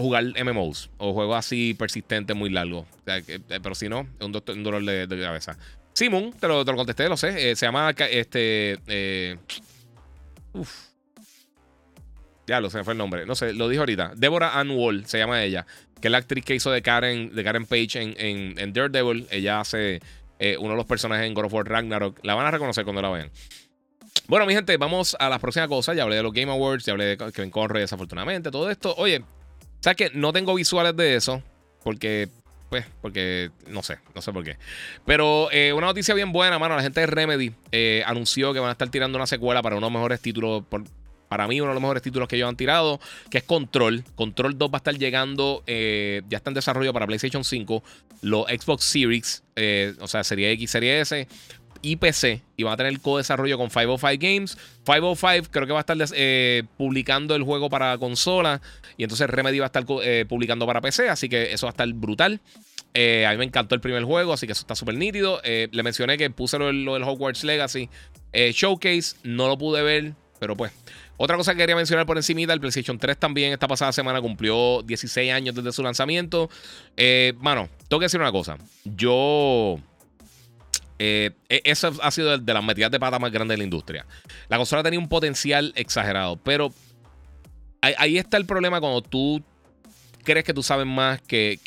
jugar 0.00 0.24
MMOs 0.24 0.90
o 0.98 1.12
juegos 1.12 1.36
así 1.36 1.74
persistentes 1.74 2.34
muy 2.34 2.50
largos. 2.50 2.86
Eh, 3.06 3.40
pero 3.48 3.74
si 3.74 3.88
no, 3.88 4.06
es 4.18 4.26
un, 4.26 4.32
dolor 4.32 4.82
de, 4.84 5.20
cabeza. 5.20 5.56
Simon, 5.92 6.32
te 6.32 6.48
lo, 6.48 6.64
te 6.64 6.70
lo 6.70 6.76
contesté, 6.76 7.08
lo 7.08 7.16
sé. 7.16 7.50
Eh, 7.50 7.56
se 7.56 7.66
llama 7.66 7.90
este. 7.90 8.78
Eh. 8.86 9.36
Ya 12.46 12.60
lo 12.60 12.70
sé, 12.70 12.82
fue 12.82 12.94
el 12.94 12.98
nombre. 12.98 13.26
No 13.26 13.34
sé, 13.34 13.52
lo 13.52 13.68
dijo 13.68 13.82
ahorita. 13.82 14.12
Deborah 14.16 14.58
Ann 14.58 14.70
Wall 14.70 15.06
se 15.06 15.18
llama 15.18 15.42
ella. 15.44 15.66
Que 16.00 16.08
es 16.08 16.12
la 16.12 16.18
actriz 16.18 16.44
que 16.44 16.54
hizo 16.54 16.70
de 16.70 16.82
Karen, 16.82 17.34
de 17.34 17.44
Karen 17.44 17.66
Page 17.66 18.00
en, 18.00 18.58
en, 18.58 18.72
Daredevil. 18.72 19.26
Ella 19.30 19.60
hace 19.60 20.00
uno 20.58 20.70
de 20.70 20.76
los 20.76 20.86
personajes 20.86 21.26
en 21.26 21.34
God 21.34 21.44
of 21.44 21.52
War 21.52 21.68
Ragnarok. 21.68 22.18
La 22.22 22.34
van 22.34 22.46
a 22.46 22.50
reconocer 22.50 22.84
cuando 22.84 23.02
la 23.02 23.10
vean. 23.10 23.30
Bueno, 24.26 24.46
mi 24.46 24.54
gente, 24.54 24.76
vamos 24.76 25.16
a 25.18 25.28
las 25.28 25.40
próximas 25.40 25.68
cosas. 25.68 25.96
Ya 25.96 26.04
hablé 26.04 26.16
de 26.16 26.22
los 26.22 26.32
Game 26.32 26.50
Awards, 26.50 26.84
ya 26.84 26.92
hablé 26.92 27.16
de 27.16 27.32
Kevin 27.32 27.50
Conroy, 27.50 27.80
desafortunadamente, 27.80 28.50
todo 28.50 28.70
esto. 28.70 28.94
Oye, 28.96 29.24
¿sabes 29.80 29.96
qué? 29.96 30.10
No 30.14 30.32
tengo 30.32 30.54
visuales 30.54 30.96
de 30.96 31.16
eso. 31.16 31.42
Porque 31.82 32.28
pues, 32.70 32.86
porque 33.02 33.50
no 33.66 33.82
sé, 33.82 33.98
no 34.14 34.22
sé 34.22 34.32
por 34.32 34.44
qué. 34.44 34.56
Pero 35.04 35.50
eh, 35.50 35.72
una 35.72 35.88
noticia 35.88 36.14
bien 36.14 36.30
buena, 36.32 36.58
mano. 36.58 36.76
La 36.76 36.82
gente 36.82 37.00
de 37.00 37.06
Remedy 37.06 37.52
eh, 37.72 38.04
anunció 38.06 38.54
que 38.54 38.60
van 38.60 38.68
a 38.68 38.72
estar 38.72 38.88
tirando 38.88 39.18
una 39.18 39.26
secuela 39.26 39.60
para 39.60 39.76
uno 39.76 39.88
de 39.88 39.90
los 39.90 40.00
mejores 40.00 40.20
títulos. 40.20 40.62
para 41.28 41.48
mí, 41.48 41.60
uno 41.60 41.70
de 41.70 41.74
los 41.74 41.82
mejores 41.82 42.02
títulos 42.02 42.28
que 42.28 42.36
ellos 42.36 42.48
han 42.48 42.56
tirado, 42.56 43.00
que 43.28 43.38
es 43.38 43.44
Control. 43.44 44.04
Control 44.14 44.56
2 44.56 44.70
va 44.70 44.76
a 44.76 44.78
estar 44.78 44.96
llegando, 44.96 45.64
eh, 45.66 46.22
ya 46.28 46.38
está 46.38 46.50
en 46.50 46.54
desarrollo 46.54 46.92
para 46.92 47.08
PlayStation 47.08 47.42
5, 47.42 47.82
los 48.22 48.46
Xbox 48.46 48.84
Series, 48.84 49.42
o 50.00 50.06
sea, 50.06 50.22
Serie 50.22 50.52
X, 50.52 50.70
Serie 50.70 51.00
S, 51.00 51.26
y 51.82 51.96
PC 51.96 52.42
y 52.56 52.62
va 52.62 52.72
a 52.72 52.76
tener 52.76 53.00
co-desarrollo 53.00 53.58
con 53.58 53.68
505 53.68 54.18
Games. 54.20 54.58
505 54.84 55.48
creo 55.50 55.66
que 55.66 55.72
va 55.72 55.80
a 55.80 55.86
estar 55.86 56.66
publicando 56.76 57.34
el 57.34 57.42
juego 57.42 57.68
para 57.70 57.96
consola 57.98 58.60
y 58.96 59.04
entonces 59.04 59.28
Remedy 59.28 59.58
va 59.58 59.66
a 59.66 59.72
estar 59.72 59.84
publicando 60.28 60.66
para 60.66 60.80
PC, 60.80 61.08
así 61.08 61.28
que 61.28 61.52
eso 61.52 61.66
va 61.66 61.70
a 61.70 61.74
estar 61.74 61.92
brutal. 61.92 62.40
Eh, 62.92 63.24
a 63.26 63.30
mí 63.32 63.38
me 63.38 63.44
encantó 63.44 63.74
el 63.74 63.80
primer 63.80 64.02
juego, 64.04 64.32
así 64.32 64.46
que 64.46 64.52
eso 64.52 64.62
está 64.62 64.74
súper 64.74 64.96
nítido. 64.96 65.40
Eh, 65.44 65.68
le 65.70 65.82
mencioné 65.82 66.18
que 66.18 66.28
puse 66.30 66.58
lo, 66.58 66.66
del 66.66 67.02
Hogwarts 67.02 67.44
Legacy 67.44 67.88
eh, 68.32 68.52
Showcase, 68.52 69.16
no 69.22 69.48
lo 69.48 69.58
pude 69.58 69.82
ver, 69.82 70.14
pero 70.38 70.56
pues. 70.56 70.72
Otra 71.16 71.36
cosa 71.36 71.52
que 71.52 71.58
quería 71.58 71.76
mencionar 71.76 72.06
por 72.06 72.16
encima, 72.16 72.50
el 72.50 72.60
PlayStation 72.60 72.98
3 72.98 73.18
también 73.18 73.52
esta 73.52 73.68
pasada 73.68 73.92
semana 73.92 74.22
cumplió 74.22 74.82
16 74.82 75.30
años 75.30 75.54
desde 75.54 75.70
su 75.70 75.82
lanzamiento. 75.82 76.48
mano, 77.40 77.68
tengo 77.88 78.00
que 78.00 78.06
decir 78.06 78.18
una 78.18 78.32
cosa. 78.32 78.56
Yo 78.84 79.78
Eh, 81.02 81.30
e, 81.48 81.62
eso 81.64 81.90
ha 82.02 82.10
sido 82.10 82.36
de 82.36 82.54
las 82.54 82.62
metidas 82.62 82.90
de 82.90 83.00
pata 83.00 83.18
más 83.18 83.32
grandes 83.32 83.54
de 83.54 83.58
la 83.58 83.64
industria. 83.64 84.04
La 84.50 84.58
consola 84.58 84.82
tenía 84.82 84.98
un 84.98 85.08
potencial 85.08 85.72
exagerado, 85.74 86.36
pero 86.36 86.74
ahí, 87.80 88.18
está 88.18 88.36
el 88.36 88.44
problema 88.44 88.80
cuando 88.80 89.00
tú 89.00 89.42
crees 90.24 90.44
que 90.44 90.52
tú 90.52 90.62
sabes 90.62 90.86
más 90.86 91.22
que, 91.22 91.58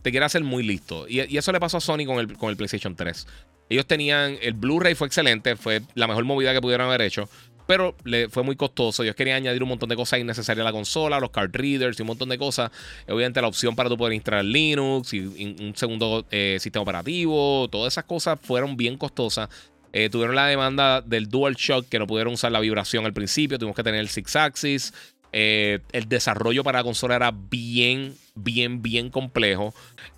te 0.00 0.10
quieres 0.12 0.26
hacer 0.26 0.44
muy 0.44 0.62
listo. 0.62 1.08
Y, 1.08 1.36
eso 1.36 1.50
le 1.50 1.58
pasó 1.58 1.78
a 1.78 1.80
Sony 1.80 2.06
con 2.06 2.20
el, 2.20 2.38
con 2.38 2.48
el 2.48 2.56
PlayStation 2.56 2.94
3. 2.94 3.26
Ellos 3.70 3.86
tenían, 3.86 4.38
el 4.40 4.54
Blu-ray 4.54 4.94
fue 4.94 5.08
excelente, 5.08 5.56
fue 5.56 5.82
la 5.96 6.06
mejor 6.06 6.24
movida 6.24 6.52
que 6.52 6.60
pudieron 6.60 6.86
haber 6.86 7.02
hecho 7.02 7.28
pero 7.70 7.94
le 8.02 8.28
fue 8.28 8.42
muy 8.42 8.56
costoso. 8.56 9.04
Ellos 9.04 9.14
querían 9.14 9.36
añadir 9.36 9.62
un 9.62 9.68
montón 9.68 9.88
de 9.88 9.94
cosas 9.94 10.18
innecesarias 10.18 10.64
a 10.64 10.68
la 10.68 10.72
consola, 10.72 11.20
los 11.20 11.30
card 11.30 11.54
readers 11.54 11.96
y 12.00 12.02
un 12.02 12.08
montón 12.08 12.28
de 12.28 12.36
cosas. 12.36 12.72
Obviamente 13.08 13.40
la 13.40 13.46
opción 13.46 13.76
para 13.76 13.88
tú 13.88 13.96
poder 13.96 14.12
instalar 14.12 14.44
Linux 14.44 15.14
y 15.14 15.20
un 15.20 15.72
segundo 15.76 16.26
eh, 16.32 16.56
sistema 16.58 16.82
operativo, 16.82 17.68
todas 17.70 17.94
esas 17.94 18.02
cosas 18.02 18.40
fueron 18.42 18.76
bien 18.76 18.96
costosas. 18.96 19.48
Eh, 19.92 20.10
tuvieron 20.10 20.34
la 20.34 20.48
demanda 20.48 21.00
del 21.00 21.28
DualShock 21.28 21.88
que 21.88 22.00
no 22.00 22.08
pudieron 22.08 22.34
usar 22.34 22.50
la 22.50 22.58
vibración 22.58 23.06
al 23.06 23.12
principio, 23.12 23.56
tuvimos 23.56 23.76
que 23.76 23.84
tener 23.84 24.00
el 24.00 24.08
Six 24.08 24.34
Axis. 24.34 24.92
Eh, 25.32 25.78
el 25.92 26.08
desarrollo 26.08 26.64
para 26.64 26.80
la 26.80 26.82
consola 26.82 27.14
era 27.14 27.30
bien, 27.30 28.16
bien, 28.34 28.82
bien 28.82 29.10
complejo. 29.10 29.72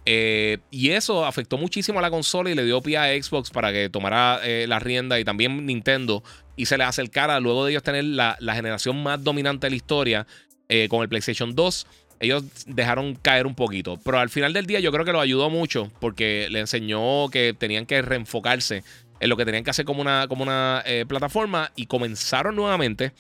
y 0.07 0.89
eso 0.89 1.27
afectó 1.27 1.59
muchísimo 1.59 1.99
a 1.99 2.03
la 2.03 2.11
consola 2.11 2.51
y 2.51 2.55
le 2.55 2.65
dio 2.65 2.81
pie 2.81 2.97
a 2.97 3.23
Xbox 3.23 3.51
para 3.51 3.75
que 3.75 3.91
tomara 3.91 4.41
la 4.67 4.79
rienda 4.79 5.21
y 5.21 5.25
también 5.25 5.67
Nintendo 5.67 6.25
y 6.57 6.67
se 6.67 6.79
les 6.79 6.87
acercara 6.87 7.41
luego 7.41 7.65
de 7.65 7.73
ellos 7.73 7.83
tener 7.83 8.05
la, 8.05 8.37
generación 8.55 9.03
más 9.03 9.23
dominante 9.23 9.67
de 9.67 9.71
la 9.71 9.77
historia 9.77 10.27
eh, 10.69 10.89
con 10.89 11.03
el 11.03 11.09
PlayStation 11.09 11.55
2. 11.55 11.87
Ellos 12.21 12.45
dejaron 12.67 13.17
caer 13.17 13.47
un 13.47 13.55
poquito, 13.55 13.99
pero 14.05 14.19
al 14.19 14.31
final 14.31 14.53
del 14.53 14.67
día 14.67 14.79
yo 14.81 14.93
creo 14.93 15.05
que 15.05 15.13
lo 15.13 15.21
ayudó 15.21 15.51
mucho 15.51 15.91
porque 16.01 16.47
le 16.51 16.61
enseñó 16.61 17.29
que 17.31 17.53
tenían 17.53 17.85
que 17.85 18.01
reenfocarse 18.01 18.85
en 19.19 19.29
lo 19.29 19.37
que 19.37 19.45
tenían 19.45 19.65
que 19.65 19.71
hacer 19.71 19.85
como 19.85 20.03
una, 20.03 20.27
como 20.29 20.43
una 20.43 20.83
eh, 20.85 21.05
plataforma 21.07 21.73
y 21.77 21.87
comenzaron 21.87 22.55
nuevamente 22.57 23.13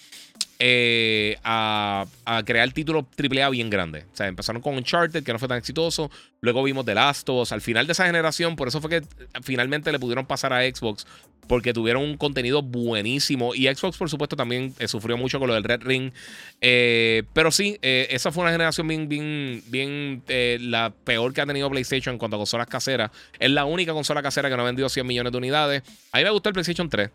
eh, 0.64 1.38
a, 1.42 2.06
crear 2.46 2.70
títulos 2.72 3.04
AAA 3.18 3.50
bien 3.50 3.68
grandes. 3.68 4.04
O 4.04 4.16
sea, 4.16 4.28
empezaron 4.28 4.62
con 4.62 4.76
Uncharted, 4.76 5.24
que 5.24 5.32
no 5.32 5.40
fue 5.40 5.48
tan 5.48 5.58
exitoso. 5.58 6.08
Luego 6.40 6.62
vimos 6.62 6.84
The 6.84 6.94
Last 6.94 7.28
of 7.28 7.42
Us. 7.42 7.50
Al 7.50 7.60
final 7.60 7.88
de 7.88 7.94
esa 7.94 8.06
generación, 8.06 8.54
por 8.54 8.68
eso 8.68 8.80
fue 8.80 8.88
que 8.88 9.02
finalmente 9.42 9.90
le 9.90 9.98
pudieron 9.98 10.24
pasar 10.24 10.52
a 10.52 10.62
Xbox. 10.62 11.04
Porque 11.48 11.72
tuvieron 11.72 12.04
un 12.04 12.16
contenido 12.16 12.62
buenísimo. 12.62 13.56
Y 13.56 13.66
Xbox, 13.74 13.96
por 13.98 14.08
supuesto, 14.08 14.36
también 14.36 14.72
eh, 14.78 14.86
sufrió 14.86 15.16
mucho 15.16 15.40
con 15.40 15.48
lo 15.48 15.54
del 15.54 15.64
Red 15.64 15.82
Ring. 15.82 16.12
Eh, 16.60 17.24
pero 17.32 17.50
sí, 17.50 17.78
esa 17.82 18.30
fue 18.30 18.42
una 18.42 18.52
generación 18.52 18.86
bien, 18.86 19.08
bien, 19.08 19.64
bien 19.66 20.22
la 20.70 20.94
peor 21.02 21.32
que 21.34 21.40
ha 21.40 21.46
tenido 21.46 21.68
PlayStation 21.70 22.12
en 22.12 22.18
cuanto 22.20 22.36
a 22.36 22.38
consolas 22.38 22.68
caseras. 22.68 23.10
Es 23.40 23.50
la 23.50 23.64
única 23.64 23.92
consola 23.92 24.22
casera 24.22 24.48
que 24.48 24.56
no 24.56 24.62
ha 24.62 24.66
vendido 24.66 24.88
100 24.88 25.04
millones 25.04 25.32
de 25.32 25.38
unidades. 25.38 25.82
A 26.12 26.18
mí 26.18 26.24
me 26.24 26.30
gustó 26.30 26.50
el 26.50 26.52
PlayStation 26.52 26.88
3. 26.88 27.10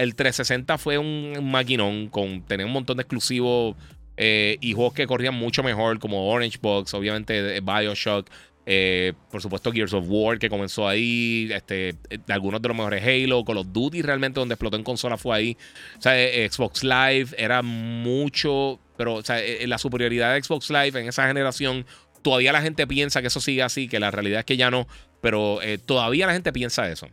El 0.00 0.14
360 0.14 0.78
fue 0.78 0.96
un 0.96 1.50
maquinón 1.50 2.08
con 2.08 2.40
tener 2.46 2.64
un 2.64 2.72
montón 2.72 2.96
de 2.96 3.02
exclusivos 3.02 3.76
eh, 4.16 4.56
y 4.62 4.72
juegos 4.72 4.94
que 4.94 5.06
corrían 5.06 5.34
mucho 5.34 5.62
mejor, 5.62 5.98
como 5.98 6.30
Orange 6.30 6.56
Box, 6.58 6.94
obviamente 6.94 7.60
Bioshock. 7.60 8.26
Eh, 8.64 9.12
por 9.30 9.42
supuesto, 9.42 9.70
Gears 9.70 9.92
of 9.92 10.06
War 10.08 10.38
que 10.38 10.48
comenzó 10.48 10.88
ahí. 10.88 11.50
Este, 11.52 11.96
algunos 12.30 12.62
de 12.62 12.68
los 12.68 12.76
mejores 12.78 13.04
Halo. 13.04 13.44
Call 13.44 13.58
of 13.58 13.66
Duty 13.72 14.00
realmente 14.00 14.40
donde 14.40 14.54
explotó 14.54 14.78
en 14.78 14.84
consola 14.84 15.18
fue 15.18 15.36
ahí. 15.36 15.58
O 15.98 16.00
sea, 16.00 16.18
eh, 16.18 16.48
Xbox 16.50 16.82
Live 16.82 17.34
era 17.36 17.60
mucho. 17.60 18.80
Pero 18.96 19.20
la 19.66 19.76
superioridad 19.76 20.32
de 20.32 20.42
Xbox 20.42 20.70
Live 20.70 20.98
en 20.98 21.08
esa 21.08 21.26
generación. 21.26 21.84
Todavía 22.22 22.52
la 22.52 22.62
gente 22.62 22.86
piensa 22.86 23.20
que 23.20 23.26
eso 23.26 23.42
sigue 23.42 23.62
así, 23.62 23.86
que 23.86 24.00
la 24.00 24.10
realidad 24.10 24.40
es 24.40 24.46
que 24.46 24.56
ya 24.56 24.70
no. 24.70 24.88
Pero 25.20 25.60
todavía 25.84 26.26
la 26.26 26.32
gente 26.32 26.54
piensa 26.54 26.90
eso. 26.90 27.06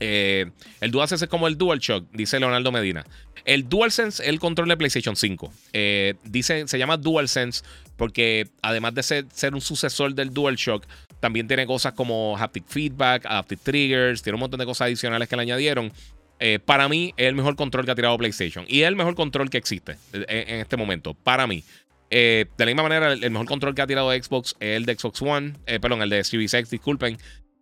Eh, 0.00 0.50
el 0.80 0.90
DualSense 0.90 1.24
es 1.24 1.30
como 1.30 1.48
el 1.48 1.56
DualShock, 1.56 2.10
dice 2.12 2.38
Leonardo 2.38 2.70
Medina. 2.72 3.04
El 3.44 3.68
DualSense 3.68 4.22
es 4.22 4.28
el 4.28 4.40
control 4.40 4.68
de 4.68 4.76
PlayStation 4.76 5.16
5. 5.16 5.52
Eh, 5.72 6.14
dice, 6.24 6.66
se 6.66 6.78
llama 6.78 6.96
DualSense 6.96 7.62
porque 7.96 8.48
además 8.60 8.94
de 8.94 9.02
ser, 9.02 9.54
un 9.54 9.60
sucesor 9.60 10.14
del 10.14 10.34
DualShock, 10.34 10.84
también 11.20 11.48
tiene 11.48 11.66
cosas 11.66 11.94
como 11.94 12.36
haptic 12.36 12.66
feedback, 12.66 13.24
adaptive 13.24 13.60
triggers, 13.62 14.22
tiene 14.22 14.34
un 14.34 14.40
montón 14.40 14.60
de 14.60 14.66
cosas 14.66 14.86
adicionales 14.86 15.28
que 15.28 15.36
le 15.36 15.42
añadieron. 15.42 15.92
Eh, 16.38 16.58
para 16.62 16.88
mí 16.88 17.14
es 17.16 17.28
el 17.28 17.34
mejor 17.34 17.56
control 17.56 17.86
que 17.86 17.92
ha 17.92 17.94
tirado 17.94 18.18
PlayStation 18.18 18.66
y 18.68 18.82
es 18.82 18.88
el 18.88 18.96
mejor 18.96 19.14
control 19.14 19.48
que 19.48 19.56
existe 19.56 19.96
en, 20.12 20.60
este 20.60 20.76
momento. 20.76 21.14
Para 21.14 21.46
mí. 21.46 21.64
de 22.10 22.46
la 22.58 22.66
misma 22.66 22.82
manera, 22.82 23.12
el, 23.14 23.30
mejor 23.30 23.46
control 23.46 23.74
que 23.74 23.80
ha 23.80 23.86
tirado 23.86 24.12
Xbox 24.12 24.54
es 24.60 24.76
el 24.76 24.84
de 24.84 24.96
Xbox 24.96 25.22
One, 25.22 25.54
perdón, 25.80 26.02
el 26.02 26.10
de 26.10 26.22
Series 26.22 26.52
X, 26.52 26.68
disculpen. 26.68 27.16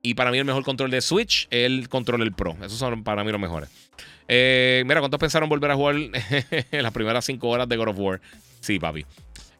Y 0.07 0.13
para 0.13 0.31
mí 0.31 0.37
el 0.37 0.45
mejor 0.45 0.65
control 0.65 0.91
de 0.91 1.01
Switch 1.01 1.49
es 1.51 1.65
el 1.65 1.89
control 1.89 2.21
del 2.21 2.33
Pro. 2.33 2.55
Esos 2.63 2.79
son 2.79 3.03
para 3.03 3.25
mí 3.25 3.33
los 3.33 3.41
mejores. 3.41 3.71
Eh, 4.29 4.85
mira, 4.87 5.01
¿cuántos 5.01 5.19
pensaron 5.19 5.49
volver 5.49 5.71
a 5.71 5.77
jugar 5.77 5.97
en 5.97 6.13
las 6.83 6.93
primeras 6.93 7.25
5 7.25 7.49
horas 7.49 7.67
de 7.67 7.77
God 7.79 7.89
of 7.89 7.99
War? 7.99 8.21
Sí, 8.61 8.79
papi. 8.79 9.07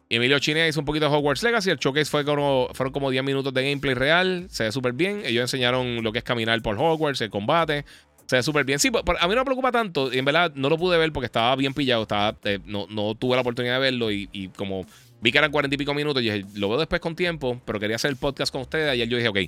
Emilio 0.07 0.37
Chine 0.37 0.67
hizo 0.67 0.79
un 0.79 0.85
poquito 0.85 1.09
de 1.09 1.15
Hogwarts 1.15 1.41
Legacy. 1.41 1.71
El 1.71 1.77
showcase 1.77 2.11
fue 2.11 2.23
como, 2.23 2.69
fueron 2.73 2.93
como 2.93 3.09
10 3.09 3.23
minutos 3.23 3.51
de 3.55 3.63
gameplay 3.67 3.95
real. 3.95 4.45
Se 4.51 4.65
ve 4.65 4.71
súper 4.71 4.93
bien. 4.93 5.23
Ellos 5.25 5.41
enseñaron 5.41 6.03
lo 6.03 6.11
que 6.11 6.19
es 6.19 6.23
caminar 6.23 6.61
por 6.61 6.77
Hogwarts, 6.77 7.21
el 7.21 7.31
combate. 7.31 7.83
Se 8.27 8.35
ve 8.35 8.43
súper 8.43 8.65
bien. 8.65 8.77
Sí, 8.77 8.89
a 8.89 9.27
mí 9.27 9.33
no 9.33 9.41
me 9.41 9.45
preocupa 9.45 9.71
tanto. 9.71 10.13
En 10.13 10.25
verdad 10.25 10.51
no 10.53 10.69
lo 10.69 10.77
pude 10.77 10.99
ver 10.99 11.11
porque 11.11 11.25
estaba 11.25 11.55
bien 11.55 11.73
pillado. 11.73 12.03
Estaba, 12.03 12.37
eh, 12.43 12.59
no, 12.65 12.85
no, 12.91 13.15
tuve 13.15 13.33
la 13.33 13.41
oportunidad 13.41 13.73
de 13.73 13.79
verlo. 13.79 14.11
Y, 14.11 14.29
y, 14.31 14.49
como 14.49 14.85
vi 15.21 15.31
que 15.31 15.39
eran 15.39 15.51
40 15.51 15.73
y 15.73 15.77
pico 15.79 15.95
minutos, 15.95 16.21
y 16.21 16.29
dije, 16.29 16.45
lo 16.53 16.69
veo 16.69 16.77
después 16.77 17.01
con 17.01 17.15
tiempo. 17.15 17.59
Pero 17.65 17.79
quería 17.79 17.95
hacer 17.95 18.11
el 18.11 18.17
podcast 18.17 18.51
con 18.51 18.61
ustedes. 18.61 18.95
Y 18.95 19.07
yo 19.07 19.17
dije, 19.17 19.29
ok, 19.29 19.39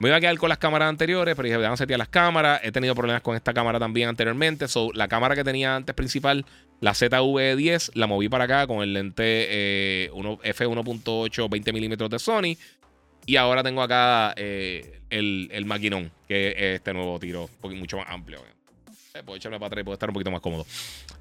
me 0.00 0.08
iba 0.08 0.16
a 0.16 0.20
quedar 0.20 0.38
con 0.38 0.48
las 0.48 0.56
cámaras 0.56 0.88
anteriores, 0.88 1.36
pero 1.36 1.46
dije, 1.46 1.66
a 1.66 1.76
setear 1.76 1.98
las 1.98 2.08
cámaras. 2.08 2.62
He 2.64 2.72
tenido 2.72 2.94
problemas 2.94 3.20
con 3.20 3.36
esta 3.36 3.52
cámara 3.52 3.78
también 3.78 4.08
anteriormente. 4.08 4.66
So, 4.66 4.90
la 4.94 5.08
cámara 5.08 5.36
que 5.36 5.44
tenía 5.44 5.76
antes 5.76 5.94
principal, 5.94 6.46
la 6.80 6.92
ZV10, 6.92 7.90
la 7.94 8.06
moví 8.06 8.30
para 8.30 8.44
acá 8.44 8.66
con 8.66 8.82
el 8.82 8.94
lente 8.94 9.22
eh, 9.24 10.10
F1.8 10.10 11.50
20 11.50 11.72
milímetros 11.74 12.08
de 12.08 12.18
Sony. 12.18 12.56
Y 13.26 13.36
ahora 13.36 13.62
tengo 13.62 13.82
acá 13.82 14.32
eh, 14.36 15.02
el, 15.10 15.64
maquinón, 15.66 16.10
que 16.26 16.48
es 16.48 16.76
este 16.76 16.94
nuevo 16.94 17.20
tiro, 17.20 17.50
mucho 17.62 17.98
más 17.98 18.06
amplio. 18.08 18.40
Eh, 19.12 19.22
puedo 19.22 19.36
echarme 19.36 19.58
para 19.58 19.66
atrás 19.66 19.82
y 19.82 19.84
puedo 19.84 19.94
estar 19.94 20.08
un 20.08 20.14
poquito 20.14 20.30
más 20.30 20.40
cómodo. 20.40 20.64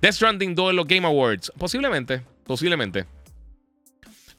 Death 0.01 0.13
Stranding 0.13 0.55
2 0.55 0.69
en 0.69 0.75
los 0.77 0.88
Game 0.88 1.05
Awards. 1.05 1.51
Posiblemente, 1.57 2.21
posiblemente. 2.45 3.05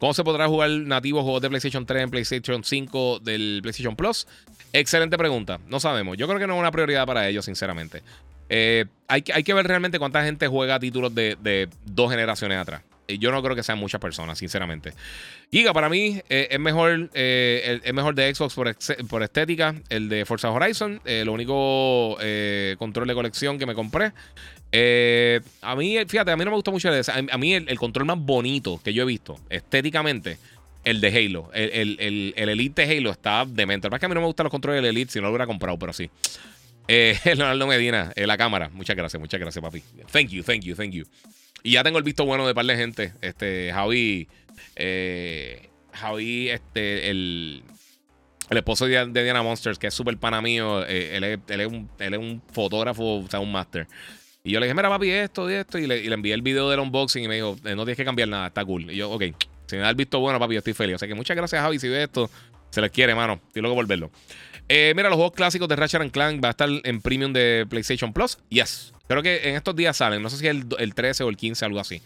¿Cómo 0.01 0.15
se 0.15 0.25
podrá 0.25 0.49
jugar 0.49 0.71
nativos 0.71 1.23
juegos 1.23 1.43
de 1.43 1.51
PlayStation 1.51 1.85
3 1.85 2.05
en 2.05 2.11
PlayStation 2.11 2.65
5 2.65 3.21
del 3.21 3.61
PlayStation 3.63 3.95
Plus? 3.95 4.27
Excelente 4.73 5.19
pregunta. 5.19 5.61
No 5.69 5.79
sabemos. 5.79 6.17
Yo 6.17 6.27
creo 6.27 6.41
que 6.41 6.47
no 6.47 6.55
es 6.55 6.61
una 6.61 6.73
prioridad 6.73 7.07
para 7.07 7.29
ellos, 7.29 7.45
sinceramente. 7.45 8.03
Eh, 8.49 8.87
hay, 9.09 9.23
hay, 9.33 9.43
que 9.45 9.53
ver 9.55 9.67
realmente 9.67 9.99
cuánta 9.99 10.25
gente 10.25 10.49
juega 10.49 10.81
títulos 10.81 11.15
de 11.15 11.69
dos 11.85 12.11
generaciones 12.11 12.57
atrás. 12.59 12.83
Eh, 13.11 13.19
yo 13.19 13.33
no 13.33 13.43
creo 13.43 13.57
que 13.57 13.63
sean 13.63 13.79
muchas 13.79 14.01
personas, 14.01 14.39
sinceramente. 14.39 14.93
Giga, 15.51 15.73
para 15.73 15.89
mí, 15.89 16.21
eh, 16.29 16.49
es, 16.51 16.61
mejor, 16.61 17.11
eh, 17.15 17.81
es 17.83 17.93
mejor 17.93 18.15
de 18.15 18.33
Xbox 18.35 18.55
por, 19.09 19.23
estética, 19.23 19.75
el 19.89 20.09
de 20.09 20.25
Forza 20.25 20.51
Horizon. 20.51 21.01
el 21.05 21.29
único 21.29 22.17
control 22.79 23.09
de 23.09 23.15
colección 23.15 23.59
que 23.59 23.67
me 23.67 23.75
compré. 23.75 24.13
a 25.63 25.77
mí, 25.77 25.97
fíjate, 26.07 26.31
a 26.31 26.37
mí 26.37 26.45
no 26.45 26.51
me 26.51 26.57
gustó 26.57 26.73
mucho 26.73 26.93
el, 26.93 27.05
a, 27.31 27.39
mí 27.39 27.55
el, 27.55 27.79
control 27.79 28.07
más 28.07 28.19
bonito 28.19 28.81
que 28.83 28.93
yo 28.93 29.03
he 29.03 29.07
visto, 29.07 29.39
estéticamente, 29.51 30.39
el 30.85 31.01
de 31.01 31.09
Halo. 31.09 31.51
El, 31.53 31.97
el, 31.99 32.49
Elite 32.49 32.87
de 32.87 32.97
Halo 32.97 33.11
está 33.11 33.45
demente. 33.45 33.89
Lo 33.89 33.91
que 33.91 33.97
es 33.97 34.01
que 34.01 34.07
a 34.07 34.09
mí 34.09 34.15
no 34.15 34.21
me 34.21 34.27
gustan 34.27 34.45
los 34.45 34.51
controles 34.51 34.83
del 34.83 34.91
Elite, 34.91 35.13
si 35.13 35.19
no 35.19 35.25
lo 35.25 35.31
hubiera 35.31 35.47
comprado, 35.47 35.79
pero 35.79 35.93
sí. 35.93 36.09
Leonardo 37.25 37.67
Medina, 37.67 38.13
la 38.17 38.37
cámara. 38.37 38.69
Muchas 38.71 38.97
gracias, 38.97 39.21
muchas 39.21 39.41
gracias, 39.41 39.63
papi. 39.63 39.83
Thank 40.13 40.29
you, 40.31 40.43
thank 40.43 40.63
you, 40.63 40.75
thank 40.75 40.93
you. 40.93 41.05
Y 41.63 41.73
ya 41.73 41.85
tengo 41.85 41.99
el 41.99 42.05
visto 42.05 42.25
bueno 42.25 42.47
de 42.47 42.55
par 42.55 42.65
de 42.67 42.77
gente. 42.77 43.13
Este, 43.21 43.71
Javi. 43.73 44.29
Eh, 44.77 45.69
Javi, 45.93 46.49
este, 46.49 47.11
el, 47.11 47.63
el 48.49 48.57
esposo 48.57 48.87
de, 48.87 49.07
Diana 49.07 49.43
Monsters, 49.43 49.79
que 49.79 49.89
es 49.89 49.95
súper 49.95 50.17
pana 50.17 50.41
mío. 50.41 50.85
Eh, 50.87 51.17
él, 51.17 51.25
es, 51.25 51.39
él, 51.49 51.61
es 51.61 51.67
un, 51.67 51.91
él, 51.99 52.15
es, 52.15 52.21
un, 52.21 52.43
fotógrafo, 52.53 53.19
o 53.19 53.29
sea, 53.29 53.41
un 53.41 53.53
máster. 53.53 53.87
Y 54.43 54.53
yo 54.53 54.61
le 54.61 54.67
dije, 54.67 54.75
mira, 54.75 54.89
papi, 54.89 55.11
esto 55.11 55.51
y 55.51 55.55
esto. 55.55 55.79
Y 55.79 55.87
le, 55.87 56.03
y 56.03 56.13
envié 56.13 56.35
el 56.35 56.43
video 56.43 56.71
del 56.71 56.81
unboxing 56.81 57.25
y 57.25 57.29
me 57.29 57.35
dijo, 57.37 57.57
eh, 57.65 57.75
no 57.75 57.85
tienes 57.85 57.97
que 57.97 58.05
cambiar 58.05 58.29
nada, 58.29 58.47
está 58.47 58.65
cool. 58.65 58.91
Y 58.91 58.97
yo, 58.97 59.11
ok, 59.11 59.25
si 59.67 59.77
me 59.77 59.83
da 59.83 59.91
el 59.91 59.97
visto 59.97 60.19
bueno, 60.21 60.39
papi, 60.39 60.55
yo 60.55 60.59
estoy 60.59 60.73
feliz. 60.73 60.97
O 60.97 60.99
sea 60.99 61.09
que 61.09 61.15
muchas 61.15 61.37
gracias, 61.37 61.61
Javi, 61.61 61.79
si 61.79 61.89
ve 61.89 62.05
esto. 62.05 62.31
Se 62.71 62.81
les 62.81 62.91
quiere, 62.91 63.15
mano. 63.15 63.41
Estoy 63.49 63.63
loco 63.63 63.75
por 63.75 63.87
verlo. 63.87 64.11
Eh, 64.73 64.93
mira, 64.95 65.09
los 65.09 65.17
juegos 65.17 65.33
clásicos 65.33 65.67
de 65.67 65.75
Ratchet 65.75 66.13
Clank 66.13 66.43
va 66.43 66.47
a 66.47 66.51
estar 66.53 66.69
en 66.85 67.01
premium 67.01 67.33
de 67.33 67.67
PlayStation 67.69 68.13
Plus. 68.13 68.39
Yes. 68.51 68.93
Creo 69.09 69.21
que 69.21 69.49
en 69.49 69.57
estos 69.57 69.75
días 69.75 69.97
salen. 69.97 70.23
No 70.23 70.31
sé 70.31 70.37
si 70.37 70.47
es 70.47 70.65
el, 70.79 70.95
13 70.95 71.25
o 71.25 71.29
el 71.29 71.37
15, 71.37 71.65
algo 71.65 71.81
así. 71.81 72.01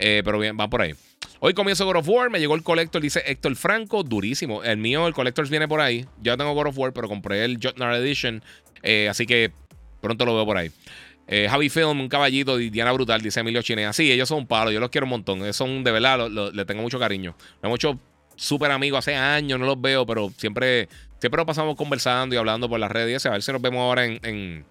Eh, 0.00 0.22
pero 0.24 0.40
bien, 0.40 0.58
va 0.58 0.66
por 0.68 0.82
ahí. 0.82 0.96
Hoy 1.38 1.54
comienzo 1.54 1.86
God 1.86 1.98
of 1.98 2.08
War. 2.08 2.28
Me 2.28 2.40
llegó 2.40 2.56
el 2.56 2.64
Collector, 2.64 3.00
dice 3.00 3.22
Héctor 3.24 3.54
Franco. 3.54 4.02
Durísimo. 4.02 4.64
El 4.64 4.78
mío, 4.78 5.06
el 5.06 5.14
Collector 5.14 5.48
viene 5.48 5.68
por 5.68 5.80
ahí. 5.80 6.06
Yo 6.20 6.36
tengo 6.36 6.54
God 6.54 6.66
of 6.66 6.78
War, 6.78 6.92
pero 6.92 7.06
compré 7.06 7.44
el 7.44 7.60
Jotnar 7.62 7.94
Edition. 7.94 8.42
Eh, 8.82 9.06
así 9.08 9.24
que 9.24 9.52
pronto 10.00 10.24
lo 10.24 10.34
veo 10.34 10.44
por 10.44 10.56
ahí. 10.56 10.72
Javi 11.30 11.68
Film, 11.68 12.00
un 12.00 12.08
caballito, 12.08 12.56
Diana 12.56 12.90
Brutal, 12.90 13.20
dice 13.20 13.40
Emilio 13.40 13.62
Chinea. 13.62 13.92
Sí, 13.92 14.10
ellos 14.10 14.28
son 14.28 14.38
un 14.38 14.46
palo, 14.46 14.72
yo 14.72 14.80
los 14.80 14.88
quiero 14.88 15.04
un 15.04 15.10
montón. 15.10 15.52
Son 15.52 15.84
de 15.84 15.92
verdad, 15.92 16.28
le 16.28 16.64
tengo 16.64 16.80
mucho 16.80 16.98
cariño. 16.98 17.36
Lo 17.62 17.68
hemos 17.68 17.76
hecho 17.76 18.00
súper 18.34 18.70
amigos 18.70 19.00
hace 19.00 19.14
años, 19.14 19.60
no 19.60 19.66
los 19.66 19.80
veo, 19.80 20.06
pero 20.06 20.32
siempre 20.36 20.88
siempre 21.20 21.38
lo 21.38 21.46
pasamos 21.46 21.76
conversando 21.76 22.34
y 22.34 22.38
hablando 22.38 22.68
por 22.68 22.80
las 22.80 22.90
redes. 22.90 23.26
A 23.26 23.30
ver 23.30 23.42
si 23.42 23.52
nos 23.52 23.62
vemos 23.62 23.80
ahora 23.80 24.04
en, 24.04 24.20
en, 24.22 24.64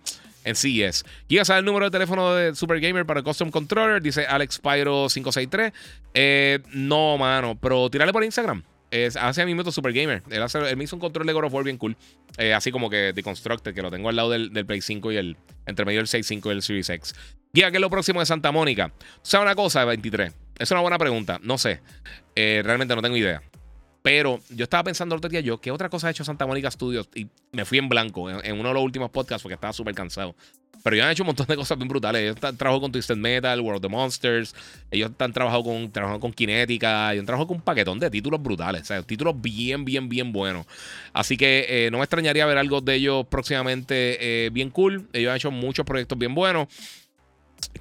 en 0.43 0.55
CES. 0.55 1.05
¿Quién 1.27 1.45
sabe 1.45 1.59
el 1.59 1.65
número 1.65 1.85
de 1.85 1.91
teléfono 1.91 2.33
de 2.33 2.55
Super 2.55 2.79
Gamer 2.79 3.05
para 3.05 3.19
el 3.19 3.23
Custom 3.23 3.51
Controller? 3.51 4.01
Dice 4.01 4.25
Alex 4.25 4.59
Pyro 4.59 5.07
563. 5.09 5.73
Eh, 6.13 6.59
no, 6.73 7.17
mano, 7.17 7.57
pero 7.59 7.89
tirarle 7.89 8.13
por 8.13 8.23
Instagram. 8.23 8.63
Es, 8.89 9.17
hace 9.17 9.41
a 9.41 9.45
mi 9.45 9.53
método 9.53 9.71
Super 9.71 9.91
Gamer. 9.91 10.23
Él, 10.29 10.77
me 10.77 10.83
hizo 10.85 10.95
un 10.95 11.01
control 11.01 11.27
de 11.27 11.33
God 11.33 11.45
of 11.45 11.53
War 11.53 11.63
bien 11.63 11.77
cool. 11.77 11.97
Eh, 12.37 12.53
así 12.53 12.71
como 12.71 12.89
que 12.89 13.11
Deconstructed, 13.13 13.73
que 13.73 13.81
lo 13.81 13.91
tengo 13.91 14.07
al 14.07 14.15
lado 14.15 14.29
del, 14.29 14.53
del 14.53 14.65
Play 14.65 14.81
5 14.81 15.11
y 15.11 15.17
el. 15.17 15.37
Entre 15.65 15.83
medio 15.83 15.99
del 15.99 16.07
6.5 16.07 16.47
y 16.47 16.49
el 16.51 16.61
Series 16.61 16.89
X. 16.89 17.13
Guía, 17.51 17.71
¿qué 17.71 17.77
es 17.77 17.81
lo 17.81 17.89
próximo 17.89 18.21
de 18.21 18.25
Santa 18.25 18.53
Mónica? 18.53 18.93
¿Sabes 19.21 19.43
una 19.45 19.55
cosa 19.55 19.81
de 19.81 19.87
23? 19.87 20.33
Es 20.59 20.71
una 20.71 20.79
buena 20.79 20.97
pregunta. 20.97 21.39
No 21.43 21.57
sé. 21.57 21.81
Eh, 22.35 22.61
realmente 22.63 22.95
no 22.95 23.01
tengo 23.01 23.17
idea. 23.17 23.41
Pero 24.01 24.39
yo 24.49 24.63
estaba 24.63 24.83
pensando 24.83 25.15
el 25.15 25.17
otro 25.17 25.29
día 25.29 25.41
yo, 25.41 25.59
¿qué 25.59 25.71
otra 25.71 25.89
cosa 25.89 26.07
ha 26.07 26.11
hecho 26.11 26.23
Santa 26.23 26.45
Mónica 26.45 26.71
Studios? 26.71 27.09
Y 27.13 27.27
me 27.51 27.65
fui 27.65 27.77
en 27.77 27.89
blanco 27.89 28.29
en, 28.29 28.59
uno 28.59 28.69
de 28.69 28.73
los 28.73 28.83
últimos 28.83 29.09
podcasts 29.09 29.43
porque 29.43 29.55
estaba 29.55 29.73
súper 29.73 29.95
cansado. 29.95 30.35
Pero 30.83 30.95
ellos 30.95 31.05
han 31.05 31.11
hecho 31.11 31.23
un 31.23 31.27
montón 31.27 31.47
de 31.47 31.55
cosas 31.55 31.77
bien 31.77 31.89
brutales. 31.89 32.21
Ellos 32.21 32.35
están 32.35 32.55
trabajando 32.55 32.83
con 32.83 32.91
Twisted 32.91 33.17
Metal, 33.17 33.59
World 33.59 33.77
of 33.77 33.81
the 33.81 33.89
Monsters. 33.89 34.55
Ellos 34.91 35.09
están 35.09 35.33
trabajando 35.33 35.65
con, 35.65 35.91
trabajando 35.91 36.19
con 36.21 36.31
Kinética. 36.31 37.11
Ellos 37.11 37.23
han 37.23 37.25
trabajado 37.25 37.47
con 37.47 37.57
un 37.57 37.63
paquetón 37.63 37.99
de 37.99 38.09
títulos 38.09 38.41
brutales. 38.41 38.83
O 38.83 38.85
sea, 38.85 39.01
títulos 39.01 39.41
bien, 39.41 39.83
bien, 39.83 40.07
bien 40.07 40.31
buenos. 40.31 40.65
Así 41.13 41.35
que 41.35 41.65
eh, 41.67 41.91
no 41.91 41.97
me 41.97 42.03
extrañaría 42.03 42.45
ver 42.45 42.57
algo 42.57 42.79
de 42.79 42.95
ellos 42.95 43.25
próximamente 43.27 44.45
eh, 44.45 44.49
bien 44.51 44.69
cool. 44.69 45.07
Ellos 45.11 45.31
han 45.31 45.37
hecho 45.37 45.51
muchos 45.51 45.85
proyectos 45.85 46.17
bien 46.17 46.33
buenos. 46.33 46.67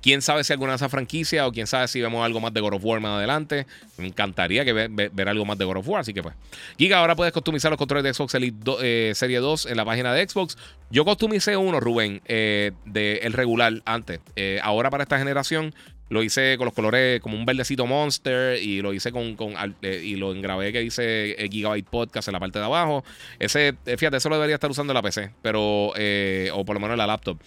Quién 0.00 0.22
sabe 0.22 0.44
si 0.44 0.52
alguna 0.52 0.72
de 0.72 0.76
esas 0.76 0.90
franquicias 0.90 1.46
o 1.46 1.52
quién 1.52 1.66
sabe 1.66 1.88
si 1.88 2.00
vemos 2.00 2.24
algo 2.24 2.40
más 2.40 2.52
de 2.52 2.60
God 2.60 2.74
of 2.74 2.84
War 2.84 3.00
más 3.00 3.18
adelante. 3.18 3.66
Me 3.96 4.06
encantaría 4.06 4.64
que 4.64 4.72
ver, 4.72 5.28
algo 5.28 5.44
más 5.44 5.58
de 5.58 5.64
God 5.64 5.78
of 5.78 5.88
War, 5.88 6.00
así 6.00 6.14
que 6.14 6.22
pues. 6.22 6.34
Giga, 6.78 6.98
ahora 6.98 7.16
puedes 7.16 7.32
customizar 7.32 7.70
los 7.70 7.78
controles 7.78 8.04
de 8.04 8.14
Xbox 8.14 8.34
Elite 8.34 8.70
eh, 8.82 9.12
Serie 9.14 9.38
2 9.38 9.66
en 9.66 9.76
la 9.76 9.84
página 9.84 10.12
de 10.12 10.28
Xbox. 10.28 10.56
Yo 10.90 11.04
customicé 11.04 11.56
uno, 11.56 11.80
Rubén, 11.80 12.22
eh, 12.26 12.72
de 12.84 13.18
el 13.18 13.32
regular 13.32 13.82
antes. 13.84 14.20
Eh, 14.36 14.60
ahora 14.62 14.90
para 14.90 15.02
esta 15.02 15.18
generación 15.18 15.74
lo 16.08 16.22
hice 16.22 16.56
con 16.56 16.66
los 16.66 16.74
colores 16.74 17.20
como 17.20 17.36
un 17.36 17.44
verdecito 17.44 17.84
monster 17.84 18.62
y 18.62 18.80
lo 18.80 18.94
hice 18.94 19.10
con, 19.10 19.34
con 19.34 19.54
y 19.82 20.14
lo 20.14 20.32
engravé 20.32 20.72
que 20.72 20.78
dice 20.78 21.34
Gigabyte 21.50 21.88
Podcast 21.88 22.28
en 22.28 22.32
la 22.34 22.38
parte 22.38 22.60
de 22.60 22.64
abajo. 22.64 23.02
Ese, 23.40 23.74
fíjate, 23.84 24.18
eso 24.18 24.28
lo 24.28 24.36
debería 24.36 24.54
estar 24.54 24.70
usando 24.70 24.92
en 24.92 24.94
la 24.94 25.02
PC, 25.02 25.32
pero 25.42 25.88
o 25.88 26.64
por 26.64 26.74
lo 26.76 26.80
menos 26.80 26.92
en 26.92 26.98
la 26.98 27.08
laptop. 27.08 27.38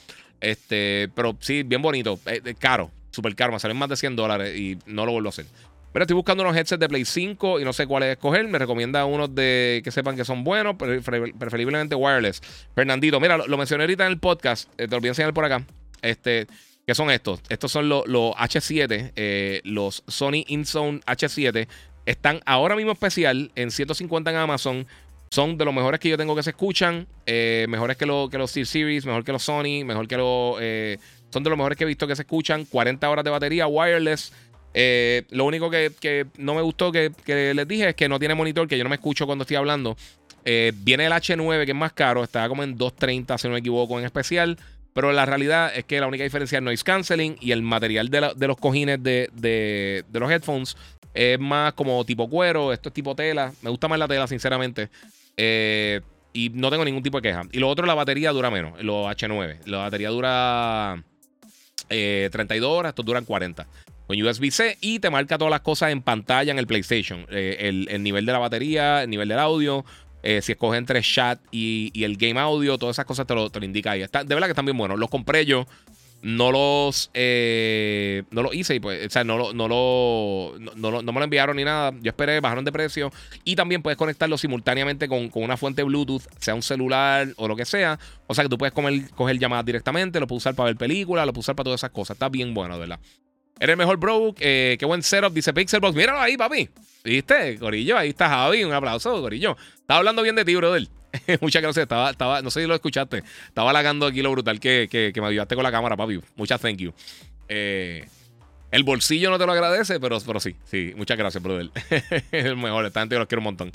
Este, 0.41 1.09
pero 1.15 1.37
sí, 1.39 1.63
bien 1.63 1.81
bonito. 1.81 2.19
Eh, 2.25 2.41
eh, 2.43 2.55
caro, 2.57 2.91
súper 3.11 3.35
caro. 3.35 3.53
Me 3.53 3.59
salen 3.59 3.77
más 3.77 3.89
de 3.89 3.97
100 3.97 4.15
dólares 4.15 4.57
y 4.57 4.77
no 4.85 5.05
lo 5.05 5.11
vuelvo 5.11 5.29
a 5.29 5.31
hacer. 5.31 5.45
Pero 5.91 6.03
estoy 6.03 6.15
buscando 6.15 6.43
unos 6.43 6.55
headsets 6.55 6.79
de 6.79 6.87
Play 6.87 7.03
5 7.03 7.59
y 7.59 7.65
no 7.65 7.73
sé 7.73 7.87
cuáles 7.87 8.09
escoger. 8.09 8.47
Me 8.47 8.59
recomienda 8.59 9.05
unos 9.05 9.33
de 9.33 9.81
que 9.83 9.91
sepan 9.91 10.15
que 10.15 10.23
son 10.23 10.43
buenos, 10.43 10.75
preferiblemente 10.75 11.95
wireless. 11.95 12.41
Fernandito, 12.75 13.19
mira, 13.19 13.37
lo, 13.37 13.57
mencioné 13.57 13.83
ahorita 13.83 14.05
en 14.05 14.11
el 14.11 14.19
podcast. 14.19 14.69
Eh, 14.77 14.87
te 14.87 14.95
lo 14.95 14.99
voy 14.99 15.07
a 15.07 15.11
enseñar 15.11 15.33
por 15.33 15.45
acá. 15.45 15.63
Este, 16.01 16.47
¿Qué 16.85 16.93
son 16.93 17.09
estos? 17.09 17.41
Estos 17.49 17.71
son 17.71 17.89
los, 17.89 18.05
H7, 18.05 19.61
los 19.63 20.03
Sony 20.07 20.43
InZone 20.47 21.01
H7. 21.01 21.67
Están 22.05 22.39
ahora 22.45 22.75
mismo 22.75 22.91
especial 22.91 23.51
en 23.55 23.71
150 23.71 24.31
en 24.31 24.37
Amazon. 24.37 24.87
Son 25.29 25.57
de 25.57 25.65
los 25.65 25.73
mejores 25.73 25.99
que 25.99 26.09
yo 26.09 26.17
tengo 26.17 26.35
que 26.35 26.43
se 26.43 26.49
escuchan. 26.51 27.07
Eh, 27.25 27.65
mejores 27.69 27.97
que, 27.97 28.05
que 28.05 28.37
los 28.37 28.49
Steel 28.49 28.65
Series, 28.65 29.05
mejor 29.05 29.23
que 29.23 29.31
los 29.31 29.43
Sony, 29.43 29.85
mejor 29.85 30.07
que 30.07 30.17
los. 30.17 30.57
Eh, 30.59 30.97
son 31.29 31.43
de 31.43 31.49
los 31.49 31.57
mejores 31.57 31.77
que 31.77 31.83
he 31.83 31.87
visto 31.87 32.07
que 32.07 32.15
se 32.15 32.23
escuchan. 32.23 32.65
40 32.65 33.09
horas 33.09 33.23
de 33.23 33.31
batería, 33.31 33.67
wireless. 33.67 34.33
Eh, 34.73 35.23
lo 35.29 35.45
único 35.45 35.69
que, 35.69 36.27
no 36.37 36.55
me 36.55 36.61
gustó 36.61 36.91
que, 36.91 37.11
les 37.25 37.67
dije 37.67 37.89
es 37.89 37.95
que 37.95 38.09
no 38.09 38.17
tiene 38.19 38.35
monitor, 38.35 38.67
que 38.67 38.77
yo 38.77 38.83
no 38.83 38.89
me 38.89 38.95
escucho 38.95 39.25
cuando 39.25 39.43
estoy 39.43 39.57
hablando. 39.57 39.95
viene 40.43 41.05
el 41.05 41.11
H9, 41.11 41.65
que 41.65 41.71
es 41.71 41.77
más 41.77 41.93
caro, 41.93 42.23
está 42.23 42.47
como 42.49 42.63
en 42.63 42.75
230, 42.75 43.37
si 43.37 43.47
no 43.47 43.53
me 43.53 43.59
equivoco, 43.59 43.99
en 43.99 44.05
especial. 44.05 44.57
Pero 44.93 45.11
la 45.11 45.25
realidad 45.25 45.71
es 45.75 45.85
que 45.85 45.99
la 45.99 46.07
única 46.07 46.23
diferencia 46.23 46.57
es 46.57 46.63
noise 46.63 46.83
canceling 46.83 47.37
y 47.39 47.51
el 47.51 47.61
material 47.61 48.09
de, 48.09 48.47
los 48.47 48.57
cojines 48.57 49.01
de, 49.01 49.29
de, 49.33 50.03
los 50.11 50.31
headphones 50.31 50.75
es 51.13 51.39
más 51.39 51.73
como 51.73 52.03
tipo 52.05 52.29
cuero, 52.29 52.73
esto 52.73 52.89
es 52.89 52.93
tipo 52.93 53.15
tela. 53.15 53.53
Me 53.61 53.69
gusta 53.69 53.87
más 53.87 53.99
la 53.99 54.07
tela, 54.07 54.27
sinceramente. 54.27 54.89
Eh, 55.41 56.01
y 56.33 56.49
no 56.49 56.69
tengo 56.69 56.83
ningún 56.83 57.01
tipo 57.01 57.19
de 57.19 57.29
queja. 57.29 57.43
Y 57.51 57.59
lo 57.59 57.69
otro, 57.69 57.85
la 57.85 57.93
batería 57.93 58.31
dura 58.31 58.51
menos, 58.51 58.81
los 58.83 59.07
H9. 59.07 59.65
La 59.65 59.77
batería 59.79 60.09
dura 60.09 61.01
32 61.87 62.49
eh, 62.49 62.61
horas, 62.61 62.89
estos 62.89 63.05
duran 63.05 63.23
40. 63.23 63.65
Con 64.05 64.21
USB-C 64.21 64.77
y 64.81 64.99
te 64.99 65.09
marca 65.09 65.37
todas 65.37 65.51
las 65.51 65.61
cosas 65.61 65.91
en 65.91 66.01
pantalla 66.01 66.51
en 66.51 66.59
el 66.59 66.67
PlayStation. 66.67 67.25
Eh, 67.29 67.85
el, 67.89 68.03
nivel 68.03 68.25
de 68.25 68.33
la 68.33 68.39
batería, 68.39 69.03
el 69.03 69.09
nivel 69.09 69.29
del 69.29 69.39
audio. 69.39 69.85
si 70.23 70.51
escoges 70.51 70.77
entre 70.77 71.01
chat 71.01 71.39
y, 71.51 72.03
el 72.03 72.17
game 72.17 72.39
audio, 72.39 72.77
todas 72.77 72.95
esas 72.95 73.05
cosas 73.05 73.25
te 73.25 73.33
lo, 73.33 73.49
te 73.49 73.59
lo 73.59 73.65
indica 73.65 73.91
ahí. 73.91 74.01
Está, 74.01 74.25
de 74.25 74.35
verdad 74.35 74.47
que 74.47 74.51
están 74.51 74.65
bien 74.65 74.77
buenos. 74.77 74.99
Los 74.99 75.09
compré 75.09 75.45
yo 75.45 75.65
no 76.21 76.51
los 76.51 77.11
eh, 77.13 78.23
no 78.31 78.43
lo 78.43 78.53
hice 78.53 78.75
y 78.75 78.79
pues 78.79 79.07
o 79.07 79.09
sea 79.09 79.23
no 79.23 79.37
lo, 79.37 79.53
no 79.53 79.67
lo 79.67 80.53
no, 80.75 81.01
me 81.01 81.19
lo 81.19 81.23
enviaron 81.23 81.55
ni 81.55 81.63
nada. 81.63 81.93
Yo 82.01 82.09
esperé 82.09 82.39
bajaron 82.39 82.65
de 82.65 82.71
precio 82.71 83.11
y 83.43 83.55
también 83.55 83.81
puedes 83.81 83.97
conectarlo 83.97 84.37
simultáneamente 84.37 85.07
con, 85.07 85.29
una 85.33 85.57
fuente 85.57 85.83
Bluetooth 85.83 86.23
sea 86.39 86.55
un 86.55 86.61
celular 86.61 87.29
o 87.37 87.47
lo 87.47 87.55
que 87.55 87.65
sea. 87.65 87.99
O 88.27 88.35
sea 88.35 88.43
que 88.43 88.49
tú 88.49 88.57
puedes 88.57 88.73
coger, 88.73 89.39
llamadas 89.39 89.65
directamente 89.65 90.19
lo 90.19 90.27
puedes 90.27 90.43
usar 90.43 90.55
para 90.55 90.67
ver 90.67 90.75
películas 90.75 91.25
lo 91.25 91.33
puedes 91.33 91.45
usar 91.45 91.55
para 91.55 91.65
todas 91.65 91.79
esas 91.79 91.91
cosas. 91.91 92.15
Está 92.15 92.29
bien 92.29 92.53
bueno 92.53 92.73
de 92.75 92.81
verdad. 92.81 92.99
Eres 93.59 93.73
el 93.73 93.77
mejor 93.77 93.97
bro 93.97 94.33
eh, 94.39 94.77
qué 94.79 94.85
buen 94.85 95.03
setup 95.03 95.33
dice 95.33 95.53
Pixelbox. 95.53 95.95
Míralo 95.95 96.19
ahí 96.19 96.35
papi. 96.35 96.69
Viste 97.03 97.57
Corillo 97.57 97.97
ahí 97.97 98.09
está 98.09 98.27
Javi. 98.27 98.63
Un 98.63 98.73
aplauso 98.73 99.21
Corillo. 99.21 99.55
Estaba 99.73 99.99
hablando 99.99 100.21
bien 100.21 100.35
de 100.35 100.43
ti 100.43 100.55
brother 100.55 100.87
Muchas 101.41 101.61
gracias. 101.61 101.83
Estaba, 101.83 102.11
estaba, 102.11 102.41
no 102.41 102.51
sé 102.51 102.61
si 102.61 102.67
lo 102.67 102.75
escuchaste. 102.75 103.23
Estaba 103.47 103.69
halagando 103.69 104.05
aquí 104.05 104.21
lo 104.21 104.31
brutal 104.31 104.59
que, 104.59 104.87
que, 104.89 105.21
me 105.21 105.27
ayudaste 105.27 105.55
con 105.55 105.63
la 105.63 105.71
cámara, 105.71 105.97
papi. 105.97 106.19
Muchas 106.35 106.61
thank 106.61 106.77
you. 106.77 106.93
Eh, 107.47 108.07
el 108.71 108.83
bolsillo 108.83 109.31
no 109.31 109.39
te 109.39 109.45
lo 109.45 109.51
agradece, 109.51 109.99
pero, 109.99 110.19
pero 110.25 110.39
sí, 110.39 110.55
sí. 110.65 110.93
Muchas 110.95 111.17
gracias, 111.17 111.41
brother. 111.41 111.71
el 112.31 112.55
mejor. 112.55 112.85
Esta 112.85 112.99
gente 113.01 113.17
los 113.17 113.27
quiero 113.27 113.39
un 113.39 113.45
montón. 113.45 113.71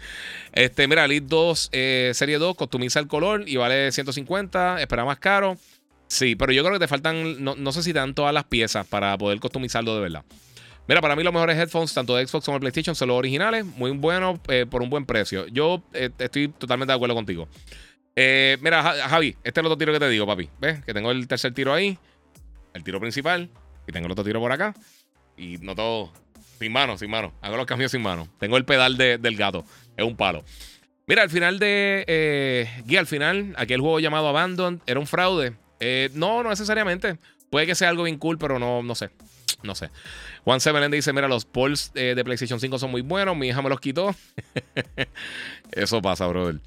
Este, 0.53 0.87
mira, 0.87 1.05
Elite 1.05 1.27
2, 1.29 1.71
eh, 1.73 2.13
Serie 2.15 2.39
2, 2.39 2.55
customiza 2.55 3.01
el 3.01 3.09
color 3.09 3.45
y 3.47 3.57
vale 3.57 3.91
150. 3.91 4.81
Espera 4.81 5.05
más 5.05 5.19
caro. 5.19 5.57
Sí, 6.07 6.37
pero 6.37 6.53
yo 6.53 6.63
creo 6.63 6.75
que 6.75 6.81
te 6.81 6.89
faltan, 6.89 7.43
no, 7.43 7.57
no 7.57 7.73
sé 7.73 7.83
si 7.83 7.93
te 7.93 7.99
dan 7.99 8.15
todas 8.15 8.33
las 8.33 8.45
piezas 8.45 8.87
para 8.87 9.17
poder 9.19 9.41
customizarlo 9.41 9.95
de 9.97 10.01
verdad. 10.01 10.25
Mira, 10.87 11.01
para 11.01 11.17
mí 11.17 11.23
los 11.23 11.33
mejores 11.33 11.57
headphones, 11.57 11.95
tanto 11.95 12.15
de 12.15 12.27
Xbox 12.27 12.45
como 12.45 12.57
de 12.57 12.61
PlayStation, 12.61 12.95
son 12.95 13.09
los 13.09 13.17
originales, 13.17 13.65
muy 13.65 13.91
buenos 13.93 14.39
eh, 14.49 14.67
por 14.69 14.83
un 14.83 14.91
buen 14.91 15.07
precio. 15.07 15.47
Yo 15.47 15.83
eh, 15.95 16.11
estoy 16.19 16.49
totalmente 16.49 16.93
de 16.93 16.97
acuerdo 16.97 17.15
contigo. 17.15 17.49
Eh, 18.15 18.59
mira, 18.61 18.83
Javi, 19.09 19.37
este 19.43 19.61
es 19.61 19.63
el 19.63 19.67
otro 19.67 19.79
tiro 19.79 19.93
que 19.95 19.99
te 19.99 20.09
digo, 20.11 20.27
papi. 20.27 20.51
¿Ves? 20.61 20.85
Que 20.85 20.93
tengo 20.93 21.11
el 21.11 21.27
tercer 21.27 21.55
tiro 21.55 21.73
ahí, 21.73 21.99
el 22.75 22.85
tiro 22.85 23.01
principal, 23.01 23.49
y 23.87 23.93
tengo 23.93 24.07
el 24.07 24.13
otro 24.13 24.25
tiro 24.25 24.41
por 24.41 24.53
acá. 24.53 24.75
Y 25.39 25.57
no 25.59 25.75
todo 25.75 26.13
sin 26.59 26.71
mano, 26.71 26.99
sin 26.99 27.11
mano. 27.11 27.33
Hago 27.41 27.57
los 27.57 27.67
cambios 27.67 27.91
sin 27.91 28.03
mano. 28.03 28.29
Tengo 28.39 28.59
el 28.59 28.67
pedal 28.67 28.99
del 28.99 29.37
gato. 29.37 29.65
Es 29.97 30.05
un 30.05 30.17
palo. 30.17 30.45
Mira, 31.07 31.23
al 31.23 31.31
final 31.31 31.59
de. 31.59 32.69
guía, 32.85 33.01
al 33.01 33.07
final, 33.07 33.55
aquel 33.57 33.81
juego 33.81 34.01
llamado 34.01 34.29
Abandon 34.29 34.83
era 34.87 35.01
un 35.01 35.07
fraude. 35.07 35.55
no, 36.13 36.43
no 36.43 36.51
necesariamente. 36.51 37.17
Puede 37.49 37.67
que 37.67 37.75
sea 37.75 37.89
algo 37.89 38.03
bien 38.03 38.19
cool, 38.19 38.37
pero 38.37 38.59
no, 38.59 38.83
no 38.83 38.95
sé. 38.95 39.11
No 39.65 39.75
sé. 39.75 39.91
Juan 40.45 40.61
Seven 40.61 40.91
dice: 40.91 41.13
Mira, 41.13 41.27
los 41.27 41.45
polls 41.45 41.91
eh, 41.95 42.15
de 42.15 42.25
PlayStation 42.25 42.61
5 42.61 42.79
son 42.79 42.91
muy 42.91 43.01
buenos. 43.01 43.37
Mi 43.37 43.49
hija 43.49 43.63
me 43.63 43.69
los 43.69 43.81
quitó. 43.81 44.15
Eso 45.73 46.01
pasa, 46.01 46.27
brother. 46.27 46.61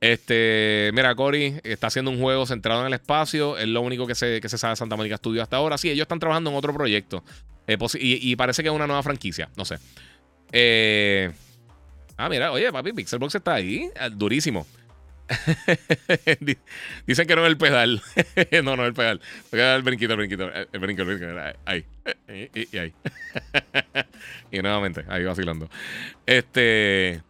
Este, 0.00 0.90
mira, 0.92 1.14
Cory 1.14 1.60
está 1.64 1.86
haciendo 1.86 2.10
un 2.10 2.20
juego 2.20 2.44
centrado 2.44 2.82
en 2.82 2.88
el 2.88 2.92
espacio. 2.92 3.56
Es 3.56 3.66
lo 3.66 3.80
único 3.80 4.06
que 4.06 4.14
se, 4.14 4.40
que 4.40 4.50
se 4.50 4.58
sabe 4.58 4.72
de 4.72 4.76
Santa 4.76 4.96
Mónica 4.96 5.16
Studio 5.16 5.42
hasta 5.42 5.56
ahora. 5.56 5.78
Sí, 5.78 5.88
ellos 5.88 6.02
están 6.02 6.20
trabajando 6.20 6.50
en 6.50 6.56
otro 6.56 6.74
proyecto. 6.74 7.24
Eh, 7.66 7.78
y, 7.98 8.36
parece 8.36 8.62
que 8.62 8.68
es 8.68 8.74
una 8.74 8.86
nueva 8.86 9.02
franquicia. 9.02 9.48
No 9.56 9.64
sé. 9.64 9.78
Eh, 10.52 11.32
ah, 12.18 12.28
mira, 12.28 12.52
oye, 12.52 12.70
papi, 12.70 12.92
Pixelbox 12.92 13.36
está 13.36 13.54
ahí. 13.54 13.88
Ah, 13.98 14.10
durísimo. 14.10 14.66
Dicen 17.06 17.26
que 17.26 17.36
no 17.36 17.42
es 17.44 17.48
el 17.48 17.56
pedal. 17.56 18.02
no, 18.64 18.76
no 18.76 18.82
es 18.82 18.88
el 18.88 18.94
pedal. 18.94 19.20
El 19.52 19.82
brinquito, 19.82 20.12
el 20.12 20.18
brinquito. 20.18 20.50
El 20.52 20.80
brinquito, 20.80 21.10
el 21.10 21.18
brinquito. 21.18 21.58
Ahí. 21.64 21.84
Y, 22.54 22.76
ahí. 22.76 22.92
y 24.50 24.58
nuevamente, 24.60 25.04
ahí 25.08 25.24
vacilando. 25.24 25.68
Este. 26.26 27.22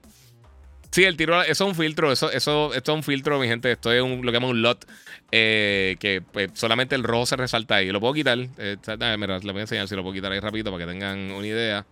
Sí, 0.90 1.02
el 1.02 1.16
tiro, 1.16 1.42
eso 1.42 1.50
es 1.50 1.60
un 1.60 1.74
filtro, 1.74 2.12
eso, 2.12 2.30
eso, 2.30 2.72
esto 2.72 2.92
es 2.92 2.96
un 2.96 3.02
filtro, 3.02 3.40
mi 3.40 3.48
gente, 3.48 3.72
esto 3.72 3.90
es 3.90 4.00
un, 4.00 4.24
lo 4.24 4.30
que 4.30 4.36
llaman 4.36 4.50
un 4.50 4.62
lot, 4.62 4.88
eh, 5.32 5.96
que 5.98 6.22
pues, 6.22 6.52
solamente 6.54 6.94
el 6.94 7.02
rojo 7.02 7.26
se 7.26 7.34
resalta 7.34 7.74
ahí. 7.74 7.90
Lo 7.90 7.98
puedo 7.98 8.14
quitar, 8.14 8.38
eh, 8.38 8.76
mira, 9.18 9.38
les 9.38 9.42
voy 9.42 9.58
a 9.58 9.60
enseñar 9.62 9.88
si 9.88 9.96
lo 9.96 10.02
puedo 10.02 10.14
quitar 10.14 10.30
ahí 10.30 10.38
rapidito 10.38 10.70
para 10.70 10.86
que 10.86 10.92
tengan 10.92 11.32
una 11.32 11.46
idea. 11.48 11.84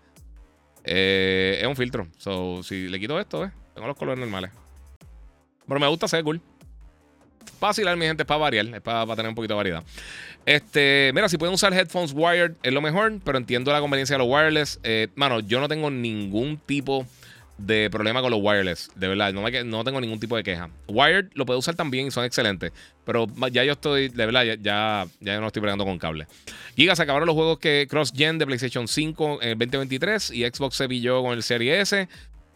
Eh, 0.85 1.59
es 1.61 1.67
un 1.67 1.75
filtro, 1.75 2.07
so, 2.17 2.63
si 2.63 2.87
le 2.87 3.01
quito 3.01 3.19
esto, 3.19 3.51
tengo 3.75 3.89
los 3.89 3.97
colores 3.97 4.21
normales. 4.21 4.53
Pero 5.67 5.81
me 5.81 5.87
gusta 5.89 6.09
ser 6.09 6.25
cool. 6.25 6.41
Fácil, 7.59 7.85
mi 7.97 8.07
gente, 8.07 8.23
es 8.23 8.27
para 8.27 8.39
variar, 8.39 8.67
es 8.67 8.81
para, 8.81 9.07
tener 9.15 9.29
un 9.29 9.35
poquito 9.35 9.55
de 9.55 9.57
variedad. 9.57 9.85
Este, 10.45 11.13
mira, 11.15 11.29
si 11.29 11.39
pueden 11.39 11.55
usar 11.55 11.73
headphones 11.73 12.13
wired 12.13 12.53
es 12.63 12.73
lo 12.73 12.81
mejor, 12.81 13.21
pero 13.25 13.39
entiendo 13.39 13.73
la 13.73 13.81
conveniencia 13.81 14.15
de 14.15 14.19
los 14.19 14.29
wireless. 14.29 14.81
Eh, 14.83 15.09
mano, 15.15 15.41
yo 15.41 15.61
no 15.61 15.69
tengo 15.69 15.91
ningún 15.91 16.59
tipo 16.59 17.07
de 17.59 17.91
problema 17.91 18.21
con 18.21 18.31
los 18.31 18.41
wireless. 18.43 18.91
De 18.95 19.09
verdad, 19.09 19.33
no, 19.33 19.43
me, 19.43 19.65
no 19.65 19.85
tengo 19.85 20.01
ningún 20.01 20.19
tipo 20.19 20.37
de 20.37 20.43
queja. 20.43 20.71
Wired 20.89 21.31
lo 21.35 21.47
puedo 21.47 21.59
usar 21.59 21.75
también 21.75 22.07
y 22.07 22.11
son 22.11 22.25
excelentes. 22.25 22.73
Pero 23.05 23.27
ya 23.51 23.65
yo 23.65 23.73
estoy, 23.73 24.09
de 24.09 24.27
verdad, 24.27 24.45
ya, 24.61 25.07
ya, 25.21 25.41
no 25.41 25.47
estoy 25.47 25.63
pegando 25.63 25.85
con 25.85 25.99
cable. 25.99 26.27
Giga, 26.77 26.97
se 26.97 27.03
acabaron 27.03 27.27
los 27.27 27.35
juegos 27.35 27.59
que 27.59 27.87
cross-gen 27.89 28.39
de 28.39 28.47
PlayStation 28.47 28.89
5 28.89 29.43
en 29.43 29.49
el 29.51 29.59
2023 29.59 30.31
y 30.33 30.45
Xbox 30.45 30.77
se 30.77 30.89
pilló 30.89 31.23
con 31.23 31.35
el 31.35 31.43
Series 31.43 31.93
S. 31.93 32.09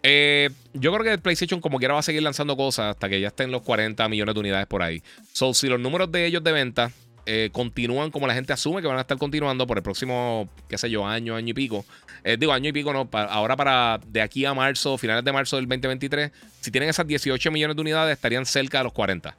Eh, 0.03 0.51
yo 0.72 0.92
creo 0.92 1.05
que 1.05 1.18
PlayStation 1.18 1.61
como 1.61 1.78
quiera 1.78 1.94
va 1.94 2.01
a 2.01 2.03
seguir 2.03 2.22
lanzando 2.22 2.57
cosas 2.57 2.92
hasta 2.92 3.09
que 3.09 3.20
ya 3.20 3.28
estén 3.28 3.51
los 3.51 3.62
40 3.62 4.09
millones 4.09 4.34
de 4.34 4.40
unidades 4.40 4.66
por 4.66 4.82
ahí. 4.82 5.03
So, 5.32 5.55
si 5.55 5.68
los 5.68 5.80
números 5.80 6.12
de 6.12 6.26
ellos 6.26 6.44
de 6.44 6.53
venta 6.53 6.92
eh, 7.28 7.51
continúan 7.51 8.12
como 8.12 8.28
la 8.28 8.34
gente 8.34 8.53
asume 8.53 8.80
que 8.80 8.86
van 8.86 8.99
a 8.99 9.01
estar 9.01 9.18
continuando 9.18 9.66
por 9.66 9.76
el 9.76 9.82
próximo, 9.82 10.49
qué 10.68 10.78
sé 10.78 10.88
yo, 10.88 11.05
año, 11.05 11.34
año 11.34 11.51
y 11.51 11.55
pico. 11.55 11.84
Eh, 12.22 12.36
digo, 12.38 12.53
año 12.53 12.68
y 12.68 12.72
pico, 12.72 12.92
no. 12.92 13.09
ahora 13.12 13.57
para 13.57 14.01
de 14.07 14.22
aquí 14.22 14.44
a 14.44 14.55
marzo, 14.55 14.97
finales 14.97 15.24
de 15.24 15.32
marzo 15.32 15.57
del 15.57 15.66
2023, 15.66 16.30
si 16.61 16.70
tienen 16.70 16.88
esas 16.88 17.05
18 17.05 17.51
millones 17.51 17.74
de 17.74 17.82
unidades, 17.82 18.12
estarían 18.14 18.47
cerca 18.47 18.78
de 18.78 18.84
los 18.84 18.92
40. 18.92 19.36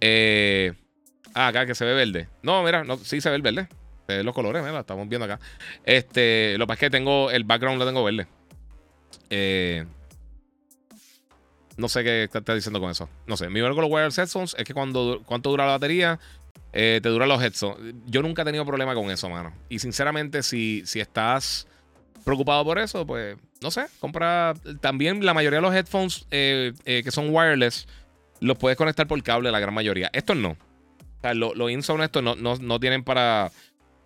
Eh, 0.00 0.72
ah, 1.32 1.46
acá 1.46 1.66
que 1.66 1.76
se 1.76 1.84
ve 1.84 1.94
verde. 1.94 2.28
No, 2.42 2.64
mira, 2.64 2.82
no, 2.82 2.96
sí 2.96 3.20
se 3.20 3.30
ve 3.30 3.36
el 3.36 3.42
verde. 3.42 3.68
Los 4.24 4.34
colores, 4.34 4.64
estamos 4.66 5.08
viendo 5.08 5.26
acá. 5.26 5.38
Este, 5.84 6.58
lo 6.58 6.64
que 6.64 6.68
pasa 6.68 6.74
es 6.74 6.80
que 6.80 6.90
tengo 6.90 7.30
el 7.30 7.44
background 7.44 7.78
lo 7.78 7.86
tengo 7.86 8.02
verde. 8.02 8.26
No 11.76 11.88
sé 11.88 12.04
qué 12.04 12.24
está 12.32 12.54
diciendo 12.54 12.80
con 12.80 12.90
eso. 12.90 13.08
No 13.26 13.36
sé. 13.36 13.48
Mi 13.48 13.60
con 13.60 13.76
los 13.76 13.90
wireless 13.90 14.18
headphones 14.18 14.54
es 14.58 14.64
que 14.64 14.74
cuando 14.74 15.22
cuánto 15.24 15.50
dura 15.50 15.66
la 15.66 15.72
batería 15.72 16.18
eh, 16.72 17.00
te 17.02 17.08
duran 17.08 17.28
los 17.28 17.42
headsets. 17.42 17.76
Yo 18.06 18.22
nunca 18.22 18.42
he 18.42 18.44
tenido 18.44 18.64
problema 18.64 18.94
con 18.94 19.10
eso, 19.10 19.28
mano. 19.28 19.52
Y 19.68 19.78
sinceramente, 19.80 20.42
si, 20.42 20.82
si 20.86 21.00
estás 21.00 21.66
preocupado 22.24 22.64
por 22.64 22.78
eso, 22.78 23.06
pues 23.06 23.36
no 23.60 23.70
sé, 23.70 23.86
compra. 23.98 24.54
También 24.80 25.24
la 25.24 25.34
mayoría 25.34 25.58
de 25.58 25.62
los 25.62 25.74
headphones 25.74 26.26
eh, 26.30 26.72
eh, 26.84 27.02
que 27.02 27.10
son 27.10 27.34
wireless 27.34 27.88
los 28.40 28.56
puedes 28.56 28.78
conectar 28.78 29.06
por 29.06 29.22
cable, 29.22 29.50
la 29.50 29.60
gran 29.60 29.74
mayoría. 29.74 30.10
Estos 30.12 30.36
no. 30.36 30.50
O 30.50 31.20
sea, 31.20 31.34
los 31.34 31.56
lo 31.56 31.68
InSound 31.68 32.02
estos 32.02 32.22
no, 32.22 32.34
no, 32.36 32.80
tienen 32.80 33.04
para. 33.04 33.50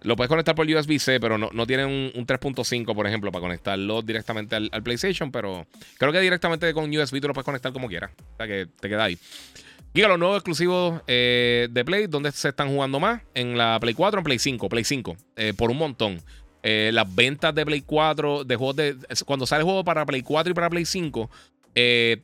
Lo 0.05 0.17
puedes 0.17 0.29
conectar 0.29 0.55
por 0.55 0.67
USB-C, 0.67 1.19
pero 1.19 1.39
no, 1.39 1.49
no 1.53 1.67
tienen 1.67 1.87
un, 1.89 2.27
3.5, 2.27 2.95
por 2.95 3.07
ejemplo, 3.07 3.33
para 3.33 3.41
conectarlo 3.41 4.03
directamente 4.03 4.55
al, 4.55 4.71
PlayStation. 4.83 5.33
Pero 5.33 5.67
creo 5.99 6.13
que 6.13 6.21
directamente 6.21 6.73
con 6.75 6.95
USB 6.95 7.21
tú 7.21 7.29
lo 7.29 7.35
puedes 7.35 7.47
conectar 7.47 7.73
como 7.73 7.89
quieras. 7.89 8.11
O 8.35 8.37
sea, 8.37 8.47
que 8.47 8.67
te 8.81 8.89
queda 8.89 9.05
ahí. 9.05 9.19
Los 9.95 10.19
nuevos 10.19 10.37
exclusivos 10.39 11.01
eh, 11.07 11.69
de 11.71 11.85
Play, 11.85 12.07
¿dónde 12.09 12.33
se 12.33 12.49
están 12.49 12.69
jugando 12.69 13.01
más? 13.01 13.23
En 13.33 13.57
la 13.57 13.79
Play 13.81 13.95
4 13.95 14.19
o 14.19 14.21
en 14.21 14.25
Play 14.25 14.39
5. 14.39 14.69
Play 14.69 14.85
5, 14.85 15.17
eh, 15.37 15.55
por 15.57 15.71
un 15.71 15.79
montón. 15.79 16.21
Eh, 16.63 16.91
las 16.93 17.13
ventas 17.15 17.55
de 17.55 17.65
Play 17.65 17.81
4, 17.81 18.45
de 18.45 18.57
juegos 18.57 18.77
de. 18.77 18.97
Cuando 19.25 19.47
sale 19.47 19.61
el 19.61 19.65
juego 19.65 19.85
para 19.85 20.05
Play 20.05 20.21
4 20.21 20.51
y 20.51 20.55
para 20.55 20.69
Play 20.69 20.85
5, 20.85 21.31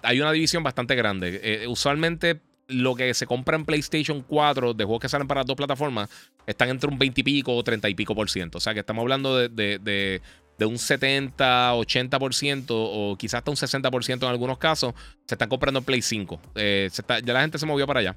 hay 0.02 0.20
una 0.20 0.32
división 0.32 0.62
bastante 0.62 0.94
grande. 0.96 1.64
usualmente 1.66 2.40
lo 2.70 2.94
que 2.94 3.12
se 3.14 3.26
compra 3.26 3.56
en 3.56 3.64
PlayStation 3.64 4.22
4 4.22 4.74
de 4.74 4.84
juegos 4.84 5.02
que 5.02 5.08
salen 5.08 5.26
para 5.26 5.40
las 5.40 5.46
dos 5.46 5.56
plataformas 5.56 6.08
están 6.46 6.68
entre 6.68 6.90
un 6.90 6.98
20 6.98 7.20
y 7.20 7.24
pico 7.24 7.54
o 7.54 7.62
30 7.62 7.88
y 7.88 7.94
pico 7.94 8.14
por 8.14 8.30
ciento. 8.30 8.58
O 8.58 8.60
sea 8.60 8.74
que 8.74 8.80
estamos 8.80 9.02
hablando 9.02 9.36
de 9.36 10.20
de 10.60 10.66
un 10.66 10.78
70, 10.78 11.72
80% 11.74 12.66
o 12.68 13.16
quizás 13.18 13.38
hasta 13.38 13.50
un 13.50 13.56
60% 13.56 14.22
en 14.22 14.28
algunos 14.28 14.58
casos, 14.58 14.92
se 15.24 15.34
están 15.34 15.48
comprando 15.48 15.78
en 15.78 15.84
Play 15.84 16.02
5. 16.02 16.38
Eh, 16.54 16.90
ya 17.24 17.32
la 17.32 17.40
gente 17.40 17.58
se 17.58 17.64
movió 17.64 17.86
para 17.86 18.00
allá. 18.00 18.16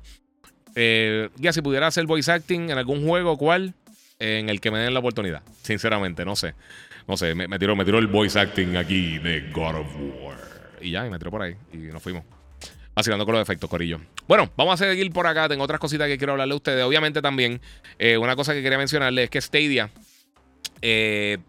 Eh, 0.75 1.29
ya 1.37 1.53
si 1.53 1.61
pudiera 1.61 1.87
hacer 1.87 2.05
voice 2.05 2.29
acting 2.29 2.69
en 2.69 2.77
algún 2.77 3.07
juego, 3.07 3.37
¿cuál? 3.37 3.73
en 4.19 4.49
el 4.49 4.61
que 4.61 4.71
me 4.71 4.79
den 4.79 4.93
la 4.93 4.99
oportunidad. 4.99 5.41
Sinceramente, 5.63 6.23
no 6.25 6.35
sé. 6.35 6.53
No 7.07 7.17
sé, 7.17 7.33
me, 7.33 7.59
tiró, 7.59 7.75
me 7.75 7.83
tiró 7.83 7.97
el 7.97 8.07
voice 8.07 8.39
acting 8.39 8.75
aquí 8.75 9.19
de 9.19 9.49
God 9.51 9.75
of 9.75 9.87
War. 10.21 10.37
Y 10.81 10.91
ya, 10.91 11.07
y 11.07 11.09
me 11.09 11.17
tiró 11.17 11.31
por 11.31 11.41
ahí. 11.41 11.55
Y 11.73 11.77
nos 11.77 12.03
fuimos. 12.03 12.23
Vacilando 12.95 13.25
con 13.25 13.33
los 13.33 13.41
efectos, 13.41 13.69
Corillo. 13.69 13.99
Bueno, 14.27 14.51
vamos 14.55 14.79
a 14.79 14.85
seguir 14.85 15.11
por 15.11 15.25
acá. 15.25 15.49
Tengo 15.49 15.63
otras 15.63 15.79
cositas 15.79 16.07
que 16.07 16.17
quiero 16.17 16.33
hablarle 16.33 16.53
a 16.53 16.57
ustedes. 16.57 16.83
Obviamente 16.83 17.21
también, 17.21 17.59
eh, 17.97 18.17
una 18.17 18.35
cosa 18.35 18.53
que 18.53 18.61
quería 18.61 18.77
mencionarles 18.77 19.25
es 19.25 19.29
que 19.29 19.41
Stadia 19.41 19.89
eh, 20.81 21.39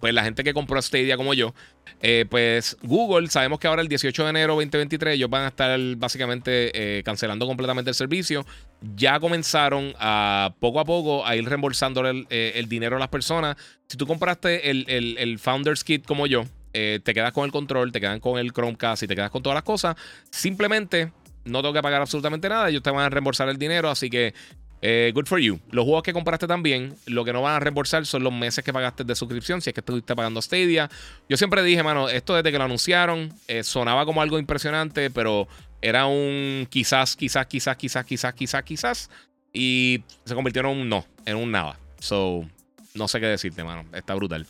pues 0.00 0.14
la 0.14 0.24
gente 0.24 0.44
que 0.44 0.54
compró 0.54 0.80
Stadia 0.80 1.16
como 1.16 1.34
yo, 1.34 1.54
eh, 2.00 2.24
pues 2.30 2.76
Google, 2.82 3.28
sabemos 3.28 3.58
que 3.58 3.66
ahora 3.66 3.82
el 3.82 3.88
18 3.88 4.22
de 4.24 4.30
enero 4.30 4.54
2023 4.54 5.14
ellos 5.14 5.28
van 5.28 5.44
a 5.44 5.48
estar 5.48 5.78
básicamente 5.96 7.02
cancelando 7.04 7.46
completamente 7.46 7.90
el 7.90 7.94
servicio. 7.96 8.46
Ya 8.94 9.18
comenzaron 9.18 9.94
a 9.98 10.54
poco 10.60 10.78
a 10.78 10.84
poco 10.84 11.26
a 11.26 11.34
ir 11.34 11.44
reembolsando 11.44 12.08
el, 12.08 12.68
dinero 12.68 12.96
a 12.96 12.98
las 13.00 13.08
personas. 13.08 13.56
Si 13.88 13.96
tú 13.96 14.06
compraste 14.06 14.70
el, 14.70 15.38
Founders 15.40 15.82
Kit 15.82 16.06
como 16.06 16.28
yo, 16.28 16.44
te 16.72 17.14
quedas 17.14 17.32
con 17.32 17.44
el 17.44 17.52
control, 17.52 17.92
te 17.92 18.00
quedan 18.00 18.20
con 18.20 18.38
el 18.38 18.52
Chromecast 18.52 19.02
y 19.02 19.06
te 19.06 19.14
quedas 19.14 19.30
con 19.30 19.42
todas 19.42 19.54
las 19.54 19.64
cosas. 19.64 19.96
Simplemente 20.30 21.12
no 21.44 21.60
tengo 21.60 21.74
que 21.74 21.82
pagar 21.82 22.00
absolutamente 22.00 22.48
nada. 22.48 22.68
Ellos 22.68 22.82
te 22.82 22.90
van 22.90 23.04
a 23.04 23.08
reembolsar 23.08 23.48
el 23.48 23.58
dinero. 23.58 23.90
Así 23.90 24.10
que 24.10 24.34
eh, 24.80 25.10
good 25.14 25.26
for 25.26 25.40
you. 25.40 25.58
Los 25.70 25.84
juegos 25.84 26.02
que 26.02 26.12
compraste 26.12 26.46
también, 26.46 26.94
lo 27.06 27.24
que 27.24 27.32
no 27.32 27.42
van 27.42 27.56
a 27.56 27.60
reembolsar 27.60 28.06
son 28.06 28.22
los 28.22 28.32
meses 28.32 28.64
que 28.64 28.72
pagaste 28.72 29.04
de 29.04 29.14
suscripción, 29.14 29.60
si 29.60 29.70
es 29.70 29.74
que 29.74 29.80
estuviste 29.80 30.14
pagando 30.14 30.40
Stadia. 30.40 30.88
Yo 31.28 31.36
siempre 31.36 31.62
dije, 31.62 31.82
mano, 31.82 32.08
esto 32.08 32.34
desde 32.34 32.52
que 32.52 32.58
lo 32.58 32.64
anunciaron 32.64 33.32
eh, 33.48 33.64
sonaba 33.64 34.04
como 34.04 34.22
algo 34.22 34.38
impresionante, 34.38 35.10
pero 35.10 35.48
era 35.82 36.06
un 36.06 36.66
quizás, 36.70 37.16
quizás, 37.16 37.46
quizás, 37.46 37.76
quizás, 37.76 38.04
quizás, 38.04 38.34
quizás, 38.34 38.62
quizás. 38.62 39.10
Y 39.52 40.04
se 40.24 40.34
convirtió 40.34 40.60
en 40.60 40.66
un 40.66 40.88
no, 40.88 41.04
en 41.24 41.36
un 41.36 41.50
nada. 41.50 41.78
So, 41.98 42.48
no 42.94 43.08
sé 43.08 43.18
qué 43.18 43.26
decirte, 43.26 43.64
mano. 43.64 43.84
Está 43.92 44.14
brutal. 44.14 44.46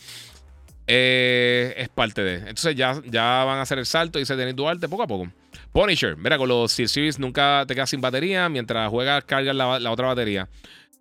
Eh, 0.91 1.75
es 1.77 1.91
parte 1.91 2.23
de. 2.23 2.37
Entonces 2.37 2.75
ya, 2.75 3.01
ya 3.05 3.45
van 3.45 3.59
a 3.59 3.63
hacer 3.63 3.79
el 3.79 3.85
salto, 3.85 4.19
dice 4.19 4.35
Denis 4.37 4.57
Duarte, 4.57 4.89
poco 4.89 5.03
a 5.03 5.07
poco. 5.07 5.31
Punisher, 5.71 6.17
mira, 6.17 6.39
con 6.39 6.49
los 6.49 6.73
Series 6.73 7.19
nunca 7.19 7.65
te 7.69 7.75
quedas 7.75 7.91
sin 7.91 8.01
batería. 8.01 8.49
Mientras 8.49 8.89
juegas, 8.89 9.23
cargas 9.25 9.55
la, 9.55 9.91
otra 9.91 10.09
batería. 10.09 10.49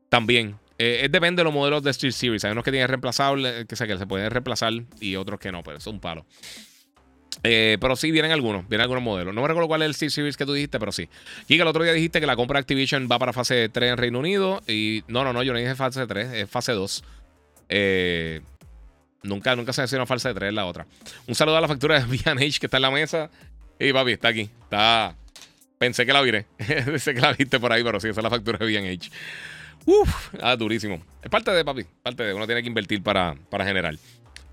También. 0.09 0.57
Eh, 0.77 1.07
depende 1.09 1.39
de 1.39 1.45
los 1.45 1.53
modelos 1.53 1.81
de 1.83 1.93
Steel 1.93 2.11
Series. 2.11 2.43
Hay 2.43 2.51
unos 2.51 2.65
que 2.65 2.71
tienen 2.71 2.89
reemplazables, 2.89 3.65
que, 3.65 3.75
sé, 3.77 3.87
que 3.87 3.97
se 3.97 4.05
pueden 4.05 4.29
reemplazar 4.29 4.73
y 4.99 5.15
otros 5.15 5.39
que 5.39 5.51
no, 5.51 5.63
pero 5.63 5.77
es 5.77 5.87
un 5.87 5.99
palo. 6.01 6.25
Eh, 7.43 7.77
pero 7.79 7.95
sí, 7.95 8.11
vienen 8.11 8.31
algunos, 8.31 8.67
vienen 8.67 8.83
algunos 8.83 9.03
modelos. 9.03 9.33
No 9.33 9.41
me 9.41 9.47
recuerdo 9.47 9.69
cuál 9.69 9.83
es 9.83 9.87
el 9.87 9.93
Steel 9.93 10.11
Series 10.11 10.37
que 10.37 10.45
tú 10.45 10.53
dijiste, 10.53 10.79
pero 10.79 10.91
sí. 10.91 11.07
Y 11.47 11.55
que 11.55 11.61
el 11.61 11.67
otro 11.67 11.83
día 11.83 11.93
dijiste 11.93 12.19
que 12.19 12.27
la 12.27 12.35
compra 12.35 12.59
Activision 12.59 13.07
va 13.09 13.17
para 13.19 13.31
fase 13.31 13.69
3 13.69 13.91
en 13.91 13.97
Reino 13.97 14.19
Unido. 14.19 14.61
Y 14.67 15.03
no, 15.07 15.23
no, 15.23 15.31
no, 15.31 15.43
yo 15.43 15.53
no 15.53 15.59
dije 15.59 15.75
fase 15.75 16.05
3, 16.05 16.33
es 16.33 16.49
fase 16.49 16.73
2. 16.73 17.03
Eh, 17.69 18.41
nunca, 19.27 19.55
nunca 19.55 19.73
se 19.73 19.81
menciona 19.81 20.05
fase 20.05 20.33
3, 20.33 20.53
la 20.53 20.65
otra. 20.65 20.85
Un 21.27 21.35
saludo 21.35 21.57
a 21.57 21.61
la 21.61 21.67
factura 21.67 21.99
de 21.99 22.05
VH 22.17 22.59
que 22.59 22.65
está 22.67 22.77
en 22.77 22.81
la 22.83 22.91
mesa. 22.91 23.29
Y 23.79 23.93
papi, 23.93 24.13
está 24.13 24.29
aquí. 24.29 24.49
Está. 24.63 25.15
Pensé 25.77 26.05
que 26.05 26.13
la 26.13 26.21
viré. 26.21 26.45
Pensé 26.57 27.13
que 27.13 27.21
la 27.21 27.33
viste 27.33 27.59
por 27.59 27.71
ahí, 27.71 27.83
pero 27.83 27.99
sí, 27.99 28.07
esa 28.09 28.21
es 28.21 28.23
la 28.23 28.29
factura 28.29 28.57
de 28.57 28.65
B&H. 28.65 29.11
Uf, 29.85 30.33
ah, 30.41 30.55
durísimo. 30.55 31.01
Es 31.21 31.29
parte 31.29 31.51
de, 31.51 31.63
papi. 31.63 31.85
Parte 32.03 32.23
de. 32.23 32.33
Uno 32.33 32.45
tiene 32.45 32.61
que 32.61 32.67
invertir 32.67 33.01
para, 33.03 33.35
para 33.49 33.65
generar. 33.65 33.95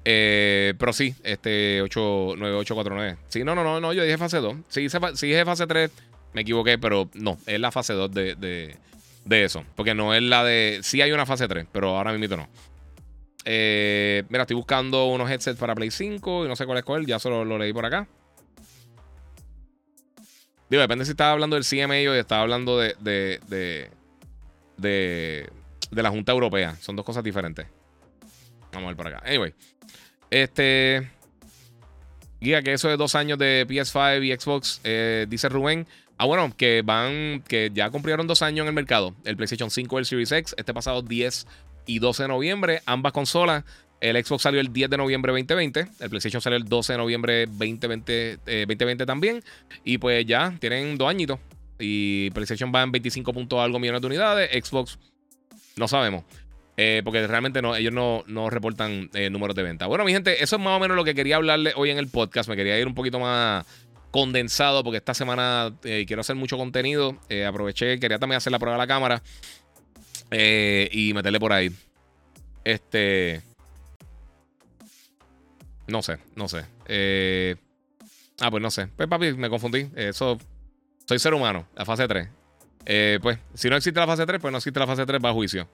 Eh, 0.05 0.75
pero 0.79 0.93
sí, 0.93 1.15
este 1.25 1.81
89849. 1.83 3.17
Sí, 3.29 3.43
no, 3.43 3.55
no, 3.55 3.65
no, 3.65 3.81
no. 3.81 3.93
Yo 3.93 4.03
dije 4.03 4.19
fase 4.19 4.39
2. 4.39 4.55
Sí, 4.69 4.89
sí 4.89 5.27
dije 5.27 5.45
fase 5.45 5.67
3. 5.67 5.91
Me 6.35 6.43
equivoqué, 6.43 6.79
pero 6.79 7.09
no. 7.15 7.39
Es 7.47 7.59
la 7.59 7.73
fase 7.73 7.95
2 7.95 8.13
de, 8.13 8.35
de, 8.35 8.77
de, 9.25 9.45
eso. 9.45 9.65
Porque 9.75 9.95
no 9.95 10.15
es 10.15 10.23
la 10.23 10.45
de. 10.45 10.81
Sí 10.83 11.01
hay 11.01 11.13
una 11.13 11.27
fase 11.27 11.49
3, 11.49 11.67
pero 11.73 11.97
ahora 11.97 12.13
mismo 12.13 12.37
no. 12.37 12.49
Eh, 13.45 14.25
mira, 14.29 14.43
estoy 14.43 14.57
buscando 14.57 15.07
unos 15.07 15.31
headsets 15.31 15.59
para 15.59 15.75
Play 15.75 15.91
5 15.91 16.47
y 16.47 16.49
no 16.49 16.57
sé 16.57 16.67
cuál 16.67 16.79
es 16.79 16.85
cuál. 16.85 17.07
Ya 17.07 17.19
solo 17.19 17.45
lo 17.45 17.59
leí 17.59 17.73
por 17.73 17.85
acá. 17.85 18.09
Digo, 20.71 20.81
depende 20.81 21.05
si 21.05 21.11
estaba 21.11 21.33
hablando 21.33 21.57
del 21.57 21.65
CMA 21.65 22.11
o 22.11 22.15
estaba 22.15 22.43
hablando 22.43 22.79
de, 22.79 22.97
de, 23.01 23.41
de, 24.79 25.51
de, 25.91 26.03
la 26.03 26.11
Junta 26.11 26.33
Europea. 26.33 26.75
Son 26.81 26.97
dos 26.97 27.05
cosas 27.05 27.23
diferentes. 27.23 27.67
Vamos 28.73 28.87
a 28.87 28.89
ver 28.89 28.97
por 28.97 29.09
acá. 29.09 29.23
Anyway. 29.27 29.55
Este. 30.31 31.11
Guía, 32.41 32.63
que 32.63 32.73
eso 32.73 32.89
de 32.89 32.97
dos 32.97 33.15
años 33.15 33.39
de 33.39 33.67
PS5 33.67 34.25
y 34.25 34.39
Xbox, 34.39 34.81
eh, 34.85 35.27
dice 35.29 35.49
Rubén. 35.49 35.87
Ah, 36.17 36.27
bueno, 36.27 36.55
que 36.57 36.83
van, 36.85 37.43
que 37.47 37.71
ya 37.75 37.91
cumplieron 37.91 38.27
dos 38.27 38.43
años 38.43 38.65
en 38.65 38.69
el 38.69 38.75
mercado. 38.75 39.15
El 39.25 39.37
PlayStation 39.37 39.71
5 39.71 39.97
y 39.97 39.99
el 39.99 40.07
Series 40.07 40.33
X, 40.33 40.55
este 40.57 40.73
pasado 40.73 41.03
10 41.03 41.47
y 41.87 41.99
12 41.99 42.25
de 42.25 42.29
noviembre. 42.29 42.83
Ambas 42.87 43.13
consolas 43.13 43.65
el 44.05 44.23
Xbox 44.23 44.43
salió 44.43 44.61
el 44.61 44.71
10 44.71 44.91
de 44.91 44.97
noviembre 44.99 45.33
2020. 45.33 45.87
El 46.01 46.11
PlayStation 46.11 46.43
salió 46.43 46.59
el 46.59 46.65
12 46.65 46.93
de 46.93 46.99
noviembre 46.99 47.47
2020, 47.47 48.37
2020 48.45 49.03
eh, 49.03 49.07
también. 49.07 49.43
Y 49.83 49.97
pues 49.97 50.27
ya 50.27 50.55
tienen 50.61 50.99
dos 50.99 51.09
añitos. 51.09 51.39
Y 51.79 52.29
PlayStation 52.31 52.71
va 52.75 52.83
en 52.83 52.93
25 52.93 53.33
puntos 53.33 53.59
algo 53.59 53.79
millones 53.79 54.03
de 54.03 54.07
unidades. 54.07 54.51
Xbox 54.67 54.99
no 55.77 55.89
sabemos. 55.89 56.25
Eh, 56.77 57.01
porque 57.03 57.27
realmente 57.27 57.63
no, 57.63 57.75
ellos 57.77 57.95
no, 57.95 58.51
reportan 58.51 59.09
eh, 59.15 59.31
números 59.31 59.57
de 59.57 59.63
venta. 59.63 59.87
Bueno, 59.87 60.05
mi 60.05 60.13
gente, 60.13 60.43
eso 60.43 60.57
es 60.57 60.63
más 60.63 60.77
o 60.77 60.81
menos 60.81 60.99
lo 60.99 61.05
que 61.05 61.15
quería 61.15 61.37
hablarle 61.37 61.73
hoy 61.75 61.89
en 61.89 61.97
el 61.97 62.09
podcast. 62.09 62.47
Me 62.51 62.57
quería 62.57 62.79
ir 62.79 62.87
un 62.87 62.95
poquito 62.95 63.19
más 63.21 63.65
condensado 64.11 64.85
porque 64.85 64.99
esta 64.99 65.15
semana 65.15 65.73
quiero 65.81 66.21
hacer 66.21 66.37
mucho 66.37 66.59
contenido. 66.59 67.17
aproveché, 67.49 67.99
quería 67.99 68.19
también 68.19 68.37
hacer 68.37 68.53
la 68.53 68.59
prueba 68.59 68.77
de 68.77 68.83
la 68.83 68.87
cámara 68.87 69.23
y 70.91 71.13
meterle 71.15 71.41
por 71.41 71.53
ahí. 71.53 71.71
Este. 72.65 73.43
No 75.87 76.03
sé, 76.03 76.19
no 76.35 76.49
sé. 76.49 76.65
Eh, 76.87 77.57
Ah, 78.41 78.51
pues 78.51 78.63
no 78.63 78.71
sé. 78.71 78.89
Pues 78.97 79.09
papi, 79.09 79.33
me 79.35 79.49
confundí. 79.49 79.89
Eso. 79.95 80.39
Soy 81.07 81.19
ser 81.19 81.35
humano, 81.35 81.67
la 81.77 81.85
fase 81.85 82.09
3. 82.09 82.29
Eh, 82.87 83.19
pues, 83.23 83.39
si 83.55 83.69
no 83.69 83.77
existe 83.77 83.99
la 84.01 84.07
fase 84.07 84.27
3, 84.27 84.41
pues 84.41 84.53
no 84.53 84.59
existe 84.59 84.81
la 84.81 84.87
fase 84.87 85.07
3, 85.07 85.21
va 85.25 85.31
a 85.31 85.33
juicio. 85.33 85.69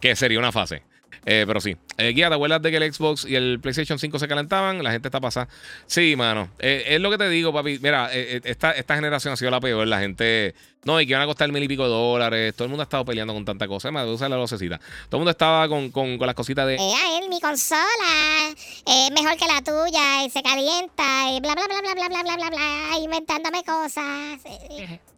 Que 0.00 0.16
sería 0.16 0.38
una 0.38 0.52
fase. 0.52 0.82
Eh, 1.24 1.44
pero 1.46 1.60
sí. 1.60 1.76
Eh, 1.98 2.08
guía, 2.08 2.28
¿te 2.28 2.34
acuerdas 2.34 2.60
de 2.62 2.70
que 2.70 2.76
el 2.78 2.92
Xbox 2.92 3.24
y 3.24 3.36
el 3.36 3.60
PlayStation 3.60 3.98
5 3.98 4.18
se 4.18 4.28
calentaban? 4.28 4.82
La 4.82 4.90
gente 4.90 5.08
está 5.08 5.20
pasada. 5.20 5.48
Sí, 5.86 6.16
mano. 6.16 6.50
Eh, 6.58 6.84
es 6.88 7.00
lo 7.00 7.10
que 7.10 7.18
te 7.18 7.28
digo, 7.28 7.52
papi. 7.52 7.78
Mira, 7.80 8.10
esta, 8.12 8.72
esta 8.72 8.94
generación 8.96 9.34
ha 9.34 9.36
sido 9.36 9.50
la 9.50 9.60
peor. 9.60 9.86
La 9.86 10.00
gente. 10.00 10.54
No, 10.84 11.00
y 11.00 11.06
que 11.06 11.14
van 11.14 11.22
a 11.22 11.26
costar 11.26 11.50
mil 11.52 11.62
y 11.62 11.68
pico 11.68 11.84
de 11.84 11.90
dólares. 11.90 12.54
Todo 12.56 12.64
el 12.64 12.70
mundo 12.70 12.82
ha 12.82 12.84
estado 12.84 13.04
peleando 13.04 13.32
con 13.34 13.44
tanta 13.44 13.68
cosa. 13.68 13.92
Me 13.92 14.04
usa 14.04 14.28
la 14.28 14.36
lucecita. 14.36 14.78
Todo 14.78 15.18
el 15.18 15.20
mundo 15.20 15.30
estaba 15.30 15.68
con, 15.68 15.90
con, 15.90 16.18
con 16.18 16.26
las 16.26 16.34
cositas 16.34 16.66
de. 16.66 16.74
Eh, 16.74 17.28
mi 17.28 17.40
consola 17.40 18.52
es 18.86 19.10
mejor 19.12 19.36
que 19.36 19.46
la 19.46 19.62
tuya. 19.62 20.24
Y 20.24 20.30
se 20.30 20.42
calienta. 20.42 21.30
Y 21.30 21.40
bla, 21.40 21.54
bla, 21.54 21.66
bla, 21.66 21.80
bla, 21.82 21.94
bla, 21.94 22.08
bla, 22.08 22.22
bla, 22.22 22.36
bla, 22.36 22.50
bla. 22.50 22.98
Inventándome 22.98 23.62
cosas. 23.62 24.40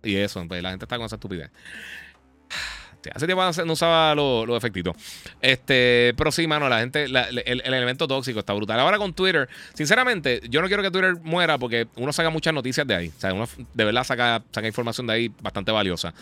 Y 0.02 0.16
eso, 0.16 0.44
pues 0.46 0.62
la 0.62 0.70
gente 0.70 0.84
está 0.84 0.98
con 0.98 1.06
esa 1.06 1.16
estupidez. 1.16 1.50
Hace 3.14 3.26
tiempo 3.26 3.42
no 3.64 3.72
usaba 3.72 4.14
los 4.14 4.56
efectitos. 4.56 4.96
Este, 5.40 6.14
pero 6.16 6.30
sí, 6.32 6.46
mano, 6.46 6.68
la 6.68 6.80
gente, 6.80 7.04
el, 7.04 7.62
elemento 7.64 8.06
tóxico 8.06 8.40
está 8.40 8.52
brutal. 8.52 8.80
Ahora 8.80 8.98
con 8.98 9.12
Twitter, 9.12 9.48
sinceramente, 9.74 10.40
yo 10.48 10.62
no 10.62 10.68
quiero 10.68 10.82
que 10.82 10.90
Twitter 10.90 11.16
muera 11.22 11.58
porque 11.58 11.88
uno 11.96 12.12
saca 12.12 12.30
muchas 12.30 12.54
noticias 12.54 12.86
de 12.86 12.94
ahí. 12.94 13.12
O 13.16 13.20
sea, 13.20 13.34
uno 13.34 13.48
de 13.74 13.84
verdad 13.84 14.04
saca, 14.04 14.42
saca 14.52 14.66
información 14.66 15.06
de 15.06 15.12
ahí 15.12 15.32
bastante 15.40 15.72
valiosa. 15.72 16.14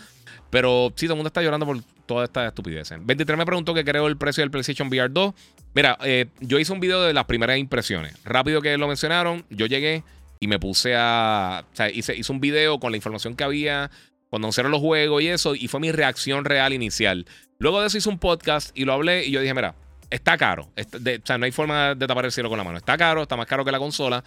Pero 0.49 0.93
sí, 0.95 1.07
todo 1.07 1.13
el 1.13 1.17
mundo 1.17 1.27
está 1.29 1.41
llorando 1.41 1.65
por 1.65 1.81
toda 2.05 2.25
esta 2.25 2.47
estupidez. 2.47 2.93
23 2.99 3.37
me 3.37 3.45
preguntó 3.45 3.73
que 3.73 3.83
creo 3.83 4.07
el 4.07 4.17
precio 4.17 4.43
del 4.43 4.51
PlayStation 4.51 4.87
VR 4.87 5.09
2. 5.11 5.33
Mira, 5.73 5.97
eh, 6.03 6.27
yo 6.41 6.59
hice 6.59 6.71
un 6.71 6.79
video 6.79 7.01
de 7.01 7.13
las 7.13 7.25
primeras 7.25 7.57
impresiones. 7.57 8.13
Rápido 8.23 8.61
que 8.61 8.77
lo 8.77 8.87
mencionaron, 8.87 9.43
yo 9.49 9.65
llegué 9.65 10.03
y 10.39 10.47
me 10.47 10.59
puse 10.59 10.95
a. 10.95 11.65
O 11.71 11.75
sea, 11.75 11.89
hice, 11.89 12.15
hice 12.15 12.31
un 12.31 12.39
video 12.39 12.79
con 12.79 12.91
la 12.91 12.97
información 12.97 13.35
que 13.35 13.43
había 13.43 13.89
cuando 14.33 14.47
anunciaron 14.47 14.71
los 14.71 14.81
juegos 14.81 15.21
y 15.21 15.27
eso, 15.27 15.53
y 15.53 15.67
fue 15.67 15.79
mi 15.79 15.91
reacción 15.91 16.43
real 16.43 16.73
inicial. 16.73 17.27
Luego 17.59 17.79
de 17.79 17.85
eso 17.85 17.99
hice 17.99 18.09
un 18.09 18.17
podcast 18.17 18.75
y 18.75 18.83
lo 18.83 18.93
hablé 18.93 19.25
y 19.25 19.29
yo 19.29 19.39
dije, 19.39 19.53
mira, 19.53 19.75
está 20.09 20.39
caro. 20.39 20.71
o 20.75 21.21
sea, 21.23 21.37
no 21.37 21.45
hay 21.45 21.51
forma 21.51 21.93
de 21.93 22.07
tapar 22.07 22.25
el 22.25 22.31
cielo 22.31 22.49
con 22.49 22.57
la 22.57 22.63
mano. 22.63 22.79
Está 22.79 22.97
caro, 22.97 23.21
está 23.21 23.37
más 23.37 23.45
caro 23.45 23.63
que 23.63 23.71
la 23.71 23.77
consola. 23.77 24.23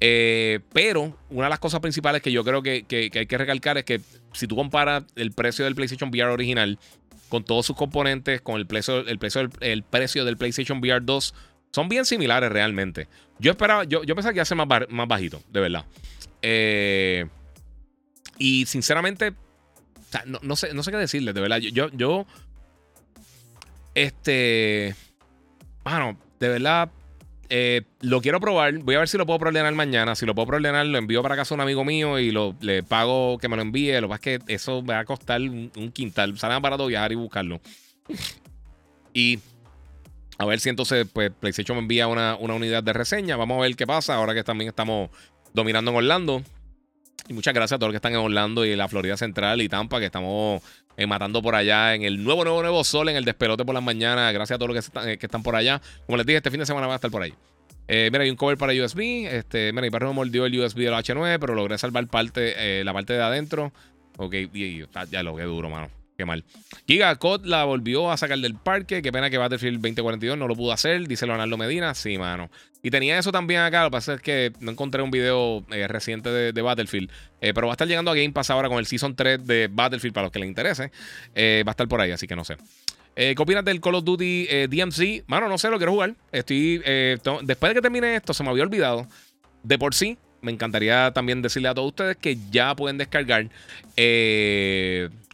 Eh, 0.00 0.58
pero 0.72 1.16
una 1.30 1.46
de 1.46 1.50
las 1.50 1.60
cosas 1.60 1.78
principales 1.78 2.20
que 2.20 2.32
yo 2.32 2.42
creo 2.42 2.64
que, 2.64 2.84
hay 2.90 3.26
que 3.26 3.38
recalcar 3.38 3.78
es 3.78 3.84
que 3.84 4.00
si 4.32 4.48
tú 4.48 4.56
comparas 4.56 5.04
el 5.14 5.30
precio 5.30 5.64
del 5.64 5.76
PlayStation 5.76 6.10
VR 6.10 6.32
original 6.32 6.76
con 7.28 7.44
todos 7.44 7.64
sus 7.64 7.76
componentes, 7.76 8.40
con 8.40 8.56
el 8.56 8.66
precio, 8.66 9.06
el 9.06 9.20
precio, 9.20 9.48
el, 9.60 9.84
precio 9.84 10.24
del 10.24 10.36
PlayStation 10.36 10.78
VR 10.78 11.00
2, 11.00 11.32
son 11.70 11.88
bien 11.88 12.06
similares 12.06 12.50
realmente. 12.50 13.06
Yo 13.38 13.52
esperaba, 13.52 13.84
yo, 13.84 14.02
yo 14.02 14.16
pensaba 14.16 14.32
que 14.32 14.38
iba 14.38 14.42
a 14.42 14.46
ser 14.46 14.56
más, 14.56 14.66
más 14.88 15.06
bajito, 15.06 15.40
de 15.52 15.60
verdad. 15.60 15.84
Eh, 16.42 17.26
y 18.36 18.66
sinceramente, 18.66 19.32
no, 20.42 20.56
sé, 20.56 20.74
no 20.74 20.82
sé 20.82 20.90
qué 20.90 20.96
decirles, 20.96 21.34
de 21.34 21.40
verdad. 21.40 21.58
Yo, 21.58 21.88
yo, 21.92 22.26
este, 23.94 24.94
bueno, 25.84 26.16
de 26.40 26.48
verdad, 26.48 26.90
eh, 27.48 27.82
lo 28.00 28.20
quiero 28.20 28.40
probar. 28.40 28.78
Voy 28.78 28.94
a 28.94 29.00
ver 29.00 29.08
si 29.08 29.18
lo 29.18 29.26
puedo 29.26 29.38
proordenar 29.38 29.74
mañana. 29.74 30.14
Si 30.14 30.26
lo 30.26 30.34
puedo 30.34 30.46
proordenar, 30.46 30.86
lo 30.86 30.98
envío 30.98 31.22
para 31.22 31.36
casa 31.36 31.54
a 31.54 31.56
un 31.56 31.60
amigo 31.60 31.84
mío 31.84 32.18
y 32.18 32.30
lo, 32.30 32.54
le 32.60 32.82
pago 32.82 33.38
que 33.38 33.48
me 33.48 33.56
lo 33.56 33.62
envíe. 33.62 33.92
Lo 34.00 34.02
que 34.02 34.08
pasa 34.08 34.30
es 34.30 34.38
que 34.44 34.54
eso 34.54 34.82
me 34.82 34.94
va 34.94 35.00
a 35.00 35.04
costar 35.04 35.40
un, 35.40 35.70
quintal. 35.92 36.38
Sale 36.38 36.54
más 36.54 36.62
barato 36.62 36.86
viajar 36.86 37.12
y 37.12 37.16
buscarlo. 37.16 37.60
y 39.12 39.38
a 40.38 40.44
ver 40.46 40.58
si 40.58 40.68
entonces, 40.68 41.06
pues, 41.12 41.30
PlayStation 41.30 41.76
me 41.76 41.82
envía 41.82 42.08
una, 42.08 42.36
una 42.36 42.54
unidad 42.54 42.82
de 42.82 42.92
reseña. 42.92 43.36
Vamos 43.36 43.58
a 43.58 43.62
ver 43.62 43.76
qué 43.76 43.86
pasa 43.86 44.14
ahora 44.14 44.34
que 44.34 44.42
también 44.42 44.68
estamos 44.68 45.10
dominando 45.52 45.90
en 45.90 45.96
Orlando. 45.98 46.42
Y 47.28 47.32
muchas 47.32 47.54
gracias 47.54 47.76
a 47.76 47.78
todos 47.78 47.88
los 47.88 47.94
que 47.94 47.96
están 47.96 48.12
en 48.12 48.18
Orlando 48.18 48.64
y 48.66 48.76
la 48.76 48.86
Florida 48.86 49.16
Central 49.16 49.62
y 49.62 49.68
Tampa, 49.68 49.98
que 49.98 50.06
estamos 50.06 50.62
eh, 50.96 51.06
matando 51.06 51.40
por 51.40 51.54
allá 51.54 51.94
en 51.94 52.02
el 52.02 52.22
nuevo, 52.22 52.44
nuevo, 52.44 52.60
nuevo 52.60 52.84
sol, 52.84 53.08
en 53.08 53.16
el 53.16 53.24
despelote 53.24 53.64
por 53.64 53.74
las 53.74 53.82
mañanas. 53.82 54.32
Gracias 54.32 54.56
a 54.56 54.58
todos 54.58 54.74
los 54.74 54.74
que 54.74 54.86
están, 54.86 55.08
eh, 55.08 55.18
que 55.18 55.26
están 55.26 55.42
por 55.42 55.56
allá. 55.56 55.80
Como 56.06 56.18
les 56.18 56.26
dije, 56.26 56.36
este 56.36 56.50
fin 56.50 56.60
de 56.60 56.66
semana 56.66 56.86
va 56.86 56.94
a 56.94 56.96
estar 56.96 57.10
por 57.10 57.22
ahí. 57.22 57.32
Eh, 57.88 58.10
mira, 58.12 58.24
hay 58.24 58.30
un 58.30 58.36
cover 58.36 58.58
para 58.58 58.72
USB. 58.72 59.26
Este, 59.26 59.72
mira, 59.72 59.82
mi 59.82 59.90
perro 59.90 60.08
me 60.08 60.14
mordió 60.14 60.44
el 60.44 60.58
USB 60.58 60.80
del 60.80 60.94
H9, 60.94 61.38
pero 61.40 61.54
logré 61.54 61.78
salvar 61.78 62.06
parte, 62.08 62.84
la 62.84 62.92
parte 62.92 63.14
de 63.14 63.22
adentro. 63.22 63.72
Ok, 64.18 64.34
y, 64.52 64.84
ya 65.10 65.22
lo 65.22 65.34
que 65.34 65.42
duro, 65.42 65.70
mano. 65.70 66.03
Qué 66.16 66.24
mal. 66.24 66.44
Giga 66.86 67.14
Cod 67.16 67.44
la 67.44 67.64
volvió 67.64 68.12
a 68.12 68.16
sacar 68.16 68.38
del 68.38 68.54
parque. 68.54 69.02
Qué 69.02 69.10
pena 69.10 69.30
que 69.30 69.38
Battlefield 69.38 69.80
2042 69.80 70.38
no 70.38 70.46
lo 70.46 70.54
pudo 70.54 70.70
hacer. 70.70 71.08
Dice 71.08 71.26
Leonardo 71.26 71.56
Medina. 71.56 71.92
Sí, 71.94 72.18
mano. 72.18 72.50
Y 72.84 72.90
tenía 72.90 73.18
eso 73.18 73.32
también 73.32 73.62
acá. 73.62 73.82
Lo 73.82 73.88
que 73.88 73.92
pasa 73.92 74.14
es 74.14 74.20
que 74.20 74.52
no 74.60 74.70
encontré 74.70 75.02
un 75.02 75.10
video 75.10 75.64
eh, 75.72 75.88
reciente 75.88 76.30
de, 76.30 76.62
Battlefield. 76.62 77.10
Eh, 77.40 77.52
pero 77.52 77.66
va 77.66 77.72
a 77.72 77.74
estar 77.74 77.88
llegando 77.88 78.12
a 78.12 78.14
Game 78.14 78.30
Pass 78.30 78.50
ahora 78.50 78.68
con 78.68 78.78
el 78.78 78.86
Season 78.86 79.16
3 79.16 79.44
de 79.44 79.68
Battlefield 79.72 80.14
para 80.14 80.26
los 80.26 80.32
que 80.32 80.38
les 80.38 80.48
interese. 80.48 80.92
Eh, 81.34 81.64
va 81.66 81.70
a 81.70 81.72
estar 81.72 81.88
por 81.88 82.00
ahí, 82.00 82.12
así 82.12 82.28
que 82.28 82.36
no 82.36 82.44
sé. 82.44 82.56
¿Qué 83.16 83.36
opinas 83.38 83.64
del 83.64 83.80
Call 83.80 83.94
of 83.94 84.04
Duty 84.04 84.66
DMC? 84.66 85.24
Mano, 85.28 85.48
no 85.48 85.56
sé, 85.56 85.70
lo 85.70 85.76
quiero 85.76 85.92
jugar. 85.92 86.14
Estoy. 86.32 86.78
después 86.78 87.70
de 87.70 87.74
que 87.74 87.80
termine 87.80 88.16
esto, 88.16 88.34
se 88.34 88.42
me 88.42 88.50
había 88.50 88.64
olvidado. 88.64 89.06
De 89.62 89.78
por 89.78 89.94
sí, 89.94 90.18
me 90.40 90.50
encantaría 90.50 91.12
también 91.12 91.40
decirle 91.40 91.68
a 91.68 91.74
todos 91.74 91.90
ustedes 91.90 92.16
que 92.16 92.36
ya 92.50 92.74
pueden 92.74 92.98
descargar. 92.98 93.48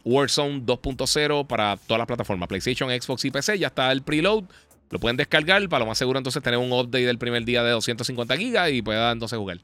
Warzone 0.03 0.61
2.0 0.61 1.47
para 1.47 1.77
todas 1.77 1.99
las 1.99 2.07
plataformas, 2.07 2.47
PlayStation, 2.47 2.89
Xbox 2.89 3.25
y 3.25 3.31
PC. 3.31 3.59
Ya 3.59 3.67
está 3.67 3.91
el 3.91 4.01
preload. 4.01 4.45
Lo 4.89 4.99
pueden 4.99 5.15
descargar 5.15 5.67
para 5.69 5.79
lo 5.79 5.85
más 5.85 5.97
seguro 5.97 6.19
entonces 6.19 6.43
tener 6.43 6.59
un 6.59 6.71
update 6.73 7.05
del 7.05 7.17
primer 7.17 7.45
día 7.45 7.63
de 7.63 7.71
250 7.71 8.35
gigas 8.35 8.71
y 8.71 8.81
pueda 8.81 9.11
entonces 9.11 9.39
jugar. 9.39 9.59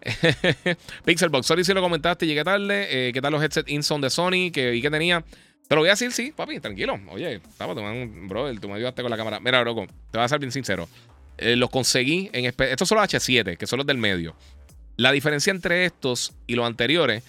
Pixelbox, 1.04 1.46
sorry 1.46 1.64
si 1.64 1.72
lo 1.72 1.80
comentaste, 1.80 2.26
llegué 2.26 2.44
tarde. 2.44 3.08
Eh, 3.08 3.12
¿Qué 3.12 3.22
tal 3.22 3.32
los 3.32 3.42
headset 3.42 3.68
InZone 3.68 4.02
de 4.02 4.10
Sony 4.10 4.50
que 4.52 4.70
vi 4.70 4.82
que 4.82 4.90
tenía? 4.90 5.24
Te 5.66 5.74
lo 5.76 5.82
voy 5.82 5.88
a 5.88 5.92
decir, 5.92 6.12
sí, 6.12 6.32
papi, 6.32 6.60
tranquilo. 6.60 6.98
Oye, 7.10 7.36
estaba 7.36 7.74
tomando 7.74 8.02
un 8.02 8.58
tú 8.60 8.68
me 8.68 8.74
ayudaste 8.74 9.02
con 9.02 9.10
la 9.10 9.16
cámara. 9.16 9.40
Mira, 9.40 9.60
bro, 9.60 9.86
te 10.10 10.18
voy 10.18 10.24
a 10.24 10.28
ser 10.28 10.40
bien 10.40 10.52
sincero. 10.52 10.88
Eh, 11.38 11.56
los 11.56 11.70
conseguí 11.70 12.28
en. 12.32 12.44
Estos 12.44 12.88
son 12.88 12.98
los 12.98 13.08
H7, 13.08 13.56
que 13.56 13.66
son 13.66 13.78
los 13.78 13.86
del 13.86 13.96
medio. 13.96 14.34
La 14.96 15.12
diferencia 15.12 15.52
entre 15.52 15.86
estos 15.86 16.34
y 16.46 16.54
los 16.54 16.66
anteriores 16.66 17.22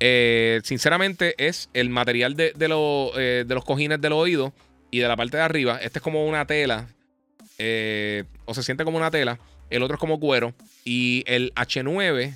eh, 0.00 0.60
sinceramente, 0.64 1.34
es 1.38 1.70
el 1.72 1.90
material 1.90 2.34
de, 2.34 2.52
eh, 2.58 3.44
de, 3.46 3.54
los 3.54 3.64
cojines 3.64 4.00
del 4.00 4.12
oído 4.12 4.52
y 4.90 4.98
de 5.00 5.08
la 5.08 5.16
parte 5.16 5.36
de 5.36 5.42
arriba. 5.42 5.78
Este 5.80 5.98
es 5.98 6.02
como 6.02 6.26
una 6.26 6.46
tela, 6.46 6.88
eh, 7.58 8.24
o 8.44 8.54
se 8.54 8.62
siente 8.62 8.84
como 8.84 8.98
una 8.98 9.10
tela. 9.10 9.38
El 9.70 9.82
otro 9.82 9.94
es 9.94 10.00
como 10.00 10.20
cuero. 10.20 10.54
Y 10.84 11.24
el 11.26 11.52
H9, 11.54 12.34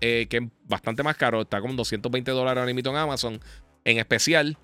que 0.00 0.28
es 0.30 0.42
bastante 0.64 1.02
más 1.02 1.16
caro, 1.16 1.42
está 1.42 1.60
como 1.60 1.74
220 1.74 2.30
dólares 2.30 2.60
ahora 2.60 2.72
mismo 2.72 2.90
en 2.90 2.96
Amazon. 2.96 3.40
En 3.84 3.98
especial, 3.98 4.58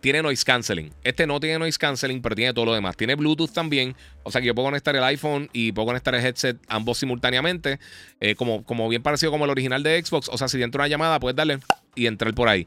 tiene 0.00 0.22
noise 0.22 0.44
canceling. 0.44 0.92
Este 1.04 1.26
no 1.26 1.38
tiene 1.40 1.58
noise 1.58 1.78
canceling, 1.78 2.22
pero 2.22 2.34
tiene 2.34 2.52
todo 2.52 2.64
lo 2.64 2.74
demás. 2.74 2.96
Tiene 2.96 3.14
Bluetooth 3.14 3.52
también. 3.52 3.94
O 4.22 4.30
sea 4.30 4.40
que 4.40 4.46
yo 4.46 4.54
puedo 4.54 4.66
conectar 4.68 4.94
el 4.96 5.04
iPhone 5.04 5.48
y 5.52 5.72
puedo 5.72 5.86
conectar 5.86 6.14
el 6.14 6.24
headset 6.24 6.56
ambos 6.68 6.98
simultáneamente. 6.98 7.78
Eh, 8.20 8.34
como, 8.34 8.64
como 8.64 8.88
bien 8.88 9.02
parecido 9.02 9.30
como 9.30 9.44
el 9.44 9.50
original 9.50 9.82
de 9.82 10.02
Xbox. 10.02 10.28
O 10.28 10.38
sea, 10.38 10.48
si 10.48 10.58
dentro 10.58 10.82
de 10.82 10.86
una 10.86 10.88
llamada 10.88 11.20
puedes 11.20 11.36
darle 11.36 11.58
y 11.94 12.06
entrar 12.06 12.32
por 12.34 12.48
ahí. 12.48 12.66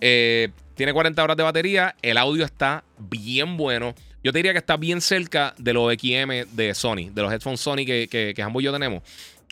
Eh, 0.00 0.50
tiene 0.74 0.92
40 0.92 1.22
horas 1.22 1.36
de 1.36 1.42
batería. 1.42 1.96
El 2.02 2.18
audio 2.18 2.44
está 2.44 2.84
bien 2.98 3.56
bueno. 3.56 3.94
Yo 4.22 4.32
te 4.32 4.38
diría 4.38 4.52
que 4.52 4.58
está 4.58 4.76
bien 4.76 5.00
cerca 5.00 5.54
de 5.58 5.72
los 5.72 5.92
XM 5.92 6.46
de 6.52 6.74
Sony, 6.74 7.10
de 7.12 7.22
los 7.22 7.32
headphones 7.32 7.60
Sony 7.60 7.84
que, 7.86 8.08
que, 8.34 8.42
ambos 8.42 8.62
y 8.62 8.64
yo 8.64 8.72
tenemos. 8.72 9.02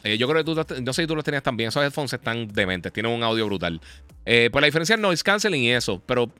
Eh, 0.02 0.18
yo 0.18 0.26
creo 0.28 0.42
que 0.42 0.64
tú, 0.64 0.82
no 0.82 0.92
sé 0.92 1.02
si 1.02 1.06
tú 1.06 1.14
los 1.14 1.24
tenías 1.24 1.42
también. 1.42 1.68
Esos 1.68 1.82
headphones 1.82 2.12
están 2.12 2.48
dementes, 2.48 2.92
tienen 2.92 3.12
un 3.12 3.22
audio 3.22 3.46
brutal. 3.46 3.80
pues 4.24 4.50
la 4.54 4.66
diferencia 4.66 4.94
es 4.94 5.00
noise 5.00 5.22
canceling 5.22 5.62
y 5.62 5.70
eso. 5.70 6.02
Pero 6.06 6.30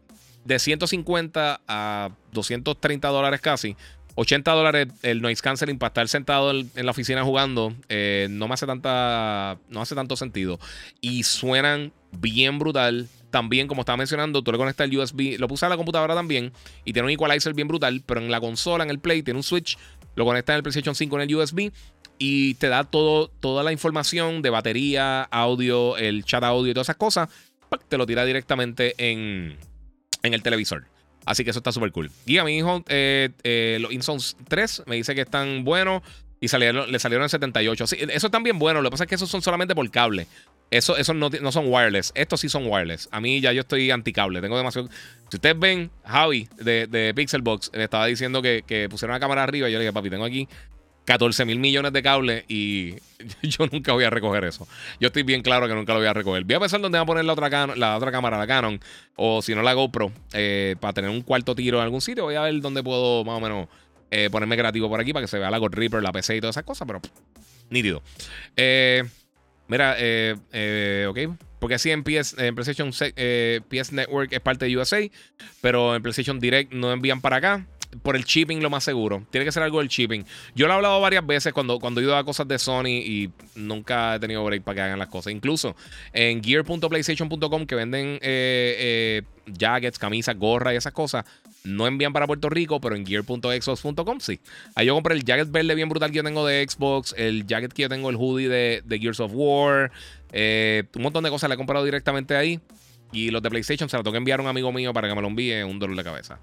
de 0.45 0.59
150 0.59 1.61
a 1.67 2.11
230 2.33 3.09
dólares 3.09 3.41
casi. 3.41 3.77
80 4.15 4.53
dólares 4.53 4.89
el 5.03 5.23
noise 5.23 5.41
canceling 5.41 5.79
para 5.79 5.89
estar 5.89 6.09
sentado 6.09 6.51
en, 6.51 6.71
la 6.75 6.91
oficina 6.91 7.25
jugando 7.25 7.75
eh, 7.89 8.27
no 8.31 8.47
me 8.47 8.55
hace 8.55 8.67
tanta 8.67 9.59
no 9.69 9.81
hace 9.81 9.95
tanto 9.95 10.17
sentido. 10.17 10.59
Y 11.01 11.23
suenan 11.23 11.93
bien 12.13 12.59
brutal. 12.59 13.09
También 13.31 13.69
como 13.69 13.83
estaba 13.83 13.97
mencionando 13.97 14.43
tú 14.43 14.53
le 14.53 14.59
conectas 14.59 14.87
el 14.87 14.99
USB 14.99 15.39
lo 15.39 15.49
puse 15.49 15.65
a 15.65 15.71
la 15.71 15.79
computadora 15.79 16.15
también 16.15 16.53
y 16.85 16.93
tiene 16.93 17.07
un 17.07 17.13
equalizer 17.13 17.55
bien 17.55 17.67
brutal 17.67 18.03
pero 18.05 18.21
en 18.21 18.31
la 18.31 18.41
consola 18.41 18.85
en 18.85 18.91
el 18.91 18.99
play 18.99 19.23
tiene 19.23 19.39
un 19.39 19.43
switch 19.43 19.79
lo 20.17 20.27
conectas 20.27 20.53
en 20.53 20.57
el 20.59 20.63
PlayStation 20.63 20.95
5 20.95 21.17
en 21.17 21.23
el 21.23 21.35
USB 21.35 21.73
y 22.19 22.55
te 22.55 22.69
da 22.69 22.85
todo, 22.85 23.29
toda 23.29 23.63
la 23.63 23.73
información 23.73 24.43
de 24.43 24.51
batería 24.51 25.23
audio 25.23 25.97
el 25.97 26.27
chat 26.27 26.45
audio 26.45 26.73
y 26.73 26.75
todas 26.75 26.85
esas 26.91 26.97
cosas 26.97 27.31
te 27.89 27.97
lo 27.97 28.05
tira 28.05 28.27
directamente 28.27 28.95
en 28.99 29.57
en 30.23 30.35
el 30.35 30.43
televisor. 30.43 30.87
Así 31.25 31.45
que 31.45 31.51
eso 31.51 31.61
está 31.61 31.73
súper 31.73 31.93
cool. 31.93 32.11
Y 32.27 32.39
a 32.39 32.45
mi 32.45 32.57
hijo, 32.57 32.83
eh, 32.89 33.31
eh, 33.45 33.79
los 33.81 33.93
Insons 33.93 34.37
3 34.49 34.85
me 34.87 34.97
dice 34.97 35.15
que 35.15 35.21
están 35.21 35.65
buenos 35.65 36.03
y 36.41 36.49
salieron, 36.49 36.91
le 36.91 36.99
salieron 36.99 37.25
en 37.25 37.29
78. 37.29 37.87
Sí, 37.87 37.97
eso 38.01 38.27
están 38.27 38.43
bien 38.43 38.59
buenos. 38.59 38.83
Lo 38.83 38.91
que 38.91 38.93
pasa 38.93 39.05
es 39.05 39.09
que 39.09 39.15
esos 39.15 39.31
son 39.31 39.43
solamente 39.43 39.75
por 39.75 39.89
cable. 39.91 40.27
Eso, 40.71 40.97
eso 40.97 41.15
no, 41.15 41.31
son 41.53 41.67
wireless. 41.69 42.13
Estos 42.15 42.41
sí 42.41 42.49
son 42.49 42.67
wireless. 42.67 43.09
A 43.13 43.21
mí 43.21 43.41
ya 43.41 43.53
yo 43.53 43.61
estoy 43.61 43.91
anticable. 43.91 44.41
Tengo 44.41 44.57
demasiado. 44.57 44.89
Si 45.29 45.37
ustedes 45.37 45.59
ven, 45.59 45.91
Javi 46.05 46.49
de, 46.57 46.87
de 46.87 47.13
Pixelbox 47.15 47.71
me 47.75 47.85
estaba 47.85 48.07
diciendo 48.07 48.43
que, 48.43 48.65
que 48.67 48.89
pusieron 48.89 49.13
la 49.15 49.21
cámara 49.21 49.45
arriba. 49.45 49.69
Y 49.69 49.73
yo 49.73 49.79
le 49.79 49.85
dije, 49.85 49.93
papi, 49.93 50.11
tengo 50.11 50.25
aquí 50.25 50.49
14 51.05 51.45
mil 51.45 51.59
millones 51.59 51.93
de 51.93 52.03
cables 52.03 52.45
y 52.49 52.95
yo 53.43 53.67
nunca 53.71 53.93
voy 53.93 54.05
a 54.05 54.11
recoger 54.11 54.45
eso. 54.45 54.69
Yo 55.01 55.09
estoy 55.09 55.23
bien 55.23 55.43
claro 55.43 55.67
que 55.69 55.75
nunca 55.75 55.93
lo 55.93 55.99
voy 55.99 56.09
a 56.09 56.13
recoger. 56.13 56.45
Voy 56.45 56.55
a 56.55 56.61
pensar 56.61 56.81
dónde 56.81 56.99
voy 56.99 57.05
a 57.05 57.07
poner 57.07 57.25
la 57.25 57.33
otra, 57.33 57.77
la 57.77 57.97
otra 57.97 58.13
cámara, 58.13 58.39
la 58.39 58.47
Canon, 58.47 58.81
o 59.17 59.43
si 59.43 59.55
no 59.55 59.63
la 59.63 59.73
GoPro, 59.73 60.13
eh, 60.33 60.77
para 60.81 60.93
tener 60.93 61.11
un 61.11 61.23
cuarto 61.23 61.55
tiro 61.55 61.79
en 61.79 61.85
algún 61.85 62.01
sitio. 62.01 62.25
Voy 62.25 62.35
a 62.35 62.43
ver 62.43 62.61
dónde 62.61 62.83
puedo 62.83 63.25
más 63.25 63.37
o 63.37 63.41
menos 63.41 63.69
eh, 64.11 64.29
ponerme 64.31 64.57
creativo 64.57 64.89
por 64.89 65.01
aquí 65.01 65.13
para 65.13 65.25
que 65.25 65.29
se 65.29 65.39
vea 65.39 65.51
la 65.51 65.59
God 65.59 65.75
Reaper, 65.75 66.03
la 66.03 66.13
PC 66.13 66.37
y 66.37 66.41
todas 66.41 66.55
esas 66.55 66.65
cosas, 66.65 66.87
pero 66.87 67.01
nítido. 67.71 68.03
Eh, 68.57 69.03
mira, 69.69 69.97
ok. 71.09 71.19
Porque 71.59 71.77
así 71.77 71.93
en, 71.93 72.03
PS, 72.03 72.37
en 72.39 72.57
PlayStation 72.57 72.91
PS 72.91 73.93
Network 73.93 74.33
es 74.33 74.41
parte 74.41 74.65
de 74.65 74.77
USA, 74.77 75.01
pero 75.61 75.95
en 75.95 76.03
PlayStation 76.03 76.41
Direct 76.41 76.73
no 76.73 76.93
envían 76.93 77.21
para 77.21 77.37
acá 77.37 77.67
por 78.03 78.17
el 78.17 78.25
shipping 78.25 78.63
lo 78.63 78.71
más 78.71 78.85
seguro. 78.85 79.27
Tiene 79.31 79.45
que 79.45 79.53
ser 79.53 79.63
algo 79.63 79.81
del 79.81 79.89
shipping. 79.89 80.25
Yo 80.55 80.67
lo 80.67 80.73
he 80.73 80.77
hablado 80.77 81.01
varias 81.01 81.27
veces 81.27 81.53
cuando, 81.53 81.79
cuando 81.79 82.01
he 82.01 82.05
ido 82.05 82.17
a 82.17 82.25
cosas 82.25 82.49
de 82.49 82.59
Sony 82.59 82.87
y 82.87 83.31
nunca 83.55 84.15
he 84.15 84.21
tenido 84.21 84.45
break 84.45 84.63
para 84.63 84.75
que 84.75 84.81
hagan 84.83 84.99
las 84.99 85.09
cosas. 85.09 85.33
Incluso 85.33 85.77
en 86.13 86.43
gear.playstation.com 86.43 87.67
que 87.67 87.75
venden 87.75 88.19
eh, 88.23 88.23
eh, 88.23 89.23
jackets, 89.47 89.99
camisas, 89.99 90.37
gorras 90.37 90.75
y 90.75 90.77
esas 90.77 90.93
cosas, 90.93 91.25
no 91.65 91.87
envían 91.87 92.13
para 92.13 92.27
Puerto 92.27 92.49
Rico, 92.49 92.81
pero 92.81 92.97
en 92.97 93.07
gear.xbox.com 93.07 94.21
sí. 94.21 94.41
Ahí 94.75 94.87
yo 94.87 94.95
compré 94.95 95.15
el 95.15 95.25
jacket 95.25 95.51
verde 95.51 95.75
bien 95.75 95.89
brutal 95.89 96.11
que 96.11 96.17
yo 96.17 96.25
tengo 96.25 96.47
de 96.47 96.67
Xbox, 96.69 97.15
el 97.17 97.47
jacket 97.47 97.73
que 97.73 97.83
yo 97.83 97.89
tengo, 97.89 98.11
el 98.11 98.17
hoodie 98.17 98.49
de, 98.49 98.99
Gears 99.01 99.21
of 99.21 99.33
War, 99.35 99.93
eh, 100.33 100.85
un 100.97 101.03
montón 101.03 101.25
de 101.25 101.31
cosas 101.31 101.49
le 101.49 101.55
he 101.55 101.59
comprado 101.59 101.85
directamente 101.85 102.37
ahí. 102.37 102.61
Y 103.15 103.31
los 103.31 103.43
de 103.43 103.51
PlayStation 103.51 103.91
se 103.91 103.97
los 103.97 104.05
tengo 104.05 104.13
que 104.13 104.19
enviar 104.19 104.41
a 104.41 104.43
un 104.43 104.49
amigo 104.49 104.73
mío 104.73 104.95
para 104.95 105.07
que 105.07 105.15
me 105.15 105.21
lo 105.21 105.29
envíe 105.29 105.63
un 105.65 105.79
dolor 105.79 105.97
de 105.97 106.03
cabeza. 106.03 106.39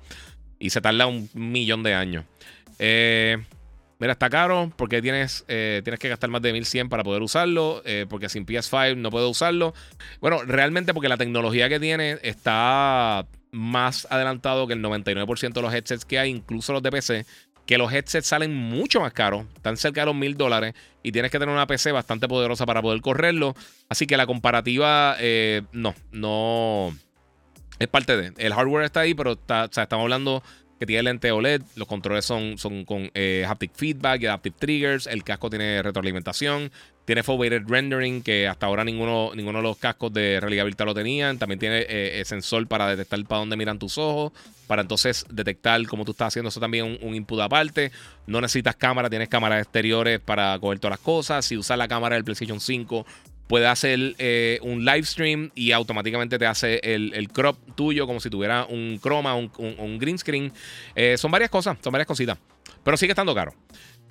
Y 0.60 0.70
se 0.70 0.82
tarda 0.82 1.08
un 1.08 1.30
millón 1.34 1.84
de 1.84 1.94
años. 1.94 2.26
Eh, 2.80 3.38
mira, 4.00 4.14
está 4.14 4.30
caro 4.30 4.72
porque 4.76 5.02
tienes, 5.02 5.46
eh, 5.48 5.82
tienes 5.84 6.00
que 6.00 6.10
gastar 6.10 6.30
más 6.30 6.42
de 6.42 6.54
1100 6.54 6.90
para 6.90 7.04
poder 7.04 7.22
usarlo. 7.22 7.82
Eh, 7.86 8.06
porque 8.10 8.30
sin 8.30 8.46
PS5 8.46 8.98
no 8.98 9.10
puedo 9.10 9.30
usarlo. 9.30 9.74
Bueno, 10.20 10.44
realmente 10.44 10.94
porque 10.94 11.10
la 11.10 11.18
tecnología 11.18 11.70
que 11.70 11.80
tiene 11.80 12.18
está 12.24 13.26
más 13.52 14.08
adelantado 14.10 14.68
que 14.68 14.74
el 14.74 14.82
99% 14.82 15.54
de 15.54 15.62
los 15.62 15.74
headsets 15.74 16.06
que 16.06 16.20
hay, 16.20 16.30
incluso 16.30 16.74
los 16.74 16.84
de 16.84 16.92
PC. 16.92 17.26
Que 17.66 17.78
los 17.78 17.94
headsets 17.94 18.28
salen 18.28 18.56
mucho 18.56 19.00
más 19.00 19.14
caros, 19.14 19.46
están 19.56 19.78
cerca 19.78 20.02
de 20.02 20.08
los 20.08 20.16
mil 20.16 20.36
dólares 20.36 20.74
y 21.04 21.12
tienes 21.12 21.30
que 21.30 21.38
tener 21.38 21.54
una 21.54 21.68
PC 21.68 21.92
bastante 21.92 22.28
poderosa 22.28 22.66
para 22.66 22.82
poder 22.82 23.00
correrlo. 23.02 23.56
Así 23.90 24.08
que 24.08 24.18
la 24.18 24.26
comparativa, 24.26 25.16
no, 25.72 25.94
no 26.12 26.96
es 27.80 27.88
parte 27.88 28.16
de. 28.18 28.34
El 28.38 28.54
hardware 28.54 28.86
está 28.86 29.02
ahí, 29.02 29.14
pero 29.14 29.34
está, 29.34 29.66
o 29.66 29.74
sea, 29.74 29.84
estamos 29.84 30.04
hablando 30.04 30.44
que 30.80 30.86
tiene 30.86 31.04
lente 31.04 31.32
OLED. 31.32 31.62
Los 31.76 31.88
controles 31.88 32.26
son, 32.26 32.58
son 32.58 32.86
con 32.86 33.12
eh, 33.14 33.46
haptic 33.48 33.74
feedback 33.74 34.22
y 34.22 34.26
adaptive 34.28 34.56
triggers. 34.58 35.08
El 35.08 35.24
casco 35.24 35.50
tiene 35.50 35.82
retroalimentación. 35.82 36.72
Tiene 37.04 37.24
foveated 37.24 37.64
rendering, 37.68 38.22
que 38.22 38.48
hasta 38.48 38.68
ahora 38.68 38.84
ninguno, 38.84 39.32
ninguno 39.34 39.60
de 39.60 39.64
los 39.64 39.78
cascos 39.78 40.14
de 40.14 40.40
realidad 40.40 40.66
virtual 40.66 40.88
lo 40.88 40.94
tenían. 40.94 41.40
También 41.40 41.60
tiene 41.60 41.86
eh, 41.90 42.22
sensor 42.24 42.68
para 42.68 42.88
detectar 42.88 43.22
para 43.26 43.40
dónde 43.40 43.58
miran 43.58 43.80
tus 43.80 43.98
ojos. 43.98 44.32
Para 44.68 44.84
entonces 44.84 45.26
detectar 45.30 45.86
cómo 45.88 46.06
tú 46.06 46.12
estás 46.12 46.28
haciendo 46.28 46.50
eso 46.50 46.60
también 46.60 46.86
un, 46.86 46.98
un 47.02 47.16
input 47.16 47.40
aparte. 47.40 47.92
No 48.28 48.40
necesitas 48.40 48.76
cámara, 48.76 49.10
tienes 49.10 49.28
cámaras 49.28 49.64
exteriores 49.64 50.20
para 50.20 50.58
coger 50.60 50.80
todas 50.80 50.92
las 50.92 51.00
cosas. 51.00 51.46
Si 51.46 51.58
usas 51.58 51.78
la 51.78 51.88
cámara 51.88 52.16
del 52.16 52.24
PlayStation 52.24 52.60
5, 52.60 53.06
puede 53.50 53.66
hacer 53.66 54.14
eh, 54.20 54.60
un 54.62 54.86
live 54.86 55.04
stream 55.04 55.50
y 55.56 55.72
automáticamente 55.72 56.38
te 56.38 56.46
hace 56.46 56.80
el, 56.84 57.30
crop 57.34 57.58
tuyo 57.74 58.06
como 58.06 58.20
si 58.20 58.30
tuviera 58.30 58.66
un 58.66 59.00
chroma, 59.02 59.34
un, 59.34 59.52
un, 59.58 59.98
green 59.98 60.20
screen. 60.20 60.54
Eh, 60.96 61.18
son 61.18 61.32
varias 61.32 61.50
cosas, 61.50 61.76
son 61.82 61.92
varias 61.92 62.06
cositas. 62.06 62.38
Pero 62.84 62.96
sigue 62.96 63.12
estando 63.12 63.34
caro. 63.34 63.56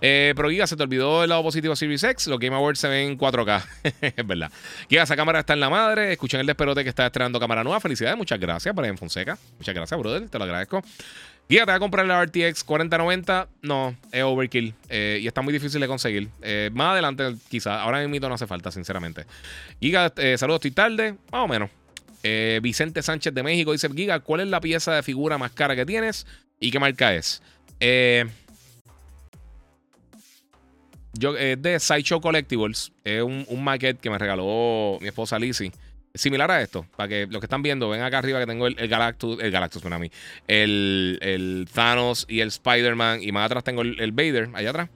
Eh, 0.00 0.32
pero 0.34 0.50
Giga, 0.50 0.66
se 0.66 0.76
te 0.76 0.82
olvidó 0.82 1.22
el 1.22 1.30
lado 1.30 1.44
positivo 1.44 1.72
de 1.72 1.76
Series 1.76 2.02
X. 2.02 2.26
Los 2.26 2.40
Game 2.40 2.54
Awards 2.56 2.80
se 2.80 2.88
ven 2.88 3.10
en 3.10 3.18
4K. 3.18 3.64
es 4.16 4.26
verdad. 4.26 4.50
Giga, 4.88 5.04
esa 5.04 5.14
cámara 5.14 5.38
está 5.38 5.52
en 5.52 5.60
la 5.60 5.70
madre. 5.70 6.12
Escuchen 6.12 6.40
el 6.40 6.46
desperote 6.46 6.82
que 6.82 6.90
está 6.90 7.06
estrenando 7.06 7.38
cámara 7.38 7.62
nueva. 7.62 7.78
Felicidades, 7.78 8.18
muchas 8.18 8.40
gracias, 8.40 8.74
Brian 8.74 8.98
Fonseca. 8.98 9.38
Muchas 9.56 9.74
gracias, 9.74 10.00
brother. 10.00 10.28
Te 10.28 10.38
lo 10.38 10.44
agradezco. 10.44 10.82
Guía, 11.48 11.60
¿te 11.60 11.66
vas 11.66 11.76
a 11.76 11.80
comprar 11.80 12.04
la 12.04 12.22
RTX 12.22 12.62
4090? 12.62 13.48
No, 13.62 13.96
es 14.12 14.22
overkill. 14.22 14.74
Eh, 14.90 15.20
y 15.22 15.26
está 15.26 15.40
muy 15.40 15.54
difícil 15.54 15.80
de 15.80 15.86
conseguir. 15.86 16.28
Eh, 16.42 16.68
más 16.74 16.92
adelante, 16.92 17.36
quizás. 17.48 17.80
Ahora 17.80 18.06
mismo 18.06 18.28
no 18.28 18.34
hace 18.34 18.46
falta, 18.46 18.70
sinceramente. 18.70 19.24
Giga, 19.80 20.12
eh, 20.18 20.36
saludos, 20.36 20.58
estoy 20.58 20.72
tarde. 20.72 21.14
Más 21.32 21.44
o 21.44 21.48
menos. 21.48 21.70
Vicente 22.60 23.00
Sánchez 23.00 23.32
de 23.32 23.42
México 23.42 23.72
dice: 23.72 23.88
Giga, 23.88 24.20
¿cuál 24.20 24.42
es 24.42 24.48
la 24.48 24.60
pieza 24.60 24.92
de 24.94 25.02
figura 25.02 25.38
más 25.38 25.52
cara 25.52 25.74
que 25.74 25.86
tienes? 25.86 26.26
¿Y 26.60 26.70
qué 26.70 26.78
marca 26.78 27.14
es? 27.14 27.40
yo, 31.14 31.34
es 31.34 31.62
de 31.62 31.80
Sideshow 31.80 32.20
Collectibles. 32.20 32.92
Es 33.04 33.22
un, 33.22 33.46
un 33.48 33.64
maquette 33.64 33.98
que 33.98 34.10
me 34.10 34.18
regaló 34.18 34.98
mi 35.00 35.08
esposa 35.08 35.38
Lizzie 35.38 35.72
similar 36.18 36.50
a 36.50 36.60
esto, 36.60 36.86
para 36.96 37.08
que 37.08 37.26
los 37.26 37.40
que 37.40 37.46
están 37.46 37.62
viendo, 37.62 37.88
ven 37.88 38.02
acá 38.02 38.18
arriba 38.18 38.40
que 38.40 38.46
tengo 38.46 38.66
el, 38.66 38.74
Galactus, 38.88 39.40
el 39.40 39.50
Galactus, 39.50 39.82
para 39.82 39.98
mí, 39.98 40.10
el, 40.46 41.18
el, 41.22 41.68
Thanos 41.72 42.26
y 42.28 42.40
el 42.40 42.48
Spider-Man, 42.48 43.22
y 43.22 43.32
más 43.32 43.46
atrás 43.46 43.64
tengo 43.64 43.82
el, 43.82 44.12
Vader, 44.12 44.50
allá 44.54 44.70
atrás. 44.70 44.90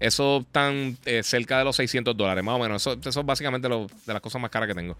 Eso 0.00 0.38
están 0.38 0.98
eh, 1.04 1.22
cerca 1.22 1.58
de 1.58 1.64
los 1.64 1.76
600 1.76 2.16
dólares, 2.16 2.42
más 2.42 2.56
o 2.56 2.58
menos. 2.58 2.82
Eso, 2.82 2.98
eso 3.00 3.20
es 3.20 3.26
básicamente 3.26 3.68
lo, 3.68 3.86
de 4.04 4.12
las 4.12 4.20
cosas 4.20 4.42
más 4.42 4.50
caras 4.50 4.68
que 4.68 4.74
tengo. 4.74 4.96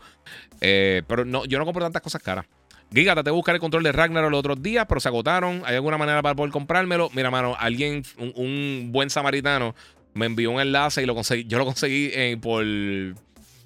Eh, 0.61 1.03
pero 1.09 1.25
no, 1.25 1.45
yo 1.45 1.59
no 1.59 1.65
compro 1.65 1.85
tantas 1.85 2.03
cosas 2.03 2.23
caras. 2.23 2.47
Giga, 2.95 3.21
te 3.23 3.31
buscar 3.31 3.55
el 3.55 3.61
control 3.61 3.83
de 3.83 3.93
Ragnarok 3.93 4.31
los 4.31 4.39
otros 4.41 4.63
días, 4.63 4.85
pero 4.87 5.01
se 5.01 5.09
agotaron. 5.09 5.63
¿Hay 5.65 5.75
alguna 5.75 5.97
manera 5.97 6.23
para 6.23 6.35
poder 6.35 6.53
comprármelo? 6.53 7.11
Mira, 7.15 7.31
mano, 7.31 7.57
alguien, 7.59 8.05
un, 8.19 8.91
buen 8.93 9.09
samaritano, 9.09 9.75
me 10.13 10.27
envió 10.27 10.51
un 10.51 10.61
enlace 10.61 11.03
y 11.03 11.07
lo 11.07 11.15
conseguí. 11.15 11.45
Yo 11.45 11.59
lo 11.59 11.65
conseguí 11.65 12.11
eh, 12.13 12.37
por 12.41 12.65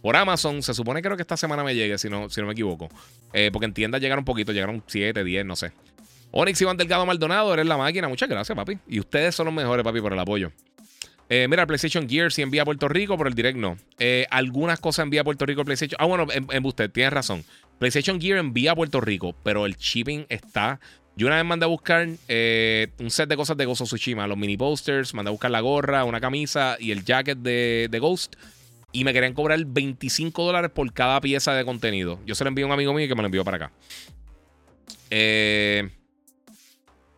por 0.06 0.14
Amazon. 0.14 0.62
Se 0.62 0.72
supone 0.72 1.02
creo 1.02 1.16
que 1.16 1.22
esta 1.22 1.36
semana 1.36 1.64
me 1.64 1.74
llegue, 1.74 1.98
si 1.98 2.08
no, 2.08 2.30
si 2.30 2.40
no 2.40 2.46
me 2.46 2.52
equivoco. 2.52 2.88
Eh, 3.32 3.50
porque 3.52 3.64
en 3.64 3.74
tiendas 3.74 4.00
llegaron 4.00 4.24
poquito, 4.24 4.52
llegaron 4.52 4.84
7, 4.86 5.24
10, 5.24 5.44
no 5.44 5.56
sé. 5.56 5.72
Onyx 6.30 6.60
Iván 6.60 6.76
Delgado 6.76 7.04
Maldonado, 7.04 7.52
eres 7.52 7.66
la 7.66 7.76
máquina. 7.76 8.06
Muchas 8.06 8.28
gracias, 8.28 8.54
papi. 8.54 8.78
Y 8.86 9.00
ustedes 9.00 9.34
son 9.34 9.46
los 9.46 9.54
mejores, 9.54 9.82
papi, 9.82 10.00
por 10.00 10.12
el 10.12 10.18
apoyo. 10.20 10.52
Eh, 11.28 11.48
mira, 11.50 11.66
PlayStation 11.66 12.08
Gear 12.08 12.30
si 12.30 12.42
envía 12.42 12.62
a 12.62 12.64
Puerto 12.64 12.86
Rico, 12.86 13.16
pero 13.18 13.26
el 13.26 13.34
direct 13.34 13.58
no. 13.58 13.78
Eh, 13.98 14.28
algunas 14.30 14.78
cosas 14.78 15.02
envía 15.02 15.22
a 15.22 15.24
Puerto 15.24 15.44
Rico 15.44 15.64
PlayStation. 15.64 15.96
Ah, 16.00 16.04
bueno, 16.04 16.28
en, 16.30 16.64
usted, 16.64 16.88
tienes 16.88 17.12
razón. 17.12 17.42
PlayStation 17.80 18.20
Gear 18.20 18.38
envía 18.38 18.70
a 18.70 18.74
Puerto 18.76 19.00
Rico, 19.00 19.34
pero 19.42 19.66
el 19.66 19.74
shipping 19.74 20.26
está. 20.28 20.78
Yo 21.16 21.26
una 21.26 21.34
vez 21.34 21.44
mandé 21.46 21.64
a 21.64 21.68
buscar 21.68 22.06
un 22.06 23.10
set 23.10 23.28
de 23.28 23.36
cosas 23.36 23.56
de 23.56 23.64
Gozo 23.64 23.86
Tsushima, 23.86 24.28
los 24.28 24.38
mini 24.38 24.56
posters, 24.56 25.14
mandé 25.14 25.30
a 25.30 25.32
buscar 25.32 25.50
la 25.50 25.60
gorra, 25.62 26.04
una 26.04 26.20
camisa 26.20 26.76
y 26.78 26.92
el 26.92 27.04
jacket 27.04 27.38
de, 27.38 27.88
de 27.90 27.98
Ghost 27.98 28.36
y 28.96 29.04
me 29.04 29.12
querían 29.12 29.34
cobrar 29.34 29.62
25 29.62 30.42
dólares 30.42 30.70
por 30.70 30.90
cada 30.90 31.20
pieza 31.20 31.52
de 31.52 31.66
contenido. 31.66 32.18
Yo 32.24 32.34
se 32.34 32.44
lo 32.44 32.48
envié 32.48 32.62
a 32.62 32.66
un 32.66 32.72
amigo 32.72 32.94
mío 32.94 33.06
que 33.06 33.14
me 33.14 33.20
lo 33.20 33.26
envió 33.26 33.44
para 33.44 33.58
acá. 33.58 33.72
Eh, 35.10 35.90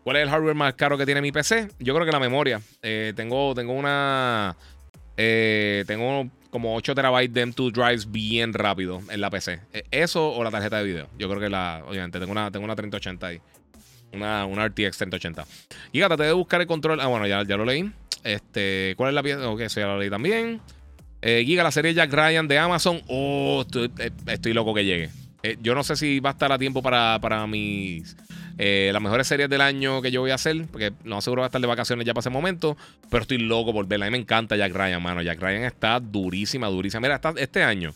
¿Cuál 0.02 0.16
es 0.16 0.24
el 0.24 0.28
hardware 0.28 0.56
más 0.56 0.74
caro 0.74 0.98
que 0.98 1.06
tiene 1.06 1.22
mi 1.22 1.30
PC? 1.30 1.68
Yo 1.78 1.94
creo 1.94 2.04
que 2.04 2.10
la 2.10 2.18
memoria. 2.18 2.60
Eh, 2.82 3.12
tengo, 3.14 3.54
tengo 3.54 3.74
una. 3.74 4.56
Eh, 5.16 5.84
tengo 5.86 6.28
como 6.50 6.74
8 6.74 6.96
terabytes 6.96 7.32
de 7.32 7.46
M2 7.46 7.70
drives 7.70 8.10
bien 8.10 8.54
rápido 8.54 9.00
en 9.08 9.20
la 9.20 9.30
PC. 9.30 9.60
Eso 9.92 10.32
o 10.32 10.42
la 10.42 10.50
tarjeta 10.50 10.78
de 10.78 10.84
video. 10.84 11.08
Yo 11.16 11.28
creo 11.28 11.40
que 11.40 11.48
la. 11.48 11.84
Obviamente, 11.86 12.18
tengo 12.18 12.32
una, 12.32 12.50
tengo 12.50 12.64
una 12.64 12.74
3080 12.74 13.24
ahí. 13.24 13.40
Una, 14.12 14.46
una 14.46 14.66
RTX 14.66 14.98
3080. 14.98 15.46
Y 15.92 16.00
te 16.00 16.16
de 16.24 16.32
buscar 16.32 16.60
el 16.60 16.66
control. 16.66 16.98
Ah, 17.00 17.06
bueno, 17.06 17.28
ya, 17.28 17.44
ya 17.44 17.56
lo 17.56 17.64
leí. 17.64 17.88
Este, 18.24 18.94
¿Cuál 18.96 19.10
es 19.10 19.14
la 19.14 19.22
pieza? 19.22 19.48
Ok, 19.48 19.60
eso 19.60 19.78
ya 19.78 19.86
lo 19.86 19.98
leí 20.00 20.10
también. 20.10 20.60
Eh, 21.20 21.42
Giga, 21.44 21.64
la 21.64 21.70
serie 21.70 21.94
Jack 21.94 22.12
Ryan 22.12 22.46
de 22.46 22.58
Amazon. 22.58 23.02
Oh, 23.08 23.64
estoy, 23.66 23.90
eh, 23.98 24.54
loco 24.54 24.74
que 24.74 24.84
llegue. 24.84 25.10
Eh, 25.42 25.56
yo 25.60 25.74
no 25.74 25.82
sé 25.82 25.96
si 25.96 26.20
va 26.20 26.30
a 26.30 26.32
estar 26.32 26.52
a 26.52 26.58
tiempo 26.58 26.82
para, 26.82 27.18
para 27.20 27.46
mis. 27.46 28.16
las 28.56 29.02
mejores 29.02 29.26
series 29.26 29.48
del 29.48 29.60
año 29.60 30.02
que 30.02 30.10
yo 30.10 30.20
voy 30.20 30.30
a 30.30 30.36
hacer. 30.36 30.66
Porque 30.70 30.92
no 31.04 31.20
seguro 31.20 31.40
va 31.40 31.46
a 31.46 31.48
estar 31.48 31.60
de 31.60 31.66
vacaciones 31.66 32.06
ya 32.06 32.14
para 32.14 32.20
ese 32.20 32.30
momento. 32.30 32.76
Pero 33.10 33.22
estoy 33.22 33.38
loco 33.38 33.72
por 33.72 33.86
verla. 33.86 34.06
A 34.06 34.10
mí 34.10 34.12
me 34.12 34.18
encanta 34.18 34.56
Jack 34.56 34.72
Ryan, 34.72 35.02
mano. 35.02 35.22
Jack 35.22 35.40
Ryan 35.40 35.64
está 35.64 35.98
durísima, 36.00 36.68
durísima. 36.68 37.00
Mira, 37.00 37.20
este 37.36 37.62
año 37.62 37.92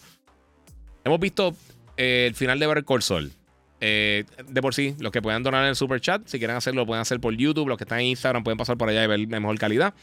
hemos 1.04 1.20
visto 1.20 1.54
el 1.96 2.34
final 2.34 2.58
de 2.58 2.66
Better 2.66 2.84
Call 2.84 3.02
Saul. 3.02 3.32
de 3.80 4.26
por 4.60 4.74
sí, 4.74 4.96
los 4.98 5.12
que 5.12 5.22
puedan 5.22 5.44
donar 5.44 5.62
en 5.62 5.70
el 5.70 5.76
super 5.76 6.00
chat, 6.00 6.22
si 6.26 6.38
quieren 6.38 6.56
hacerlo, 6.56 6.82
lo 6.82 6.86
pueden 6.86 7.02
hacer 7.02 7.20
por 7.20 7.36
YouTube. 7.36 7.68
Los 7.68 7.78
que 7.78 7.84
están 7.84 8.00
en 8.00 8.06
Instagram 8.06 8.42
pueden 8.42 8.58
pasar 8.58 8.76
por 8.76 8.88
allá 8.88 9.04
y 9.04 9.06
ver 9.06 9.20
la 9.20 9.38
mejor 9.38 9.58
calidad. 9.58 9.94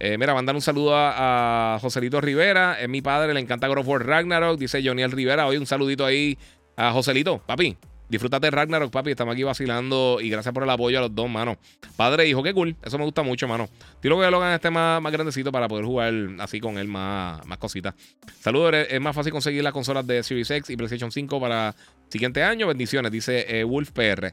Eh, 0.00 0.16
mira, 0.16 0.32
mandar 0.32 0.54
un 0.54 0.62
saludo 0.62 0.92
a, 0.94 1.78
Joselito 1.80 2.20
Rivera. 2.20 2.80
Es 2.80 2.88
mi 2.88 3.02
padre, 3.02 3.34
le 3.34 3.40
encanta 3.40 3.66
God 3.66 3.78
of 3.78 3.88
Ragnarok. 4.00 4.58
Dice 4.58 4.80
Joniel 4.84 5.10
Rivera. 5.10 5.46
Hoy 5.46 5.56
un 5.56 5.66
saludito 5.66 6.04
ahí 6.04 6.38
a 6.76 6.92
Joselito, 6.92 7.38
papi. 7.38 7.76
Disfrútate 8.08 8.50
Ragnarok, 8.50 8.90
papi. 8.90 9.10
Estamos 9.10 9.34
aquí 9.34 9.42
vacilando 9.42 10.18
y 10.20 10.30
gracias 10.30 10.54
por 10.54 10.62
el 10.62 10.70
apoyo 10.70 10.98
a 10.98 11.02
los 11.02 11.14
dos, 11.14 11.28
mano. 11.28 11.58
Padre 11.96 12.24
e 12.24 12.28
hijo, 12.28 12.42
qué 12.42 12.54
cool. 12.54 12.74
Eso 12.82 12.96
me 12.96 13.04
gusta 13.04 13.22
mucho, 13.22 13.46
mano. 13.46 13.68
Tiro 14.00 14.18
que 14.18 14.30
Logan 14.30 14.54
este 14.54 14.70
más, 14.70 15.02
más 15.02 15.12
grandecito 15.12 15.52
para 15.52 15.68
poder 15.68 15.84
jugar 15.84 16.14
así 16.38 16.58
con 16.58 16.78
él 16.78 16.88
más, 16.88 17.44
más 17.44 17.58
cositas. 17.58 17.94
Saludos, 18.40 18.86
es 18.88 19.00
más 19.00 19.14
fácil 19.14 19.32
conseguir 19.32 19.62
las 19.62 19.74
consolas 19.74 20.06
de 20.06 20.22
Series 20.22 20.50
X 20.50 20.70
y 20.70 20.76
PlayStation 20.76 21.12
5 21.12 21.38
para 21.38 21.74
siguiente 22.08 22.42
año. 22.42 22.66
Bendiciones, 22.66 23.12
dice 23.12 23.44
eh, 23.46 23.64
Wolf 23.64 23.90
PR. 23.90 24.32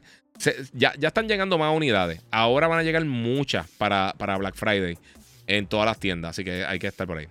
ya, 0.72 0.94
ya 0.98 1.08
están 1.08 1.28
llegando 1.28 1.58
más 1.58 1.76
unidades. 1.76 2.22
Ahora 2.30 2.68
van 2.68 2.78
a 2.78 2.82
llegar 2.82 3.04
muchas 3.04 3.68
para, 3.76 4.14
para 4.16 4.38
Black 4.38 4.54
Friday. 4.54 4.96
En 5.46 5.66
todas 5.66 5.86
las 5.86 5.98
tiendas, 5.98 6.30
así 6.30 6.44
que 6.44 6.64
hay 6.64 6.78
que 6.78 6.86
estar 6.86 7.06
por 7.06 7.18
ahí. 7.18 7.26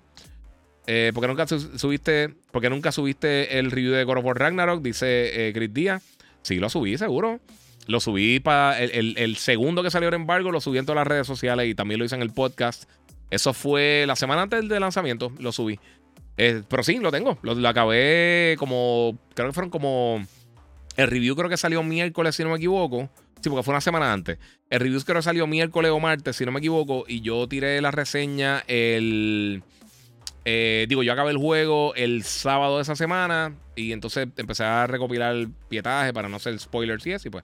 Eh, 0.88 1.12
porque 1.14 1.28
nunca 1.28 1.48
subiste, 1.48 2.34
porque 2.52 2.70
nunca 2.70 2.92
subiste 2.92 3.58
el 3.58 3.72
review 3.72 3.94
de 3.94 4.04
God 4.04 4.18
of 4.18 4.26
War 4.26 4.38
Ragnarok, 4.38 4.82
dice 4.82 5.48
eh, 5.48 5.54
Chris 5.54 5.74
Díaz. 5.74 6.04
Sí, 6.44 6.58
lo 6.58 6.70
subí, 6.70 6.98
seguro. 6.98 7.40
Lo 7.88 8.00
subí 8.00 8.40
para 8.40 8.80
el, 8.80 9.36
segundo 9.36 9.84
que 9.84 9.92
salió 9.92 10.08
en 10.08 10.16
embargo, 10.16 10.52
lo 10.52 10.60
subí 10.60 10.80
en 10.80 10.86
todas 10.86 10.98
las 10.98 11.08
redes 11.08 11.28
sociales 11.28 11.68
y 11.68 11.76
también 11.76 12.00
lo 12.00 12.06
hice 12.06 12.16
en 12.16 12.22
el 12.22 12.32
podcast. 12.32 12.90
Eso 13.30 13.54
fue 13.54 14.06
la 14.08 14.16
semana 14.16 14.44
antes 14.44 14.68
del 14.68 14.80
lanzamiento, 14.80 15.32
lo 15.40 15.52
subí. 15.52 15.80
Eh, 16.38 16.64
pero 16.68 16.84
sí, 16.84 16.98
lo 16.98 17.12
tengo. 17.12 17.38
Lo, 17.42 17.68
acabé 17.68 18.56
como. 18.58 19.18
Creo 19.34 19.50
que 19.50 19.54
fueron 19.54 19.70
como. 19.70 20.26
El 20.98 21.08
review 21.08 21.36
creo 21.36 21.50
que 21.50 21.58
salió 21.58 21.84
miércoles, 21.84 22.36
si 22.36 22.44
no 22.44 22.50
me 22.50 22.58
equivoco. 22.58 23.10
Sí, 23.46 23.50
porque 23.52 23.62
fue 23.62 23.76
una 23.76 23.82
semana 23.82 24.12
antes. 24.12 24.40
El 24.72 24.80
review 24.80 25.00
creo 25.02 25.18
que 25.18 25.22
salió 25.22 25.46
miércoles 25.46 25.92
o 25.92 26.00
martes, 26.00 26.36
si 26.36 26.46
no 26.48 26.52
me 26.52 26.58
equivoco. 26.58 27.06
Y 27.08 27.22
yo 27.22 27.48
tiré 27.48 27.80
la 27.80 27.92
reseña 27.92 28.64
el. 28.66 29.62
Eh, 30.46 30.88
digo, 30.90 31.04
yo 31.04 31.14
acabé 31.14 31.30
el 31.30 31.38
juego 31.38 31.94
el 31.94 32.24
sábado 32.24 32.78
de 32.78 32.82
esa 32.82 32.96
semana. 32.96 33.54
Y 33.76 33.92
entonces 33.92 34.30
empecé 34.38 34.64
a 34.64 34.88
recopilar 34.88 35.36
el 35.36 35.50
pietaje 35.70 36.12
para 36.12 36.28
no 36.28 36.38
hacer 36.38 36.58
spoilers 36.58 37.06
y 37.06 37.14
así, 37.14 37.30
pues. 37.30 37.44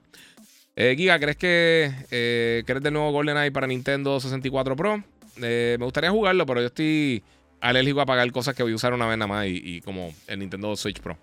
Eh, 0.75 0.95
Giga, 0.97 1.19
¿crees 1.19 1.37
que 1.37 1.93
eh, 2.09 2.63
¿crees 2.65 2.81
del 2.81 2.93
nuevo 2.93 3.11
GoldenEye 3.11 3.51
para 3.51 3.67
Nintendo 3.67 4.19
64 4.19 4.75
Pro? 4.75 5.03
me 5.37 5.77
gustaría 5.77 6.09
jugarlo, 6.09 6.47
pero 6.47 6.61
yo 6.61 6.67
estoy 6.67 7.23
alérgico 7.61 8.01
a 8.01 8.07
pagar 8.07 8.31
cosas 8.31 8.55
que 8.55 8.63
voy 8.63 8.71
a 8.71 8.75
usar 8.75 8.93
una 8.93 9.07
vez 9.07 9.19
nada 9.19 9.27
más 9.27 9.45
y, 9.47 9.81
como 9.81 10.13
el 10.27 10.39
Nintendo 10.39 10.75
Switch 10.75 10.99
Pro. 10.99 11.17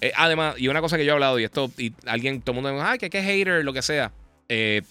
Eh, 0.00 0.12
además, 0.16 0.56
y 0.58 0.66
una 0.66 0.80
cosa 0.80 0.96
que 0.96 1.04
yo 1.04 1.12
he 1.12 1.14
hablado, 1.14 1.38
y 1.38 1.44
esto, 1.44 1.70
y 1.78 1.92
alguien, 2.06 2.40
todo 2.42 2.52
el 2.52 2.62
mundo 2.62 2.72
dice, 2.72 2.84
ay, 2.84 2.98
que 2.98 3.08
qué 3.08 3.22
hater, 3.22 3.64
lo 3.64 3.72
que 3.72 3.82
sea. 3.82 4.10
Eh, 4.48 4.82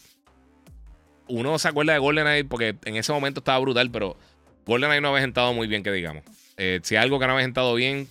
uno 1.27 1.57
se 1.59 1.67
acuerda 1.67 1.93
de 1.93 1.99
GoldenEye 1.99 2.45
porque 2.45 2.75
en 2.85 2.95
ese 2.95 3.13
momento 3.13 3.39
estaba 3.39 3.59
brutal, 3.59 3.89
pero 3.91 4.17
GoldenEye 4.65 5.01
no 5.01 5.09
había 5.09 5.23
entrado 5.23 5.53
muy 5.53 5.67
bien, 5.67 5.83
que 5.83 5.91
digamos. 5.91 6.23
Eh, 6.57 6.79
si 6.83 6.95
algo 6.95 7.19
que 7.19 7.27
no 7.27 7.33
había 7.33 7.45
entrado 7.45 7.73
bien, 7.75 8.07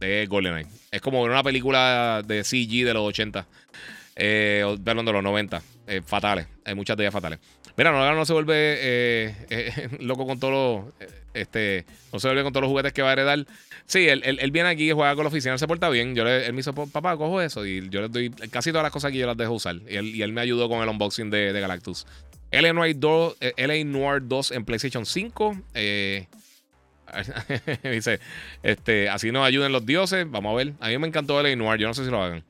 es 0.00 0.28
GoldenEye. 0.28 0.68
Es 0.90 1.00
como 1.00 1.22
una 1.22 1.42
película 1.42 2.22
de 2.26 2.44
CG 2.44 2.84
de 2.84 2.94
los 2.94 3.02
80. 3.02 3.46
Eh, 4.16 4.76
perdón, 4.84 5.06
de 5.06 5.12
los 5.12 5.22
90. 5.22 5.62
fatales. 6.04 6.46
Hay 6.64 6.74
muchas 6.74 6.96
de 6.96 7.04
ellas 7.04 7.12
fatales. 7.12 7.38
Mira, 7.78 7.92
no, 7.92 8.12
no 8.12 8.24
se 8.24 8.32
vuelve 8.32 8.54
eh, 8.56 9.34
eh, 9.50 9.88
loco 10.00 10.26
con 10.26 10.40
todos 10.40 10.52
los. 10.52 10.94
Este, 11.34 11.84
no 12.12 12.18
se 12.18 12.28
vuelve 12.28 12.42
con 12.42 12.52
todos 12.52 12.62
los 12.62 12.70
juguetes 12.70 12.92
que 12.92 13.02
va 13.02 13.10
a 13.10 13.12
heredar. 13.12 13.46
Sí, 13.86 14.08
él, 14.08 14.22
él, 14.24 14.50
viene 14.50 14.68
aquí 14.68 14.90
juega 14.90 15.14
con 15.14 15.24
la 15.24 15.28
oficina, 15.28 15.56
se 15.56 15.66
porta 15.66 15.88
bien. 15.88 16.14
Yo 16.14 16.24
le, 16.24 16.46
él 16.46 16.52
me 16.52 16.60
hizo, 16.60 16.74
papá, 16.74 17.16
cojo 17.16 17.40
eso. 17.40 17.64
Y 17.64 17.88
yo 17.88 18.02
le 18.02 18.08
doy 18.08 18.30
casi 18.50 18.70
todas 18.70 18.82
las 18.82 18.92
cosas 18.92 19.12
que 19.12 19.18
yo 19.18 19.26
las 19.26 19.36
dejo 19.36 19.52
usar. 19.52 19.76
Y 19.88 19.96
él, 19.96 20.14
y 20.14 20.22
él 20.22 20.32
me 20.32 20.40
ayudó 20.40 20.68
con 20.68 20.82
el 20.82 20.88
unboxing 20.88 21.30
de, 21.30 21.52
de 21.52 21.60
Galactus. 21.60 22.06
LA 22.50 22.72
Noir, 22.72 22.98
2, 22.98 23.36
LA 23.56 23.84
Noir 23.84 24.22
2 24.24 24.52
en 24.52 24.64
PlayStation 24.64 25.06
5. 25.06 25.62
Eh, 25.74 26.26
dice, 27.82 28.20
este, 28.62 29.08
así 29.08 29.32
nos 29.32 29.46
ayuden 29.46 29.72
los 29.72 29.84
dioses. 29.86 30.30
Vamos 30.30 30.52
a 30.52 30.56
ver. 30.56 30.74
A 30.80 30.88
mí 30.88 30.98
me 30.98 31.06
encantó 31.06 31.42
LA 31.42 31.56
Noir. 31.56 31.80
Yo 31.80 31.88
no 31.88 31.94
sé 31.94 32.04
si 32.04 32.10
lo 32.10 32.22
hagan. 32.22 32.44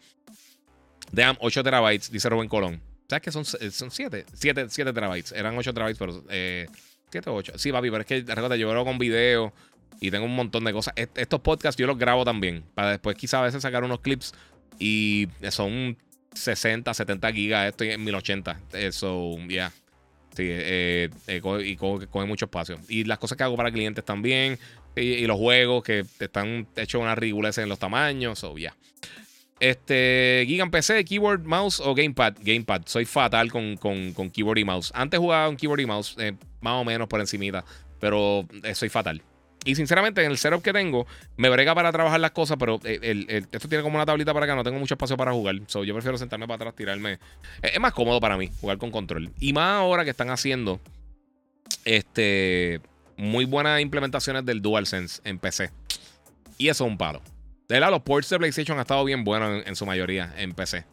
Damn, 1.12 1.36
8 1.40 1.62
terabytes, 1.62 2.10
dice 2.10 2.28
Rubén 2.28 2.48
Colón. 2.48 2.80
¿Sabes 3.08 3.22
que 3.22 3.32
son 3.32 3.44
7? 3.90 4.26
7 4.34 4.92
terabytes. 4.92 5.32
Eran 5.32 5.56
8 5.56 5.72
terabytes, 5.72 5.98
pero 5.98 6.22
7 7.10 7.28
eh, 7.28 7.32
o 7.32 7.36
8. 7.36 7.52
Sí, 7.56 7.72
papi, 7.72 7.90
pero 7.90 8.00
es 8.00 8.06
que 8.06 8.20
recuerda, 8.20 8.56
yo 8.56 8.68
grabo 8.68 8.84
con 8.84 8.98
video 8.98 9.52
y 10.00 10.10
tengo 10.10 10.26
un 10.26 10.36
montón 10.36 10.64
de 10.64 10.72
cosas. 10.72 10.94
estos 10.96 11.40
podcasts 11.40 11.78
yo 11.78 11.86
los 11.86 11.98
grabo 11.98 12.24
también. 12.24 12.64
Para 12.74 12.90
después 12.90 13.16
quizá 13.16 13.40
a 13.40 13.42
veces 13.42 13.62
sacar 13.62 13.84
unos 13.84 14.00
clips 14.00 14.32
y 14.78 15.28
son 15.50 15.96
60, 16.34 16.92
70 16.94 17.32
gigas. 17.32 17.68
Esto 17.68 17.84
en 17.84 18.04
1080. 18.04 18.60
Eso, 18.72 19.36
ya. 19.48 19.72
Sí, 20.36 20.44
eh, 20.48 21.10
eh, 21.26 21.40
y 21.64 21.76
coge, 21.76 22.06
mucho 22.26 22.44
espacio. 22.44 22.78
Y 22.88 23.04
las 23.04 23.18
cosas 23.18 23.36
que 23.36 23.44
hago 23.44 23.56
para 23.56 23.72
clientes 23.72 24.04
también. 24.04 24.58
Y, 24.94 25.26
los 25.26 25.36
juegos 25.36 25.84
que 25.84 26.04
están 26.18 26.66
hechos 26.76 27.00
una 27.00 27.14
ridiculez 27.14 27.58
en 27.58 27.68
los 27.68 27.78
tamaños. 27.78 28.38
So, 28.38 28.56
ya. 28.56 28.74
Este, 29.60 30.44
Gigan 30.46 30.70
PC, 30.70 31.04
keyboard, 31.04 31.42
mouse 31.44 31.80
o 31.80 31.94
gamepad. 31.94 32.34
Gamepad. 32.40 32.82
Soy 32.86 33.04
fatal 33.04 33.50
con, 33.50 33.76
keyboard 34.32 34.58
y 34.58 34.64
mouse. 34.64 34.92
Antes 34.94 35.18
jugaba 35.18 35.46
con 35.46 35.56
keyboard 35.56 35.80
y 35.80 35.86
mouse, 35.86 36.14
eh, 36.18 36.34
más 36.60 36.74
o 36.74 36.84
menos 36.84 37.08
por 37.08 37.20
encimita, 37.20 37.64
pero 38.00 38.46
soy 38.74 38.88
fatal. 38.88 39.22
Y 39.64 39.74
sinceramente, 39.74 40.24
en 40.24 40.30
el 40.30 40.38
setup 40.38 40.62
que 40.62 40.72
tengo, 40.72 41.06
me 41.36 41.50
brega 41.50 41.74
para 41.74 41.92
trabajar 41.92 42.20
las 42.20 42.30
cosas, 42.30 42.56
pero 42.58 42.80
eh, 42.84 43.44
esto 43.50 43.68
tiene 43.68 43.82
como 43.82 43.96
una 43.96 44.06
tablita 44.06 44.32
para 44.32 44.46
acá, 44.46 44.54
no 44.54 44.64
tengo 44.64 44.78
mucho 44.78 44.94
espacio 44.94 45.16
para 45.16 45.32
jugar. 45.32 45.56
So, 45.66 45.84
yo 45.84 45.94
prefiero 45.94 46.16
sentarme 46.16 46.46
para 46.46 46.56
atrás, 46.56 46.74
tirarme. 46.74 47.18
Es, 47.60 47.78
más 47.80 47.92
cómodo 47.92 48.20
para 48.20 48.36
mí 48.36 48.50
jugar 48.60 48.78
con 48.78 48.90
control. 48.90 49.30
Y 49.40 49.52
más 49.52 49.80
ahora 49.80 50.04
que 50.04 50.10
están 50.10 50.30
haciendo 50.30 50.80
este, 51.84 52.80
muy 53.16 53.44
buenas 53.44 53.80
implementaciones 53.80 54.46
del 54.46 54.62
DualSense 54.62 55.20
en 55.24 55.38
PC. 55.38 55.70
Y 56.56 56.68
eso 56.68 56.84
es 56.84 56.90
un 56.90 56.96
palo. 56.96 57.20
De 57.68 57.74
verdad, 57.74 57.90
los 57.90 58.02
ports 58.02 58.30
de 58.30 58.38
PlayStation 58.38 58.78
han 58.78 58.82
estado 58.82 59.04
bien 59.04 59.24
buenos 59.24 59.66
en, 59.66 59.76
su 59.76 59.84
mayoría 59.84 60.32
en 60.38 60.52
PC. 60.54 60.86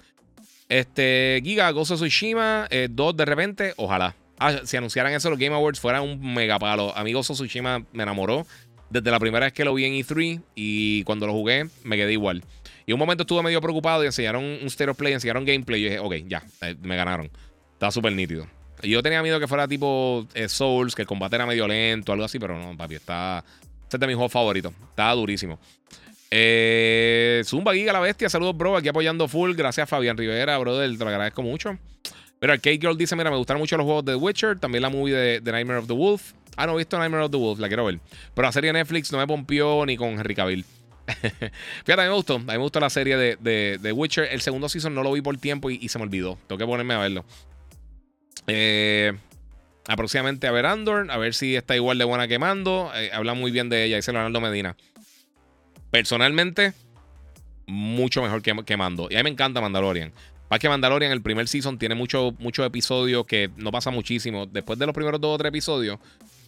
Este, 0.68 1.40
Giga, 1.44 1.70
of 1.70 1.88
Tsushima 1.88 2.68
2 2.70 2.70
eh, 2.72 3.16
de 3.16 3.26
repente, 3.26 3.74
ojalá. 3.78 4.16
Ah, 4.38 4.62
si 4.66 4.78
anunciaran 4.78 5.14
eso 5.14 5.30
los 5.30 5.40
Game 5.40 5.56
Awards 5.56 5.80
fuera 5.80 6.02
un 6.02 6.34
mega 6.34 6.60
palo. 6.60 6.96
A 6.96 7.04
mí 7.04 7.14
Ghost 7.14 7.32
of 7.32 7.38
Tsushima 7.38 7.86
me 7.94 8.04
enamoró 8.04 8.46
desde 8.90 9.10
la 9.12 9.20
primera 9.20 9.46
vez 9.46 9.54
que 9.54 9.66
lo 9.66 9.74
vi 9.74 9.86
en 9.86 9.94
E3 9.94 10.42
y 10.56 11.04
cuando 11.04 11.28
lo 11.28 11.34
jugué 11.34 11.68
me 11.84 11.96
quedé 11.96 12.14
igual. 12.14 12.44
Y 12.86 12.94
un 12.94 13.00
momento 13.00 13.24
estuve 13.24 13.42
medio 13.42 13.62
preocupado 13.62 14.04
y 14.04 14.08
enseñaron 14.08 14.44
un 14.44 14.70
stereo 14.70 14.94
play, 14.94 15.14
enseñaron 15.14 15.44
gameplay 15.46 15.82
y 15.82 15.84
dije, 15.86 16.00
ok, 16.00 16.16
ya, 16.28 16.44
eh, 16.62 16.76
me 16.82 16.96
ganaron. 16.96 17.32
Estaba 17.74 17.92
súper 17.92 18.14
nítido. 18.14 18.48
Yo 18.84 19.02
tenía 19.02 19.24
miedo 19.24 19.40
que 19.40 19.48
fuera 19.48 19.68
tipo 19.68 20.28
eh, 20.34 20.48
Souls, 20.48 20.94
que 20.94 21.02
el 21.02 21.08
combate 21.08 21.36
era 21.36 21.46
medio 21.46 21.68
lento, 21.68 22.12
algo 22.12 22.26
así, 22.26 22.38
pero 22.38 22.60
no, 22.60 22.78
papi, 22.78 22.96
está... 22.96 23.44
Este 23.84 23.98
es 23.98 24.00
de 24.00 24.08
mis 24.08 24.16
juegos 24.16 24.32
favoritos. 24.32 24.74
Estaba 24.90 25.14
durísimo. 25.14 25.60
Eh, 26.32 27.44
Zumba 27.46 27.74
Giga 27.74 27.94
la 27.94 28.00
bestia, 28.00 28.30
saludos, 28.30 28.58
bro. 28.58 28.78
Aquí 28.78 28.88
apoyando 28.88 29.28
full. 29.28 29.54
Gracias, 29.54 29.88
Fabián 29.88 30.18
Rivera, 30.18 30.58
brother. 30.58 30.90
Te 30.98 31.04
lo 31.04 31.10
agradezco 31.10 31.44
mucho. 31.44 31.78
Pero 32.40 32.54
Arcade 32.54 32.78
Girl 32.78 32.98
dice: 32.98 33.16
Mira, 33.16 33.30
me 33.32 33.38
gustaron 33.38 33.60
mucho 33.60 33.78
los 33.78 33.86
juegos 33.86 34.06
de 34.06 34.14
The 34.14 34.18
Witcher. 34.18 34.60
También 34.60 34.82
la 34.82 34.90
movie 34.90 35.14
de, 35.14 35.42
The 35.42 35.52
Nightmare 35.52 35.80
of 35.80 35.88
the 35.88 35.94
Wolf. 35.94 36.34
Ah, 36.58 36.66
no 36.66 36.74
he 36.74 36.78
visto 36.78 36.98
Nightmare 36.98 37.24
of 37.24 37.32
the 37.32 37.38
Wolf, 37.38 37.60
la 37.60 37.68
quiero 37.68 37.86
ver. 37.86 38.00
Pero 38.34 38.48
la 38.48 38.52
serie 38.52 38.70
de 38.70 38.80
Netflix 38.80 39.12
no 39.12 39.18
me 39.18 39.28
pompió 39.28 39.86
ni 39.86 39.98
con 39.98 40.10
Henry 40.10 40.36
Cavill. 40.36 40.66
Fíjate, 41.06 42.02
a 42.02 42.06
mí 42.06 42.10
me 42.10 42.16
gustó. 42.16 42.36
A 42.36 42.40
mí 42.40 42.46
me 42.46 42.58
gustó 42.58 42.80
la 42.80 42.90
serie 42.90 43.18
de, 43.18 43.78
de, 43.80 43.92
Witcher. 43.92 44.28
El 44.32 44.42
segundo 44.42 44.70
season 44.70 44.94
no 44.96 45.04
lo 45.04 45.12
vi 45.12 45.22
por 45.22 45.38
tiempo 45.38 45.70
y, 45.70 45.88
se 45.90 46.00
me 46.00 46.04
olvidó. 46.04 46.38
Tengo 46.48 46.58
que 46.58 46.66
ponerme 46.66 46.94
a 46.94 47.00
verlo. 47.00 47.26
Eh, 48.48 49.14
aproximadamente 49.88 50.48
a 50.48 50.52
ver 50.52 50.66
Andor, 50.66 51.10
a 51.10 51.18
ver 51.18 51.34
si 51.34 51.56
está 51.56 51.76
igual 51.76 51.98
de 51.98 52.06
buena 52.06 52.28
que 52.28 52.40
Mando. 52.40 52.92
Eh, 52.96 53.12
habla 53.14 53.34
muy 53.34 53.52
bien 53.52 53.70
de 53.70 53.84
ella, 53.84 53.98
dice 53.98 54.12
Leonardo 54.12 54.42
Medina. 54.42 54.76
Personalmente, 55.92 56.74
mucho 57.68 58.22
mejor 58.22 58.42
que, 58.42 58.78
Mando. 58.78 59.08
Y 59.10 59.16
a 59.16 59.20
mí 59.20 59.24
me 59.24 59.30
encanta 59.30 59.62
Mandalorian. 59.62 60.12
Más 60.50 60.60
que 60.60 60.70
Mandalorian, 60.70 61.12
el 61.12 61.22
primer 61.22 61.48
season 61.48 61.78
tiene 61.78 61.96
muchos 61.96 62.38
mucho 62.40 62.64
episodios 62.64 63.26
que 63.26 63.50
no 63.58 63.72
pasa 63.72 63.90
muchísimo. 63.92 64.46
Después 64.46 64.78
de 64.78 64.86
los 64.86 64.94
primeros 64.94 65.20
dos 65.20 65.36
o 65.36 65.38
tres 65.38 65.50
episodios, 65.50 66.00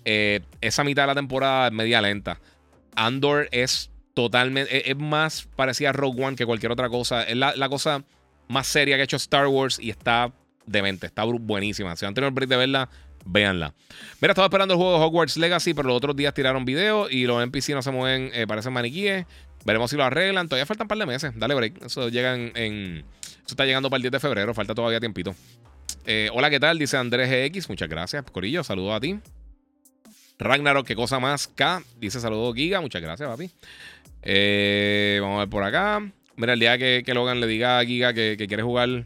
eh, 0.06 0.41
esa 0.61 0.84
mitad 0.84 1.03
de 1.03 1.07
la 1.07 1.15
temporada 1.15 1.68
es 1.68 1.74
media 1.74 2.02
lenta. 2.02 2.40
Andor 2.95 3.48
es 3.52 3.91
totalmente. 4.14 4.90
Es, 4.90 4.98
más 4.98 5.48
parecida 5.56 5.90
a 5.90 5.94
Rogue 5.94 6.24
One 6.24 6.36
que 6.36 6.45
cualquier 6.45 6.72
otra 6.72 6.90
cosa. 6.90 7.24
Es 7.24 7.36
la, 7.36 7.69
cosa 7.69 8.03
más 8.48 8.68
seria 8.68 8.95
que 8.95 9.02
ha 9.02 9.03
hecho 9.03 9.18
Star 9.18 9.48
Wars 9.48 9.80
y 9.80 9.90
está 9.90 10.32
demente. 10.65 11.07
Está 11.07 11.24
buenísima. 11.24 11.95
Si 11.95 12.06
han 12.06 12.14
tenido 12.14 12.30
el 12.30 12.34
break 12.34 12.49
de 12.49 12.57
verla, 12.57 12.90
véanla. 13.26 13.74
Mira, 14.22 14.32
estaba 14.32 14.45
esperando 14.45 14.74
el 14.74 14.80
juego 14.80 14.98
de 14.98 15.06
Hogwarts 15.06 15.38
Legacy, 15.38 15.74
pero 15.74 15.90
los 15.90 15.98
otros 15.98 16.15
días 16.15 16.34
tiraron 16.34 16.65
video 16.65 17.10
y 17.10 17.26
los 17.26 17.44
NPC 17.44 17.69
no 17.69 17.82
se 17.82 17.91
mueven, 17.91 18.32
eh, 18.34 18.48
parecen 18.48 18.74
maniquíes. 18.74 19.26
Veremos 19.65 19.91
si 19.91 19.98
lo 19.98 20.06
arreglan. 20.06 20.48
Todavía 20.48 20.65
faltan 20.65 20.86
un 20.86 20.90
par 20.90 20.98
de 20.98 21.06
meses. 21.06 21.34
Dale 21.36 21.53
break. 21.53 21.86
Eso 21.86 22.10
llega 22.10 22.34
en, 22.36 23.03
Eso 23.48 23.53
está 23.53 23.65
llegando 23.65 23.90
para 23.90 23.98
el 23.98 24.02
10 24.03 24.11
de 24.11 24.19
febrero. 24.19 24.53
Falta 24.53 24.76
todavía 24.76 24.99
tiempito. 24.99 25.34
Eh, 26.06 26.30
hola, 26.34 26.49
¿qué 26.49 26.60
tal? 26.60 26.78
Dice 26.78 26.98
Andrés 26.98 27.30
GX. 27.30 27.69
Muchas 27.69 27.88
gracias, 27.88 28.24
Corillo. 28.30 28.61
Saludos 28.61 28.94
a 28.94 28.99
ti. 28.99 29.18
Ragnarok, 30.38 30.86
qué 30.86 30.95
cosa 30.95 31.18
más. 31.19 31.48
K. 31.48 31.82
Dice 31.98 32.19
saludos, 32.19 32.53
Giga. 32.56 32.82
Muchas 32.82 33.02
gracias, 33.02 33.30
papi. 33.30 33.49
Eh, 34.22 35.19
vamos 35.22 35.38
a 35.38 35.40
ver 35.40 35.49
por 35.49 35.64
acá. 35.64 36.11
Mira, 36.36 36.53
el 36.53 36.60
día 36.60 36.78
que, 36.78 37.03
Logan 37.14 37.40
le 37.40 37.48
diga 37.48 37.80
a 37.80 37.86
Giga 37.86 38.14
que, 38.14 38.36
que 38.38 38.48
quiere 38.48 38.64
jugar 38.64 39.06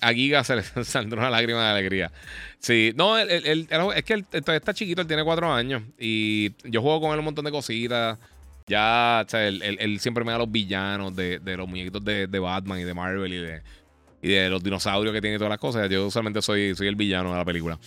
a 0.00 0.12
Giga 0.12 0.44
se 0.44 0.56
le 0.56 0.62
saldrá 0.84 1.20
una 1.20 1.30
lágrima 1.30 1.64
de 1.64 1.70
alegría. 1.70 2.12
Sí, 2.58 2.92
no, 2.96 3.18
es 3.18 4.04
que 4.04 4.14
él, 4.14 4.26
está 4.32 4.74
chiquito, 4.74 5.02
él 5.02 5.06
tiene 5.06 5.24
cuatro 5.24 5.52
años. 5.52 5.82
Y 5.98 6.52
yo 6.64 6.82
juego 6.82 7.02
con 7.02 7.12
él 7.12 7.18
un 7.18 7.24
montón 7.26 7.44
de 7.44 7.50
cositas. 7.50 8.18
Ya, 8.70 9.24
o 9.26 9.28
sea, 9.28 9.48
él, 9.48 9.98
siempre 9.98 10.22
me 10.22 10.30
da 10.30 10.38
los 10.38 10.50
villanos 10.50 11.16
de, 11.16 11.40
los 11.56 11.68
muñequitos 11.68 12.04
de, 12.04 12.38
Batman 12.38 12.78
y 12.78 12.84
de 12.84 12.94
Marvel 12.94 13.60
y 14.22 14.28
de, 14.28 14.48
los 14.48 14.62
dinosaurios 14.62 15.12
que 15.12 15.20
tiene 15.20 15.34
y 15.34 15.38
todas 15.38 15.50
las 15.50 15.58
cosas. 15.58 15.90
Yo 15.90 16.06
usualmente 16.06 16.40
soy, 16.40 16.72
el 16.78 16.94
villano 16.94 17.32
de 17.32 17.38
la 17.38 17.44
película. 17.44 17.80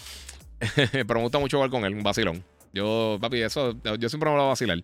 Pero 0.91 1.13
me 1.15 1.21
gusta 1.21 1.39
mucho 1.39 1.55
jugar 1.55 1.69
con 1.69 1.85
él, 1.85 1.93
un 1.93 2.03
vacilón. 2.03 2.43
Yo, 2.73 3.17
papi, 3.21 3.43
eso, 3.43 3.77
yo 3.97 4.09
siempre 4.09 4.29
me 4.29 4.35
lo 4.35 4.41
voy 4.41 4.47
a 4.47 4.49
vacilar. 4.49 4.83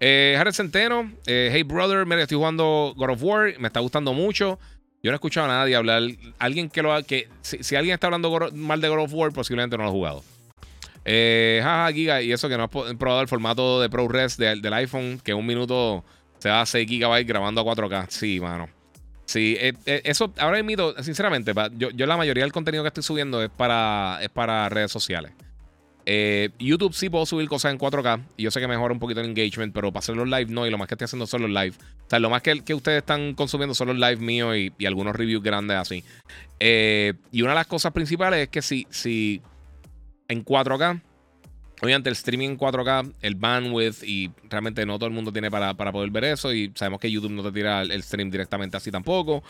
Eh, 0.00 0.32
Jared 0.38 0.52
Centeno, 0.52 1.12
eh, 1.26 1.50
hey 1.52 1.62
brother, 1.62 2.06
mira, 2.06 2.22
estoy 2.22 2.38
jugando 2.38 2.94
God 2.96 3.10
of 3.10 3.22
War, 3.22 3.52
me 3.58 3.66
está 3.66 3.80
gustando 3.80 4.14
mucho. 4.14 4.58
Yo 5.02 5.10
no 5.10 5.12
he 5.12 5.16
escuchado 5.16 5.44
a 5.44 5.50
nadie 5.50 5.76
hablar. 5.76 6.04
Alguien 6.38 6.70
que 6.70 6.80
lo 6.80 7.04
que 7.04 7.28
si, 7.42 7.76
alguien 7.76 7.92
está 7.92 8.06
hablando 8.06 8.50
mal 8.54 8.80
de 8.80 8.88
God 8.88 9.00
of 9.00 9.12
War, 9.12 9.30
posiblemente 9.32 9.76
no 9.76 9.82
lo 9.82 9.90
ha 9.90 9.92
jugado. 9.92 10.24
Eh, 11.10 11.60
jaja, 11.62 11.90
Giga, 11.90 12.20
y 12.20 12.32
eso 12.32 12.50
que 12.50 12.58
no 12.58 12.64
has 12.64 12.96
probado 12.98 13.22
el 13.22 13.28
formato 13.28 13.80
de 13.80 13.88
ProRes 13.88 14.36
del 14.36 14.72
iPhone, 14.74 15.18
que 15.24 15.32
un 15.32 15.46
minuto 15.46 16.04
se 16.38 16.50
va 16.50 16.60
a 16.60 16.66
6 16.66 16.86
GB 16.86 17.24
grabando 17.24 17.62
a 17.62 17.64
4K. 17.64 18.06
Sí, 18.10 18.38
mano. 18.40 18.68
Sí, 19.24 19.56
eh, 19.58 19.72
eh, 19.86 20.02
eso 20.04 20.32
ahora 20.38 20.62
mismo, 20.62 20.92
sinceramente, 21.02 21.52
yo, 21.76 22.06
la 22.06 22.16
mayoría 22.18 22.44
del 22.44 22.52
contenido 22.52 22.82
que 22.82 22.88
estoy 22.88 23.02
subiendo 23.02 23.42
es 23.42 23.48
para, 23.48 24.18
es 24.20 24.28
para 24.28 24.68
redes 24.68 24.92
sociales. 24.92 25.32
Eh, 26.04 26.50
YouTube 26.58 26.94
sí 26.94 27.08
puedo 27.08 27.24
subir 27.24 27.48
cosas 27.48 27.72
en 27.72 27.78
4K 27.78 28.22
y 28.36 28.42
yo 28.42 28.50
sé 28.50 28.60
que 28.60 28.68
mejora 28.68 28.92
un 28.92 28.98
poquito 28.98 29.20
el 29.20 29.26
engagement, 29.26 29.74
pero 29.74 29.90
para 29.90 30.00
hacer 30.00 30.14
los 30.14 30.28
live 30.28 30.46
no, 30.50 30.66
y 30.66 30.70
lo 30.70 30.76
más 30.76 30.88
que 30.88 30.94
estoy 30.94 31.06
haciendo 31.06 31.26
son 31.26 31.40
los 31.40 31.50
live. 31.50 31.74
O 32.06 32.10
sea, 32.10 32.18
lo 32.18 32.28
más 32.28 32.42
que, 32.42 32.52
ustedes 32.74 32.98
están 32.98 33.34
consumiendo 33.34 33.74
son 33.74 33.88
los 33.88 33.96
live 33.96 34.16
míos 34.16 34.56
y, 34.56 34.86
algunos 34.86 35.16
reviews 35.16 35.42
grandes 35.42 35.78
así. 35.78 36.04
y 36.60 37.42
una 37.42 37.52
de 37.52 37.56
las 37.56 37.66
cosas 37.66 37.92
principales 37.92 38.40
es 38.40 38.48
que 38.48 38.60
si, 38.60 38.86
si 38.90 39.42
en 40.28 40.44
4K 40.44 41.00
Obviamente 41.80 42.08
el 42.08 42.14
streaming 42.14 42.50
en 42.50 42.58
4K, 42.58 43.12
el 43.22 43.36
bandwidth 43.36 44.02
y 44.02 44.30
realmente 44.50 44.84
no 44.84 44.98
todo 44.98 45.06
el 45.06 45.14
mundo 45.14 45.32
tiene 45.32 45.48
para, 45.50 45.74
poder 45.74 46.10
ver 46.10 46.24
eso 46.24 46.52
y 46.52 46.72
sabemos 46.74 46.98
que 46.98 47.10
YouTube 47.10 47.30
no 47.30 47.42
te 47.42 47.52
tira 47.52 47.82
el, 47.82 48.02
stream 48.02 48.30
directamente 48.30 48.76
así 48.76 48.90
tampoco. 48.90 49.44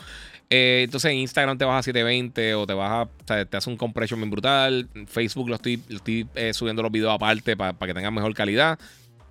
Eh, 0.49 0.81
entonces 0.83 1.11
en 1.11 1.17
Instagram 1.17 1.57
te 1.57 1.65
vas 1.65 1.79
a 1.79 1.83
720 1.83 2.53
o 2.53 2.67
te 2.67 2.73
vas 2.73 2.91
a, 2.91 3.01
o 3.03 3.09
sea, 3.25 3.45
te 3.45 3.57
hace 3.57 3.69
un 3.69 3.77
compression 3.77 4.19
bien 4.19 4.29
brutal. 4.29 4.87
Facebook 5.07 5.49
lo 5.49 5.55
estoy, 5.55 5.81
estoy 5.89 6.27
eh, 6.35 6.53
subiendo 6.53 6.83
los 6.83 6.91
videos 6.91 7.13
aparte 7.13 7.57
para 7.57 7.73
que 7.73 7.93
tengan 7.93 8.13
mejor 8.13 8.33
calidad. 8.35 8.77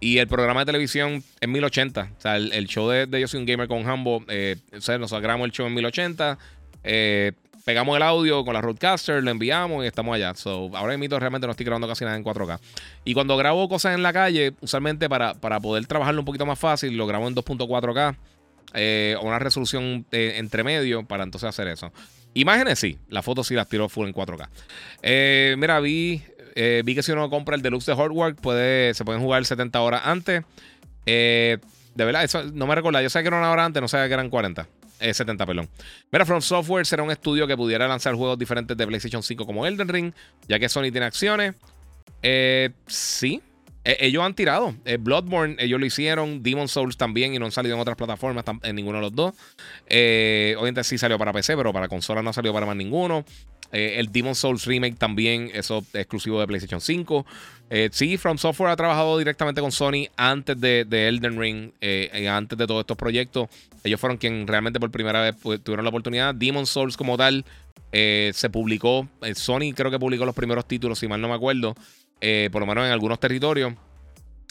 Y 0.01 0.19
el 0.19 0.29
programa 0.29 0.61
de 0.61 0.67
televisión 0.67 1.23
es 1.41 1.49
1080. 1.49 2.13
O 2.17 2.21
sea, 2.21 2.37
el, 2.37 2.67
show 2.67 2.89
de, 2.89 3.09
Yo 3.21 3.29
Soy 3.29 3.41
un 3.41 3.47
Gamer 3.47 3.67
con 3.67 3.89
Hambo, 3.89 4.25
eh, 4.29 4.57
o 4.77 4.81
sea, 4.81 4.97
nos 4.99 5.11
grabamos 5.13 5.47
el 5.47 5.53
show 5.53 5.67
en 5.67 5.75
1080. 5.75 6.39
Eh, 6.85 7.33
pegamos 7.69 7.95
el 7.99 8.03
audio 8.03 8.47
con 8.47 8.55
la 8.55 8.63
Roadcaster, 8.63 9.23
lo 9.23 9.31
enviamos 9.31 9.85
y 9.85 9.87
estamos 9.87 10.15
allá. 10.15 10.35
So, 10.35 10.71
ahora 10.75 10.97
mismo 10.97 11.19
realmente 11.19 11.47
no 11.47 11.51
estoy 11.51 11.67
grabando 11.67 11.87
casi 11.87 12.03
nada 12.03 12.17
en 12.17 12.25
4K. 12.25 12.59
Y 13.05 13.13
cuando 13.13 13.37
grabo 13.37 13.69
cosas 13.69 13.95
en 13.95 14.03
la 14.03 14.11
calle, 14.11 14.55
usualmente 14.63 15.07
para, 15.07 15.35
para 15.35 15.61
poder 15.61 15.85
trabajarlo 15.85 16.23
un 16.23 16.25
poquito 16.25 16.47
más 16.47 16.59
fácil, 16.59 16.97
lo 16.97 17.07
grabo 17.07 17.29
en 17.29 17.35
2.4K 17.35 18.17
eh, 18.73 19.17
o 19.21 19.27
una 19.27 19.39
resolución 19.39 20.07
eh, 20.13 20.37
entre 20.37 20.65
medio 20.65 21.05
para 21.05 21.25
entonces 21.25 21.47
hacer 21.47 21.69
eso. 21.69 21.93
Imágenes 22.33 22.79
sí, 22.79 22.97
las 23.11 23.23
fotos 23.23 23.47
sí 23.47 23.55
las 23.55 23.69
tiro 23.69 23.91
full 23.91 24.07
en 24.07 24.15
4K. 24.15 24.49
Eh, 25.03 25.55
mira, 25.59 25.79
vi, 25.81 26.23
vi 26.57 26.95
que 26.95 27.03
si 27.03 27.13
uno 27.13 27.29
compra 27.29 27.55
el 27.55 27.61
deluxe 27.61 27.85
de 27.85 27.97
Hardwork, 27.97 28.41
puede, 28.41 28.95
se 28.95 29.05
pueden 29.05 29.21
jugar 29.21 29.45
70 29.45 29.79
horas 29.79 30.01
antes. 30.07 30.43
de 31.05 31.61
verdad, 31.95 32.25
eso 32.25 32.45
no 32.45 32.67
me 32.67 32.75
recuerda. 32.75 33.03
Yo 33.03 33.11
sé 33.11 33.21
que 33.21 33.29
era 33.29 33.37
una 33.37 33.53
hora 33.53 33.67
antes, 33.67 33.83
no 33.83 33.89
sé 33.89 33.99
que 33.99 34.15
eran 34.15 34.31
40. 34.31 34.67
70, 35.01 35.47
perdón. 35.47 35.69
Mira, 36.11 36.27
From 36.27 36.41
Software 36.41 36.87
será 36.87 37.03
un 37.03 37.11
estudio 37.11 37.47
que 37.47 37.57
pudiera 37.57 37.87
lanzar 37.89 38.15
juegos 38.15 38.39
diferentes 38.39 38.77
de 38.77 38.87
PlayStation 38.87 39.23
5 39.23 39.47
como 39.47 39.67
Elden 39.67 39.89
Ring, 39.89 40.13
ya 40.49 40.59
que 40.59 40.69
Sony 40.69 40.91
tiene 40.91 41.07
acciones. 41.07 41.55
Eh, 42.23 42.71
sí, 42.87 43.43
e, 43.85 43.97
ellos 44.01 44.23
han 44.23 44.35
tirado. 44.35 44.75
Eh, 44.85 44.99
Bloodborne, 44.99 45.57
ellos 45.59 45.81
lo 45.81 45.87
hicieron. 45.87 46.43
Demon 46.43 46.69
Souls 46.69 46.97
también 46.97 47.35
y 47.35 47.39
no 47.39 47.47
han 47.47 47.53
salido 47.53 47.75
en 47.75 47.81
otras 47.81 47.97
plataformas, 47.97 48.45
en 48.63 48.77
ninguno 48.77 48.99
de 48.99 49.03
los 49.03 49.15
dos. 49.15 49.35
Eh, 49.87 50.55
obviamente 50.59 50.85
sí 50.85 50.99
salió 50.99 51.19
para 51.19 51.33
PC, 51.33 51.57
pero 51.57 51.73
para 51.73 51.89
consola 51.89 52.23
no 52.23 52.33
salió 52.33 52.53
para 52.53 52.67
más 52.67 52.77
ninguno. 52.77 53.25
Eh, 53.73 53.95
el 53.99 54.11
Demon 54.11 54.35
Souls 54.35 54.65
Remake 54.65 54.97
también, 54.97 55.51
eso 55.53 55.79
es 55.79 55.95
exclusivo 55.95 56.41
de 56.41 56.47
PlayStation 56.47 56.81
5. 56.81 57.27
Eh, 57.71 57.91
sí, 57.93 58.17
From 58.17 58.39
Software 58.39 58.71
ha 58.71 58.77
trabajado 58.77 59.19
directamente 59.19 59.61
con 59.61 59.73
Sony 59.73 60.07
antes 60.17 60.59
de, 60.59 60.87
Elden 60.91 61.39
Ring, 61.39 61.71
eh, 61.81 62.29
antes 62.31 62.57
de 62.59 62.67
todos 62.67 62.81
estos 62.81 62.97
proyectos. 62.97 63.49
Ellos 63.85 64.01
fueron 64.01 64.17
quienes 64.17 64.47
realmente 64.47 64.81
por 64.81 64.91
primera 64.91 65.21
vez 65.21 65.37
tuvieron 65.63 65.85
la 65.85 65.91
oportunidad. 65.91 66.35
Demon 66.35 66.67
Souls 66.67 66.97
como 66.97 67.17
tal 67.17 67.45
se 67.91 68.51
publicó, 68.51 69.09
Sony 69.35 69.73
creo 69.75 69.91
que 69.91 69.99
publicó 69.99 70.27
los 70.27 70.35
primeros 70.35 70.67
títulos, 70.67 70.99
si 70.99 71.09
mal 71.09 71.21
no 71.21 71.29
me 71.29 71.35
acuerdo, 71.35 71.75
por 72.51 72.61
lo 72.61 72.67
menos 72.67 72.85
en 72.85 72.93
algunos 72.93 73.19
territorios. 73.19 73.73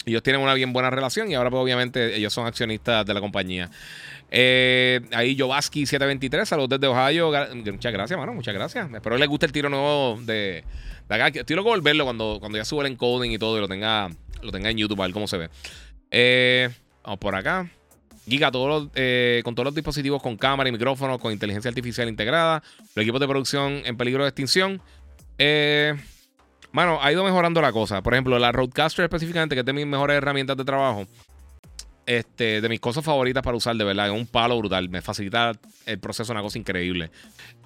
Ellos 0.06 0.22
tienen 0.22 0.40
una 0.40 0.54
bien 0.54 0.72
buena 0.72 0.90
relación 0.90 1.30
y 1.30 1.34
ahora 1.34 1.50
pues 1.50 1.62
obviamente 1.62 2.16
ellos 2.16 2.32
son 2.32 2.46
accionistas 2.46 3.04
de 3.04 3.14
la 3.14 3.20
compañía. 3.20 3.70
Eh, 4.30 5.00
ahí 5.12 5.36
Jovaski723, 5.36 6.44
saludos 6.44 6.68
desde 6.70 6.86
Ohio. 6.86 7.32
Muchas 7.54 7.92
gracias, 7.92 8.18
mano. 8.18 8.34
Muchas 8.34 8.54
gracias. 8.54 8.92
Espero 8.92 9.16
les 9.16 9.28
guste 9.28 9.46
el 9.46 9.52
tiro 9.52 9.68
nuevo 9.68 10.18
de, 10.22 10.64
acá. 11.08 11.28
Estoy 11.28 11.56
loco 11.56 11.70
por 11.70 11.82
verlo 11.82 12.04
cuando, 12.04 12.38
cuando 12.40 12.58
ya 12.58 12.64
suba 12.64 12.84
el 12.84 12.92
encoding 12.92 13.30
y 13.30 13.38
todo 13.38 13.56
y 13.56 13.60
lo 13.60 13.68
tenga, 13.68 14.10
lo 14.42 14.52
tenga 14.52 14.70
en 14.70 14.76
YouTube 14.76 15.00
a 15.00 15.04
ver 15.04 15.12
cómo 15.12 15.26
se 15.26 15.38
ve. 15.38 15.50
Eh, 16.10 16.68
vamos 17.02 17.18
por 17.18 17.34
acá. 17.34 17.70
Giga, 18.28 18.50
todos 18.50 18.90
eh, 18.94 19.40
con 19.42 19.54
todos 19.54 19.64
los 19.64 19.74
dispositivos 19.74 20.22
con 20.22 20.36
cámara 20.36 20.68
y 20.68 20.72
micrófono, 20.72 21.18
con 21.18 21.32
inteligencia 21.32 21.70
artificial 21.70 22.08
integrada. 22.08 22.62
Los 22.94 23.02
equipos 23.02 23.20
de 23.20 23.28
producción 23.28 23.82
en 23.84 23.96
peligro 23.96 24.24
de 24.24 24.28
extinción. 24.28 24.82
Eh, 25.38 25.94
mano, 26.72 26.98
ha 27.00 27.10
ido 27.10 27.24
mejorando 27.24 27.62
la 27.62 27.72
cosa. 27.72 28.02
Por 28.02 28.12
ejemplo, 28.12 28.38
la 28.38 28.52
Roadcaster 28.52 29.04
específicamente, 29.04 29.54
que 29.54 29.60
es 29.60 29.66
de 29.66 29.72
mis 29.72 29.86
mejores 29.86 30.18
herramientas 30.18 30.58
de 30.58 30.64
trabajo 30.64 31.06
este, 32.08 32.62
de 32.62 32.68
mis 32.70 32.80
cosas 32.80 33.04
favoritas 33.04 33.42
para 33.42 33.54
usar, 33.54 33.76
de 33.76 33.84
verdad. 33.84 34.06
Es 34.06 34.12
un 34.12 34.26
palo 34.26 34.56
brutal. 34.56 34.88
Me 34.88 35.02
facilita 35.02 35.52
el 35.84 35.98
proceso, 35.98 36.32
una 36.32 36.40
cosa 36.40 36.58
increíble. 36.58 37.10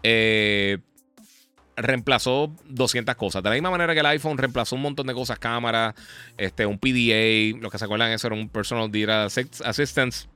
Eh, 0.03 0.79
reemplazó 1.77 2.53
200 2.69 3.15
cosas. 3.15 3.41
De 3.45 3.51
la 3.51 3.55
misma 3.55 3.71
manera 3.71 3.95
que 3.95 4.01
el 4.01 4.07
iPhone 4.07 4.37
reemplazó 4.37 4.75
un 4.75 4.83
montón 4.83 5.07
de 5.07 5.15
cosas, 5.15 5.39
cámara, 5.39 5.95
este, 6.37 6.67
un 6.67 6.77
PDA, 6.77 7.57
los 7.63 7.71
que 7.71 7.79
se 7.79 7.85
acuerdan, 7.85 8.11
eso 8.11 8.27
era 8.27 8.35
un 8.35 8.49
Personal 8.49 8.91
Data 8.91 9.27
Assistance, 9.27 10.27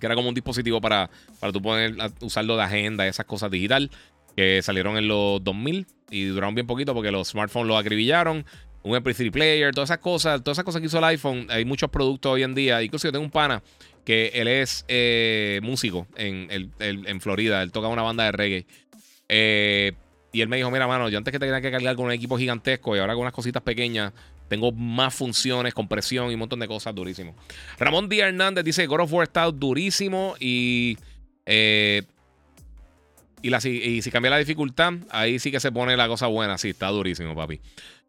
que 0.00 0.06
era 0.06 0.14
como 0.14 0.30
un 0.30 0.34
dispositivo 0.34 0.80
para, 0.80 1.10
para 1.38 1.52
tú 1.52 1.60
poder 1.60 1.96
usarlo 2.22 2.56
de 2.56 2.62
agenda, 2.62 3.06
esas 3.06 3.26
cosas 3.26 3.50
digital, 3.50 3.90
que 4.36 4.62
salieron 4.62 4.96
en 4.96 5.06
los 5.06 5.44
2000 5.44 5.86
y 6.10 6.24
duraron 6.24 6.54
bien 6.54 6.66
poquito 6.66 6.94
porque 6.94 7.10
los 7.10 7.28
smartphones 7.28 7.68
lo 7.68 7.76
acribillaron 7.76 8.46
un 8.82 8.92
MP3 8.92 9.30
player, 9.30 9.74
todas 9.74 9.90
esas 9.90 9.98
cosas, 9.98 10.42
todas 10.42 10.56
esas 10.56 10.64
cosas 10.64 10.80
que 10.80 10.86
hizo 10.86 10.98
el 10.98 11.04
iPhone. 11.04 11.46
Hay 11.50 11.64
muchos 11.64 11.90
productos 11.90 12.32
hoy 12.32 12.42
en 12.42 12.54
día. 12.54 12.82
Incluso 12.82 13.08
yo 13.08 13.12
tengo 13.12 13.24
un 13.24 13.30
pana 13.30 13.62
que 14.04 14.30
él 14.34 14.48
es 14.48 14.84
eh, 14.88 15.60
músico 15.62 16.06
en, 16.16 16.72
en, 16.78 17.20
Florida. 17.20 17.62
Él 17.62 17.72
toca 17.72 17.88
una 17.88 18.02
banda 18.02 18.24
de 18.24 18.32
reggae. 18.32 18.66
Eh, 19.28 19.92
y 20.32 20.40
él 20.40 20.48
me 20.48 20.56
dijo, 20.56 20.70
mira, 20.70 20.86
mano, 20.86 21.08
yo 21.08 21.18
antes 21.18 21.32
que 21.32 21.38
tenía 21.38 21.60
que 21.60 21.70
cargar 21.70 21.96
con 21.96 22.06
un 22.06 22.12
equipo 22.12 22.38
gigantesco 22.38 22.96
y 22.96 23.00
ahora 23.00 23.14
con 23.14 23.22
unas 23.22 23.34
cositas 23.34 23.62
pequeñas, 23.62 24.12
tengo 24.48 24.72
más 24.72 25.14
funciones, 25.14 25.74
compresión 25.74 26.30
y 26.30 26.34
un 26.34 26.40
montón 26.40 26.60
de 26.60 26.68
cosas 26.68 26.94
durísimo. 26.94 27.34
Ramón 27.78 28.08
Díaz 28.08 28.28
Hernández 28.28 28.64
dice 28.64 28.86
God 28.86 29.00
of 29.00 29.12
War 29.12 29.24
está 29.24 29.44
durísimo 29.50 30.34
y... 30.40 30.96
Eh, 31.46 32.02
y, 33.40 33.50
la, 33.50 33.58
y 33.64 34.02
si 34.02 34.10
cambia 34.10 34.30
la 34.30 34.38
dificultad, 34.38 34.94
ahí 35.10 35.38
sí 35.38 35.52
que 35.52 35.60
se 35.60 35.70
pone 35.70 35.96
la 35.96 36.08
cosa 36.08 36.26
buena. 36.26 36.58
Sí, 36.58 36.70
está 36.70 36.88
durísimo, 36.88 37.36
papi. 37.36 37.60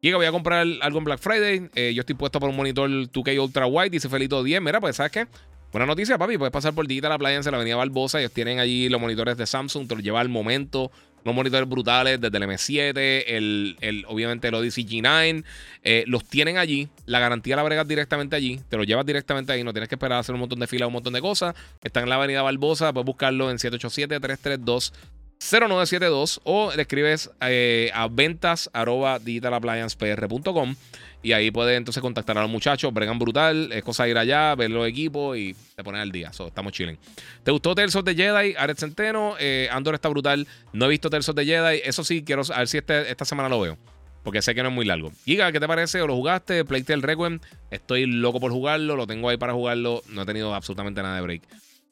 Llega, 0.01 0.15
voy 0.15 0.25
a 0.25 0.31
comprar 0.31 0.65
algo 0.81 0.97
en 0.97 1.03
Black 1.03 1.19
Friday. 1.19 1.69
Eh, 1.75 1.93
yo 1.93 2.01
estoy 2.01 2.15
puesto 2.15 2.39
por 2.39 2.49
un 2.49 2.55
monitor 2.55 2.89
2K 2.89 3.37
Ultra 3.41 3.65
Wide. 3.65 3.89
Dice 3.89 4.07
Felito 4.07 4.41
10. 4.41 4.61
Mira, 4.61 4.79
pues, 4.79 4.95
¿sabes 4.95 5.11
qué? 5.11 5.27
Buena 5.73 5.85
noticia, 5.85 6.17
papi. 6.17 6.37
Puedes 6.37 6.53
pasar 6.53 6.73
por 6.73 6.87
Digital 6.87 7.11
Appliance 7.11 7.51
la 7.51 7.57
avenida 7.57 7.75
Barbosa. 7.75 8.19
Ellos 8.19 8.31
tienen 8.31 8.59
allí 8.59 8.87
los 8.87 9.01
monitores 9.01 9.35
de 9.35 9.45
Samsung. 9.45 9.89
Te 9.89 9.95
los 9.95 10.03
lleva 10.03 10.21
al 10.21 10.29
momento. 10.29 10.89
Unos 11.25 11.35
monitores 11.35 11.67
brutales 11.67 12.21
desde 12.21 12.37
el 12.37 12.43
M7, 12.43 13.23
el, 13.27 13.75
el, 13.81 14.05
obviamente 14.07 14.47
el 14.47 14.53
Odyssey 14.53 14.85
G9. 14.85 15.43
Eh, 15.83 16.05
los 16.07 16.23
tienen 16.23 16.57
allí. 16.57 16.87
La 17.05 17.19
garantía 17.19 17.57
la 17.57 17.63
bregas 17.63 17.85
directamente 17.85 18.37
allí. 18.37 18.61
Te 18.69 18.77
los 18.77 18.87
llevas 18.87 19.05
directamente 19.05 19.51
ahí. 19.51 19.65
No 19.65 19.73
tienes 19.73 19.89
que 19.89 19.95
esperar 19.95 20.15
a 20.15 20.19
hacer 20.19 20.33
un 20.33 20.39
montón 20.39 20.59
de 20.59 20.67
filas, 20.67 20.87
un 20.87 20.93
montón 20.93 21.11
de 21.11 21.19
cosas. 21.19 21.55
Están 21.83 22.03
en 22.03 22.09
la 22.09 22.15
avenida 22.15 22.41
Barbosa. 22.41 22.93
Puedes 22.93 23.05
buscarlo 23.05 23.51
en 23.51 23.57
787-332. 23.57 24.93
0972 25.39 26.41
o 26.43 26.71
le 26.75 26.81
escribes 26.81 27.31
eh, 27.41 27.91
a 27.93 28.07
ventas 28.07 28.69
arroba 28.73 29.19
digitalappliancepr.com 29.19 30.75
y 31.21 31.33
ahí 31.33 31.51
puedes 31.51 31.77
entonces 31.77 32.01
contactar 32.01 32.37
a 32.37 32.41
los 32.41 32.49
muchachos. 32.49 32.93
Bregan 32.93 33.19
brutal, 33.19 33.71
es 33.71 33.83
cosa 33.83 34.03
de 34.03 34.11
ir 34.11 34.17
allá, 34.17 34.55
ver 34.55 34.69
los 34.69 34.87
equipos 34.87 35.37
y 35.37 35.55
te 35.75 35.83
pones 35.83 36.01
al 36.01 36.11
día. 36.11 36.29
estamos 36.29 36.71
chilling. 36.71 36.97
¿Te 37.43 37.51
gustó 37.51 37.75
Tales 37.75 37.95
of 37.95 38.05
the 38.05 38.15
Jedi? 38.15 38.55
Aret 38.57 38.77
Centeno, 38.77 39.35
eh, 39.39 39.67
Andor 39.71 39.95
está 39.95 40.07
brutal. 40.09 40.47
No 40.71 40.85
he 40.85 40.89
visto 40.89 41.09
Tales 41.09 41.27
of 41.27 41.35
the 41.35 41.45
Jedi. 41.45 41.81
Eso 41.83 42.03
sí, 42.03 42.23
quiero 42.23 42.43
a 42.53 42.59
ver 42.59 42.67
si 42.67 42.77
este, 42.77 43.09
esta 43.09 43.25
semana 43.25 43.49
lo 43.49 43.59
veo. 43.59 43.77
Porque 44.23 44.41
sé 44.41 44.53
que 44.53 44.61
no 44.61 44.69
es 44.69 44.75
muy 44.75 44.85
largo. 44.85 45.11
Giga, 45.25 45.51
¿qué 45.51 45.59
te 45.59 45.67
parece? 45.67 46.01
¿O 46.01 46.07
lo 46.07 46.15
jugaste? 46.15 46.63
Playtale 46.65 47.01
Requiem. 47.01 47.39
Estoy 47.71 48.05
loco 48.05 48.39
por 48.39 48.51
jugarlo. 48.51 48.95
Lo 48.95 49.07
tengo 49.07 49.29
ahí 49.29 49.37
para 49.37 49.53
jugarlo. 49.53 50.03
No 50.09 50.21
he 50.21 50.25
tenido 50.25 50.53
absolutamente 50.53 51.01
nada 51.01 51.15
de 51.15 51.21
break. 51.21 51.41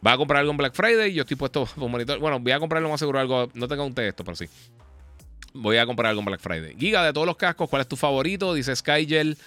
Va 0.05 0.13
a 0.13 0.17
comprar 0.17 0.39
algo 0.39 0.51
en 0.51 0.57
Black 0.57 0.73
Friday. 0.73 1.13
Yo 1.13 1.21
estoy 1.21 1.37
puesto 1.37 1.65
por 1.75 1.89
monitor. 1.89 2.19
Bueno, 2.19 2.39
voy 2.39 2.51
a 2.51 2.59
comprarlo 2.59 2.89
más 2.89 2.99
seguro 2.99 3.19
algo. 3.19 3.49
No 3.53 3.67
tengo 3.67 3.85
un 3.85 3.93
texto, 3.93 4.23
pero 4.23 4.35
sí. 4.35 4.45
Voy 5.53 5.77
a 5.77 5.85
comprar 5.85 6.09
algo 6.09 6.21
en 6.21 6.25
Black 6.25 6.41
Friday. 6.41 6.75
Giga, 6.77 7.03
de 7.03 7.13
todos 7.13 7.25
los 7.25 7.37
cascos, 7.37 7.69
¿cuál 7.69 7.81
es 7.81 7.87
tu 7.87 7.95
favorito? 7.95 8.53
Dice 8.53 8.75
Skygel. 8.75 9.37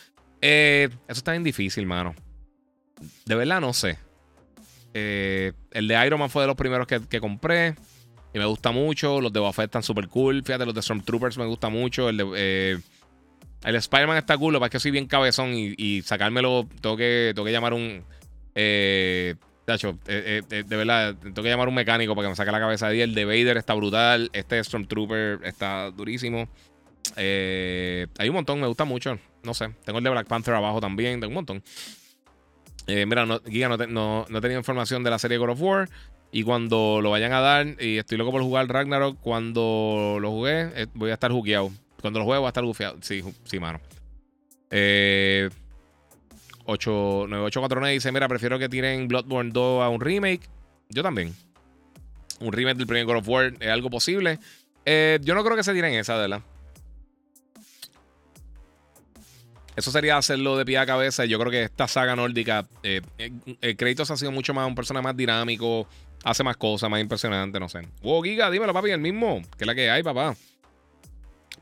Eh, 0.40 0.88
eso 1.06 1.18
está 1.18 1.32
bien 1.32 1.44
difícil, 1.44 1.86
mano. 1.86 2.14
De 3.26 3.34
verdad, 3.34 3.60
no 3.60 3.72
sé. 3.72 3.98
Eh, 4.92 5.52
el 5.70 5.86
de 5.86 6.06
Iron 6.06 6.18
Man 6.18 6.30
fue 6.30 6.42
de 6.42 6.48
los 6.48 6.56
primeros 6.56 6.86
que, 6.86 7.20
compré. 7.20 7.76
Y 8.34 8.38
me 8.38 8.44
gusta 8.44 8.72
mucho. 8.72 9.20
Los 9.20 9.32
de 9.32 9.40
Buffett 9.40 9.66
están 9.66 9.82
súper 9.82 10.08
cool. 10.08 10.42
Fíjate, 10.44 10.66
los 10.66 10.74
de 10.74 10.82
Stormtroopers 10.82 11.38
me 11.38 11.46
gusta 11.46 11.68
mucho. 11.68 12.08
El 12.08 12.16
de. 12.16 12.32
Eh, 12.36 12.78
el 13.64 13.74
Spider-Man 13.74 14.16
está 14.16 14.38
cool, 14.38 14.54
lo 14.54 14.58
que 14.58 14.60
pasa 14.60 14.66
es 14.68 14.72
que 14.72 14.80
soy 14.80 14.90
bien 14.90 15.06
cabezón 15.06 15.52
y, 15.52 15.74
y 15.76 16.02
sacármelo, 16.02 16.66
tengo 16.80 16.96
que, 16.96 17.32
tengo 17.34 17.44
que 17.44 17.52
llamar 17.52 17.74
un. 17.74 18.02
Eh, 18.54 19.34
eh, 19.74 19.98
eh, 20.06 20.42
eh, 20.50 20.64
de 20.66 20.76
verdad, 20.76 21.14
tengo 21.20 21.42
que 21.42 21.48
llamar 21.48 21.66
a 21.66 21.68
un 21.68 21.74
mecánico 21.74 22.14
para 22.14 22.26
que 22.26 22.30
me 22.30 22.36
saque 22.36 22.52
la 22.52 22.60
cabeza 22.60 22.88
de 22.88 23.02
El 23.02 23.14
de 23.14 23.24
Vader 23.24 23.56
está 23.56 23.74
brutal. 23.74 24.30
Este 24.32 24.62
Stormtrooper 24.62 25.40
está 25.44 25.90
durísimo. 25.90 26.48
hay 27.16 28.28
un 28.28 28.34
montón, 28.34 28.60
me 28.60 28.66
gusta 28.66 28.84
mucho. 28.84 29.18
no 29.42 29.54
sé. 29.54 29.70
Tengo 29.84 29.98
el 29.98 30.04
de 30.04 30.10
Black 30.10 30.26
Panther 30.26 30.54
abajo 30.54 30.80
también, 30.80 31.20
tengo 31.20 31.28
un 31.30 31.34
montón. 31.34 31.62
Eh, 32.86 33.06
mira, 33.06 33.24
no, 33.24 33.40
Giga, 33.46 33.68
no, 33.68 33.76
no, 33.76 34.26
no 34.28 34.38
he 34.38 34.40
tenido 34.40 34.58
información 34.58 35.04
de 35.04 35.10
la 35.10 35.18
serie 35.18 35.38
God 35.38 35.50
of 35.50 35.62
War. 35.62 35.88
Y 36.32 36.42
cuando 36.44 37.00
lo 37.02 37.10
vayan 37.10 37.32
a 37.32 37.40
dar, 37.40 37.66
y 37.80 37.98
estoy 37.98 38.16
loco 38.16 38.30
por 38.30 38.42
jugar 38.42 38.68
Ragnarok, 38.68 39.18
cuando 39.20 40.18
lo 40.20 40.30
jugué, 40.30 40.70
eh, 40.74 40.86
voy 40.94 41.10
a 41.10 41.14
estar 41.14 41.30
jugueado. 41.30 41.70
Cuando 42.00 42.20
lo 42.20 42.24
juegue 42.24 42.38
voy 42.38 42.46
a 42.46 42.50
estar 42.50 42.64
gufiado. 42.64 42.96
Sí, 43.00 43.22
sí, 43.44 43.58
mano. 43.58 43.80
Eh, 44.70 45.50
9849 46.66 47.94
dice, 47.94 48.12
mira, 48.12 48.28
prefiero 48.28 48.58
que 48.58 48.68
tiren 48.68 49.08
Bloodborne 49.08 49.50
2 49.52 49.82
a 49.82 49.88
un 49.88 50.00
remake. 50.00 50.42
Yo 50.88 51.02
también. 51.02 51.34
Un 52.40 52.52
remake 52.52 52.76
del 52.76 52.86
primer 52.86 53.06
God 53.06 53.16
of 53.16 53.28
War 53.28 53.54
es 53.60 53.68
algo 53.68 53.90
posible. 53.90 54.38
Eh, 54.84 55.18
yo 55.22 55.34
no 55.34 55.44
creo 55.44 55.56
que 55.56 55.62
se 55.62 55.72
tiren 55.72 55.94
esa, 55.94 56.16
verdad. 56.16 56.42
Eso 59.76 59.90
sería 59.90 60.16
hacerlo 60.16 60.56
de 60.56 60.64
pie 60.64 60.78
a 60.78 60.86
cabeza. 60.86 61.24
Yo 61.24 61.38
creo 61.38 61.50
que 61.50 61.62
esta 61.62 61.88
saga 61.88 62.16
nórdica, 62.16 62.66
eh, 62.82 63.00
eh, 63.18 63.76
Kratos 63.76 64.10
ha 64.10 64.16
sido 64.16 64.32
mucho 64.32 64.52
más 64.52 64.66
un 64.66 64.74
personaje 64.74 65.04
más 65.04 65.16
dinámico, 65.16 65.86
hace 66.24 66.42
más 66.42 66.56
cosas, 66.56 66.90
más 66.90 67.00
impresionante, 67.00 67.58
no 67.58 67.68
sé. 67.68 67.82
Wow, 68.02 68.22
Giga, 68.22 68.50
dímelo, 68.50 68.72
papi, 68.72 68.90
el 68.90 69.00
mismo. 69.00 69.40
Que 69.56 69.64
es 69.64 69.66
la 69.66 69.74
que 69.74 69.90
hay, 69.90 70.02
papá. 70.02 70.36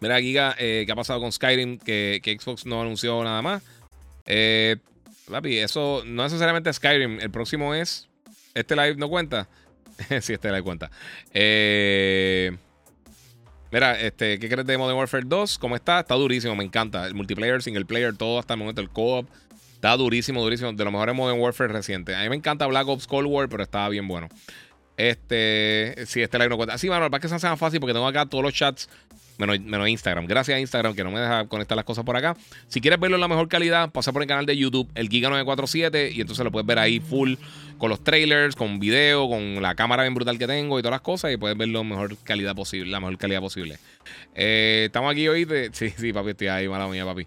Mira, 0.01 0.21
Giga, 0.21 0.55
eh, 0.59 0.85
¿qué 0.87 0.93
ha 0.93 0.97
pasado 0.97 1.21
con 1.21 1.33
Skyrim? 1.33 1.79
Que, 1.79 2.21
Xbox 2.41 2.67
no 2.67 2.81
anunció 2.81 3.23
nada 3.25 3.43
más. 3.43 3.63
Eh, 4.31 4.77
papi, 5.29 5.59
eso 5.59 6.03
no 6.07 6.23
necesariamente 6.23 6.73
Skyrim. 6.73 7.19
El 7.21 7.31
próximo 7.31 7.75
es. 7.75 8.09
Este 8.55 8.77
live 8.77 8.97
no 8.97 9.09
cuenta. 9.09 9.49
sí, 10.21 10.35
este 10.35 10.49
live 10.49 10.63
cuenta. 10.63 10.91
Eh. 11.33 12.57
Mira, 13.71 14.01
este, 14.01 14.39
¿qué 14.39 14.49
crees 14.49 14.67
de 14.67 14.79
Modern 14.79 14.97
Warfare 14.97 15.25
2? 15.27 15.59
¿Cómo 15.59 15.77
está? 15.77 16.01
Está 16.01 16.15
durísimo, 16.15 16.55
me 16.57 16.65
encanta. 16.65 17.07
El 17.07 17.15
multiplayer, 17.15 17.63
single 17.63 17.85
player, 17.85 18.17
todo 18.17 18.39
hasta 18.39 18.55
el 18.55 18.61
momento, 18.61 18.81
el 18.81 18.89
co-op. 18.89 19.29
Está 19.75 19.97
durísimo, 19.97 20.43
durísimo. 20.43 20.73
De 20.73 20.85
los 20.85 20.93
mejores 20.93 21.15
Modern 21.15 21.41
Warfare 21.41 21.73
recientes. 21.73 22.17
A 22.17 22.23
mí 22.23 22.29
me 22.29 22.37
encanta 22.37 22.67
Black 22.67 22.87
Ops 22.89 23.07
Cold 23.07 23.29
War, 23.29 23.49
pero 23.49 23.63
estaba 23.63 23.89
bien 23.91 24.09
bueno. 24.09 24.29
Este, 24.97 25.95
sí, 26.07 26.23
este 26.23 26.39
live 26.39 26.51
no 26.51 26.57
cuenta. 26.57 26.79
Sí, 26.79 26.89
mano, 26.89 27.11
para 27.11 27.21
que 27.21 27.29
se 27.29 27.35
hace 27.35 27.49
más 27.49 27.59
fácil 27.59 27.79
porque 27.79 27.93
tengo 27.93 28.07
acá 28.07 28.27
todos 28.27 28.43
los 28.43 28.53
chats 28.55 28.89
menos, 29.39 29.89
Instagram. 29.89 30.27
Gracias 30.27 30.57
a 30.57 30.61
Instagram 30.61 30.95
que 30.95 31.05
no 31.05 31.11
me 31.11 31.21
deja 31.21 31.47
conectar 31.47 31.77
las 31.77 31.85
cosas 31.85 32.05
por 32.05 32.17
acá. 32.17 32.37
Si 32.67 32.81
quieres 32.81 32.99
verlo 32.99 33.17
en 33.17 33.21
la 33.21 33.29
mejor 33.29 33.49
calidad, 33.49 33.91
pasa 33.91 34.13
por 34.13 34.23
el 34.23 34.29
canal 34.29 34.47
de 34.47 34.57
YouTube, 34.57 34.91
el 34.95 35.09
Giga947, 35.09 36.13
y 36.13 36.21
entonces 36.21 36.45
lo 36.45 36.51
puedes 36.51 36.67
ver 36.67 36.79
ahí 36.79 37.01
full 37.01 37.35
con 37.79 37.91
los 37.91 38.03
trailers, 38.03 38.57
con 38.57 38.81
video, 38.81 39.29
con 39.29 39.63
la 39.63 39.75
cámara 39.75 40.03
bien 40.03 40.15
brutal 40.15 40.39
que 40.39 40.47
tengo 40.47 40.79
y 40.79 40.83
todas 40.83 40.93
las 40.93 41.01
cosas, 41.01 41.33
y 41.33 41.37
puedes 41.37 41.57
verlo 41.57 41.81
en 41.81 41.89
mejor 41.89 42.17
calidad 42.25 42.55
posible, 42.55 42.91
la 42.91 43.01
mejor 43.01 43.17
calidad 43.19 43.41
posible. 43.41 43.79
Eh, 44.35 44.85
estamos 44.87 45.13
aquí 45.13 45.29
hoy. 45.29 45.47
Sí, 45.73 45.91
sí, 45.91 46.13
papi, 46.13 46.31
estoy 46.31 46.49
ahí, 46.49 46.69
mala 46.69 46.89
mía, 46.89 47.05
papi. 47.05 47.27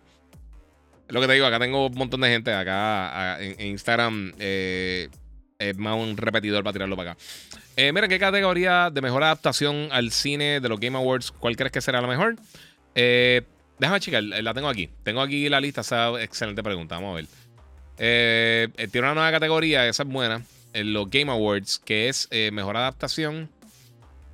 Lo 1.07 1.21
que 1.21 1.27
te 1.27 1.33
digo, 1.33 1.45
acá 1.45 1.59
tengo 1.59 1.87
un 1.87 1.93
montón 1.95 2.21
de 2.21 2.29
gente 2.29 2.53
acá 2.53 3.37
en, 3.41 3.67
Instagram. 3.67 4.33
Eh, 4.39 5.09
es 5.59 5.77
más 5.77 5.95
un 5.95 6.17
repetidor 6.17 6.63
para 6.63 6.73
tirarlo 6.73 6.95
para 6.95 7.11
acá. 7.11 7.21
Eh, 7.77 7.91
mira, 7.93 8.07
¿qué 8.07 8.19
categoría 8.19 8.89
de 8.89 9.01
mejor 9.01 9.23
adaptación 9.23 9.87
al 9.91 10.11
cine 10.11 10.59
de 10.59 10.69
los 10.69 10.79
Game 10.79 10.97
Awards? 10.97 11.31
¿Cuál 11.31 11.55
crees 11.55 11.71
que 11.71 11.81
será 11.81 12.01
la 12.01 12.07
mejor? 12.07 12.35
Eh, 12.95 13.43
déjame 13.79 13.99
checar, 13.99 14.23
eh, 14.23 14.41
la 14.41 14.53
tengo 14.53 14.67
aquí. 14.67 14.89
Tengo 15.03 15.21
aquí 15.21 15.47
la 15.47 15.61
lista, 15.61 15.81
esa 15.81 16.21
excelente 16.21 16.61
pregunta. 16.63 16.95
Vamos 16.95 17.13
a 17.13 17.15
ver. 17.15 17.27
Tiene 18.91 19.07
una 19.07 19.13
nueva 19.13 19.31
categoría, 19.31 19.87
esa 19.87 20.03
es 20.03 20.09
buena, 20.09 20.43
en 20.73 20.93
los 20.93 21.09
Game 21.09 21.31
Awards, 21.31 21.79
que 21.79 22.09
es 22.09 22.27
mejor 22.51 22.75
adaptación. 22.75 23.49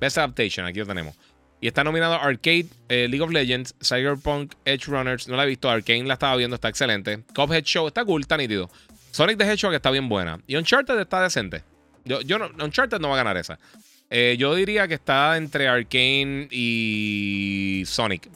Best 0.00 0.18
Adaptation, 0.18 0.66
aquí 0.66 0.78
lo 0.78 0.86
tenemos. 0.86 1.14
Y 1.60 1.66
está 1.66 1.84
nominado 1.84 2.14
Arcade, 2.14 2.68
League 2.88 3.20
of 3.20 3.30
Legends, 3.30 3.74
Cyberpunk, 3.82 4.54
Edge 4.64 4.86
Runners. 4.86 5.28
No 5.28 5.36
la 5.36 5.44
he 5.44 5.46
visto, 5.46 5.68
Arcane 5.68 6.04
la 6.04 6.14
estaba 6.14 6.36
viendo, 6.36 6.54
está 6.54 6.68
excelente. 6.68 7.24
Cuphead 7.34 7.64
Show 7.64 7.88
está 7.88 8.04
cool, 8.04 8.22
está 8.22 8.36
nítido. 8.36 8.70
Sonic 9.10 9.38
the 9.38 9.44
Hedgehog 9.44 9.74
está 9.74 9.90
bien 9.90 10.08
buena. 10.08 10.40
Y 10.46 10.56
Uncharted 10.56 10.98
está 11.00 11.22
decente. 11.22 11.62
Yo, 12.08 12.38
Uncharted 12.62 12.98
no 12.98 13.08
va 13.08 13.14
a 13.14 13.18
ganar 13.18 13.36
esa. 13.36 13.58
Eh, 14.10 14.36
yo 14.38 14.54
diría 14.54 14.88
que 14.88 14.94
está 14.94 15.36
entre 15.36 15.68
Arkane 15.68 16.48
y 16.50 17.82
Sonic. 17.86 18.28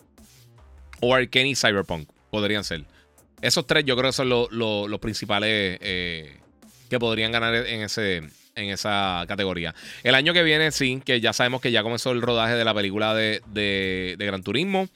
O 1.01 1.15
Arkane 1.15 1.49
y 1.49 1.57
Cyberpunk. 1.57 2.09
Podrían 2.31 2.65
ser. 2.65 2.85
Esos 3.41 3.67
tres 3.67 3.85
yo 3.85 3.97
creo 3.97 4.11
que 4.11 4.17
son 4.17 4.29
los 4.29 4.99
principales 5.01 5.79
eh, 5.81 6.39
que 6.89 6.99
podrían 6.99 7.33
ganar 7.33 7.55
en, 7.55 7.83
ese, 7.83 8.19
en 8.19 8.71
esa 8.71 9.25
categoría. 9.27 9.75
El 10.05 10.15
año 10.15 10.33
que 10.33 10.43
viene, 10.43 10.71
sí, 10.71 11.03
que 11.05 11.21
ya 11.21 11.33
sabemos 11.33 11.61
que 11.61 11.73
ya 11.73 11.83
comenzó 11.83 12.13
el 12.13 12.23
rodaje 12.23 12.55
de 12.55 12.65
la 12.65 12.75
película 12.75 13.15
de, 13.15 14.17
Gran 14.19 14.43
Turismo. 14.43 14.89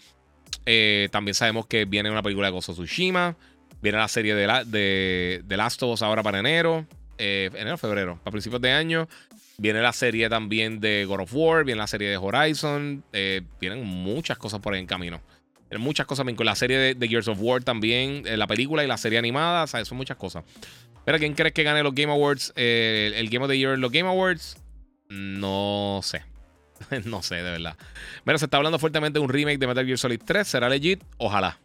Eh, 0.64 1.08
también 1.10 1.34
sabemos 1.34 1.66
que 1.66 1.86
viene 1.86 2.10
una 2.10 2.22
película 2.22 2.48
de 2.48 2.52
Gozo 2.52 2.72
Tsushima. 2.72 3.36
Viene 3.82 3.98
la 3.98 4.08
serie 4.08 4.34
de, 4.34 4.46
la, 4.46 4.64
de, 4.64 5.42
de 5.44 5.56
Last 5.56 5.82
of 5.82 5.94
Us 5.94 6.02
ahora 6.02 6.22
para 6.22 6.38
enero. 6.38 6.86
Eh, 7.18 7.50
enero, 7.54 7.78
febrero, 7.78 8.18
para 8.22 8.32
principios 8.32 8.60
de 8.60 8.72
año. 8.72 9.08
Viene 9.58 9.80
la 9.80 9.92
serie 9.92 10.28
también 10.28 10.80
de 10.80 11.04
God 11.06 11.20
of 11.20 11.34
War, 11.34 11.64
viene 11.64 11.78
la 11.78 11.86
serie 11.86 12.10
de 12.10 12.16
Horizon, 12.18 13.02
eh, 13.12 13.42
vienen 13.58 13.84
muchas 13.84 14.36
cosas 14.36 14.60
por 14.60 14.74
ahí 14.74 14.80
en 14.80 14.86
camino. 14.86 15.20
Vienen 15.70 15.84
muchas 15.84 16.06
cosas, 16.06 16.26
con 16.36 16.46
la 16.46 16.54
serie 16.54 16.94
de, 16.94 17.08
Gears 17.08 17.28
of 17.28 17.38
War 17.40 17.64
también, 17.64 18.22
eh, 18.26 18.36
la 18.36 18.46
película 18.46 18.84
y 18.84 18.86
la 18.86 18.98
serie 18.98 19.18
animada, 19.18 19.64
o 19.64 19.84
son 19.84 19.96
muchas 19.96 20.16
cosas. 20.16 20.44
Pero 21.04 21.18
¿quién 21.18 21.34
crees 21.34 21.54
que 21.54 21.62
gane 21.62 21.82
los 21.82 21.94
Game 21.94 22.12
Awards? 22.12 22.52
el 22.56 23.28
Game 23.30 23.44
of 23.44 23.50
the 23.50 23.58
Year 23.58 23.78
los 23.78 23.90
Game 23.90 24.08
Awards, 24.08 24.58
no 25.08 26.00
sé. 26.02 26.22
no 27.04 27.22
sé, 27.22 27.36
de 27.36 27.42
verdad. 27.42 27.76
Mira, 28.24 28.38
se 28.38 28.44
está 28.44 28.58
hablando 28.58 28.78
fuertemente 28.78 29.18
de 29.18 29.24
un 29.24 29.30
remake 29.30 29.58
de 29.58 29.66
Metal 29.66 29.86
Gear 29.86 29.98
Solid 29.98 30.20
3. 30.24 30.46
¿Será 30.46 30.68
legit? 30.68 31.02
Ojalá. 31.16 31.58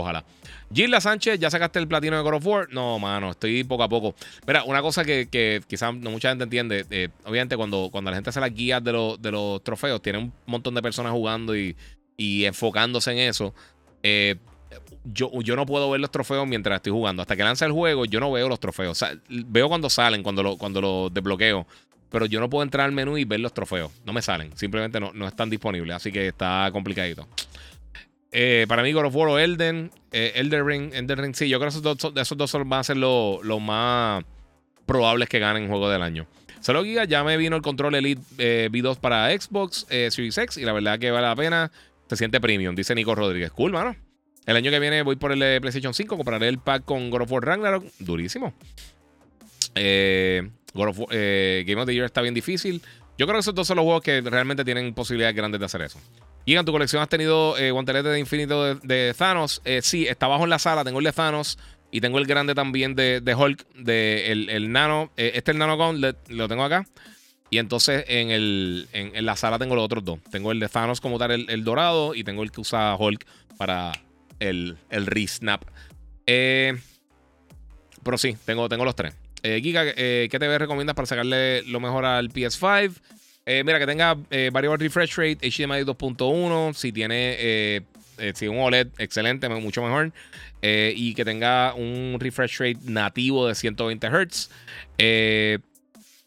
Ojalá. 0.00 0.24
Gilda 0.72 1.00
Sánchez, 1.00 1.38
¿ya 1.40 1.50
sacaste 1.50 1.78
el 1.78 1.88
platino 1.88 2.16
de 2.16 2.22
God 2.22 2.34
of 2.34 2.46
War? 2.46 2.68
No, 2.70 2.98
mano, 2.98 3.30
estoy 3.30 3.64
poco 3.64 3.82
a 3.82 3.88
poco. 3.88 4.14
Mira, 4.46 4.64
una 4.64 4.82
cosa 4.82 5.04
que, 5.04 5.62
quizás 5.66 5.94
no 5.94 6.10
mucha 6.10 6.28
gente 6.28 6.44
entiende, 6.44 6.84
eh, 6.90 7.08
obviamente 7.24 7.56
cuando, 7.56 7.88
cuando 7.90 8.10
la 8.10 8.16
gente 8.16 8.30
hace 8.30 8.40
las 8.40 8.54
guías 8.54 8.84
de, 8.84 9.16
de 9.18 9.30
los 9.30 9.62
trofeos, 9.64 10.02
tiene 10.02 10.18
un 10.18 10.32
montón 10.46 10.74
de 10.74 10.82
personas 10.82 11.12
jugando 11.12 11.56
y, 11.56 11.74
enfocándose 12.18 13.12
en 13.12 13.18
eso. 13.18 13.54
Eh, 14.02 14.36
yo, 15.04 15.30
yo 15.40 15.56
no 15.56 15.64
puedo 15.64 15.90
ver 15.90 16.00
los 16.00 16.10
trofeos 16.10 16.46
mientras 16.46 16.76
estoy 16.76 16.92
jugando. 16.92 17.22
Hasta 17.22 17.36
que 17.36 17.44
lanza 17.44 17.64
el 17.64 17.72
juego, 17.72 18.04
yo 18.04 18.20
no 18.20 18.30
veo 18.30 18.48
los 18.48 18.60
trofeos. 18.60 19.02
Veo 19.28 19.68
cuando 19.68 19.88
salen, 19.88 20.22
cuando 20.22 20.42
lo, 20.42 20.56
cuando 20.58 20.80
lo 20.80 21.10
desbloqueo. 21.10 21.66
Pero 22.10 22.26
yo 22.26 22.40
no 22.40 22.48
puedo 22.48 22.62
entrar 22.62 22.86
al 22.86 22.92
menú 22.92 23.18
y 23.18 23.24
ver 23.24 23.40
los 23.40 23.52
trofeos. 23.52 23.92
No 24.04 24.12
me 24.12 24.22
salen. 24.22 24.56
Simplemente 24.56 24.98
no, 24.98 25.12
no 25.12 25.26
están 25.28 25.48
disponibles. 25.50 25.96
Así 25.96 26.10
que 26.10 26.28
está 26.28 26.68
complicadito. 26.72 27.26
Eh, 28.30 28.66
para 28.68 28.82
mí, 28.82 28.92
God 28.92 29.06
of 29.06 29.14
War 29.14 29.28
o 29.28 29.38
Elden, 29.38 29.90
eh, 30.12 30.32
Elden 30.36 30.66
Ring, 30.66 30.92
Elden 30.92 31.18
Ring, 31.18 31.34
sí, 31.34 31.48
yo 31.48 31.58
creo 31.58 31.70
que 31.70 31.78
esos 31.78 31.82
dos, 31.82 32.12
esos 32.14 32.36
dos 32.36 32.52
van 32.52 32.80
a 32.80 32.84
ser 32.84 32.96
los 32.98 33.42
lo 33.42 33.58
más 33.58 34.24
probables 34.86 35.28
que 35.28 35.38
ganen 35.38 35.68
juego 35.68 35.88
del 35.88 36.02
año. 36.02 36.26
Solo 36.60 36.82
Giga, 36.84 37.04
ya 37.04 37.24
me 37.24 37.36
vino 37.36 37.56
el 37.56 37.62
control 37.62 37.94
Elite 37.94 38.20
eh, 38.38 38.68
V2 38.70 38.98
para 38.98 39.30
Xbox 39.30 39.86
Series 39.88 40.36
X 40.36 40.56
y 40.56 40.64
la 40.64 40.72
verdad 40.72 40.98
que 40.98 41.10
vale 41.10 41.26
la 41.26 41.36
pena. 41.36 41.70
Se 42.08 42.16
siente 42.16 42.40
premium, 42.40 42.74
dice 42.74 42.94
Nico 42.94 43.14
Rodríguez. 43.14 43.52
Cool, 43.52 43.72
mano. 43.72 43.94
El 44.46 44.56
año 44.56 44.70
que 44.70 44.80
viene 44.80 45.02
voy 45.02 45.16
por 45.16 45.30
el 45.30 45.60
PlayStation 45.60 45.94
5, 45.94 46.16
compraré 46.16 46.48
el 46.48 46.58
pack 46.58 46.84
con 46.84 47.10
God 47.10 47.22
of 47.22 47.32
War 47.32 47.44
Ragnarok. 47.44 47.84
Durísimo. 47.98 48.54
God 49.74 50.88
of 50.88 50.98
Game 51.10 51.76
of 51.76 51.86
the 51.86 51.94
Year 51.94 52.06
está 52.06 52.22
bien 52.22 52.34
difícil. 52.34 52.82
Yo 53.18 53.26
creo 53.26 53.36
que 53.36 53.40
esos 53.40 53.54
dos 53.54 53.66
son 53.66 53.76
los 53.76 53.84
juegos 53.84 54.02
que 54.02 54.20
realmente 54.22 54.64
tienen 54.64 54.94
posibilidades 54.94 55.36
grandes 55.36 55.60
de 55.60 55.66
hacer 55.66 55.82
eso. 55.82 56.00
Y 56.48 56.56
en 56.56 56.64
tu 56.64 56.72
colección 56.72 57.02
has 57.02 57.10
tenido 57.10 57.58
eh, 57.58 57.72
guanteletes 57.72 58.10
de 58.10 58.18
infinito 58.18 58.74
de, 58.76 59.14
Thanos. 59.18 59.60
Eh, 59.66 59.80
sí, 59.82 60.06
está 60.06 60.24
abajo 60.24 60.44
en 60.44 60.50
la 60.50 60.58
sala. 60.58 60.82
Tengo 60.82 60.98
el 60.98 61.04
de 61.04 61.12
Thanos. 61.12 61.58
Y 61.90 62.00
tengo 62.00 62.16
el 62.16 62.24
grande 62.24 62.54
también 62.54 62.94
de, 62.94 63.34
Hulk. 63.36 63.66
De 63.74 64.32
el, 64.32 64.72
nano. 64.72 65.12
Eh, 65.18 65.32
este 65.34 65.50
es 65.50 65.56
el 65.56 65.58
nano 65.58 65.76
gauntlet. 65.76 66.16
Lo 66.30 66.48
tengo 66.48 66.64
acá. 66.64 66.86
Y 67.50 67.58
entonces 67.58 68.02
en, 68.08 69.26
la 69.26 69.36
sala 69.36 69.58
tengo 69.58 69.74
los 69.74 69.84
otros 69.84 70.02
dos. 70.02 70.20
Tengo 70.30 70.50
el 70.50 70.58
de 70.58 70.70
Thanos 70.70 71.02
como 71.02 71.18
tal, 71.18 71.32
el, 71.32 71.64
dorado. 71.64 72.14
Y 72.14 72.24
tengo 72.24 72.42
el 72.42 72.50
que 72.50 72.62
usa 72.62 72.96
Hulk 72.98 73.26
para 73.58 73.92
el, 74.38 74.78
el 74.88 75.04
re-snap. 75.04 75.64
pero 76.24 76.78
sí, 78.16 78.38
tengo, 78.46 78.70
tengo 78.70 78.86
los 78.86 78.96
tres. 78.96 79.14
Giga, 79.42 79.84
¿qué 79.94 80.28
te 80.30 80.58
recomiendas 80.58 80.96
para 80.96 81.04
sacarle 81.04 81.62
lo 81.64 81.78
mejor 81.78 82.06
al 82.06 82.30
PS5? 82.30 82.94
Eh, 83.50 83.64
mira, 83.64 83.78
que 83.78 83.86
tenga 83.86 84.14
eh, 84.30 84.50
variable 84.52 84.76
refresh 84.84 85.16
rate, 85.16 85.38
HDMI 85.40 85.82
2.1. 85.82 86.74
Si 86.74 86.92
tiene 86.92 87.34
eh, 87.38 87.80
si 88.34 88.46
un 88.46 88.58
OLED, 88.58 88.88
excelente, 88.98 89.48
mucho 89.48 89.82
mejor. 89.82 90.12
y 90.60 91.14
que 91.14 91.24
tenga 91.24 91.72
un 91.72 92.18
refresh 92.20 92.58
rate 92.58 92.78
nativo 92.82 93.48
de 93.48 93.54
120 93.54 94.06
Hz. 94.06 94.50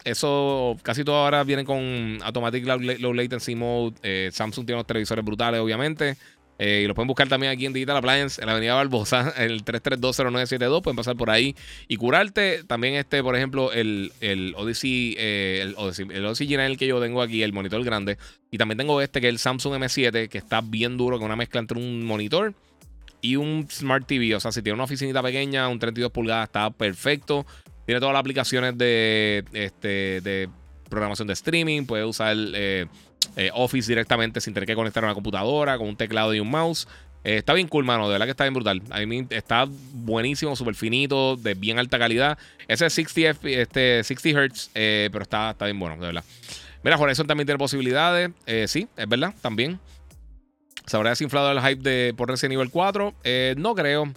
eso 0.04 0.76
casi 0.82 1.04
todo 1.04 1.14
ahora 1.14 1.44
viene 1.44 1.64
con 1.64 2.18
Automatic 2.24 2.66
Low 2.66 3.14
Latency 3.14 3.54
Mode. 3.54 4.32
Samsung 4.32 4.66
tiene 4.66 4.78
unos 4.78 4.88
televisores 4.88 5.24
brutales, 5.24 5.60
obviamente. 5.60 6.16
Eh, 6.58 6.82
y 6.84 6.86
lo 6.86 6.94
pueden 6.94 7.08
buscar 7.08 7.28
también 7.28 7.52
aquí 7.52 7.66
en 7.66 7.72
Digital 7.72 7.96
Appliance, 7.96 8.40
en 8.40 8.46
la 8.46 8.52
avenida 8.52 8.74
Barbosa, 8.74 9.32
el 9.36 9.64
3320972. 9.64 10.82
Pueden 10.82 10.96
pasar 10.96 11.16
por 11.16 11.30
ahí 11.30 11.56
y 11.88 11.96
curarte. 11.96 12.64
También 12.64 12.94
este, 12.94 13.22
por 13.22 13.36
ejemplo, 13.36 13.72
el, 13.72 14.12
el 14.20 14.54
Odyssey, 14.56 15.16
eh, 15.18 15.60
el 15.62 15.74
Odyssey, 15.76 16.52
el 16.52 16.60
el 16.60 16.76
que 16.78 16.86
yo 16.86 17.00
tengo 17.00 17.22
aquí, 17.22 17.42
el 17.42 17.52
monitor 17.52 17.82
grande. 17.84 18.18
Y 18.50 18.58
también 18.58 18.78
tengo 18.78 19.00
este 19.00 19.20
que 19.20 19.28
es 19.28 19.32
el 19.32 19.38
Samsung 19.38 19.74
M7, 19.74 20.28
que 20.28 20.38
está 20.38 20.60
bien 20.60 20.96
duro, 20.96 21.18
con 21.18 21.26
una 21.26 21.36
mezcla 21.36 21.60
entre 21.60 21.78
un 21.78 22.04
monitor 22.04 22.54
y 23.22 23.36
un 23.36 23.66
Smart 23.70 24.06
TV. 24.06 24.34
O 24.34 24.40
sea, 24.40 24.52
si 24.52 24.60
tiene 24.60 24.74
una 24.74 24.84
oficinita 24.84 25.22
pequeña, 25.22 25.68
un 25.68 25.78
32 25.78 26.12
pulgadas, 26.12 26.48
está 26.48 26.70
perfecto. 26.70 27.46
Tiene 27.86 28.00
todas 28.00 28.12
las 28.12 28.20
aplicaciones 28.20 28.76
de, 28.76 29.44
este, 29.52 30.20
de 30.20 30.48
programación 30.90 31.26
de 31.28 31.32
streaming. 31.32 31.86
Puede 31.86 32.04
usar 32.04 32.36
eh, 32.36 32.86
eh, 33.36 33.50
Office 33.54 33.88
directamente 33.88 34.40
sin 34.40 34.54
tener 34.54 34.66
que 34.66 34.74
conectar 34.74 35.02
a 35.04 35.06
una 35.06 35.14
computadora 35.14 35.78
con 35.78 35.88
un 35.88 35.96
teclado 35.96 36.34
y 36.34 36.40
un 36.40 36.50
mouse. 36.50 36.88
Eh, 37.24 37.36
está 37.36 37.54
bien 37.54 37.68
cool, 37.68 37.84
mano. 37.84 38.06
De 38.06 38.12
verdad 38.12 38.26
que 38.26 38.32
está 38.32 38.44
bien 38.44 38.54
brutal. 38.54 38.82
Está 39.30 39.66
buenísimo, 39.92 40.56
súper 40.56 40.74
finito, 40.74 41.36
de 41.36 41.54
bien 41.54 41.78
alta 41.78 41.98
calidad. 41.98 42.38
Ese 42.68 42.86
es 42.86 42.92
60, 42.94 43.48
este, 43.48 44.04
60 44.04 44.46
Hz, 44.46 44.70
pero 44.72 45.22
está, 45.22 45.50
está 45.50 45.66
bien 45.66 45.78
bueno, 45.78 45.96
de 45.96 46.06
verdad. 46.06 46.24
Mira, 46.82 46.96
Horizon 46.96 47.26
también 47.26 47.46
tiene 47.46 47.58
posibilidades. 47.58 48.30
sí, 48.66 48.88
es 48.96 49.08
verdad, 49.08 49.34
también. 49.40 49.78
¿Se 50.86 50.96
habrá 50.96 51.10
desinflado 51.10 51.52
el 51.52 51.60
hype 51.60 51.88
de, 51.88 52.12
por 52.14 52.28
Resident 52.28 52.54
Evil 52.54 52.70
4? 52.70 53.14
no 53.56 53.74
creo. 53.74 54.12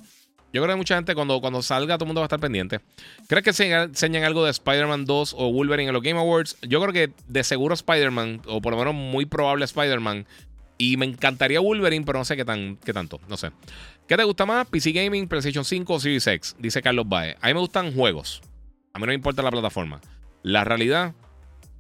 Yo 0.56 0.62
creo 0.62 0.74
que 0.74 0.78
mucha 0.78 0.96
gente 0.96 1.16
cuando, 1.16 1.42
cuando 1.42 1.62
salga 1.62 1.98
todo 1.98 2.06
el 2.06 2.08
mundo 2.08 2.22
va 2.22 2.26
a 2.26 2.28
estar 2.28 2.40
pendiente. 2.40 2.80
¿Crees 3.28 3.44
que 3.44 3.50
enseñan 3.74 4.24
algo 4.24 4.46
de 4.46 4.52
Spider-Man 4.52 5.04
2 5.04 5.36
o 5.38 5.52
Wolverine 5.52 5.90
en 5.90 5.94
los 5.94 6.02
Game 6.02 6.18
Awards? 6.18 6.56
Yo 6.62 6.80
creo 6.80 6.94
que 6.94 7.12
de 7.28 7.44
seguro 7.44 7.74
Spider-Man, 7.74 8.42
o 8.48 8.62
por 8.62 8.72
lo 8.72 8.80
menos 8.80 8.94
muy 8.94 9.26
probable 9.26 9.66
Spider-Man. 9.66 10.26
Y 10.78 10.96
me 10.96 11.08
encantaría 11.08 11.60
Wolverine, 11.60 12.06
pero 12.06 12.20
no 12.20 12.24
sé 12.24 12.38
qué, 12.38 12.46
tan, 12.46 12.78
qué 12.78 12.94
tanto. 12.94 13.20
No 13.28 13.36
sé. 13.36 13.52
¿Qué 14.08 14.16
te 14.16 14.24
gusta 14.24 14.46
más? 14.46 14.66
PC 14.68 14.94
Gaming, 14.94 15.28
PlayStation 15.28 15.66
5 15.66 15.94
o 15.94 16.00
Series 16.00 16.26
X? 16.26 16.56
Dice 16.58 16.82
Carlos 16.82 17.06
Bae. 17.06 17.36
A 17.42 17.48
mí 17.48 17.54
me 17.54 17.60
gustan 17.60 17.94
juegos. 17.94 18.42
A 18.94 19.00
mí 19.00 19.02
no 19.02 19.08
me 19.10 19.16
importa 19.16 19.42
la 19.42 19.52
plataforma. 19.52 20.00
La 20.42 20.64
realidad, 20.64 21.16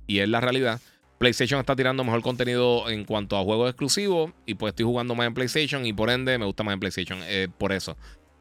y 0.05 0.19
es 0.19 0.27
la 0.27 0.41
realidad, 0.41 0.81
PlayStation 1.17 1.61
está 1.61 1.77
tirando 1.77 2.03
mejor 2.03 2.21
contenido 2.21 2.89
en 2.89 3.05
cuanto 3.05 3.37
a 3.37 3.43
juegos 3.45 3.69
exclusivos. 3.69 4.33
Y 4.45 4.55
pues 4.55 4.71
estoy 4.71 4.85
jugando 4.85 5.15
más 5.15 5.27
en 5.27 5.33
PlayStation. 5.33 5.85
Y 5.85 5.93
por 5.93 6.09
ende 6.09 6.37
me 6.37 6.45
gusta 6.45 6.63
más 6.63 6.73
en 6.73 6.81
PlayStation. 6.81 7.19
Eh, 7.23 7.47
por 7.57 7.71
eso 7.71 7.95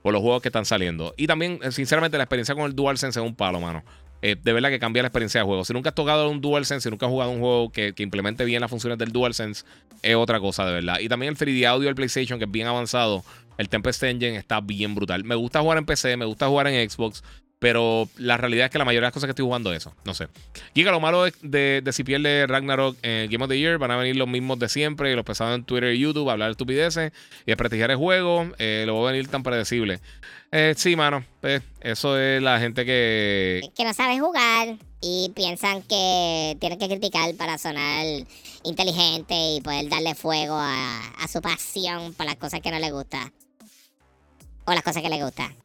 por 0.05 0.12
los 0.12 0.20
juegos 0.20 0.43
que 0.43 0.48
están 0.48 0.66
saliendo. 0.66 1.14
Y 1.16 1.26
también, 1.26 1.60
eh, 1.62 1.72
sinceramente, 1.72 2.18
la 2.18 2.24
experiencia 2.24 2.55
con 2.55 2.66
el 2.66 2.76
DualSense 2.76 3.18
es 3.18 3.24
un 3.24 3.35
palo, 3.35 3.59
mano. 3.59 3.82
Eh, 4.20 4.36
de 4.36 4.52
verdad 4.52 4.68
que 4.68 4.78
cambia 4.78 5.02
la 5.02 5.09
experiencia 5.09 5.40
de 5.40 5.47
juego. 5.47 5.64
Si 5.64 5.72
nunca 5.72 5.89
has 5.89 5.94
tocado 5.94 6.28
un 6.28 6.43
DualSense, 6.43 6.82
si 6.82 6.90
nunca 6.90 7.06
has 7.06 7.10
jugado 7.10 7.31
un 7.31 7.40
juego 7.40 7.72
que, 7.72 7.94
implemente 7.97 8.44
bien 8.44 8.60
las 8.60 8.68
funciones 8.68 8.98
del 8.98 9.12
DualSense, 9.12 9.64
es 10.02 10.14
otra 10.14 10.40
cosa, 10.40 10.66
de 10.66 10.72
verdad. 10.72 10.98
Y 11.01 11.09
también 11.09 11.32
el 11.32 11.39
3D 11.39 11.66
audio 11.66 11.86
del 11.86 11.94
PlayStation, 11.94 12.39
que 12.39 12.44
es 12.44 12.51
bien 12.51 12.66
avanzado. 12.66 13.24
El 13.56 13.70
Tempest 13.70 14.02
Engine 14.02 14.36
está 14.36 14.60
bien 14.60 14.94
brutal. 14.94 15.24
Me 15.24 15.36
gusta 15.36 15.62
jugar 15.62 15.78
en 15.78 15.86
PC, 15.86 16.18
me 16.18 16.26
gusta 16.26 16.48
jugar 16.48 16.66
en 16.66 16.90
Xbox. 16.90 17.24
Pero 17.64 18.10
la 18.18 18.36
realidad 18.36 18.66
es 18.66 18.70
que 18.70 18.76
la 18.76 18.84
mayoría 18.84 19.06
de 19.06 19.06
las 19.06 19.14
cosas 19.14 19.26
que 19.26 19.30
estoy 19.30 19.46
jugando 19.46 19.72
es 19.72 19.78
eso. 19.78 19.94
No 20.04 20.12
sé. 20.12 20.28
Giga, 20.74 20.90
lo 20.90 21.00
malo 21.00 21.24
de, 21.24 21.80
de, 21.82 21.92
si 21.94 22.04
pierde 22.04 22.46
Ragnarok 22.46 22.94
en 23.00 23.30
Game 23.30 23.42
of 23.42 23.48
the 23.48 23.58
Year, 23.58 23.78
van 23.78 23.90
a 23.90 23.96
venir 23.96 24.16
los 24.16 24.28
mismos 24.28 24.58
de 24.58 24.68
siempre 24.68 25.10
y 25.10 25.14
los 25.14 25.24
pesados 25.24 25.54
en 25.54 25.64
Twitter 25.64 25.94
y 25.94 25.98
YouTube 25.98 26.28
a 26.28 26.32
hablar 26.32 26.48
de 26.48 26.52
estupideces 26.52 27.10
y 27.46 27.52
desprestigiar 27.52 27.90
el 27.90 27.96
juego. 27.96 28.52
Eh, 28.58 28.84
lo 28.86 29.00
va 29.00 29.08
a 29.08 29.12
venir 29.12 29.28
tan 29.28 29.42
predecible. 29.42 30.00
Eh, 30.52 30.74
sí, 30.76 30.94
mano. 30.94 31.24
Pues, 31.40 31.62
eso 31.80 32.18
es 32.18 32.42
la 32.42 32.60
gente 32.60 32.84
que. 32.84 33.62
Que 33.74 33.84
no 33.84 33.94
sabe 33.94 34.20
jugar 34.20 34.76
y 35.00 35.32
piensan 35.34 35.80
que 35.84 36.58
tienen 36.60 36.78
que 36.78 36.88
criticar 36.88 37.34
para 37.36 37.56
sonar 37.56 38.04
inteligente 38.62 39.34
y 39.56 39.62
poder 39.62 39.88
darle 39.88 40.14
fuego 40.14 40.54
a, 40.54 40.98
a 41.18 41.28
su 41.28 41.40
pasión 41.40 42.12
por 42.12 42.26
las 42.26 42.36
cosas 42.36 42.60
que 42.60 42.70
no 42.70 42.78
le 42.78 42.90
gusta. 42.90 43.32
O 44.66 44.72
las 44.74 44.82
cosas 44.82 45.02
que 45.02 45.08
le 45.08 45.24
gustan. 45.24 45.63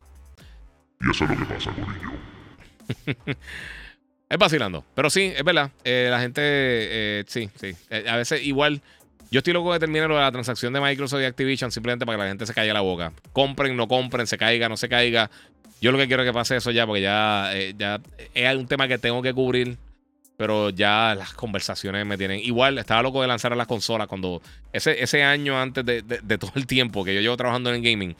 Y 1.01 1.11
eso 1.11 1.23
es 1.23 1.29
lo 1.29 1.37
que 1.37 1.45
pasa, 1.53 1.71
ello. 1.71 2.11
es 4.29 4.37
vacilando. 4.37 4.83
Pero 4.95 5.09
sí, 5.09 5.31
es 5.35 5.43
verdad. 5.43 5.71
Eh, 5.83 6.07
la 6.11 6.19
gente, 6.19 6.41
eh, 6.43 7.23
sí, 7.27 7.49
sí. 7.59 7.73
Eh, 7.89 8.05
a 8.07 8.17
veces 8.17 8.43
igual... 8.43 8.81
Yo 9.31 9.39
estoy 9.39 9.53
loco 9.53 9.71
de 9.71 9.77
terminar 9.77 10.09
la 10.09 10.31
transacción 10.31 10.73
de 10.73 10.81
Microsoft 10.81 11.21
y 11.21 11.25
Activision 11.25 11.71
simplemente 11.71 12.03
para 12.03 12.17
que 12.17 12.23
la 12.23 12.29
gente 12.29 12.47
se 12.47 12.53
caiga 12.53 12.73
la 12.73 12.81
boca. 12.81 13.13
Compren, 13.31 13.77
no 13.77 13.87
compren, 13.87 14.25
se 14.25 14.39
caiga, 14.39 14.67
no 14.69 14.75
se 14.75 14.89
caiga. 14.89 15.29
Yo 15.81 15.91
lo 15.91 15.99
que 15.99 16.07
quiero 16.07 16.23
es 16.23 16.29
que 16.29 16.33
pase 16.33 16.55
eso 16.55 16.71
ya, 16.71 16.87
porque 16.87 17.03
ya, 17.03 17.51
ya 17.77 18.01
es 18.33 18.57
un 18.57 18.65
tema 18.65 18.87
que 18.87 18.97
tengo 18.97 19.21
que 19.21 19.31
cubrir. 19.31 19.77
Pero 20.35 20.71
ya 20.71 21.13
las 21.15 21.33
conversaciones 21.33 22.07
me 22.07 22.17
tienen. 22.17 22.39
Igual, 22.39 22.79
estaba 22.79 23.03
loco 23.03 23.21
de 23.21 23.27
lanzar 23.27 23.53
a 23.53 23.55
las 23.55 23.67
consolas 23.67 24.07
cuando. 24.07 24.41
Ese, 24.73 25.03
ese 25.03 25.21
año 25.21 25.61
antes 25.61 25.85
de, 25.85 26.01
de 26.01 26.37
todo 26.39 26.53
el 26.55 26.65
tiempo 26.65 27.05
que 27.05 27.13
yo 27.13 27.21
llevo 27.21 27.37
trabajando 27.37 27.69
en 27.69 27.75
el 27.75 27.81
gaming 27.83 28.15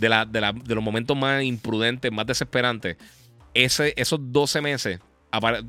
de, 0.00 0.08
la, 0.08 0.24
de, 0.24 0.40
la, 0.40 0.52
de 0.52 0.74
los 0.74 0.82
momentos 0.82 1.16
más 1.16 1.42
imprudentes, 1.42 2.10
más 2.10 2.26
desesperantes, 2.26 2.96
ese, 3.54 3.92
esos 3.96 4.18
12 4.32 4.60
meses, 4.60 5.00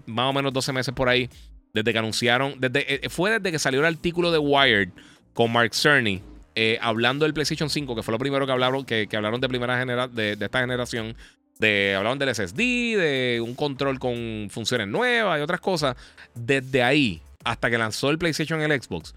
más 0.05 0.29
o 0.29 0.33
menos 0.33 0.53
12 0.53 0.73
meses 0.73 0.93
por 0.93 1.09
ahí, 1.09 1.29
desde 1.73 1.91
que 1.91 1.99
anunciaron, 1.99 2.55
desde, 2.59 3.05
eh, 3.05 3.09
fue 3.09 3.31
desde 3.31 3.51
que 3.51 3.59
salió 3.59 3.81
el 3.81 3.85
artículo 3.85 4.31
de 4.31 4.37
Wired 4.37 4.89
con 5.33 5.51
Mark 5.51 5.73
Cerny, 5.73 6.21
eh, 6.55 6.77
hablando 6.81 7.25
del 7.25 7.33
PlayStation 7.33 7.69
5, 7.69 7.95
que 7.95 8.03
fue 8.03 8.11
lo 8.11 8.19
primero 8.19 8.45
que 8.45 8.51
hablaron, 8.51 8.85
que, 8.85 9.07
que 9.07 9.17
hablaron 9.17 9.39
de 9.39 9.47
primera 9.47 9.77
genera, 9.77 10.07
de, 10.07 10.35
de, 10.35 10.45
esta 10.45 10.59
generación. 10.59 11.15
De, 11.59 11.93
hablaron 11.95 12.17
del 12.17 12.33
SSD, 12.33 12.57
de 12.57 13.41
un 13.41 13.53
control 13.53 13.99
con 13.99 14.47
funciones 14.49 14.87
nuevas 14.87 15.39
y 15.39 15.43
otras 15.43 15.61
cosas. 15.61 15.95
Desde 16.33 16.81
ahí 16.81 17.21
hasta 17.43 17.69
que 17.69 17.77
lanzó 17.77 18.09
el 18.09 18.17
PlayStation 18.17 18.61
en 18.61 18.71
el 18.71 18.81
Xbox, 18.81 19.13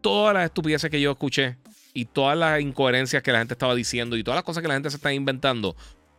todas 0.00 0.34
las 0.34 0.44
estupideces 0.44 0.90
que 0.90 1.00
yo 1.00 1.12
escuché 1.12 1.56
y 1.96 2.04
todas 2.04 2.36
las 2.36 2.60
incoherencias 2.60 3.22
que 3.22 3.32
la 3.32 3.38
gente 3.38 3.54
estaba 3.54 3.74
diciendo 3.74 4.18
y 4.18 4.22
todas 4.22 4.36
las 4.36 4.44
cosas 4.44 4.60
que 4.60 4.68
la 4.68 4.74
gente 4.74 4.90
se 4.90 4.96
está 4.96 5.14
inventando, 5.14 5.74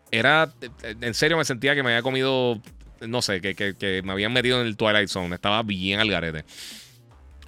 era, 0.09 0.51
en 0.83 1.13
serio 1.13 1.37
me 1.37 1.45
sentía 1.45 1.75
que 1.75 1.83
me 1.83 1.91
había 1.91 2.01
comido, 2.01 2.59
no 3.01 3.21
sé, 3.21 3.41
que, 3.41 4.01
me 4.03 4.11
habían 4.11 4.33
metido 4.33 4.59
en 4.59 4.65
el 4.65 4.75
Twilight 4.75 5.07
Zone, 5.07 5.35
estaba 5.35 5.61
bien 5.61 5.99
al 5.99 6.09
garete. 6.09 6.45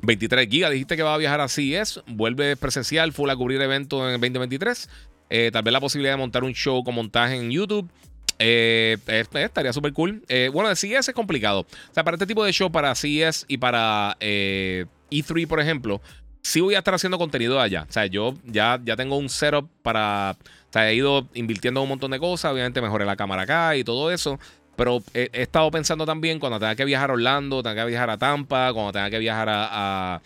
23 0.03 0.47
gigas, 0.47 0.71
dijiste 0.71 0.95
que 0.95 1.01
va 1.01 1.15
a 1.15 1.17
viajar 1.17 1.41
así 1.41 1.73
es, 1.73 2.01
vuelve 2.05 2.55
presencial, 2.55 3.13
full 3.13 3.31
a 3.31 3.35
cubrir 3.35 3.61
eventos 3.61 3.99
en 4.01 4.13
el 4.13 4.21
2023. 4.21 4.87
Eh, 5.31 5.49
tal 5.51 5.63
vez 5.63 5.73
la 5.73 5.81
posibilidad 5.81 6.13
de 6.13 6.17
montar 6.17 6.43
un 6.43 6.53
show 6.53 6.83
con 6.83 6.93
montaje 6.93 7.35
en 7.35 7.49
YouTube. 7.49 7.89
Eh, 8.37 8.97
estaría 9.07 9.73
súper 9.73 9.91
cool. 9.93 10.23
Eh, 10.29 10.51
bueno, 10.53 10.69
de 10.69 10.75
CES 10.75 11.09
es 11.09 11.15
complicado. 11.15 11.61
O 11.61 11.93
sea, 11.93 12.03
para 12.03 12.13
este 12.13 12.27
tipo 12.27 12.45
de 12.45 12.53
show, 12.53 12.71
para 12.71 12.93
CES 12.93 13.45
y 13.47 13.57
para 13.57 14.17
E3, 14.19 15.47
por 15.47 15.59
ejemplo, 15.59 15.99
sí 16.41 16.61
voy 16.61 16.75
a 16.75 16.79
estar 16.79 16.93
haciendo 16.93 17.17
contenido 17.17 17.59
allá. 17.59 17.85
O 17.89 17.91
sea, 17.91 18.05
yo 18.05 18.35
ya, 18.45 18.79
ya 18.83 18.95
tengo 18.95 19.17
un 19.17 19.29
setup 19.29 19.69
para. 19.81 20.37
O 20.41 20.73
sea, 20.73 20.89
he 20.89 20.95
ido 20.95 21.27
invirtiendo 21.33 21.81
un 21.81 21.89
montón 21.89 22.11
de 22.11 22.19
cosas. 22.19 22.51
Obviamente 22.51 22.81
mejoré 22.81 23.05
la 23.05 23.15
cámara 23.15 23.43
acá 23.43 23.75
y 23.75 23.83
todo 23.83 24.11
eso. 24.11 24.39
Pero 24.75 25.03
he, 25.13 25.29
estado 25.33 25.69
pensando 25.71 26.05
también 26.05 26.39
cuando 26.39 26.59
tenga 26.59 26.75
que 26.75 26.85
viajar 26.85 27.09
a 27.09 27.13
Orlando, 27.13 27.61
tenga 27.61 27.83
que 27.83 27.89
viajar 27.89 28.09
a 28.09 28.17
Tampa, 28.17 28.71
cuando 28.71 28.93
tenga 28.93 29.09
que 29.09 29.19
viajar 29.19 29.49
a, 29.49 30.21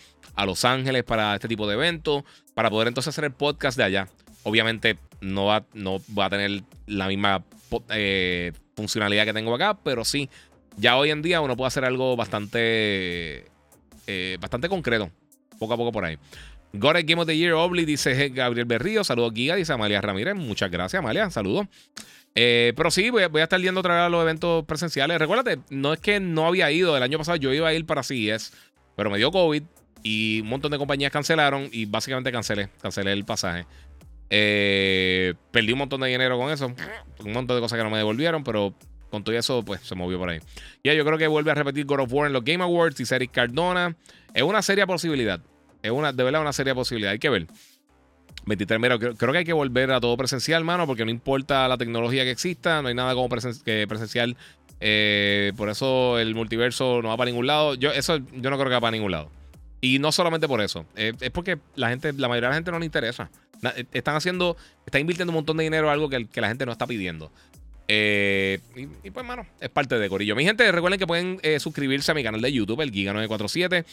Los 0.45 0.63
Ángeles 0.65 1.03
para 1.03 1.35
este 1.35 1.47
tipo 1.47 1.67
de 1.67 1.73
eventos, 1.73 2.23
para 2.53 2.69
poder 2.69 2.87
entonces 2.87 3.09
hacer 3.09 3.23
el 3.23 3.31
podcast 3.31 3.77
de 3.77 3.83
allá. 3.83 4.07
Obviamente 4.43 4.97
no 5.21 5.45
va, 5.45 5.65
no 5.73 5.99
va 6.17 6.25
a 6.25 6.29
tener 6.29 6.63
la 6.85 7.07
misma 7.07 7.43
eh, 7.89 8.51
funcionalidad 8.75 9.25
que 9.25 9.33
tengo 9.33 9.55
acá, 9.55 9.75
pero 9.83 10.05
sí, 10.05 10.29
ya 10.77 10.97
hoy 10.97 11.09
en 11.09 11.23
día 11.23 11.41
uno 11.41 11.57
puede 11.57 11.69
hacer 11.69 11.85
algo 11.85 12.15
bastante, 12.15 13.45
eh, 14.05 14.37
bastante 14.39 14.69
concreto 14.69 15.09
poco 15.63 15.73
a 15.73 15.77
poco 15.77 15.91
por 15.91 16.05
ahí. 16.05 16.17
Got 16.73 16.97
Game 17.03 17.21
of 17.21 17.27
the 17.27 17.37
Year 17.37 17.53
Obli, 17.53 17.85
dice 17.85 18.29
Gabriel 18.29 18.65
Berrío. 18.65 19.03
Saludos, 19.03 19.33
Giga, 19.35 19.55
dice 19.55 19.73
Amalia 19.73 20.01
Ramírez. 20.01 20.35
Muchas 20.35 20.71
gracias, 20.71 20.99
Amalia. 20.99 21.29
Saludos. 21.29 21.67
Eh, 22.35 22.73
pero 22.75 22.89
sí, 22.89 23.11
voy 23.11 23.23
a, 23.23 23.43
estar 23.43 23.59
yendo 23.59 23.79
otra 23.81 23.95
vez 23.95 24.03
a 24.03 24.09
los 24.09 24.21
eventos 24.23 24.65
presenciales. 24.65 25.19
Recuérdate, 25.19 25.59
no 25.69 25.93
es 25.93 25.99
que 25.99 26.19
no 26.19 26.47
había 26.47 26.71
ido. 26.71 26.97
El 26.97 27.03
año 27.03 27.19
pasado 27.19 27.37
yo 27.37 27.53
iba 27.53 27.67
a 27.67 27.73
ir 27.73 27.85
para 27.85 28.01
CES, 28.01 28.53
pero 28.95 29.09
me 29.09 29.17
dio 29.17 29.31
COVID 29.31 29.63
y 30.01 30.41
un 30.41 30.49
montón 30.49 30.71
de 30.71 30.77
compañías 30.77 31.11
cancelaron 31.11 31.69
y 31.71 31.85
básicamente 31.85 32.31
cancelé, 32.31 32.69
cancelé 32.81 33.13
el 33.13 33.23
pasaje. 33.23 33.65
Eh, 34.29 35.35
perdí 35.51 35.73
un 35.73 35.79
montón 35.79 36.01
de 36.01 36.07
dinero 36.07 36.37
con 36.39 36.51
eso, 36.51 36.73
un 37.23 37.33
montón 37.33 37.55
de 37.55 37.61
cosas 37.61 37.77
que 37.77 37.83
no 37.83 37.91
me 37.91 37.97
devolvieron, 37.97 38.43
pero 38.43 38.73
con 39.11 39.23
todo 39.23 39.35
eso, 39.37 39.63
pues 39.63 39.81
se 39.81 39.93
movió 39.93 40.17
por 40.17 40.29
ahí. 40.29 40.39
Ya, 40.83 40.95
yo 40.95 41.05
creo 41.05 41.19
que 41.19 41.27
vuelve 41.27 41.51
a 41.51 41.53
repetir 41.53 41.85
God 41.85 41.99
of 41.99 42.13
War 42.13 42.25
en 42.25 42.33
los 42.33 42.43
Game 42.43 42.63
Awards 42.63 42.99
y 42.99 43.13
Eric 43.13 43.29
Cardona. 43.29 43.95
Es 44.33 44.41
una 44.41 44.63
seria 44.63 44.87
posibilidad. 44.87 45.39
Es 45.83 45.91
una, 45.91 46.11
de 46.11 46.23
verdad 46.23 46.41
una 46.41 46.53
seria 46.53 46.73
posibilidad. 46.73 47.11
Hay 47.11 47.19
que 47.19 47.29
ver. 47.29 47.47
23, 48.45 48.79
mira, 48.79 48.97
creo, 48.97 49.31
que 49.31 49.37
hay 49.37 49.45
que 49.45 49.53
volver 49.53 49.91
a 49.91 50.01
todo 50.01 50.17
presencial, 50.17 50.63
mano, 50.63 50.87
porque 50.87 51.05
no 51.05 51.11
importa 51.11 51.67
la 51.67 51.77
tecnología 51.77 52.23
que 52.23 52.31
exista, 52.31 52.81
no 52.81 52.87
hay 52.87 52.95
nada 52.95 53.13
como 53.13 53.29
presencial. 53.29 54.35
Eh, 54.79 55.53
por 55.55 55.69
eso 55.69 56.19
el 56.19 56.35
multiverso 56.35 57.01
no 57.01 57.09
va 57.09 57.17
para 57.17 57.29
ningún 57.29 57.47
lado. 57.47 57.75
Yo, 57.75 57.91
eso 57.91 58.17
yo 58.17 58.49
no 58.49 58.57
creo 58.57 58.65
que 58.65 58.73
va 58.73 58.81
para 58.81 58.91
ningún 58.91 59.11
lado. 59.11 59.29
Y 59.79 59.99
no 59.99 60.11
solamente 60.11 60.47
por 60.47 60.61
eso. 60.61 60.85
es 60.95 61.29
porque 61.31 61.59
la 61.75 61.89
gente, 61.89 62.13
la 62.13 62.27
mayoría 62.29 62.47
de 62.47 62.51
la 62.51 62.55
gente 62.55 62.71
no 62.71 62.79
le 62.79 62.85
interesa. 62.85 63.29
Están 63.93 64.15
haciendo, 64.15 64.57
están 64.85 65.01
invirtiendo 65.01 65.31
un 65.31 65.35
montón 65.35 65.57
de 65.57 65.63
dinero 65.63 65.87
en 65.87 65.93
algo 65.93 66.09
que, 66.09 66.27
la 66.35 66.47
gente 66.47 66.65
no 66.65 66.71
está 66.71 66.87
pidiendo. 66.87 67.31
Eh, 67.87 68.59
y, 69.03 69.11
pues, 69.11 69.25
mano, 69.25 69.45
es 69.59 69.69
parte 69.69 69.99
de 69.99 70.09
Corillo. 70.09 70.35
Mi 70.35 70.45
gente, 70.45 70.69
recuerden 70.71 70.99
que 70.99 71.07
pueden 71.07 71.39
eh, 71.43 71.59
suscribirse 71.59 72.11
a 72.11 72.15
mi 72.15 72.23
canal 72.23 72.41
de 72.41 72.51
YouTube, 72.51 72.81
el 72.81 72.91
Giga947. 72.91 73.85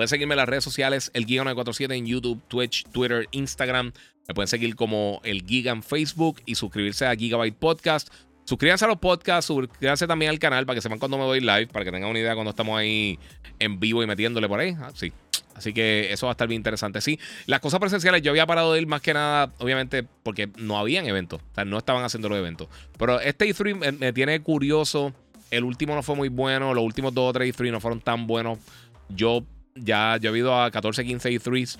Pueden 0.00 0.08
seguirme 0.08 0.32
en 0.32 0.38
las 0.38 0.48
redes 0.48 0.64
sociales, 0.64 1.10
el 1.12 1.26
Giga947 1.26 1.94
en 1.94 2.06
YouTube, 2.06 2.40
Twitch, 2.48 2.84
Twitter, 2.90 3.28
Instagram. 3.32 3.92
Me 4.26 4.34
pueden 4.34 4.48
seguir 4.48 4.74
como 4.74 5.20
el 5.24 5.44
Giga 5.44 5.72
en 5.72 5.82
Facebook 5.82 6.40
y 6.46 6.54
suscribirse 6.54 7.04
a 7.04 7.14
Gigabyte 7.14 7.54
Podcast. 7.54 8.08
Suscríbanse 8.46 8.86
a 8.86 8.88
los 8.88 8.96
podcasts, 8.96 9.48
suscríbanse 9.48 10.06
también 10.06 10.30
al 10.30 10.38
canal 10.38 10.64
para 10.64 10.76
que 10.76 10.80
sepan 10.80 10.98
cuando 10.98 11.18
me 11.18 11.24
voy 11.24 11.40
live, 11.40 11.66
para 11.66 11.84
que 11.84 11.92
tengan 11.92 12.08
una 12.08 12.18
idea 12.18 12.32
cuando 12.32 12.48
estamos 12.48 12.78
ahí 12.78 13.18
en 13.58 13.78
vivo 13.78 14.02
y 14.02 14.06
metiéndole 14.06 14.48
por 14.48 14.60
ahí. 14.60 14.74
Ah, 14.80 14.90
sí, 14.94 15.12
Así 15.54 15.74
que 15.74 16.10
eso 16.10 16.24
va 16.24 16.30
a 16.30 16.32
estar 16.32 16.48
bien 16.48 16.60
interesante. 16.60 17.02
Sí, 17.02 17.18
las 17.44 17.60
cosas 17.60 17.78
presenciales 17.78 18.22
yo 18.22 18.30
había 18.30 18.46
parado 18.46 18.72
de 18.72 18.80
ir 18.80 18.86
más 18.86 19.02
que 19.02 19.12
nada, 19.12 19.52
obviamente, 19.58 20.06
porque 20.22 20.48
no 20.56 20.78
habían 20.78 21.04
eventos. 21.04 21.42
O 21.42 21.54
sea, 21.54 21.66
no 21.66 21.76
estaban 21.76 22.04
haciendo 22.04 22.30
los 22.30 22.38
eventos. 22.38 22.68
Pero 22.98 23.20
este 23.20 23.46
E3 23.54 23.76
me, 23.76 23.92
me 23.92 24.14
tiene 24.14 24.40
curioso. 24.40 25.12
El 25.50 25.64
último 25.64 25.94
no 25.94 26.02
fue 26.02 26.16
muy 26.16 26.30
bueno. 26.30 26.72
Los 26.72 26.84
últimos 26.84 27.12
dos 27.12 27.28
o 27.28 27.32
tres 27.34 27.54
E3 27.54 27.70
no 27.70 27.80
fueron 27.80 28.00
tan 28.00 28.26
buenos. 28.26 28.58
Yo 29.10 29.44
ya 29.74 30.16
yo 30.18 30.34
he 30.34 30.38
ido 30.38 30.60
a 30.60 30.70
14, 30.70 31.04
15 31.04 31.30
E3s 31.30 31.78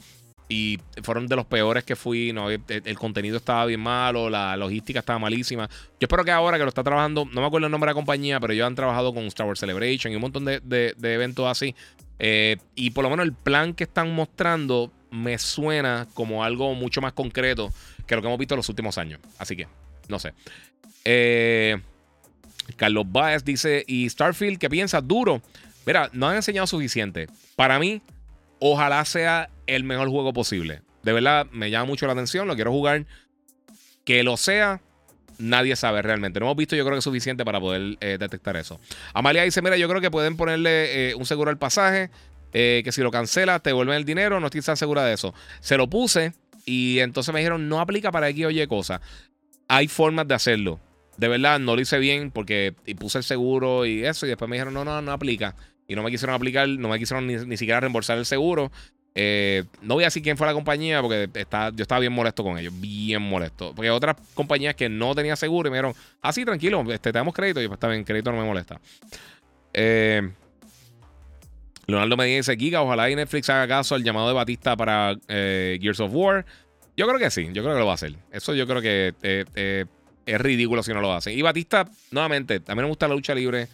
y 0.50 0.80
fueron 1.02 1.28
de 1.28 1.36
los 1.36 1.46
peores 1.46 1.84
que 1.84 1.96
fui. 1.96 2.32
No, 2.32 2.50
el, 2.50 2.60
el 2.68 2.98
contenido 2.98 3.36
estaba 3.36 3.64
bien 3.66 3.80
malo, 3.80 4.28
la 4.28 4.56
logística 4.56 4.98
estaba 4.98 5.18
malísima. 5.18 5.68
Yo 5.68 6.06
espero 6.06 6.24
que 6.24 6.32
ahora 6.32 6.58
que 6.58 6.64
lo 6.64 6.68
está 6.68 6.82
trabajando, 6.82 7.24
no 7.24 7.40
me 7.40 7.46
acuerdo 7.46 7.66
el 7.66 7.70
nombre 7.70 7.86
de 7.88 7.92
la 7.92 7.94
compañía, 7.94 8.40
pero 8.40 8.52
ellos 8.52 8.66
han 8.66 8.74
trabajado 8.74 9.14
con 9.14 9.24
Star 9.26 9.46
Wars 9.46 9.60
Celebration 9.60 10.12
y 10.12 10.16
un 10.16 10.22
montón 10.22 10.44
de, 10.44 10.60
de, 10.60 11.14
eventos 11.14 11.46
así. 11.46 11.74
Eh, 12.18 12.56
y 12.74 12.90
por 12.90 13.04
lo 13.04 13.10
menos 13.10 13.24
el 13.24 13.32
plan 13.32 13.72
que 13.74 13.84
están 13.84 14.12
mostrando 14.12 14.92
me 15.10 15.38
suena 15.38 16.06
como 16.14 16.44
algo 16.44 16.74
mucho 16.74 17.00
más 17.00 17.12
concreto 17.12 17.72
que 18.06 18.14
lo 18.16 18.20
que 18.20 18.28
hemos 18.28 18.38
visto 18.38 18.54
en 18.54 18.58
los 18.58 18.68
últimos 18.68 18.98
años. 18.98 19.20
Así 19.38 19.56
que, 19.56 19.68
no 20.08 20.18
sé. 20.18 20.34
Eh, 21.04 21.80
Carlos 22.76 23.04
Baez 23.08 23.44
dice, 23.44 23.84
¿y 23.86 24.08
Starfield 24.08 24.58
qué 24.58 24.68
piensas? 24.68 25.06
Duro. 25.06 25.42
Mira, 25.86 26.10
no 26.12 26.28
han 26.28 26.36
enseñado 26.36 26.66
suficiente. 26.66 27.28
Para 27.56 27.78
mí, 27.78 28.02
ojalá 28.58 29.04
sea 29.04 29.50
el 29.66 29.84
mejor 29.84 30.08
juego 30.08 30.32
posible. 30.32 30.82
De 31.02 31.12
verdad, 31.12 31.46
me 31.50 31.70
llama 31.70 31.86
mucho 31.86 32.06
la 32.06 32.12
atención, 32.12 32.46
lo 32.46 32.54
quiero 32.54 32.70
jugar. 32.70 33.06
Que 34.04 34.22
lo 34.22 34.36
sea, 34.36 34.80
nadie 35.38 35.74
sabe 35.76 36.02
realmente. 36.02 36.40
No 36.40 36.46
hemos 36.46 36.56
visto, 36.56 36.76
yo 36.76 36.84
creo 36.84 36.94
que 36.94 36.98
es 36.98 37.04
suficiente 37.04 37.44
para 37.44 37.60
poder 37.60 37.96
eh, 38.00 38.16
detectar 38.18 38.56
eso. 38.56 38.80
Amalia 39.14 39.42
dice: 39.42 39.62
Mira, 39.62 39.76
yo 39.76 39.88
creo 39.88 40.00
que 40.00 40.10
pueden 40.10 40.36
ponerle 40.36 41.10
eh, 41.10 41.14
un 41.14 41.26
seguro 41.26 41.50
al 41.50 41.58
pasaje. 41.58 42.10
Eh, 42.52 42.82
que 42.84 42.90
si 42.90 43.00
lo 43.00 43.12
cancelas, 43.12 43.62
te 43.62 43.70
devuelven 43.70 43.96
el 43.96 44.04
dinero. 44.04 44.40
No 44.40 44.46
estoy 44.46 44.60
tan 44.60 44.76
segura 44.76 45.04
de 45.04 45.14
eso. 45.14 45.34
Se 45.60 45.76
lo 45.76 45.88
puse 45.88 46.34
y 46.64 46.98
entonces 47.00 47.32
me 47.32 47.40
dijeron: 47.40 47.68
No 47.68 47.80
aplica 47.80 48.10
para 48.10 48.28
X 48.28 48.46
o 48.46 48.50
Y 48.50 48.66
cosa. 48.66 49.00
Hay 49.68 49.88
formas 49.88 50.26
de 50.28 50.34
hacerlo. 50.34 50.80
De 51.16 51.28
verdad, 51.28 51.58
no 51.58 51.76
lo 51.76 51.82
hice 51.82 51.98
bien 51.98 52.30
porque 52.30 52.74
puse 52.98 53.18
el 53.18 53.24
seguro 53.24 53.86
y 53.86 54.04
eso. 54.04 54.26
Y 54.26 54.30
después 54.30 54.48
me 54.48 54.56
dijeron: 54.56 54.74
No, 54.74 54.84
no, 54.84 55.00
no 55.00 55.12
aplica. 55.12 55.54
Y 55.90 55.96
no 55.96 56.04
me 56.04 56.10
quisieron 56.12 56.36
aplicar, 56.36 56.68
no 56.68 56.88
me 56.88 57.00
quisieron 57.00 57.26
ni, 57.26 57.34
ni 57.34 57.56
siquiera 57.56 57.80
reembolsar 57.80 58.16
el 58.16 58.24
seguro. 58.24 58.70
Eh, 59.12 59.64
no 59.82 59.94
voy 59.94 60.04
a 60.04 60.06
decir 60.06 60.22
quién 60.22 60.36
fue 60.36 60.46
la 60.46 60.52
compañía 60.52 61.02
porque 61.02 61.28
está, 61.34 61.70
yo 61.70 61.82
estaba 61.82 61.98
bien 61.98 62.12
molesto 62.12 62.44
con 62.44 62.56
ellos, 62.56 62.72
bien 62.80 63.20
molesto. 63.22 63.74
Porque 63.74 63.90
otras 63.90 64.14
compañías 64.34 64.76
que 64.76 64.88
no 64.88 65.16
tenía 65.16 65.34
seguro 65.34 65.66
y 65.66 65.72
me 65.72 65.78
dijeron, 65.78 65.94
ah, 66.22 66.32
sí, 66.32 66.44
tranquilo, 66.44 66.80
este, 66.92 67.10
te 67.10 67.18
damos 67.18 67.34
crédito. 67.34 67.58
Y 67.58 67.64
yo, 67.64 67.68
pues 67.70 67.78
está 67.78 67.88
bien, 67.88 68.04
crédito 68.04 68.30
no 68.30 68.38
me 68.38 68.44
molesta. 68.44 68.80
Eh, 69.74 70.30
Leonardo 71.88 72.16
me 72.16 72.26
dice, 72.26 72.56
Giga, 72.56 72.82
ojalá 72.82 73.10
y 73.10 73.16
Netflix 73.16 73.50
haga 73.50 73.66
caso 73.66 73.96
al 73.96 74.04
llamado 74.04 74.28
de 74.28 74.34
Batista 74.34 74.76
para 74.76 75.16
eh, 75.26 75.76
Gears 75.82 75.98
of 75.98 76.12
War. 76.14 76.46
Yo 76.96 77.08
creo 77.08 77.18
que 77.18 77.32
sí, 77.32 77.48
yo 77.52 77.64
creo 77.64 77.74
que 77.74 77.80
lo 77.80 77.86
va 77.86 77.92
a 77.92 77.94
hacer. 77.96 78.14
Eso 78.30 78.54
yo 78.54 78.64
creo 78.64 78.80
que 78.80 79.86
es 80.24 80.40
ridículo 80.40 80.84
si 80.84 80.94
no 80.94 81.00
lo 81.00 81.12
hacen. 81.12 81.36
Y 81.36 81.42
Batista, 81.42 81.84
nuevamente, 82.12 82.62
a 82.64 82.76
mí 82.76 82.82
me 82.82 82.86
gusta 82.86 83.08
la 83.08 83.14
lucha 83.16 83.34
libre. 83.34 83.66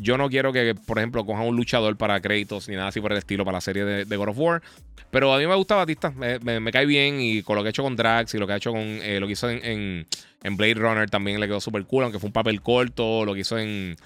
Yo 0.00 0.16
no 0.16 0.30
quiero 0.30 0.52
que, 0.52 0.74
por 0.74 0.98
ejemplo, 0.98 1.26
cojan 1.26 1.46
un 1.46 1.56
luchador 1.56 1.96
para 1.96 2.20
créditos 2.20 2.68
ni 2.68 2.74
nada 2.74 2.88
así 2.88 3.00
por 3.00 3.12
el 3.12 3.18
estilo 3.18 3.44
para 3.44 3.58
la 3.58 3.60
serie 3.60 3.84
de, 3.84 4.16
God 4.16 4.28
of 4.28 4.38
War. 4.38 4.62
Pero 5.10 5.34
a 5.34 5.38
mí 5.38 5.46
me 5.46 5.54
gusta 5.54 5.74
Batista, 5.74 6.10
me, 6.10 6.38
me, 6.38 6.72
cae 6.72 6.86
bien 6.86 7.20
y 7.20 7.42
con 7.42 7.56
lo 7.56 7.62
que 7.62 7.68
ha 7.68 7.70
hecho 7.70 7.82
con 7.82 7.96
Drax 7.96 8.34
y 8.34 8.38
lo 8.38 8.46
que 8.46 8.54
ha 8.54 8.56
hecho 8.56 8.70
con 8.72 8.80
eh, 8.80 9.18
lo 9.20 9.26
que 9.26 9.32
hizo 9.32 9.50
en, 9.50 10.06
en, 10.42 10.56
Blade 10.56 10.74
Runner 10.74 11.10
también 11.10 11.38
le 11.38 11.46
quedó 11.46 11.60
súper 11.60 11.84
cool, 11.84 12.04
aunque 12.04 12.18
fue 12.18 12.28
un 12.28 12.32
papel 12.32 12.62
corto, 12.62 13.24
lo 13.24 13.34
que 13.34 13.40
hizo 13.40 13.58
en 13.58 13.96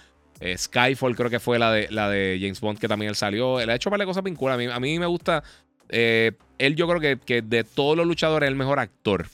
eh, 0.41 0.59
Skyfall 0.59 1.15
creo 1.15 1.31
que 1.31 1.39
fue 1.39 1.59
la 1.59 1.71
de, 1.71 1.89
la 1.91 2.09
de 2.09 2.39
James 2.41 2.61
Bond 2.61 2.79
que 2.79 2.89
también 2.89 3.11
él 3.11 3.17
salió. 3.17 3.61
Él 3.61 3.71
ha 3.71 3.75
hecho 3.77 3.91
varias 3.91 4.07
cosas 4.07 4.25
bien 4.25 4.35
cool. 4.35 4.51
A 4.51 4.81
mí, 4.81 4.99
me 4.99 5.07
gusta, 5.07 5.45
eh, 5.91 6.33
él 6.59 6.75
yo 6.75 6.89
creo 6.89 7.01
que, 7.01 7.19
que, 7.25 7.43
de 7.43 7.63
todos 7.63 7.97
los 7.97 8.07
luchadores 8.07 8.49
es 8.49 8.51
el 8.51 8.57
mejor 8.57 8.81
actor. 8.81 9.27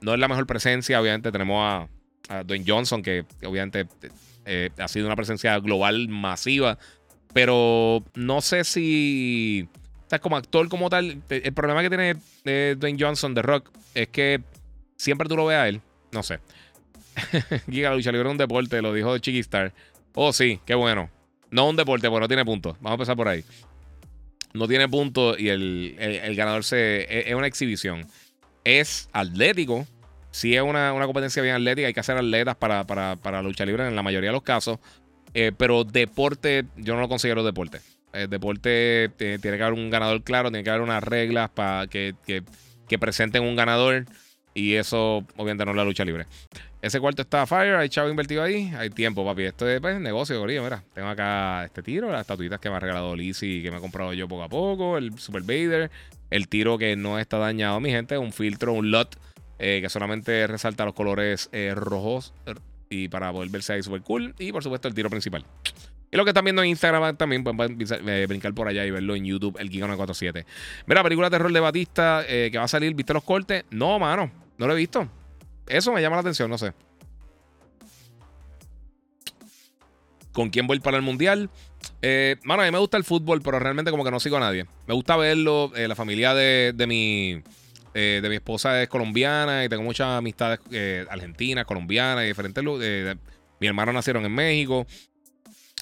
No 0.00 0.12
es 0.12 0.20
la 0.20 0.28
mejor 0.28 0.46
presencia, 0.46 1.00
obviamente 1.00 1.32
tenemos 1.32 1.62
a, 1.62 1.88
a 2.28 2.42
Dwayne 2.42 2.64
Johnson 2.66 3.02
que 3.02 3.24
obviamente 3.44 3.86
eh, 4.44 4.70
ha 4.78 4.88
sido 4.88 5.06
una 5.06 5.16
presencia 5.16 5.58
global 5.58 6.08
masiva. 6.08 6.78
Pero 7.32 8.04
no 8.14 8.40
sé 8.40 8.64
si. 8.64 9.68
O 10.06 10.10
sea, 10.10 10.18
como 10.20 10.36
actor, 10.36 10.68
como 10.68 10.88
tal. 10.88 11.22
El 11.28 11.52
problema 11.52 11.82
que 11.82 11.88
tiene 11.88 12.16
eh, 12.44 12.76
Dwayne 12.78 12.98
Johnson 13.00 13.34
de 13.34 13.42
Rock 13.42 13.70
es 13.94 14.08
que 14.08 14.40
siempre 14.96 15.28
tú 15.28 15.36
lo 15.36 15.46
ves 15.46 15.56
a 15.56 15.68
él. 15.68 15.80
No 16.12 16.22
sé. 16.22 16.38
Giga 17.70 17.94
lucha 17.94 18.12
libre 18.12 18.28
un 18.28 18.38
deporte, 18.38 18.80
lo 18.82 18.92
dijo 18.92 19.18
Chiquistar. 19.18 19.72
Oh, 20.14 20.32
sí, 20.32 20.60
qué 20.64 20.74
bueno. 20.74 21.10
No 21.50 21.68
un 21.68 21.76
deporte, 21.76 22.08
bueno, 22.08 22.24
no 22.24 22.28
tiene 22.28 22.44
puntos. 22.44 22.74
Vamos 22.80 22.92
a 22.92 22.94
empezar 22.94 23.16
por 23.16 23.28
ahí. 23.28 23.44
No 24.52 24.68
tiene 24.68 24.88
puntos 24.88 25.38
y 25.38 25.48
el, 25.48 25.96
el, 25.98 26.12
el 26.16 26.36
ganador 26.36 26.64
se, 26.64 27.02
es, 27.02 27.26
es 27.26 27.34
una 27.34 27.46
exhibición. 27.46 28.06
Es 28.62 29.08
atlético, 29.12 29.86
si 30.34 30.56
es 30.56 30.62
una, 30.62 30.92
una, 30.92 31.06
competencia 31.06 31.40
bien 31.42 31.54
atlética, 31.54 31.86
hay 31.86 31.94
que 31.94 32.00
hacer 32.00 32.16
atletas 32.16 32.56
para, 32.56 32.84
para, 32.84 33.14
para 33.14 33.40
lucha 33.40 33.64
libre 33.64 33.86
en 33.86 33.94
la 33.94 34.02
mayoría 34.02 34.30
de 34.30 34.32
los 34.32 34.42
casos. 34.42 34.80
Eh, 35.32 35.52
pero 35.56 35.84
deporte, 35.84 36.64
yo 36.74 36.96
no 36.96 37.00
lo 37.00 37.08
considero 37.08 37.44
deporte. 37.44 37.80
El 38.12 38.28
deporte 38.28 39.04
eh, 39.04 39.38
tiene 39.40 39.56
que 39.56 39.62
haber 39.62 39.78
un 39.78 39.90
ganador 39.90 40.24
claro, 40.24 40.50
tiene 40.50 40.64
que 40.64 40.70
haber 40.70 40.82
unas 40.82 41.04
reglas 41.04 41.50
para 41.50 41.86
que, 41.86 42.16
que, 42.26 42.42
que, 42.88 42.98
presenten 42.98 43.44
un 43.44 43.54
ganador. 43.54 44.06
Y 44.54 44.74
eso, 44.74 45.24
obviamente, 45.36 45.64
no 45.64 45.70
es 45.70 45.76
la 45.76 45.84
lucha 45.84 46.04
libre. 46.04 46.26
Ese 46.82 46.98
cuarto 46.98 47.22
está 47.22 47.46
Fire, 47.46 47.76
hay 47.76 47.88
chavo 47.88 48.10
invertido 48.10 48.42
ahí, 48.42 48.72
hay 48.76 48.90
tiempo, 48.90 49.24
papi. 49.24 49.44
Esto 49.44 49.68
es 49.68 49.80
pues, 49.80 50.00
negocio, 50.00 50.40
gorillo. 50.40 50.64
Mira, 50.64 50.82
tengo 50.94 51.08
acá 51.10 51.64
este 51.64 51.80
tiro, 51.80 52.10
las 52.10 52.22
estatuitas 52.22 52.58
que 52.58 52.70
me 52.70 52.74
ha 52.74 52.80
regalado 52.80 53.14
Lizzie 53.14 53.62
que 53.62 53.70
me 53.70 53.76
he 53.76 53.80
comprado 53.80 54.12
yo 54.12 54.26
poco 54.26 54.42
a 54.42 54.48
poco, 54.48 54.98
el 54.98 55.16
Super 55.16 55.42
Vader, 55.42 55.92
el 56.30 56.48
tiro 56.48 56.76
que 56.76 56.96
no 56.96 57.20
está 57.20 57.38
dañado, 57.38 57.78
mi 57.78 57.90
gente, 57.90 58.18
un 58.18 58.32
filtro, 58.32 58.72
un 58.72 58.90
lot 58.90 59.16
eh, 59.58 59.80
que 59.80 59.88
solamente 59.88 60.46
resalta 60.46 60.84
los 60.84 60.94
colores 60.94 61.48
eh, 61.52 61.72
rojos 61.74 62.34
y 62.88 63.08
para 63.08 63.32
poder 63.32 63.50
verse 63.50 63.74
ahí 63.74 63.82
super 63.82 64.02
cool. 64.02 64.34
Y 64.38 64.52
por 64.52 64.62
supuesto 64.62 64.88
el 64.88 64.94
tiro 64.94 65.10
principal. 65.10 65.44
Y 66.10 66.16
lo 66.16 66.24
que 66.24 66.30
están 66.30 66.44
viendo 66.44 66.62
en 66.62 66.68
Instagram 66.68 67.16
también 67.16 67.42
pueden 67.42 67.78
eh, 67.80 68.26
brincar 68.28 68.54
por 68.54 68.68
allá 68.68 68.84
y 68.86 68.90
verlo 68.90 69.16
en 69.16 69.24
YouTube, 69.24 69.56
el 69.58 69.68
Giga 69.68 69.86
947. 69.86 70.46
Mira, 70.86 71.02
película 71.02 71.28
de 71.28 71.36
terror 71.36 71.52
de 71.52 71.60
Batista 71.60 72.24
que 72.26 72.56
va 72.56 72.64
a 72.64 72.68
salir, 72.68 72.94
¿viste 72.94 73.12
los 73.12 73.24
cortes? 73.24 73.64
No, 73.70 73.98
mano, 73.98 74.30
no 74.58 74.66
lo 74.66 74.74
he 74.74 74.76
visto. 74.76 75.08
Eso 75.66 75.92
me 75.92 76.00
llama 76.00 76.16
la 76.16 76.20
atención, 76.20 76.50
no 76.50 76.58
sé. 76.58 76.72
¿Con 80.32 80.50
quién 80.50 80.66
voy 80.66 80.80
para 80.80 80.96
el 80.96 81.02
mundial? 81.02 81.48
Eh, 82.02 82.36
mano, 82.42 82.62
a 82.62 82.64
mí 82.66 82.70
me 82.72 82.78
gusta 82.78 82.96
el 82.96 83.04
fútbol, 83.04 83.40
pero 83.40 83.58
realmente 83.60 83.90
como 83.90 84.04
que 84.04 84.10
no 84.10 84.20
sigo 84.20 84.36
a 84.36 84.40
nadie. 84.40 84.66
Me 84.86 84.94
gusta 84.94 85.16
verlo. 85.16 85.72
la 85.74 85.94
familia 85.94 86.34
de, 86.34 86.72
de 86.74 86.86
mi 86.86 87.42
eh, 87.94 88.18
de 88.20 88.28
mi 88.28 88.34
esposa 88.34 88.82
es 88.82 88.88
colombiana 88.88 89.64
y 89.64 89.68
tengo 89.68 89.84
muchas 89.84 90.08
amistades 90.18 90.58
eh, 90.72 91.06
argentinas, 91.08 91.64
colombianas 91.64 92.24
y 92.24 92.26
diferentes. 92.26 92.64
Eh, 92.82 93.14
mi 93.60 93.66
hermano 93.68 93.92
nacieron 93.92 94.24
en 94.24 94.32
México. 94.34 94.84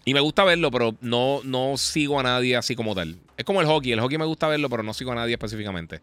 Y 0.05 0.13
me 0.13 0.21
gusta 0.21 0.45
verlo, 0.45 0.71
pero 0.71 0.95
no, 1.01 1.41
no 1.45 1.77
sigo 1.79 2.21
a 2.21 2.23
nadie 2.23 2.57
así 2.57 2.77
como 2.77 2.95
tal. 2.95 3.17
Es 3.37 3.45
como 3.47 3.63
el 3.63 3.67
hockey. 3.67 3.93
El 3.93 4.01
hockey 4.01 4.19
me 4.19 4.27
gusta 4.27 4.49
verlo, 4.49 4.69
pero 4.69 4.83
no 4.83 4.93
sigo 4.93 5.13
a 5.13 5.15
nadie 5.15 5.35
específicamente. 5.35 6.01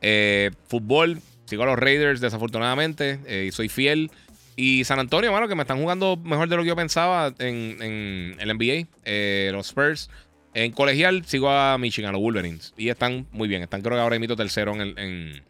Eh, 0.00 0.52
fútbol, 0.68 1.20
sigo 1.44 1.64
a 1.64 1.66
los 1.66 1.78
Raiders, 1.78 2.20
desafortunadamente. 2.20 3.46
Y 3.46 3.52
soy 3.52 3.68
fiel. 3.68 4.10
Y 4.56 4.84
San 4.84 5.00
Antonio, 5.00 5.32
mano, 5.32 5.48
que 5.48 5.54
me 5.54 5.62
están 5.62 5.80
jugando 5.80 6.16
mejor 6.16 6.48
de 6.48 6.56
lo 6.56 6.62
que 6.62 6.68
yo 6.68 6.76
pensaba 6.76 7.34
en, 7.38 7.76
en 7.82 8.36
el 8.38 8.56
NBA. 8.56 9.52
Los 9.52 9.66
Spurs. 9.66 10.08
En 10.54 10.72
colegial 10.72 11.24
sigo 11.24 11.50
a 11.50 11.78
Michigan, 11.78 12.10
a 12.10 12.12
los 12.12 12.20
Wolverines. 12.20 12.74
Y 12.76 12.88
están 12.88 13.26
muy 13.32 13.48
bien. 13.48 13.62
Están 13.62 13.80
creo 13.80 13.96
que 13.96 14.00
ahora 14.00 14.16
imito 14.16 14.36
tercero 14.36 14.74
en 14.74 14.80
el, 14.80 14.98
en, 14.98 15.42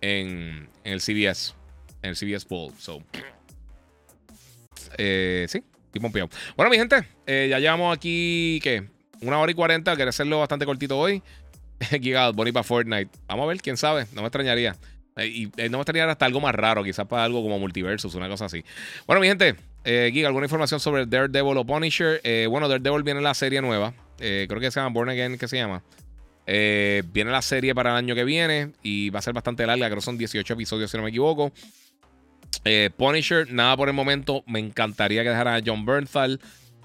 en, 0.00 0.68
el 0.84 1.00
CBS. 1.00 1.54
En 2.02 2.10
el 2.10 2.16
CBS 2.16 2.46
Bowl. 2.48 2.72
So. 2.78 3.02
Eh, 4.96 5.46
sí, 5.48 5.62
estoy 5.86 6.00
pompeado. 6.00 6.30
Bueno, 6.56 6.70
mi 6.70 6.78
gente, 6.78 7.06
eh, 7.26 7.48
ya 7.50 7.58
llevamos 7.58 7.94
aquí, 7.94 8.58
¿qué? 8.62 8.84
Una 9.20 9.38
hora 9.38 9.52
y 9.52 9.54
cuarenta. 9.54 9.94
Quiero 9.96 10.08
hacerlo 10.08 10.38
bastante 10.38 10.64
cortito 10.64 10.98
hoy. 10.98 11.22
Giga, 12.00 12.30
bonito 12.30 12.54
para 12.54 12.64
Fortnite. 12.64 13.10
Vamos 13.26 13.44
a 13.44 13.48
ver, 13.48 13.58
quién 13.58 13.76
sabe. 13.76 14.06
No 14.12 14.22
me 14.22 14.28
extrañaría. 14.28 14.76
Y 15.24 15.46
no 15.70 15.78
me 15.78 15.82
extrañaría 15.82 16.12
hasta 16.12 16.26
algo 16.26 16.40
más 16.40 16.54
raro, 16.54 16.84
quizás 16.84 17.06
para 17.06 17.24
algo 17.24 17.42
como 17.42 17.58
Multiversus, 17.58 18.14
una 18.14 18.28
cosa 18.28 18.44
así. 18.44 18.64
Bueno, 19.04 19.20
mi 19.20 19.26
gente, 19.26 19.56
eh, 19.84 20.10
Giga, 20.12 20.28
¿alguna 20.28 20.46
información 20.46 20.78
sobre 20.78 21.06
Daredevil 21.06 21.56
o 21.56 21.66
Punisher? 21.66 22.20
Eh, 22.22 22.46
bueno, 22.48 22.68
Daredevil 22.68 23.02
viene 23.02 23.18
en 23.18 23.24
la 23.24 23.34
serie 23.34 23.60
nueva. 23.60 23.94
Eh, 24.20 24.46
creo 24.48 24.60
que 24.60 24.70
se 24.70 24.80
llama 24.80 24.92
Born 24.92 25.10
Again, 25.10 25.38
que 25.38 25.48
se 25.48 25.56
llama. 25.56 25.82
Eh, 26.46 27.02
viene 27.12 27.30
la 27.30 27.42
serie 27.42 27.74
para 27.74 27.90
el 27.90 27.96
año 27.96 28.14
que 28.14 28.24
viene 28.24 28.72
y 28.82 29.10
va 29.10 29.18
a 29.18 29.22
ser 29.22 29.34
bastante 29.34 29.66
larga, 29.66 29.86
creo 29.86 29.98
que 29.98 30.04
son 30.04 30.16
18 30.16 30.54
episodios 30.54 30.90
si 30.90 30.96
no 30.96 31.02
me 31.02 31.10
equivoco. 31.10 31.52
Eh, 32.64 32.90
Punisher, 32.96 33.52
nada 33.52 33.76
por 33.76 33.88
el 33.88 33.94
momento, 33.94 34.42
me 34.46 34.58
encantaría 34.58 35.22
que 35.22 35.28
dejaran 35.28 35.54
a 35.54 35.62
John 35.64 35.84
Bernthal. 35.84 36.40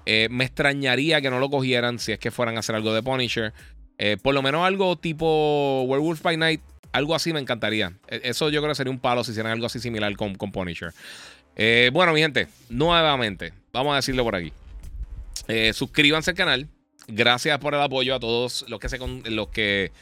Me 0.06 0.44
extrañaría 0.44 1.22
que 1.22 1.30
no 1.30 1.38
lo 1.38 1.48
cogieran 1.48 1.98
si 1.98 2.12
es 2.12 2.18
que 2.18 2.30
fueran 2.30 2.56
a 2.56 2.60
hacer 2.60 2.74
algo 2.74 2.92
de 2.92 3.02
Punisher. 3.02 3.54
Por 4.22 4.34
lo 4.34 4.42
menos 4.42 4.66
algo 4.66 4.96
tipo 4.96 5.82
Werewolf 5.84 6.20
by 6.20 6.36
Night, 6.36 6.60
algo 6.92 7.14
así 7.14 7.32
me 7.32 7.40
encantaría. 7.40 7.94
Eso 8.08 8.50
yo 8.50 8.60
creo 8.60 8.72
que 8.72 8.74
sería 8.74 8.90
un 8.90 8.98
palo 8.98 9.24
si 9.24 9.30
hicieran 9.30 9.52
algo 9.52 9.64
así 9.64 9.80
similar 9.80 10.14
con, 10.14 10.34
con 10.34 10.52
Punisher. 10.52 10.92
bueno, 11.90 12.12
mi 12.12 12.20
gente, 12.20 12.48
nuevamente, 12.68 13.54
vamos 13.72 13.94
a 13.94 13.96
decirlo 13.96 14.24
por 14.24 14.36
aquí. 14.36 14.52
suscríbanse 15.72 16.32
al 16.32 16.36
canal 16.36 16.68
gracias 17.08 17.58
por 17.58 17.74
el 17.74 17.80
apoyo 17.80 18.14
a 18.14 18.20
todos 18.20 18.64
los 18.68 18.80
que 18.80 18.88
se, 18.88 18.98
los 18.98 19.48
que 19.48 19.92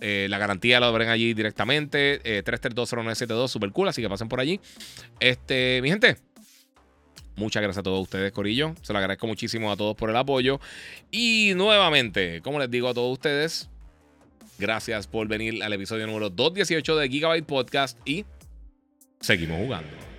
la 0.00 0.38
garantía, 0.38 0.80
lo 0.80 0.92
ven 0.92 1.08
allí 1.08 1.34
directamente. 1.34 2.20
3320972, 2.44 3.48
super 3.48 3.72
cool, 3.72 3.88
así 3.88 4.02
que 4.02 4.08
pasen 4.08 4.28
por 4.28 4.40
allí. 4.40 4.60
Este, 5.20 5.80
mi 5.82 5.88
gente. 5.88 6.16
Muchas 7.36 7.62
gracias 7.62 7.80
a 7.80 7.82
todos 7.82 8.00
ustedes, 8.00 8.32
Corillo. 8.32 8.74
Se 8.80 8.92
lo 8.94 8.98
agradezco 8.98 9.26
muchísimo 9.26 9.70
a 9.70 9.76
todos 9.76 9.94
por 9.94 10.08
el 10.08 10.16
apoyo. 10.16 10.58
Y 11.10 11.52
nuevamente, 11.54 12.40
como 12.40 12.58
les 12.58 12.70
digo 12.70 12.88
a 12.88 12.94
todos 12.94 13.12
ustedes, 13.12 13.68
gracias 14.58 15.06
por 15.06 15.28
venir 15.28 15.62
al 15.62 15.72
episodio 15.74 16.06
número 16.06 16.30
218 16.30 16.96
de 16.96 17.08
Gigabyte 17.08 17.46
Podcast 17.46 17.98
y 18.06 18.24
seguimos 19.20 19.58
jugando. 19.58 20.15